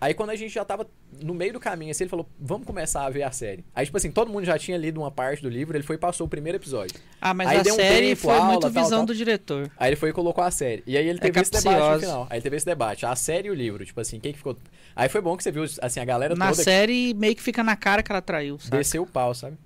Aí 0.00 0.14
quando 0.14 0.30
a 0.30 0.36
gente 0.36 0.52
já 0.52 0.64
tava 0.64 0.86
no 1.22 1.34
meio 1.34 1.52
do 1.52 1.60
caminho, 1.60 1.90
assim, 1.90 2.04
ele 2.04 2.08
falou, 2.10 2.26
vamos 2.40 2.66
começar 2.66 3.04
a 3.04 3.10
ver 3.10 3.22
a 3.22 3.30
série. 3.30 3.64
Aí, 3.74 3.84
tipo 3.84 3.96
assim, 3.98 4.10
todo 4.10 4.32
mundo 4.32 4.44
já 4.46 4.58
tinha 4.58 4.78
lido 4.78 4.98
uma 4.98 5.10
parte 5.10 5.42
do 5.42 5.48
livro, 5.48 5.76
ele 5.76 5.84
foi 5.84 5.96
e 5.96 5.98
passou 5.98 6.26
o 6.26 6.30
primeiro 6.30 6.56
episódio. 6.56 6.98
Ah, 7.20 7.34
mas 7.34 7.48
Aí 7.48 7.58
a 7.58 7.62
deu 7.62 7.74
um 7.74 7.76
série 7.76 8.06
tempo, 8.08 8.20
foi 8.22 8.34
aula, 8.34 8.46
muito 8.46 8.60
tal, 8.62 8.70
visão 8.70 8.98
tal. 9.00 9.06
do 9.06 9.14
diretor. 9.14 9.70
Aí 9.76 9.90
ele 9.90 9.96
foi 9.96 10.08
e 10.08 10.12
colocou 10.14 10.42
a 10.42 10.50
série. 10.50 10.82
E 10.86 10.96
aí 10.96 11.06
ele 11.06 11.18
É 11.18 11.22
teve 11.22 11.40
esse 11.40 11.50
debate 11.50 11.94
no 11.94 12.00
final. 12.00 12.26
Aí 12.30 12.40
teve 12.40 12.56
esse 12.56 12.64
debate, 12.66 13.04
a 13.04 13.14
série 13.14 13.48
e 13.48 13.50
o 13.50 13.54
livro, 13.54 13.84
tipo 13.84 14.00
assim, 14.00 14.18
quem 14.18 14.32
que 14.32 14.38
ficou... 14.38 14.56
Aí 14.96 15.08
foi 15.10 15.20
bom 15.20 15.36
que 15.36 15.42
você 15.42 15.52
viu, 15.52 15.64
assim, 15.82 16.00
a 16.00 16.04
galera 16.04 16.34
Na 16.34 16.50
toda 16.50 16.62
série 16.62 17.12
meio 17.12 17.36
que 17.36 17.42
fica 17.42 17.62
na 17.62 17.76
cara 17.76 18.02
que 18.02 18.10
ela 18.10 18.22
traiu, 18.22 18.58
sabe? 18.58 18.78
desceu 18.78 19.02
o 19.02 19.06
pau, 19.06 19.34
sabe? 19.34 19.58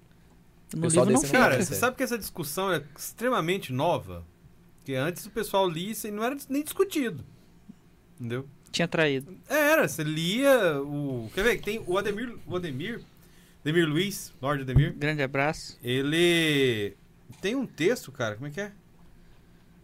No 0.74 0.82
pessoal 0.82 1.06
livro 1.06 1.20
não 1.22 1.26
fica. 1.28 1.38
Cara, 1.38 1.62
você 1.62 1.74
sabe 1.76 1.96
que 1.96 2.02
essa 2.02 2.18
discussão 2.18 2.72
é 2.72 2.82
extremamente 2.98 3.72
nova? 3.72 4.24
Porque 4.78 4.94
antes 4.94 5.24
o 5.24 5.30
pessoal 5.30 5.68
lia 5.68 5.92
isso 5.92 6.08
e 6.08 6.10
não 6.10 6.24
era 6.24 6.36
nem 6.48 6.62
discutido. 6.64 7.24
Entendeu? 8.18 8.46
Tinha 8.74 8.88
traído. 8.88 9.36
Era, 9.48 9.86
você 9.86 10.02
lia 10.02 10.80
o. 10.82 11.30
Quer 11.34 11.44
ver? 11.44 11.60
Tem 11.60 11.82
o 11.86 11.96
Ademir. 11.96 12.34
O 12.46 12.56
Ademir. 12.56 13.00
Ademir 13.62 13.88
Luiz, 13.88 14.32
Lorde 14.42 14.62
Ademir. 14.62 14.92
Grande 14.94 15.22
abraço. 15.22 15.78
Ele 15.82 16.94
tem 17.40 17.54
um 17.54 17.64
texto, 17.66 18.10
cara, 18.12 18.34
como 18.34 18.48
é 18.48 18.50
que 18.50 18.60
é? 18.60 18.72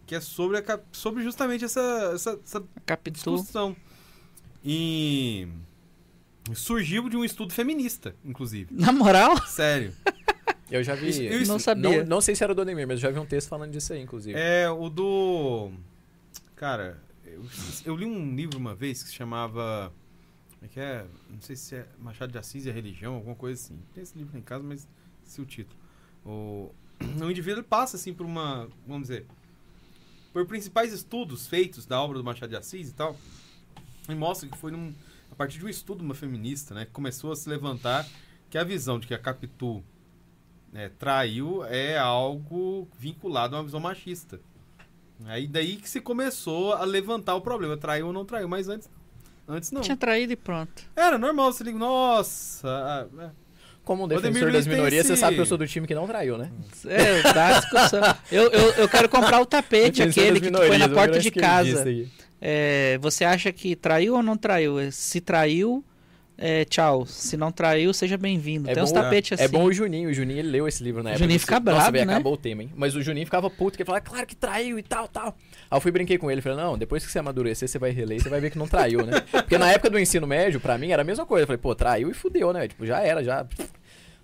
Que 0.05 0.15
é 0.15 0.19
sobre, 0.19 0.57
a, 0.57 0.79
sobre 0.91 1.23
justamente 1.23 1.63
essa, 1.65 2.11
essa, 2.13 2.39
essa 2.45 2.63
discussão. 3.11 3.75
E 4.63 5.47
surgiu 6.53 7.07
de 7.09 7.15
um 7.17 7.23
estudo 7.23 7.53
feminista, 7.53 8.13
inclusive. 8.25 8.67
Na 8.71 8.91
moral, 8.91 9.37
Sério. 9.47 9.93
Eu 10.69 10.83
já 10.83 10.95
vi... 10.95 11.09
Isso- 11.09 11.21
isso- 11.23 11.51
não 11.51 11.59
sabia. 11.59 11.99
Não, 12.03 12.05
não 12.15 12.21
sei 12.21 12.33
se 12.35 12.43
era 12.43 12.53
do 12.55 12.61
Ademir, 12.61 12.87
mas 12.87 12.95
eu 12.97 13.01
já 13.01 13.09
vi 13.11 13.19
um 13.19 13.25
texto 13.25 13.49
falando 13.49 13.71
disso 13.71 13.91
aí, 13.91 14.01
inclusive. 14.01 14.37
É 14.39 14.69
o 14.69 14.87
do. 14.89 15.69
Cara, 16.55 16.97
eu, 17.85 17.95
li 17.95 18.05
um 18.05 18.35
livro 18.35 18.57
uma 18.57 18.75
vez 18.75 19.03
que 19.03 19.09
se 19.09 19.15
chamava. 19.15 19.91
Como 20.53 20.65
é 20.65 20.67
que 20.67 20.79
é? 20.79 21.05
Não 21.29 21.41
sei 21.41 21.55
se 21.55 21.75
é 21.75 21.87
Machado 21.99 22.31
de 22.31 22.37
Assis 22.37 22.65
e 22.65 22.69
a 22.69 22.73
Religião, 22.73 23.15
alguma 23.15 23.35
coisa 23.35 23.61
assim. 23.61 23.79
Tem 23.93 24.03
esse 24.03 24.17
livro 24.17 24.37
em 24.37 24.41
casa, 24.41 24.63
mas 24.63 24.87
se 25.23 25.41
o 25.41 25.45
título. 25.45 25.79
O, 26.25 26.71
o 27.21 27.31
indivíduo 27.31 27.63
passa 27.63 27.97
assim 27.97 28.13
por 28.13 28.25
uma. 28.25 28.69
Vamos 28.85 29.07
dizer. 29.07 29.25
Por 30.33 30.45
principais 30.45 30.93
estudos 30.93 31.47
feitos 31.47 31.85
da 31.85 32.01
obra 32.01 32.17
do 32.17 32.23
Machado 32.23 32.49
de 32.49 32.55
Assis 32.55 32.89
e 32.89 32.93
tal. 32.93 33.17
E 34.07 34.15
mostra 34.15 34.47
que 34.47 34.57
foi 34.57 34.71
num, 34.71 34.93
a 35.31 35.35
partir 35.35 35.59
de 35.59 35.65
um 35.65 35.69
estudo 35.69 36.03
uma 36.03 36.15
feminista, 36.15 36.73
né? 36.73 36.85
Que 36.85 36.91
começou 36.91 37.31
a 37.31 37.35
se 37.35 37.49
levantar 37.49 38.07
que 38.49 38.57
a 38.57 38.63
visão 38.63 38.99
de 38.99 39.07
que 39.07 39.13
a 39.13 39.19
Capitu 39.19 39.83
né, 40.71 40.89
traiu 40.99 41.65
é 41.65 41.97
algo 41.97 42.87
vinculado 42.97 43.55
a 43.55 43.59
uma 43.59 43.65
visão 43.65 43.79
machista. 43.79 44.39
Aí 45.25 45.47
daí 45.47 45.75
que 45.77 45.89
se 45.89 45.99
começou 46.01 46.73
a 46.73 46.83
levantar 46.83 47.35
o 47.35 47.41
problema, 47.41 47.77
traiu 47.77 48.07
ou 48.07 48.13
não 48.13 48.25
traiu, 48.25 48.47
mas 48.47 48.67
antes, 48.67 48.89
antes 49.47 49.71
não. 49.71 49.81
tinha 49.81 49.95
traído 49.97 50.33
e 50.33 50.35
pronto. 50.35 50.83
Era 50.95 51.17
normal, 51.17 51.51
você 51.53 51.63
liga, 51.63 51.77
nossa, 51.77 52.67
ah, 52.67 53.07
é. 53.25 53.29
Como 53.83 54.03
um 54.03 54.05
O 54.05 54.07
defensor 54.07 54.51
das 54.51 54.67
minorias, 54.67 55.07
você 55.07 55.13
esse- 55.13 55.19
sabe 55.19 55.35
que 55.35 55.41
eu 55.41 55.45
sou 55.45 55.57
do 55.57 55.67
time 55.67 55.87
que 55.87 55.95
não 55.95 56.05
traiu, 56.05 56.37
né? 56.37 56.51
É, 56.85 57.33
dá 57.33 57.59
discussão. 57.59 58.01
Eu, 58.31 58.43
eu, 58.51 58.69
eu 58.73 58.87
quero 58.89 59.09
comprar 59.09 59.41
o 59.41 59.45
tapete, 59.45 60.03
aquele 60.03 60.39
que 60.39 60.51
põe 60.51 60.77
na 60.77 60.87
porta 60.87 61.19
de 61.19 61.31
casa. 61.31 61.83
É, 62.39 62.97
você 62.99 63.23
acha 63.25 63.51
que 63.51 63.75
traiu 63.75 64.15
ou 64.15 64.23
não 64.23 64.37
traiu? 64.37 64.75
Se 64.91 65.19
traiu, 65.19 65.83
é, 66.41 66.65
tchau. 66.65 67.05
Se 67.05 67.37
não 67.37 67.51
traiu, 67.51 67.93
seja 67.93 68.17
bem-vindo. 68.17 68.69
É 68.69 68.73
Tem 68.73 68.81
uns 68.83 68.91
bom- 68.91 68.99
tapetes 69.01 69.33
assim. 69.33 69.43
É 69.43 69.47
bom 69.47 69.63
o 69.65 69.71
Juninho, 69.71 70.09
o 70.09 70.13
Juninho 70.13 70.39
ele 70.39 70.49
leu 70.49 70.67
esse 70.67 70.83
livro 70.83 71.03
na 71.03 71.09
O 71.09 71.13
época. 71.13 71.19
Juninho 71.23 71.35
Ele 71.35 71.39
fica 71.39 71.59
Nossa, 71.59 71.63
bravo, 71.77 71.91
velho, 71.91 72.05
né? 72.05 72.13
acabou 72.13 72.33
o 72.33 72.37
tema, 72.37 72.63
hein? 72.63 72.71
Mas 72.75 72.95
o 72.95 73.01
Juninho 73.01 73.25
ficava 73.25 73.49
puto, 73.49 73.77
que 73.77 73.83
ele 73.83 73.87
falava, 73.87 74.03
claro 74.03 74.25
que 74.25 74.35
traiu 74.35 74.77
e 74.79 74.83
tal, 74.83 75.07
tal. 75.07 75.27
Aí 75.69 75.77
eu 75.77 75.79
fui 75.81 75.91
brinquei 75.91 76.17
com 76.17 76.29
ele, 76.31 76.41
falei, 76.41 76.57
não, 76.57 76.77
depois 76.77 77.05
que 77.05 77.11
você 77.11 77.19
amadurecer, 77.19 77.69
você 77.69 77.77
vai 77.79 77.91
reler 77.91 78.17
e 78.17 78.21
você 78.21 78.29
vai 78.29 78.41
ver 78.41 78.49
que 78.51 78.57
não 78.57 78.67
traiu, 78.67 79.05
né? 79.05 79.21
Porque 79.31 79.57
na 79.57 79.71
época 79.71 79.89
do 79.89 79.99
ensino 79.99 80.25
médio, 80.25 80.59
pra 80.59 80.77
mim, 80.77 80.91
era 80.91 81.03
a 81.03 81.05
mesma 81.05 81.25
coisa. 81.25 81.43
Eu 81.43 81.47
falei, 81.47 81.59
pô, 81.59 81.75
traiu 81.75 82.09
e 82.09 82.13
fudeu, 82.13 82.51
né? 82.51 82.67
Tipo, 82.67 82.85
já 82.85 82.99
era, 83.01 83.23
já... 83.23 83.45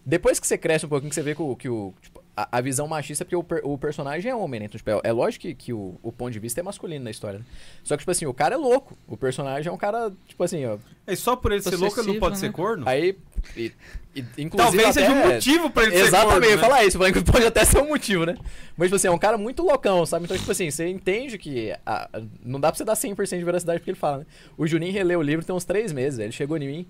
Depois 0.06 0.40
que 0.40 0.48
você 0.48 0.58
cresce 0.58 0.86
um 0.86 0.90
pouquinho, 0.90 1.10
que 1.10 1.16
você 1.16 1.22
vê 1.22 1.36
que 1.36 1.42
o... 1.42 1.56
Que 1.56 1.70
o 1.70 1.94
tipo, 2.02 2.17
a, 2.40 2.60
a 2.60 2.62
visão 2.62 2.88
machista, 2.88 3.24
é 3.24 3.26
porque 3.26 3.36
o, 3.36 3.44
per- 3.44 3.62
o 3.66 3.76
personagem 3.80 4.30
é 4.32 4.36
homem, 4.36 4.60
né? 4.60 4.68
Então, 4.68 4.78
tipo, 4.78 4.90
é, 4.92 5.02
é 5.06 5.12
lógico 5.12 5.42
que, 5.42 5.56
que 5.56 5.74
o, 5.74 5.98
o 6.04 6.12
ponto 6.12 6.32
de 6.32 6.38
vista 6.38 6.60
é 6.60 6.64
masculino 6.64 7.04
na 7.04 7.10
história, 7.10 7.40
né? 7.40 7.46
Só 7.84 7.96
que, 7.96 8.02
tipo 8.02 8.12
assim, 8.12 8.28
o 8.28 8.34
cara 8.34 8.54
é 8.54 8.58
louco. 8.58 8.96
O 9.08 9.18
personagem 9.18 9.70
é 9.70 9.74
um 9.74 9.78
cara, 9.78 10.12
tipo 10.28 10.44
assim, 10.44 10.64
ó... 10.66 10.78
É 11.08 11.16
só 11.16 11.36
por 11.36 11.52
ele 11.52 11.62
ser 11.64 11.76
louco, 11.78 12.00
ele 12.00 12.14
não 12.14 12.20
pode 12.20 12.36
né? 12.36 12.40
ser 12.40 12.52
corno? 12.52 12.88
Aí... 12.88 13.18
E, 13.56 13.72
e, 14.16 14.20
inclusive 14.38 14.58
Talvez 14.58 14.94
seja 14.94 15.12
um 15.12 15.20
até- 15.20 15.34
motivo 15.36 15.70
pra 15.72 15.84
ele 15.84 15.92
ser 15.98 16.04
Exatamente, 16.06 16.32
corno, 16.32 16.46
eu 16.46 16.50
ia 16.52 16.56
né? 16.58 16.62
falar 16.62 16.86
isso, 16.86 16.98
falando 16.98 17.14
que 17.14 17.24
pode 17.32 17.46
até 17.46 17.66
ser 17.66 17.80
um 17.82 17.88
motivo, 17.88 18.26
né? 18.26 18.36
Mas, 18.78 18.88
tipo 18.88 18.96
assim, 18.98 19.08
é 19.08 19.12
um 19.12 19.18
cara 19.18 19.38
muito 19.38 19.64
loucão, 19.64 20.06
sabe? 20.06 20.26
Então, 20.26 20.38
tipo 20.38 20.52
assim, 20.52 20.70
você 20.70 20.88
entende 20.88 21.38
que 21.40 21.74
a- 21.86 22.10
não 22.44 22.60
dá 22.60 22.70
pra 22.70 22.78
você 22.78 22.84
dar 22.86 22.94
100% 22.96 23.40
de 23.40 23.44
veracidade 23.46 23.80
porque 23.80 23.90
ele 23.92 23.98
fala, 23.98 24.20
né? 24.20 24.26
O 24.58 24.68
Juninho 24.68 24.92
releu 24.94 25.20
o 25.20 25.24
livro 25.24 25.44
tem 25.46 25.56
uns 25.56 25.66
três 25.66 25.92
meses, 25.94 26.20
ele 26.20 26.32
chegou 26.32 26.58
em 26.58 26.68
mim, 26.68 26.88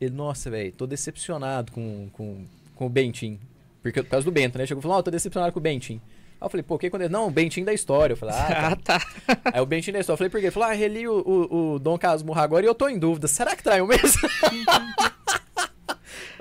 ele, 0.00 0.14
nossa, 0.14 0.50
velho, 0.50 0.72
tô 0.72 0.86
decepcionado 0.86 1.70
com, 1.70 2.08
com, 2.12 2.44
com 2.74 2.86
o 2.86 2.88
Bentin. 2.88 3.38
Porque, 3.82 4.02
por 4.02 4.08
causa 4.10 4.24
do 4.24 4.30
Bento, 4.30 4.56
né? 4.58 4.66
Chegou 4.66 4.80
e 4.80 4.82
falou, 4.82 4.98
ó, 4.98 5.02
tô 5.02 5.10
decepcionado 5.10 5.52
com 5.52 5.58
o 5.58 5.62
Bentin. 5.62 6.00
Aí 6.40 6.46
eu 6.46 6.48
falei, 6.50 6.62
pô, 6.62 6.74
o 6.76 6.78
que 6.78 6.86
aconteceu? 6.86 7.10
Não, 7.10 7.26
o 7.26 7.30
Bentin 7.30 7.64
da 7.64 7.72
história. 7.72 8.12
Eu 8.14 8.16
falei, 8.16 8.34
ah, 8.34 8.68
Ah, 8.72 8.76
tá. 8.76 8.98
tá. 9.00 9.50
Aí 9.52 9.60
o 9.60 9.66
Bentin 9.66 9.92
da 9.92 10.00
história. 10.00 10.14
Eu 10.14 10.18
falei, 10.18 10.30
por 10.30 10.38
quê? 10.40 10.46
Ele 10.46 10.52
falou, 10.52 10.68
ah, 10.68 10.72
reli 10.72 11.06
o, 11.08 11.14
o, 11.20 11.72
o 11.74 11.78
Dom 11.78 11.98
Casmurro 11.98 12.40
agora 12.40 12.64
e 12.64 12.68
eu 12.68 12.74
tô 12.74 12.88
em 12.88 12.98
dúvida. 12.98 13.26
Será 13.28 13.56
que 13.56 13.62
traiu 13.62 13.86
mesmo? 13.86 14.02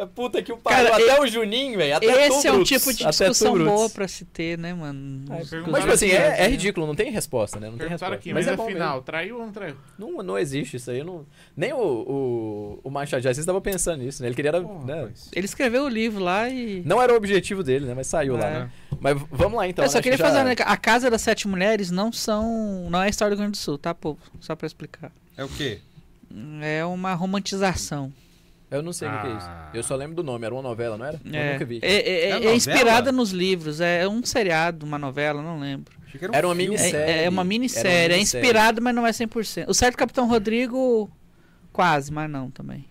Puta 0.06 0.42
que 0.42 0.52
o 0.52 0.58
pariu. 0.58 0.92
Cara, 0.92 1.04
Até 1.04 1.22
o 1.22 1.28
Juninho, 1.28 1.78
velho. 1.78 2.00
Esse 2.04 2.48
é 2.48 2.52
um 2.52 2.64
tipo 2.64 2.94
de 2.94 3.06
discussão 3.06 3.58
boa 3.58 3.90
pra 3.90 4.08
se 4.08 4.26
ter, 4.26 4.58
né, 4.58 4.74
mano? 4.74 5.26
Mas, 5.28 5.50
tipo 5.50 5.92
assim, 5.92 6.10
é, 6.10 6.42
é 6.44 6.48
ridículo, 6.48 6.86
não 6.88 6.96
tem 6.96 7.12
resposta, 7.12 7.60
né? 7.60 7.70
Não 7.70 7.78
tem 7.78 7.88
resposta. 7.88 8.16
aqui, 8.16 8.34
mas 8.34 8.46
mas 8.46 8.54
é 8.54 8.58
bom 8.58 8.64
afinal, 8.64 8.90
mesmo. 8.94 9.04
traiu 9.04 9.38
ou 9.38 9.46
não 9.46 9.52
traiu? 9.52 9.76
Não, 9.98 10.24
não 10.24 10.38
existe 10.38 10.78
isso 10.78 10.90
aí. 10.90 11.04
Não... 11.04 11.26
Nem 11.56 11.72
o, 11.74 11.78
o, 11.78 12.80
o 12.84 12.90
Machado 12.90 13.22
de 13.22 13.28
Assis 13.28 13.40
estava 13.40 13.62
pensando 13.62 14.02
nisso, 14.04 14.22
né? 14.22 14.28
Ele 14.30 14.36
queria... 14.36 14.52
Pô, 14.62 14.80
né? 14.84 15.10
Ele 15.34 15.46
escreveu 15.46 15.84
o 15.86 15.90
livro 15.90 16.24
lá 16.24 16.50
e. 16.50 16.82
Não 16.86 17.02
era 17.02 17.14
o 17.14 17.16
objetivo 17.16 17.64
dele, 17.64 17.86
né? 17.86 17.94
Mas 17.96 18.08
saiu 18.08 18.36
lá, 18.36 18.48
É. 18.48 18.54
né? 18.62 18.72
Mas 19.00 19.18
vamos 19.32 19.58
lá, 19.58 19.68
então. 19.68 19.84
eu 19.86 19.90
só 19.90 19.98
né? 19.98 20.02
queria 20.04 20.18
que 20.18 20.24
fazer. 20.24 20.38
já- 20.38 20.44
né, 20.44 20.56
A 20.60 20.78
Casa 20.78 21.10
das 21.10 21.22
Sete 21.22 21.48
Mulheres 21.48 21.90
não 21.92 22.12
são. 22.12 22.88
Não 22.90 23.02
é 23.02 23.06
a 23.06 23.10
história 23.10 23.36
do 23.36 23.40
Rio 23.40 23.46
Grande 23.46 23.58
do 23.58 23.62
Sul, 23.62 23.78
tá, 23.78 23.94
povo? 23.94 24.20
Só 24.40 24.56
pra 24.56 24.68
explicar. 24.68 25.12
É 25.38 25.44
o 25.44 25.48
quê? 25.50 25.80
É 26.62 26.86
uma 26.86 27.14
romantização. 27.14 28.12
Eu 28.72 28.82
não 28.82 28.94
sei 28.94 29.08
o 29.10 29.12
que 29.22 29.28
é 29.28 29.32
isso. 29.32 29.48
Ah. 29.50 29.70
Eu 29.74 29.84
só 29.84 29.96
lembro 29.96 30.16
do 30.16 30.24
nome. 30.24 30.46
Era 30.46 30.56
uma 30.56 30.62
novela, 30.62 30.98
não 30.98 31.06
era? 31.06 31.20
Eu 31.26 31.36
É, 31.36 31.54
nunca 31.54 31.66
vi. 31.66 31.80
é, 31.82 31.92
é- 31.94 32.30
É 32.30 32.46
é 32.48 32.56
inspirada 32.56 33.12
nos 33.12 33.32
livros. 33.32 33.82
É 33.82 34.08
um 34.08 34.24
seriado, 34.24 34.86
uma 34.86 34.98
novela, 34.98 35.42
não 35.42 35.60
lembro. 35.60 35.94
Era, 36.16 36.32
um 36.32 36.36
Era 36.36 36.48
uma 36.48 36.56
filme. 36.56 36.70
minissérie. 36.78 37.12
É, 37.12 37.24
é 37.26 37.30
uma 37.30 37.44
minissérie. 37.44 38.16
É 38.16 38.20
inspirado, 38.20 38.82
mas 38.82 38.96
não 38.96 39.06
é 39.06 39.12
100%. 39.12 39.66
O 39.70 39.74
certo 39.74 39.98
Capitão 39.98 40.28
Rodrigo, 40.28 41.12
quase, 41.74 42.12
mas 42.14 42.30
não 42.30 42.50
também. 42.50 42.86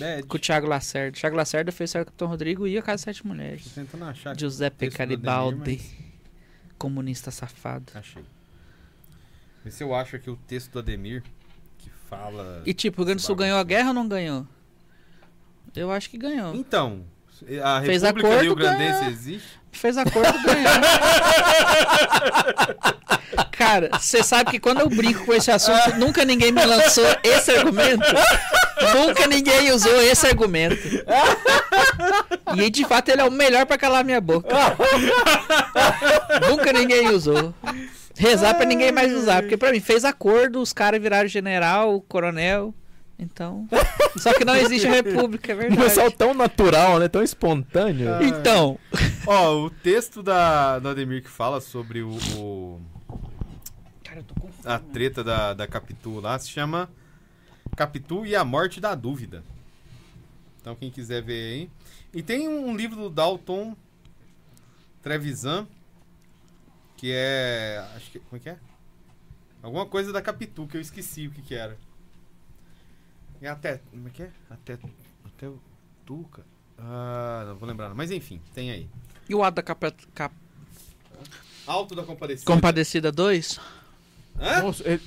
É, 0.00 0.22
Com 0.22 0.36
o 0.36 0.40
Thiago 0.40 0.66
Lacerda. 0.66 1.16
O 1.16 1.20
Thiago 1.20 1.36
Lacerda 1.36 1.70
fez 1.70 1.90
o 1.90 1.92
certo 1.92 2.06
Capitão 2.06 2.26
Rodrigo 2.28 2.66
e 2.66 2.76
a 2.76 2.82
Casa 2.82 2.94
das 3.06 3.16
Sete 3.16 3.22
Tô 3.22 3.28
Mulheres. 3.28 3.70
tentando 3.72 4.04
achar. 4.04 4.36
Giuseppe 4.38 4.88
Garibaldi. 4.90 5.80
Comunista 6.78 7.30
safado. 7.30 7.92
Achei. 7.94 8.22
Vê 9.64 9.70
se 9.70 9.82
eu 9.82 9.94
acho 9.94 10.16
aqui 10.16 10.28
o 10.30 10.36
texto 10.36 10.72
do 10.72 10.78
Ademir 10.80 11.22
que 11.78 11.90
fala. 12.08 12.62
E 12.66 12.74
tipo, 12.74 12.98
o 12.98 13.04
Rio 13.04 13.06
Grande 13.06 13.22
do 13.22 13.26
Sul 13.26 13.36
ganhou 13.36 13.58
a 13.58 13.64
guerra 13.64 13.88
ou 13.88 13.94
não 13.94 14.06
ganhou? 14.08 14.46
Eu 15.76 15.90
acho 15.90 16.10
que 16.10 16.18
ganhou. 16.18 16.54
Então, 16.54 17.00
a 17.62 17.80
Fez 17.82 18.02
República 18.02 18.28
acordo, 18.28 18.42
Rio 18.44 18.54
Grandense 18.54 19.00
ganha. 19.00 19.10
existe? 19.10 19.48
Fez 19.72 19.96
acordo, 19.98 20.32
ganhou. 20.42 20.72
Cara, 23.52 23.90
você 23.98 24.22
sabe 24.22 24.50
que 24.52 24.58
quando 24.58 24.80
eu 24.80 24.88
brinco 24.88 25.24
com 25.26 25.34
esse 25.34 25.50
assunto, 25.50 25.96
nunca 25.98 26.24
ninguém 26.24 26.52
me 26.52 26.64
lançou 26.64 27.04
esse 27.22 27.50
argumento. 27.50 28.04
Nunca 28.94 29.26
ninguém 29.26 29.70
usou 29.72 30.00
esse 30.02 30.26
argumento. 30.26 30.76
E 32.56 32.70
de 32.70 32.84
fato 32.84 33.10
ele 33.10 33.20
é 33.20 33.24
o 33.24 33.30
melhor 33.30 33.66
pra 33.66 33.76
calar 33.76 34.04
minha 34.04 34.20
boca. 34.20 34.48
nunca 36.48 36.72
ninguém 36.72 37.10
usou. 37.10 37.52
Rezar 38.16 38.54
pra 38.54 38.64
ninguém 38.64 38.92
mais 38.92 39.12
usar. 39.12 39.42
Porque 39.42 39.56
pra 39.56 39.72
mim, 39.72 39.80
fez 39.80 40.04
acordo, 40.04 40.60
os 40.60 40.72
caras 40.72 41.00
viraram 41.00 41.28
general, 41.28 42.00
coronel. 42.08 42.72
Então. 43.18 43.66
Só 44.18 44.32
que 44.34 44.44
não 44.44 44.54
existe 44.54 44.86
a 44.86 44.90
república, 44.92 45.52
é 45.52 45.56
Um 45.72 45.76
pessoal 45.76 46.08
verdade. 46.10 46.16
tão 46.16 46.34
natural, 46.34 46.98
né? 46.98 47.08
Tão 47.08 47.22
espontâneo. 47.22 48.12
Ah. 48.14 48.22
Então. 48.22 48.78
Ó, 49.26 49.64
o 49.64 49.70
texto 49.70 50.22
da, 50.22 50.78
do 50.78 50.88
Ademir 50.90 51.22
que 51.22 51.28
fala 51.30 51.60
sobre 51.60 52.02
o, 52.02 52.10
o- 52.36 52.80
Cara, 54.04 54.20
eu 54.20 54.24
tô 54.24 54.34
com 54.34 54.50
a 54.64 54.78
treta 54.78 55.24
da, 55.24 55.54
da 55.54 55.66
Capitu 55.66 56.20
lá 56.20 56.38
se 56.38 56.48
chama 56.50 56.90
Capitu 57.74 58.26
e 58.26 58.36
a 58.36 58.44
Morte 58.44 58.80
da 58.80 58.94
Dúvida. 58.94 59.42
Então, 60.60 60.74
quem 60.74 60.90
quiser 60.90 61.22
ver 61.22 61.52
aí. 61.54 61.70
E 62.12 62.22
tem 62.22 62.48
um 62.48 62.76
livro 62.76 62.96
do 62.96 63.08
Dalton 63.10 63.74
Trevisan, 65.02 65.66
que 66.96 67.12
é. 67.14 67.84
Acho 67.96 68.10
que. 68.10 68.18
Como 68.18 68.36
é 68.36 68.38
que 68.40 68.48
é? 68.50 68.56
Alguma 69.62 69.86
coisa 69.86 70.12
da 70.12 70.20
Capitu, 70.20 70.66
que 70.66 70.76
eu 70.76 70.80
esqueci 70.80 71.26
o 71.26 71.30
que, 71.30 71.42
que 71.42 71.54
era. 71.54 71.76
É 73.40 73.48
até. 73.48 73.80
Como 73.90 74.08
é 74.08 74.10
que 74.10 74.22
é? 74.22 74.30
Até. 74.50 74.78
Até 75.24 75.48
o. 75.48 75.58
Tuca. 76.04 76.42
Ah, 76.78 77.44
não 77.48 77.56
vou 77.56 77.68
lembrar. 77.68 77.88
não. 77.88 77.96
Mas 77.96 78.10
enfim, 78.10 78.40
tem 78.54 78.70
aí. 78.70 78.88
E 79.28 79.34
o 79.34 79.42
ato 79.42 79.56
da 79.56 79.62
capa, 79.62 79.92
cap- 80.14 80.34
Alto 81.66 81.94
da 81.96 82.04
Compadecida. 82.04 82.46
Compadecida 82.52 83.10
2? 83.10 83.58
Hã? 84.38 84.60
Moço, 84.62 84.82
ele, 84.86 85.02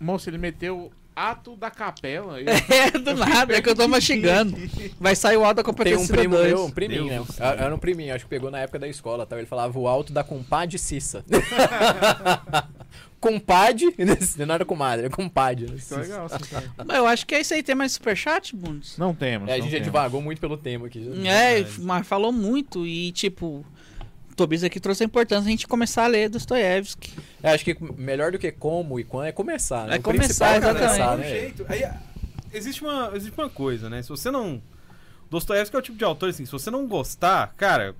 moço, 0.00 0.30
ele 0.30 0.38
meteu 0.38 0.90
ato 1.14 1.54
da 1.56 1.70
capela. 1.70 2.40
Eu- 2.40 2.46
É, 2.70 2.90
do 2.92 3.14
nada, 3.14 3.54
é 3.54 3.60
que 3.60 3.68
eu 3.68 3.74
tô 3.74 3.86
mastigando. 3.88 4.56
Vai 4.98 5.14
sair 5.14 5.36
o 5.36 5.44
alto 5.44 5.56
da 5.56 5.62
Tem 5.64 5.70
um 5.70 5.74
Compadecida 5.74 6.16
primo 6.16 6.36
2. 6.36 6.46
meu, 6.48 6.64
um 6.64 6.70
priminho, 6.70 7.08
Deus 7.08 7.28
né? 7.28 7.34
céu. 7.34 7.46
Era 7.46 7.74
um 7.74 7.78
priminho, 7.78 8.14
acho 8.14 8.24
que 8.24 8.30
pegou 8.30 8.50
na 8.50 8.60
época 8.60 8.78
da 8.78 8.88
escola, 8.88 9.26
tal. 9.26 9.38
Ele 9.38 9.46
falava 9.46 9.78
o 9.78 9.86
alto 9.86 10.12
da 10.14 10.24
compadre 10.24 10.78
Cissa. 10.78 11.22
compadre, 13.20 13.94
não 14.46 14.54
era 14.54 14.64
comadre, 14.64 15.06
era 15.06 15.14
compadre. 15.14 15.66
né? 15.66 15.78
Ficou 15.78 15.98
legal, 15.98 16.26
assim. 16.26 16.54
Mas 16.86 16.96
eu 16.96 17.06
acho 17.06 17.26
que 17.26 17.34
é 17.34 17.40
isso 17.40 17.54
aí. 17.54 17.62
Tem 17.62 17.74
mais 17.74 17.92
superchat, 17.92 18.54
Bundes? 18.54 18.96
Não 18.96 19.14
temos. 19.14 19.48
É, 19.48 19.54
a 19.54 19.56
não 19.56 19.62
gente 19.64 19.72
já 19.72 19.78
temos. 19.78 19.86
divagou 19.86 20.22
muito 20.22 20.40
pelo 20.40 20.56
tema 20.56 20.86
aqui. 20.86 21.10
É, 21.26 21.64
mas 21.80 22.06
falou 22.06 22.32
muito. 22.32 22.86
E, 22.86 23.10
tipo, 23.12 23.64
o 24.30 24.34
Tobias 24.36 24.62
aqui 24.64 24.78
trouxe 24.80 25.02
a 25.02 25.06
importância 25.06 25.42
de 25.44 25.48
a 25.48 25.50
gente 25.50 25.66
começar 25.66 26.04
a 26.04 26.06
ler 26.06 26.28
Dostoiévski. 26.28 27.12
É, 27.42 27.50
acho 27.52 27.64
que 27.64 27.76
melhor 27.96 28.32
do 28.32 28.38
que 28.38 28.50
como 28.52 28.98
e 29.00 29.04
quando 29.04 29.26
é 29.26 29.32
começar, 29.32 29.86
né? 29.86 29.96
É 29.96 29.98
O 29.98 30.02
começar, 30.02 30.24
principal 30.24 30.48
é 30.52 30.56
exatamente. 30.58 30.86
começar, 30.86 31.14
um 31.14 31.18
né? 31.18 31.28
jeito. 31.28 31.66
Aí, 31.68 31.84
existe, 32.52 32.82
uma, 32.82 33.10
existe 33.14 33.38
uma 33.38 33.48
coisa, 33.50 33.90
né? 33.90 34.02
Se 34.02 34.08
você 34.08 34.30
não. 34.30 34.62
Dostoiévski 35.30 35.76
é 35.76 35.78
o 35.78 35.82
tipo 35.82 35.98
de 35.98 36.04
autor 36.04 36.30
assim, 36.30 36.46
se 36.46 36.52
você 36.52 36.70
não 36.70 36.86
gostar, 36.86 37.52
cara. 37.56 37.94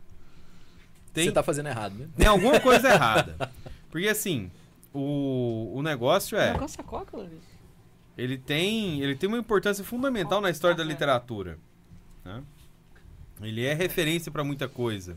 Tem, 1.12 1.24
Você 1.26 1.32
tá 1.32 1.42
fazendo 1.42 1.68
errado, 1.68 1.94
né? 1.98 2.06
tem 2.16 2.26
alguma 2.26 2.60
coisa 2.60 2.88
errada. 2.92 3.50
Porque 3.90 4.06
assim, 4.08 4.50
o, 4.92 5.72
o 5.74 5.82
negócio 5.82 6.36
é. 6.36 6.50
Alcança 6.50 6.80
a 6.80 6.84
coca, 6.84 7.16
Larissa. 7.16 7.58
Ele 8.16 8.36
tem, 8.36 9.00
ele 9.00 9.14
tem 9.14 9.28
uma 9.28 9.38
importância 9.38 9.84
fundamental 9.84 10.40
na 10.40 10.50
história 10.50 10.76
da 10.76 10.82
literatura. 10.84 11.58
né? 12.24 12.42
Ele 13.40 13.64
é 13.64 13.72
referência 13.74 14.32
pra 14.32 14.42
muita 14.42 14.68
coisa. 14.68 15.14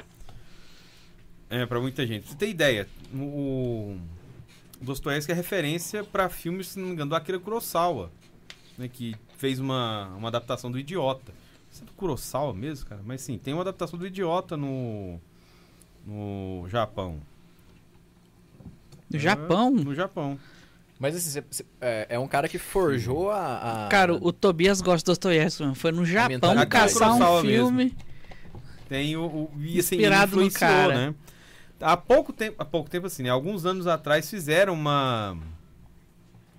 É, 1.49 1.65
para 1.65 1.81
muita 1.81 2.06
gente. 2.06 2.22
Pra 2.23 2.31
você 2.31 2.38
ter 2.38 2.49
ideia, 2.49 2.88
o 3.14 3.98
Dostoiévski 4.80 5.31
é 5.31 5.35
referência 5.35 6.03
pra 6.03 6.30
filmes, 6.30 6.68
se 6.69 6.80
não 6.80 6.88
me 6.88 6.93
engano, 6.93 7.10
do 7.10 7.15
Akira 7.15 7.39
Kurosawa, 7.39 8.11
né, 8.77 8.88
que 8.88 9.15
fez 9.38 9.60
uma, 9.60 10.07
uma 10.15 10.27
adaptação 10.27 10.72
do 10.72 10.77
Idiota. 10.80 11.34
Isso 11.72 11.84
é 11.84 11.85
do 11.85 11.93
Kurosawa 11.93 12.53
mesmo, 12.53 12.85
cara? 12.88 13.02
Mas 13.03 13.22
sim, 13.22 13.38
tem 13.38 13.53
uma 13.53 13.61
adaptação 13.61 13.98
do 13.98 14.06
Idiota 14.06 14.56
no 14.56 15.19
no 16.06 16.65
Japão. 16.68 17.19
No 19.13 19.19
Japão? 19.19 19.71
No 19.71 19.95
Japão. 19.95 20.39
Mas 20.99 21.15
assim, 21.15 21.41
é, 21.79 22.05
é 22.11 22.19
um 22.19 22.27
cara 22.27 22.47
que 22.47 22.57
forjou 22.59 23.31
a. 23.31 23.85
a- 23.85 23.89
Cara, 23.89 24.13
o 24.13 24.31
Tobias 24.31 24.81
gosta 24.81 24.99
de 24.99 25.05
Dostoiévski, 25.05 25.63
mano. 25.63 25.75
Foi 25.75 25.91
no 25.91 26.05
Japão 26.05 26.53
caçar 26.69 27.13
um 27.15 27.41
filme. 27.41 27.95
Tem 28.88 29.15
o, 29.17 29.21
o 29.25 29.51
e 29.57 29.79
assim, 29.79 29.95
Inspirado 29.95 30.35
no 30.39 30.51
cara. 30.51 30.93
né? 31.09 31.15
Há 31.79 31.97
pouco 31.97 32.31
tempo, 32.31 32.55
há 32.59 32.65
pouco 32.65 32.89
tempo 32.89 33.07
assim, 33.07 33.23
né? 33.23 33.29
Alguns 33.29 33.65
anos 33.65 33.88
atrás 33.88 34.29
fizeram 34.29 34.73
uma 34.73 35.35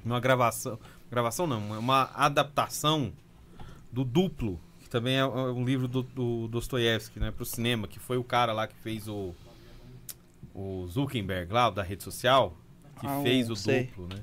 uma 0.04 0.18
gravação, 0.18 0.78
gravação 1.10 1.46
não, 1.46 1.58
uma- 1.58 1.78
uma 1.78 2.10
adaptação 2.14 3.12
do 3.92 4.02
Duplo, 4.04 4.58
que 4.80 4.88
também 4.90 5.16
é 5.18 5.24
um 5.24 5.64
livro 5.64 5.86
do, 5.86 6.02
do 6.02 6.48
Dostoiévski, 6.48 7.20
né, 7.20 7.30
pro 7.30 7.44
cinema, 7.44 7.86
que 7.86 7.98
foi 8.00 8.16
o 8.16 8.24
cara 8.24 8.52
lá 8.52 8.66
que 8.66 8.74
fez 8.82 9.06
o 9.06 9.32
o 10.54 10.86
Zuckerberg 10.86 11.52
lá, 11.52 11.68
o 11.68 11.70
da 11.70 11.82
rede 11.82 12.02
social, 12.02 12.56
que 13.00 13.06
Ah, 13.06 13.20
fez 13.22 13.50
o 13.50 13.56
sei. 13.56 13.84
Duplo, 13.84 14.08
né? 14.08 14.22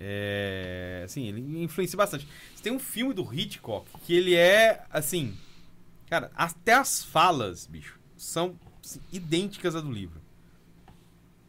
É, 0.00 1.02
assim, 1.04 1.26
ele 1.26 1.62
influencia 1.62 1.96
bastante. 1.96 2.26
Tem 2.62 2.72
um 2.72 2.78
filme 2.78 3.12
do 3.12 3.22
Hitchcock 3.34 3.90
que 4.04 4.14
ele 4.14 4.34
é, 4.34 4.84
assim... 4.90 5.36
Cara, 6.08 6.30
até 6.34 6.72
as 6.72 7.04
falas, 7.04 7.66
bicho, 7.66 8.00
são 8.16 8.58
assim, 8.82 8.98
idênticas 9.12 9.76
à 9.76 9.80
do 9.80 9.92
livro. 9.92 10.22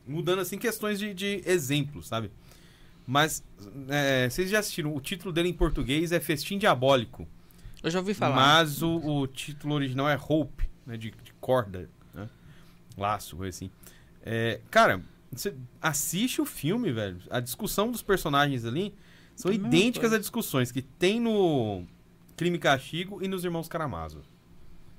Mudando, 0.05 0.39
assim, 0.39 0.57
questões 0.57 0.99
de, 0.99 1.13
de 1.13 1.41
exemplos, 1.45 2.07
sabe? 2.07 2.29
Mas, 3.07 3.41
é, 3.87 4.29
vocês 4.29 4.49
já 4.49 4.59
assistiram, 4.59 4.93
o 4.93 4.99
título 4.99 5.31
dele 5.31 5.47
em 5.47 5.53
português 5.53 6.11
é 6.11 6.19
Festim 6.19 6.57
Diabólico. 6.57 7.25
Eu 7.81 7.89
já 7.89 7.99
ouvi 7.99 8.13
falar. 8.13 8.35
Mas 8.35 8.81
o, 8.83 8.97
o 8.97 9.27
título 9.27 9.75
original 9.75 10.09
é 10.09 10.19
Hope, 10.19 10.69
né? 10.85 10.97
De, 10.97 11.11
de 11.11 11.33
corda? 11.39 11.89
Laço, 12.99 13.35
coisa 13.37 13.55
assim. 13.55 13.71
É, 14.21 14.59
cara, 14.69 15.01
você 15.31 15.55
assiste 15.81 16.41
o 16.41 16.45
filme, 16.45 16.91
velho. 16.91 17.19
A 17.29 17.39
discussão 17.39 17.91
dos 17.91 18.01
personagens 18.03 18.65
ali 18.65 18.93
são 19.35 19.51
É 19.51 19.55
idênticas 19.55 20.11
às 20.13 20.19
discussões 20.19 20.71
que 20.71 20.81
tem 20.81 21.19
no 21.19 21.85
Crime 22.35 22.57
e 22.57 22.59
Castigo 22.59 23.23
e 23.23 23.27
nos 23.27 23.43
Irmãos 23.43 23.67
Karamazov. 23.67 24.23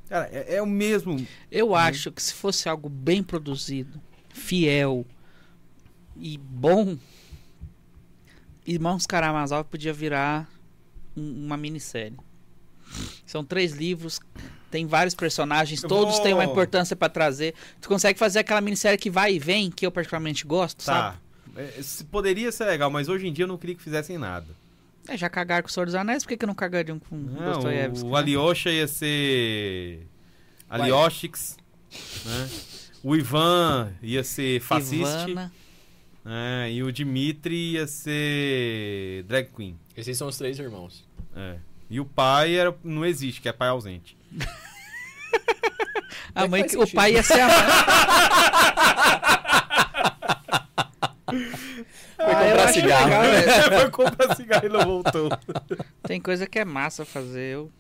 Cara, 0.08 0.28
é, 0.32 0.56
é 0.56 0.62
o 0.62 0.66
mesmo. 0.66 1.24
Eu 1.50 1.74
acho 1.74 2.10
que 2.10 2.22
se 2.22 2.34
fosse 2.34 2.68
algo 2.68 2.88
bem 2.88 3.22
produzido, 3.22 4.00
fiel 4.30 5.06
e 6.16 6.36
bom, 6.38 6.98
Irmãos 8.66 9.06
Karamazov 9.06 9.64
podia 9.68 9.92
virar 9.92 10.48
um- 11.16 11.46
uma 11.46 11.56
minissérie. 11.56 12.16
São 13.24 13.44
três 13.44 13.72
livros, 13.72 14.20
tem 14.70 14.86
vários 14.86 15.14
personagens, 15.14 15.82
Eu 15.82 15.88
todos 15.88 16.14
vou- 16.14 16.22
têm 16.22 16.32
uma 16.34 16.44
importância 16.44 16.94
pra 16.94 17.08
trazer. 17.08 17.54
Tu 17.80 17.88
consegue 17.88 18.18
fazer 18.18 18.38
aquela 18.40 18.60
minissérie 18.60 18.98
que 18.98 19.10
vai 19.10 19.34
e 19.34 19.38
vem, 19.38 19.70
que 19.70 19.84
eu 19.84 19.90
particularmente 19.90 20.46
gosto, 20.46 20.82
sabe? 20.82 21.16
Tá. 21.54 21.60
É, 21.60 21.82
se- 21.82 22.04
poderia 22.04 22.52
ser 22.52 22.64
legal, 22.66 22.90
mas 22.90 23.08
hoje 23.08 23.26
em 23.26 23.32
dia 23.32 23.44
eu 23.44 23.48
não 23.48 23.58
queria 23.58 23.74
que 23.74 23.82
fizessem 23.82 24.16
nada. 24.16 24.46
É, 25.08 25.16
já 25.16 25.28
cagaram 25.28 25.62
com 25.62 25.68
o 25.68 25.72
Senhor 25.72 25.86
dos 25.86 25.94
Anéis, 25.94 26.22
por 26.22 26.28
que, 26.28 26.36
que 26.36 26.46
não 26.46 26.54
cagariam 26.54 26.98
com 27.00 27.16
Não, 27.16 27.52
Dostoiévski? 27.54 28.06
o 28.06 28.10
né? 28.12 28.18
Alyosha 28.18 28.70
ia 28.70 28.86
ser. 28.86 30.06
Alioshix, 30.68 31.56
né? 32.24 32.48
O 33.02 33.16
Ivan 33.16 33.92
ia 34.02 34.22
ser 34.22 34.60
fasciste. 34.60 35.30
Ivana. 35.30 35.52
É, 36.24 36.70
e 36.70 36.82
o 36.82 36.92
Dimitri 36.92 37.72
ia 37.72 37.86
ser 37.86 39.24
drag 39.26 39.48
queen. 39.56 39.76
Esses 39.96 40.16
são 40.16 40.28
os 40.28 40.36
três 40.36 40.58
irmãos. 40.58 41.04
É. 41.34 41.56
E 41.88 41.98
o 41.98 42.04
pai 42.04 42.54
era, 42.54 42.74
não 42.84 43.04
existe, 43.04 43.40
que 43.40 43.48
é 43.48 43.52
pai 43.52 43.68
ausente. 43.68 44.16
A 46.34 46.46
mãe, 46.46 46.62
que- 46.64 46.76
o 46.76 46.80
sentido. 46.80 46.94
pai 46.94 47.12
ia 47.14 47.22
ser 47.22 47.40
a 47.40 47.48
Foi 51.30 51.86
Ah, 52.18 52.50
comprar 52.50 52.72
cigarro. 52.72 53.04
legal, 53.06 53.22
velho. 53.22 53.62
Foi 53.80 53.90
comprar 53.90 54.36
cigarro 54.36 54.66
e 54.66 54.68
não 54.68 54.84
voltou. 54.84 55.28
Tem 56.02 56.20
coisa 56.20 56.46
que 56.46 56.58
é 56.58 56.64
massa 56.64 57.04
fazer. 57.04 57.54
Eu, 57.54 57.70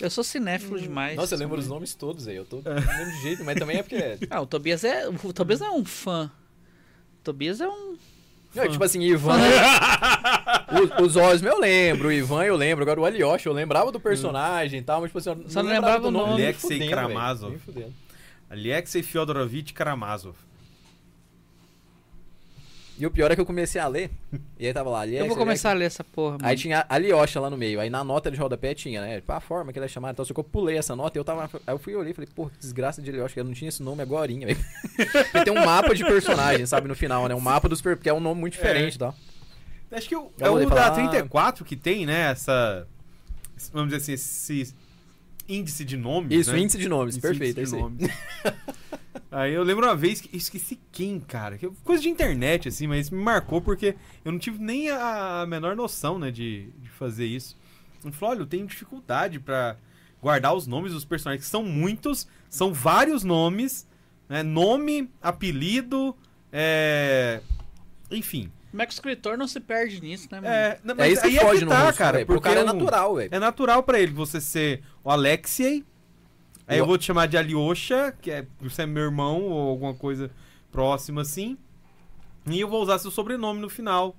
eu 0.00 0.10
sou 0.10 0.22
cinéfilo 0.22 0.78
demais. 0.80 1.16
Nossa, 1.16 1.34
eu 1.34 1.38
lembro 1.38 1.58
os 1.58 1.66
nomes 1.68 1.94
todos 1.94 2.28
aí. 2.28 2.36
Eu 2.36 2.44
tô 2.44 2.60
do 2.60 2.70
mesmo 2.72 3.22
jeito, 3.22 3.44
mas 3.44 3.58
também 3.58 3.78
é 3.78 3.82
porque. 3.82 4.18
Ah, 4.30 4.40
o 4.40 4.46
Tobias 4.46 4.84
é. 4.84 5.08
O 5.08 5.32
Tobias 5.32 5.60
não 5.60 5.68
é 5.68 5.70
um 5.72 5.84
fã. 5.84 6.30
O 7.20 7.24
Tobias 7.24 7.60
é 7.60 7.68
um. 7.68 7.96
Não, 8.54 8.68
tipo 8.68 8.82
assim, 8.82 9.00
Ivan. 9.00 9.38
os, 11.00 11.04
os 11.04 11.16
Osmo 11.16 11.48
eu 11.48 11.58
lembro, 11.60 12.08
o 12.08 12.12
Ivan 12.12 12.44
eu 12.44 12.56
lembro, 12.56 12.82
agora 12.82 13.00
o 13.00 13.04
Aliosh 13.04 13.46
eu 13.46 13.52
lembrava 13.52 13.92
do 13.92 14.00
personagem 14.00 14.80
e 14.80 14.82
tal, 14.82 15.00
mas 15.00 15.10
tipo 15.10 15.18
assim, 15.18 15.30
eu 15.30 15.50
Só 15.50 15.62
não 15.62 15.70
lembrava 15.70 16.08
o 16.08 16.10
nome. 16.10 16.32
Alexei 16.32 16.88
Karamazov. 16.88 17.56
fudendo. 17.58 17.94
Alexei 18.50 19.02
Fyodorovich 19.02 19.72
Karamazov. 19.72 20.34
E 23.00 23.06
o 23.06 23.10
pior 23.10 23.30
é 23.30 23.34
que 23.34 23.40
eu 23.40 23.46
comecei 23.46 23.80
a 23.80 23.86
ler, 23.88 24.10
e 24.58 24.66
aí 24.66 24.74
tava 24.74 24.90
lá, 24.90 24.98
Alexei, 25.00 25.20
Eu 25.22 25.26
vou 25.26 25.36
começar 25.36 25.70
a 25.70 25.72
ler 25.72 25.86
essa 25.86 26.04
porra. 26.04 26.36
Aí 26.36 26.42
mano. 26.42 26.56
tinha 26.56 26.84
a 26.86 26.98
Liosha 26.98 27.40
lá 27.40 27.48
no 27.48 27.56
meio. 27.56 27.80
Aí 27.80 27.88
na 27.88 28.04
nota 28.04 28.30
de 28.30 28.36
rodapé 28.36 28.74
tinha, 28.74 29.00
né? 29.00 29.16
Tipo, 29.16 29.32
a 29.32 29.40
forma 29.40 29.72
que 29.72 29.78
ele 29.78 29.86
é 29.86 29.88
chamado. 29.88 30.12
Então, 30.12 30.24
só 30.24 30.34
que 30.34 30.40
eu 30.40 30.44
pulei 30.44 30.76
essa 30.76 30.94
nota 30.94 31.16
e 31.16 31.18
eu 31.18 31.24
tava. 31.24 31.44
Aí 31.66 31.74
eu 31.74 31.78
fui 31.78 31.94
olhar 31.94 32.10
e 32.10 32.14
falei, 32.14 32.28
pô, 32.34 32.46
que 32.50 32.58
desgraça 32.58 33.00
de 33.00 33.10
Liosha, 33.10 33.40
eu 33.40 33.44
não 33.44 33.54
tinha 33.54 33.70
esse 33.70 33.82
nome 33.82 34.04
velho. 34.04 34.56
Porque 34.96 35.44
tem 35.44 35.52
um 35.52 35.64
mapa 35.64 35.94
de 35.94 36.04
personagem, 36.04 36.66
sabe, 36.66 36.86
no 36.88 36.94
final, 36.94 37.26
né? 37.26 37.34
Um 37.34 37.40
mapa 37.40 37.68
dos. 37.68 37.80
Porque 37.80 38.08
é 38.08 38.12
um 38.12 38.20
nome 38.20 38.40
muito 38.40 38.52
diferente 38.52 38.96
e 38.96 38.98
tal. 38.98 39.14
Acho 39.90 40.08
que 40.08 40.16
o, 40.16 40.30
Eu 40.38 40.58
é 40.58 40.66
o 40.66 40.68
falar- 40.68 40.90
da 40.90 40.94
34 40.94 41.64
que 41.64 41.76
tem, 41.76 42.04
né? 42.04 42.30
Essa. 42.30 42.86
Vamos 43.72 43.88
dizer 43.90 44.02
assim, 44.02 44.12
esse 44.12 44.74
índice 45.54 45.84
de 45.84 45.96
nomes. 45.96 46.32
Isso, 46.32 46.52
né? 46.52 46.60
índice 46.60 46.78
de 46.78 46.88
nomes, 46.88 47.14
Esse 47.14 47.22
perfeito, 47.22 47.58
é 47.58 47.62
índice 47.62 47.76
isso 47.76 47.88
de 47.98 48.04
aí. 48.04 48.10
nomes. 48.10 48.70
Aí 49.32 49.52
eu 49.52 49.62
lembro 49.62 49.86
uma 49.86 49.94
vez 49.94 50.20
que 50.20 50.28
eu 50.34 50.36
esqueci 50.36 50.78
quem, 50.90 51.20
cara. 51.20 51.58
Coisa 51.84 52.02
de 52.02 52.08
internet, 52.08 52.68
assim, 52.68 52.88
mas 52.88 53.10
me 53.10 53.22
marcou 53.22 53.60
porque 53.60 53.94
eu 54.24 54.32
não 54.32 54.40
tive 54.40 54.58
nem 54.58 54.90
a 54.90 55.46
menor 55.48 55.76
noção, 55.76 56.18
né, 56.18 56.32
de, 56.32 56.68
de 56.82 56.88
fazer 56.88 57.26
isso. 57.26 57.56
Ele 58.04 58.12
falou: 58.12 58.34
olha, 58.34 58.42
eu 58.42 58.46
tenho 58.46 58.66
dificuldade 58.66 59.38
pra 59.38 59.76
guardar 60.20 60.54
os 60.54 60.66
nomes 60.66 60.92
dos 60.92 61.04
personagens, 61.04 61.44
que 61.44 61.50
são 61.50 61.62
muitos, 61.62 62.26
são 62.48 62.72
vários 62.74 63.22
nomes, 63.22 63.86
né? 64.28 64.42
Nome, 64.42 65.08
apelido, 65.22 66.16
é. 66.52 67.40
Enfim. 68.10 68.50
Como 68.70 68.82
é 68.82 68.86
que 68.86 68.92
o 68.92 68.94
escritor 68.94 69.36
não 69.36 69.48
se 69.48 69.58
perde 69.60 70.00
nisso, 70.00 70.28
né, 70.30 70.40
mano? 70.40 70.52
É, 70.54 70.78
não, 70.84 70.94
É 70.94 70.98
mas 70.98 71.12
isso 71.14 71.22
que 71.22 71.28
aí 71.28 71.36
foge 71.38 71.56
é 71.56 71.58
que 71.58 71.64
no 71.64 71.70
tá, 71.70 71.86
russo, 71.86 71.98
cara. 71.98 72.18
Pro 72.18 72.26
Porque 72.36 72.48
cara 72.48 72.60
é 72.60 72.62
o- 72.62 72.66
natural, 72.66 73.14
velho. 73.16 73.28
é 73.32 73.38
natural 73.38 73.82
pra 73.82 73.98
ele 74.00 74.12
você 74.12 74.40
ser 74.40 74.82
o 75.02 75.10
Alexei. 75.10 75.84
Aí 76.66 76.78
eu 76.78 76.84
o- 76.84 76.86
vou 76.86 76.96
te 76.96 77.04
chamar 77.04 77.26
de 77.26 77.36
Alyosha, 77.36 78.14
que 78.22 78.30
é 78.30 78.46
você 78.60 78.82
é 78.82 78.86
meu 78.86 79.02
irmão 79.04 79.42
ou 79.42 79.70
alguma 79.70 79.92
coisa 79.94 80.30
próxima 80.70 81.22
assim. 81.22 81.58
E 82.48 82.60
eu 82.60 82.68
vou 82.68 82.80
usar 82.82 82.98
seu 82.98 83.10
sobrenome 83.10 83.60
no 83.60 83.68
final. 83.68 84.16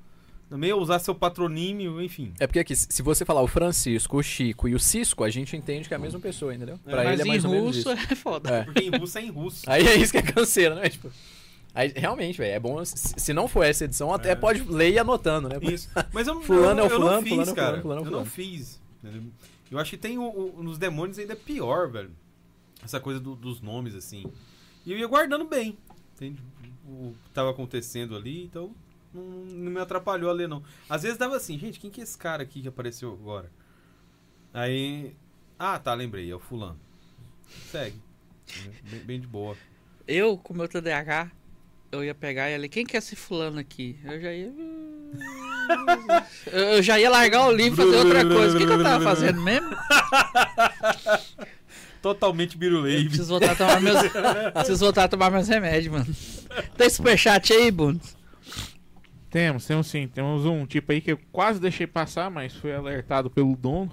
Também 0.49 0.69
eu 0.69 0.78
usar 0.80 0.99
seu 0.99 1.15
patronímio, 1.15 2.02
enfim. 2.02 2.34
É 2.38 2.45
porque 2.45 2.60
aqui, 2.60 2.76
se 2.76 3.02
você 3.02 3.23
falar 3.23 3.41
o 3.41 3.48
Francisco, 3.48 4.18
o 4.18 4.22
Chico 4.22 4.68
e 4.68 4.76
o 4.76 4.80
Cisco, 4.80 5.23
a 5.23 5.30
gente 5.30 5.56
entende 5.56 5.88
que 5.88 5.94
é 5.94 5.98
a 5.98 5.99
mesma 5.99 6.19
pessoa, 6.19 6.53
entendeu? 6.53 6.78
Pra 6.84 7.06
Mas 7.06 7.14
ele 7.14 7.22
é 7.22 7.26
em 7.26 7.28
mais 7.30 7.45
ou 7.45 7.52
menos 7.52 7.68
russo 7.78 7.80
isso. 7.94 8.11
é 8.11 8.15
foda. 8.15 8.49
É. 8.49 8.64
Porque 8.65 8.84
em 8.84 8.90
russo 8.90 9.18
é 9.18 9.22
em 9.22 9.30
russo. 9.32 9.64
Aí 9.65 9.88
é 9.88 9.95
isso 9.95 10.11
que 10.11 10.18
é 10.18 10.22
canseira, 10.22 10.76
né? 10.76 10.90
Tipo, 10.90 11.10
aí, 11.73 11.89
realmente, 11.95 12.38
velho, 12.38 12.53
é 12.53 12.60
bom. 12.60 12.84
Se, 12.85 13.14
se 13.18 13.34
não 13.34 13.48
for 13.48 13.64
essa 13.64 13.85
edição, 13.85 14.14
até 14.14 14.31
É. 14.31 14.35
pode 14.35 14.61
ler 14.64 14.89
e 14.89 14.93
ir 14.93 14.99
anotando, 14.99 15.48
né? 15.49 15.56
Isso. 15.61 15.89
Mas 16.14 16.27
eu, 16.27 16.39
Fulano 16.43 16.81
eu, 16.81 16.85
é 16.85 16.88
o 16.88 16.91
eu 16.91 16.95
fulano, 16.98 17.15
não 17.18 17.23
fiz, 17.23 17.31
fulano 17.31 17.49
é 17.49 17.53
o 17.53 17.56
cara. 17.56 17.81
fulano, 17.81 17.81
fulano 17.81 18.02
é 18.02 18.03
o 18.03 18.07
eu 18.07 18.11
não 18.11 18.26
fulano. 18.26 18.31
fiz. 18.31 18.81
entendeu? 19.03 19.31
Eu 19.72 19.80
acho 19.80 19.89
que 19.91 19.98
tem 19.98 20.18
o, 20.18 20.23
o- 20.57 20.64
nos 20.64 20.77
demônios 20.77 21.18
ainda 21.18 21.34
é 21.34 21.35
pior, 21.35 21.89
velho. 21.89 22.11
Essa 22.84 22.99
coisa 22.99 23.19
do- 23.19 23.35
dos 23.35 23.61
nomes, 23.61 23.95
assim. 23.95 24.26
E 24.85 24.91
eu 24.91 24.98
ia 24.98 25.07
guardando 25.07 25.45
bem. 25.45 25.77
Entende? 26.15 26.41
O 26.85 27.14
que 27.23 27.30
tava 27.31 27.52
acontecendo 27.52 28.15
ali, 28.15 28.43
então 28.43 28.72
não, 29.14 29.23
não 29.23 29.72
me 29.72 29.80
atrapalhou 29.80 30.30
a 30.30 30.34
ler, 30.34 30.48
não. 30.48 30.61
Às 30.89 31.03
vezes 31.03 31.18
dava 31.18 31.38
assim, 31.38 31.57
gente, 31.57 31.80
quem 31.80 31.89
que 31.89 32.02
é 32.02 32.03
esse 32.03 32.18
cara 32.18 32.43
aqui 32.43 32.61
que 32.61 32.68
apareceu 32.68 33.11
agora? 33.14 33.49
Aí. 34.53 35.15
Ah, 35.57 35.77
tá, 35.80 35.93
lembrei, 35.93 36.30
é 36.30 36.35
o 36.35 36.39
fulano. 36.39 36.77
Segue. 37.69 37.99
Bem, 38.89 38.99
bem 39.02 39.19
de 39.22 39.27
boa. 39.27 39.56
Eu, 40.07 40.38
com 40.38 40.53
meu 40.53 40.68
TDAH, 40.68 41.31
eu 41.91 42.03
ia 42.03 42.15
pegar 42.15 42.49
e 42.49 42.53
ia 42.53 42.57
ler, 42.57 42.69
quem 42.69 42.85
que 42.85 42.95
é 42.95 42.99
esse 42.99 43.15
fulano 43.15 43.59
aqui? 43.59 43.97
Eu 44.03 44.22
já 44.22 44.34
ia... 44.34 44.51
Eu 46.51 46.59
eu 46.59 46.84
já 46.84 46.99
ia 46.99 47.09
largar 47.09 47.47
o 47.47 47.51
livro 47.51 47.81
e 47.81 47.85
fazer 47.85 47.97
outra 47.97 48.26
coisa. 48.26 48.55
O 48.55 48.59
que, 48.59 48.65
que 48.65 48.72
eu 48.72 48.84
tava 48.84 49.03
fazendo 49.03 49.41
mesmo? 49.41 49.69
Totalmente 52.01 52.57
biruleibe. 52.57 53.09
preciso 53.09 53.30
voltar 53.30 53.51
a 53.51 53.55
tomar 53.55 53.80
meus, 53.80 53.99
preciso 54.53 54.84
voltar 54.84 55.03
a 55.03 55.07
tomar 55.07 55.31
meus 55.31 55.47
remédios, 55.47 55.93
mano. 55.93 56.15
Tem 56.76 56.89
superchat 56.89 57.53
aí, 57.53 57.69
Bundes? 57.69 58.18
Temos, 59.30 59.65
temos 59.65 59.88
sim. 59.88 60.07
Temos 60.07 60.45
um 60.45 60.65
tipo 60.65 60.91
aí 60.91 60.99
que 60.99 61.11
eu 61.11 61.19
quase 61.31 61.59
deixei 61.59 61.85
passar, 61.85 62.31
mas 62.31 62.53
fui 62.53 62.73
alertado 62.73 63.30
pelo 63.30 63.55
dono. 63.55 63.91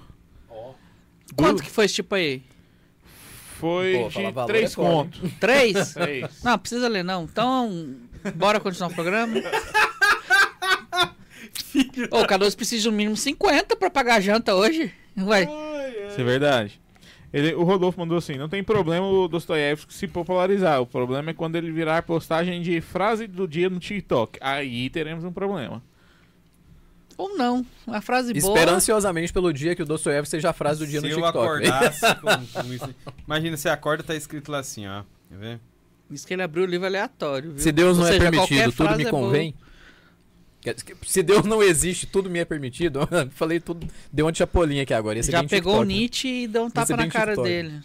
Quanto 1.36 1.62
que 1.62 1.70
foi 1.70 1.84
esse 1.84 1.96
tipo 1.96 2.14
aí? 2.14 2.42
Foi 3.58 3.98
Pô, 4.04 4.08
de 4.08 4.30
valor 4.30 4.46
3 4.46 4.72
é 4.72 4.74
contos. 4.76 5.20
Três? 5.40 5.92
Três. 5.92 6.42
Não, 6.44 6.56
precisa 6.56 6.86
ler 6.86 7.02
não. 7.02 7.24
Então, 7.24 7.96
bora 8.36 8.60
continuar 8.60 8.90
o 8.90 8.94
programa. 8.94 9.34
Ô, 12.10 12.20
o 12.20 12.26
Cardoso 12.26 12.56
precisa 12.56 12.84
de 12.84 12.88
um 12.88 12.92
mínimo 12.92 13.16
50 13.16 13.74
pra 13.74 13.90
pagar 13.90 14.16
a 14.16 14.20
janta 14.20 14.54
hoje. 14.54 14.92
Ué, 15.18 15.48
Isso 16.08 16.20
é 16.20 16.24
verdade. 16.24 16.80
Ele, 17.32 17.52
o 17.54 17.64
Rodolfo 17.64 17.98
mandou 17.98 18.16
assim: 18.16 18.34
não 18.34 18.48
tem 18.48 18.62
problema 18.62 19.06
o 19.06 19.26
Dostoiévski 19.26 19.92
se 19.92 20.06
popularizar. 20.06 20.80
O 20.80 20.86
problema 20.86 21.30
é 21.30 21.34
quando 21.34 21.56
ele 21.56 21.72
virar 21.72 22.02
postagem 22.02 22.62
de 22.62 22.80
frase 22.80 23.26
do 23.26 23.48
dia 23.48 23.68
no 23.68 23.80
TikTok. 23.80 24.38
Aí 24.40 24.88
teremos 24.88 25.24
um 25.24 25.32
problema. 25.32 25.82
Ou 27.18 27.36
não. 27.36 27.66
Uma 27.86 28.00
frase 28.00 28.32
boa. 28.32 28.54
Espera 28.54 28.72
ansiosamente 28.72 29.32
pelo 29.32 29.52
dia 29.52 29.74
que 29.74 29.82
o 29.82 29.84
Dostoiévski 29.84 30.30
seja 30.30 30.50
a 30.50 30.52
frase 30.52 30.78
do 30.78 30.86
dia 30.86 31.00
se 31.00 31.06
no 31.06 31.12
eu 31.12 31.16
TikTok. 31.16 31.58
velho. 31.58 31.74
acordasse 31.74 32.00
com, 32.22 32.62
com 32.62 32.72
isso. 32.72 32.94
Imagina, 33.26 33.56
você 33.56 33.68
acorda 33.68 34.02
tá 34.04 34.14
escrito 34.14 34.50
lá 34.50 34.60
assim, 34.60 34.86
ó. 34.86 35.02
Quer 35.28 35.38
ver? 35.38 35.60
Diz 36.08 36.24
que 36.24 36.32
ele 36.32 36.42
abriu 36.42 36.64
o 36.64 36.66
livro 36.66 36.86
aleatório, 36.86 37.50
viu? 37.50 37.58
Se 37.60 37.70
Deus 37.70 37.98
não 37.98 38.06
é 38.06 38.12
seja, 38.12 38.20
permitido, 38.20 38.56
qualquer 38.56 38.72
tudo 38.72 38.96
me 38.96 39.04
é 39.04 39.10
convém. 39.10 39.54
Que 40.60 40.74
Se 41.02 41.22
Deus 41.22 41.44
não 41.44 41.62
existe, 41.62 42.06
tudo 42.06 42.30
me 42.30 42.38
é 42.38 42.44
permitido. 42.44 43.00
Falei 43.32 43.60
tudo. 43.60 43.86
Deu 44.12 44.24
uma 44.24 44.32
chapolinha 44.34 44.84
aqui 44.84 44.94
agora. 44.94 45.18
Esse 45.18 45.30
Já 45.30 45.40
é 45.40 45.46
pegou 45.46 45.74
o 45.74 45.84
TikTok, 45.84 45.88
né? 45.92 46.00
Nietzsche 46.00 46.28
e 46.44 46.48
deu 46.48 46.64
um 46.64 46.70
tapa 46.70 46.96
na 46.96 47.08
cara 47.08 47.32
TikTok. 47.32 47.48
dele. 47.48 47.80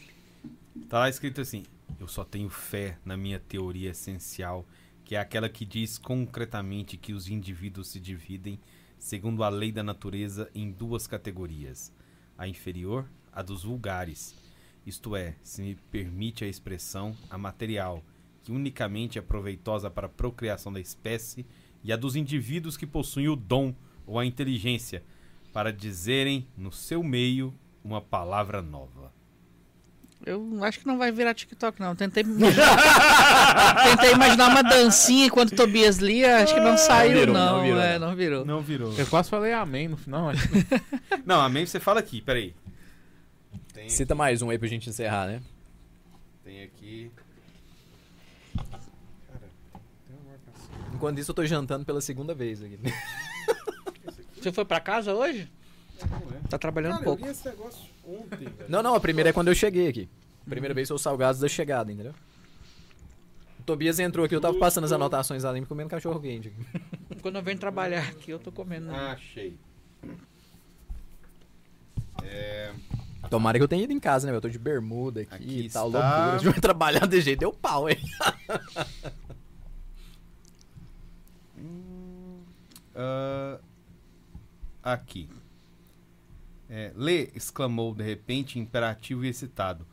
Tá 0.87 0.99
lá 0.99 1.09
escrito 1.09 1.41
assim: 1.41 1.63
Eu 1.99 2.07
só 2.07 2.23
tenho 2.23 2.49
fé 2.49 2.97
na 3.03 3.17
minha 3.17 3.39
teoria 3.39 3.89
essencial 3.91 4.65
que 5.03 5.15
é 5.15 5.19
aquela 5.19 5.49
que 5.49 5.65
diz 5.65 5.97
concretamente 5.97 6.97
que 6.97 7.13
os 7.13 7.27
indivíduos 7.27 7.89
se 7.89 7.99
dividem, 7.99 8.59
segundo 9.03 9.43
a 9.43 9.49
lei 9.49 9.69
da 9.69 9.83
natureza, 9.83 10.49
em 10.55 10.71
duas 10.71 11.05
categorias: 11.05 11.91
a 12.37 12.47
inferior, 12.47 13.05
a 13.33 13.41
dos 13.41 13.63
vulgares, 13.63 14.33
isto 14.85 15.13
é, 15.13 15.35
se 15.43 15.61
me 15.61 15.75
permite 15.75 16.45
a 16.45 16.47
expressão, 16.47 17.13
a 17.29 17.37
material, 17.37 18.01
que 18.43 18.51
unicamente 18.53 19.19
é 19.19 19.21
proveitosa 19.21 19.89
para 19.89 20.07
a 20.07 20.09
procriação 20.09 20.71
da 20.71 20.79
espécie, 20.79 21.45
e 21.83 21.91
a 21.91 21.97
dos 21.97 22.15
indivíduos 22.15 22.77
que 22.77 22.87
possuem 22.87 23.27
o 23.27 23.35
dom 23.35 23.75
ou 24.07 24.17
a 24.17 24.25
inteligência 24.25 25.03
para 25.51 25.73
dizerem 25.73 26.47
no 26.57 26.71
seu 26.71 27.03
meio 27.03 27.53
uma 27.83 27.99
palavra 27.99 28.61
nova. 28.61 29.12
Eu 30.25 30.63
acho 30.63 30.79
que 30.79 30.87
não 30.87 30.97
vai 30.97 31.11
virar 31.11 31.33
TikTok, 31.33 31.79
não. 31.81 31.95
Tentei 31.95 32.23
imaginar, 32.23 33.83
Tentei 33.83 34.11
imaginar 34.13 34.49
uma 34.49 34.63
dancinha 34.63 35.25
enquanto 35.25 35.51
o 35.51 35.55
Tobias 35.55 35.97
lia, 35.97 36.43
acho 36.43 36.53
que 36.53 36.59
não 36.61 36.77
saiu, 36.77 37.19
virou, 37.19 37.33
não. 37.35 37.57
não 37.57 37.63
virou, 37.63 37.81
é, 37.81 37.99
não. 37.99 38.07
não 38.07 38.15
virou. 38.15 38.45
Não 38.45 38.61
virou. 38.61 38.93
Eu 38.97 39.05
quase 39.07 39.29
falei 39.29 39.51
amém 39.51 39.89
no 39.89 39.97
final. 39.97 40.29
Acho 40.29 40.47
que... 40.47 40.63
Não, 41.25 41.41
amém 41.41 41.65
você 41.65 41.79
fala 41.79 41.99
aqui, 41.99 42.21
peraí. 42.21 42.53
Tem, 43.73 43.89
Cita 43.89 44.15
mais 44.15 44.41
um 44.41 44.49
aí 44.49 44.57
pra 44.57 44.67
gente 44.67 44.89
encerrar, 44.89 45.27
né? 45.27 45.41
tem 46.43 46.63
aqui. 46.63 47.11
Enquanto 50.93 51.19
isso, 51.19 51.31
eu 51.31 51.35
tô 51.35 51.45
jantando 51.45 51.85
pela 51.85 52.01
segunda 52.01 52.33
vez 52.33 52.61
aqui. 52.61 52.79
Você 54.35 54.51
foi 54.51 54.65
pra 54.65 54.79
casa 54.79 55.13
hoje? 55.13 55.49
Tá 56.49 56.57
trabalhando 56.57 56.99
um 56.99 57.03
pouco. 57.03 57.25
esse 57.25 57.47
negócio 57.47 57.85
ontem, 58.07 58.47
velho. 58.49 58.65
Não, 58.69 58.83
não, 58.83 58.95
a 58.95 58.99
primeira 58.99 59.29
é 59.29 59.33
quando 59.33 59.47
eu 59.47 59.55
cheguei 59.55 59.87
aqui. 59.87 60.09
Primeira 60.45 60.73
vez 60.73 60.91
os 60.91 61.01
salgados 61.01 61.39
da 61.39 61.47
chegada, 61.47 61.91
entendeu? 61.91 62.13
O 63.59 63.63
Tobias 63.63 63.97
entrou 63.99 64.25
aqui, 64.25 64.35
eu 64.35 64.41
tava 64.41 64.57
passando 64.59 64.83
as 64.83 64.91
anotações 64.91 65.45
ali, 65.45 65.65
comendo 65.65 65.89
cachorro 65.89 66.19
quente. 66.19 66.49
aqui. 66.49 66.81
Quando 67.21 67.37
eu 67.37 67.41
venho 67.43 67.57
trabalhar 67.57 68.09
aqui, 68.09 68.31
eu 68.31 68.39
tô 68.39 68.51
comendo. 68.51 68.87
né? 68.87 68.97
Achei. 69.11 69.57
É, 72.23 72.71
Tomara 73.29 73.57
que 73.57 73.63
eu 73.63 73.67
tenha 73.67 73.83
ido 73.83 73.93
em 73.93 73.99
casa, 73.99 74.29
né? 74.29 74.35
Eu 74.35 74.41
tô 74.41 74.49
de 74.49 74.59
bermuda 74.59 75.21
aqui, 75.21 75.33
Aqui 75.33 75.59
e 75.61 75.69
tal, 75.69 75.87
está. 75.87 76.31
loucura. 76.33 76.51
Eu 76.55 76.61
trabalhar 76.61 77.07
desse 77.07 77.23
jeito, 77.25 77.39
deu 77.39 77.53
pau, 77.53 77.89
hein? 77.89 77.97
ah, 82.95 83.57
aqui. 84.83 85.29
É, 86.75 86.91
Lê, 86.95 87.29
exclamou 87.35 87.93
de 87.93 88.03
repente, 88.03 88.57
imperativo 88.57 89.23
e 89.23 89.27
excitado. 89.27 89.85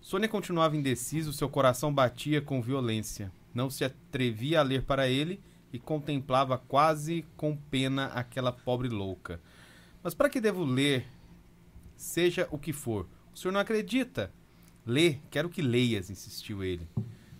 Sônia 0.00 0.26
continuava 0.26 0.74
indeciso, 0.74 1.30
seu 1.30 1.46
coração 1.46 1.92
batia 1.92 2.40
com 2.40 2.62
violência. 2.62 3.30
Não 3.52 3.68
se 3.68 3.84
atrevia 3.84 4.60
a 4.60 4.62
ler 4.62 4.84
para 4.84 5.06
ele 5.06 5.42
e 5.70 5.78
contemplava 5.78 6.56
quase 6.56 7.26
com 7.36 7.54
pena 7.54 8.06
aquela 8.06 8.50
pobre 8.50 8.88
louca. 8.88 9.42
Mas 10.02 10.14
para 10.14 10.30
que 10.30 10.40
devo 10.40 10.64
ler? 10.64 11.06
Seja 11.96 12.48
o 12.50 12.56
que 12.56 12.72
for. 12.72 13.06
O 13.34 13.38
senhor 13.38 13.52
não 13.52 13.60
acredita? 13.60 14.32
Lê, 14.86 15.18
quero 15.30 15.50
que 15.50 15.60
leias, 15.60 16.08
insistiu 16.08 16.64
ele. 16.64 16.88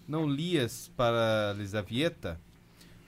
Não 0.06 0.28
lias 0.28 0.93
para 0.94 1.55
Lisavieta? 1.56 2.39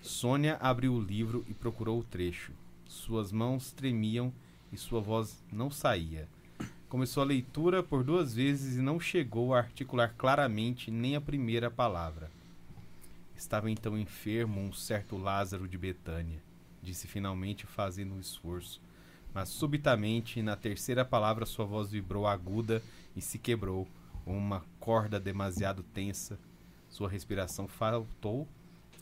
Sônia 0.01 0.57
abriu 0.63 0.95
o 0.95 1.03
livro 1.03 1.45
e 1.47 1.53
procurou 1.53 2.01
o 2.01 2.05
trecho. 2.05 2.53
Suas 2.87 3.31
mãos 3.31 3.71
tremiam 3.71 4.33
e 4.75 4.77
sua 4.77 5.01
voz 5.01 5.43
não 5.53 5.71
saía. 5.71 6.29
Começou 6.89 7.23
a 7.23 7.27
leitura 7.27 7.83
por 7.83 8.03
duas 8.03 8.35
vezes 8.35 8.77
e 8.77 8.83
não 8.83 8.99
chegou 8.99 9.55
a 9.55 9.59
articular 9.59 10.15
claramente 10.19 10.91
nem 10.91 11.15
a 11.15 11.21
primeira 11.21 11.71
palavra. 11.71 12.31
Estava 13.37 13.71
então 13.71 13.97
enfermo 13.97 14.61
um 14.61 14.73
certo 14.73 15.17
Lázaro 15.17 15.67
de 15.67 15.79
Betânia, 15.79 16.43
disse 16.83 17.07
finalmente 17.07 17.67
fazendo 17.67 18.15
um 18.15 18.21
esforço. 18.21 18.81
Mas 19.33 19.49
subitamente, 19.49 20.43
na 20.43 20.57
terceira 20.57 21.05
palavra, 21.05 21.47
sua 21.47 21.65
voz 21.65 21.91
vibrou 21.91 22.27
aguda 22.27 22.83
e 23.17 23.21
se 23.21 23.39
quebrou, 23.39 23.89
uma 24.27 24.65
corda 24.79 25.19
demasiado 25.19 25.83
tensa. 25.83 26.39
Sua 26.89 27.09
respiração 27.09 27.67
faltou 27.67 28.47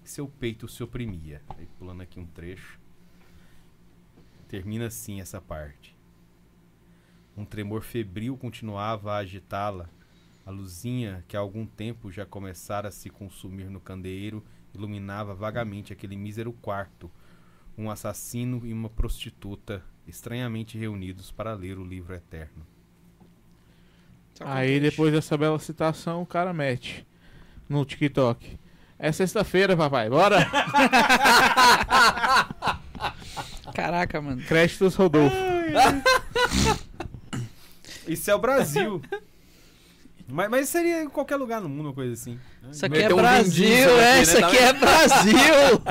e 0.04 0.08
seu 0.08 0.26
peito 0.26 0.66
se 0.66 0.82
oprimia. 0.82 1.42
Aí 1.58 1.66
pulando 1.78 2.02
aqui 2.02 2.18
um 2.18 2.26
trecho. 2.26 2.81
Termina 4.52 4.88
assim 4.88 5.18
essa 5.18 5.40
parte. 5.40 5.96
Um 7.34 7.42
tremor 7.42 7.80
febril 7.80 8.36
continuava 8.36 9.14
a 9.14 9.16
agitá-la. 9.16 9.88
A 10.44 10.50
luzinha, 10.50 11.24
que 11.26 11.38
há 11.38 11.40
algum 11.40 11.64
tempo 11.64 12.12
já 12.12 12.26
começara 12.26 12.88
a 12.88 12.92
se 12.92 13.08
consumir 13.08 13.70
no 13.70 13.80
candeeiro, 13.80 14.44
iluminava 14.74 15.34
vagamente 15.34 15.90
aquele 15.90 16.16
mísero 16.16 16.52
quarto. 16.52 17.10
Um 17.78 17.90
assassino 17.90 18.60
e 18.66 18.74
uma 18.74 18.90
prostituta, 18.90 19.82
estranhamente 20.06 20.76
reunidos 20.76 21.30
para 21.30 21.54
ler 21.54 21.78
o 21.78 21.84
livro 21.84 22.14
eterno. 22.14 22.66
Aí 24.38 24.78
depois 24.78 25.14
dessa 25.14 25.34
bela 25.38 25.58
citação, 25.58 26.20
o 26.20 26.26
cara 26.26 26.52
mete 26.52 27.06
no 27.70 27.86
TikTok. 27.86 28.58
É 28.98 29.10
sexta-feira, 29.12 29.74
papai. 29.74 30.10
Bora! 30.10 30.40
Caraca, 33.74 34.20
mano. 34.20 34.42
Créditos 34.42 34.94
Rodolfo. 34.94 35.36
Isso 38.06 38.30
é 38.30 38.34
o 38.34 38.38
Brasil. 38.38 39.00
mas, 40.28 40.50
mas 40.50 40.68
seria 40.68 41.02
em 41.02 41.08
qualquer 41.08 41.36
lugar 41.36 41.60
no 41.60 41.68
mundo 41.68 41.86
uma 41.86 41.94
coisa 41.94 42.12
assim. 42.14 42.38
Isso 42.70 42.84
aqui 42.84 42.98
Meteu 42.98 43.10
é 43.10 43.14
um 43.14 43.22
Brasil, 43.22 43.66
é, 43.66 43.84
aqui, 43.84 43.96
né? 44.16 44.22
isso 44.22 44.40
Tá 44.40 44.46
aqui 44.46 44.58
é 44.58 44.72
Brasil. 44.72 45.82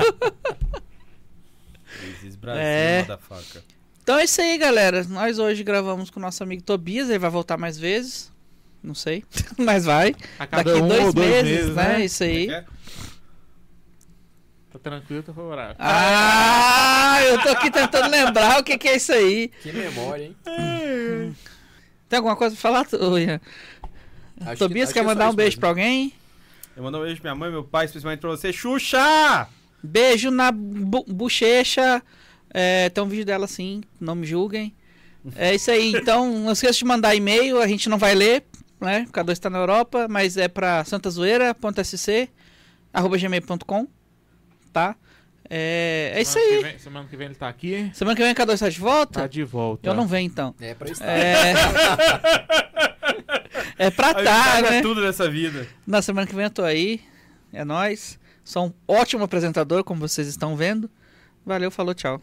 Existe 2.18 2.38
Brasil, 2.38 2.62
É. 2.62 2.98
motherfucker. 3.00 3.62
Então 4.02 4.18
é 4.18 4.24
isso 4.24 4.40
aí, 4.40 4.58
galera. 4.58 5.04
Nós 5.04 5.38
hoje 5.38 5.62
gravamos 5.62 6.10
com 6.10 6.18
o 6.18 6.22
nosso 6.22 6.42
amigo 6.42 6.62
Tobias, 6.62 7.08
ele 7.08 7.18
vai 7.18 7.30
voltar 7.30 7.56
mais 7.56 7.78
vezes. 7.78 8.32
Não 8.82 8.96
sei, 8.96 9.24
mas 9.56 9.84
vai. 9.84 10.14
A 10.40 10.46
cada 10.46 10.64
Daqui 10.64 10.82
um 10.82 10.88
dois, 10.88 11.04
ou 11.04 11.12
dois 11.12 11.28
meses, 11.28 11.50
meses, 11.60 11.76
né? 11.76 11.98
né? 11.98 12.04
Isso 12.04 12.24
aí. 12.24 12.50
É 12.50 12.62
Tá 12.62 12.66
tranquilo, 14.82 15.22
tá 15.22 15.32
favorável. 15.32 15.76
Ah, 15.78 17.18
eu 17.22 17.40
tô 17.40 17.48
aqui 17.50 17.70
tentando 17.70 18.10
lembrar 18.10 18.60
o 18.60 18.64
que, 18.64 18.76
que 18.76 18.88
é 18.88 18.96
isso 18.96 19.12
aí. 19.12 19.50
Que 19.62 19.72
memória, 19.72 20.24
hein? 20.24 21.36
Tem 22.08 22.16
alguma 22.16 22.36
coisa 22.36 22.54
pra 22.54 22.60
falar, 22.60 22.86
Ian? 23.18 23.40
Tobias 24.58 24.88
acho 24.88 24.94
quer 24.94 25.04
mandar 25.04 25.30
um 25.30 25.34
beijo 25.34 25.50
mesmo. 25.50 25.60
pra 25.60 25.68
alguém? 25.68 26.12
Eu 26.76 26.82
mando 26.82 26.98
um 26.98 27.02
beijo 27.02 27.20
pra 27.20 27.30
minha 27.30 27.38
mãe, 27.38 27.50
meu 27.50 27.64
pai, 27.64 27.86
especialmente 27.86 28.20
pra 28.20 28.30
você. 28.30 28.52
Xuxa! 28.52 29.48
Beijo 29.82 30.30
na 30.30 30.50
bu 30.52 31.04
bochecha. 31.08 32.02
É, 32.52 32.88
tem 32.90 33.02
um 33.02 33.08
vídeo 33.08 33.24
dela 33.24 33.46
assim, 33.46 33.82
não 34.00 34.14
me 34.14 34.26
julguem. 34.26 34.74
É 35.36 35.54
isso 35.54 35.70
aí. 35.70 35.94
Então, 35.94 36.30
não 36.40 36.52
esqueça 36.52 36.78
de 36.78 36.84
mandar 36.84 37.14
e-mail, 37.14 37.60
a 37.60 37.66
gente 37.66 37.88
não 37.88 37.96
vai 37.98 38.14
ler, 38.14 38.44
né? 38.80 39.06
O 39.08 39.12
K2 39.12 39.38
tá 39.38 39.48
na 39.48 39.58
Europa, 39.58 40.06
mas 40.08 40.36
é 40.36 40.48
pra 40.48 40.84
santazoeira.sc 40.84 42.28
arroba 42.92 43.16
gmail.com, 43.16 43.86
tá? 44.72 44.96
É, 45.50 46.12
é 46.14 46.22
isso 46.22 46.32
Semana 46.32 46.48
que 46.48 46.56
aí. 46.56 46.62
vem- 46.72 46.78
semana 46.78 47.08
que 47.08 47.16
vem 47.16 47.26
ele 47.26 47.34
tá 47.34 47.48
aqui. 47.48 47.90
Semana 47.92 48.16
que 48.16 48.22
vem 48.22 48.32
o 48.32 48.34
K2 48.34 48.58
tá 48.58 48.68
de 48.70 48.76
Tá 48.78 48.82
volta? 48.82 49.28
de 49.28 49.44
volta. 49.44 49.88
Eu 49.88 49.94
não 49.94 50.06
venho 50.06 50.26
então. 50.26 50.54
É 50.60 50.72
pra 50.74 50.90
estar. 50.90 51.06
É, 51.06 51.52
é 53.78 53.90
pra 53.90 54.14
tá, 54.14 54.62
né? 54.62 54.78
é 54.78 54.82
tudo 54.82 55.02
nessa 55.02 55.28
vida. 55.30 55.66
Na 55.86 56.00
semana 56.00 56.26
que 56.26 56.34
vem 56.34 56.44
eu 56.44 56.50
tô 56.50 56.62
aí. 56.62 57.00
É 57.52 57.64
nóis. 57.64 58.18
Sou 58.44 58.66
um 58.66 58.72
ótimo 58.88 59.24
apresentador, 59.24 59.84
como 59.84 60.00
vocês 60.00 60.26
estão 60.26 60.56
vendo. 60.56 60.90
Valeu, 61.44 61.70
falou, 61.70 61.94
tchau. 61.94 62.20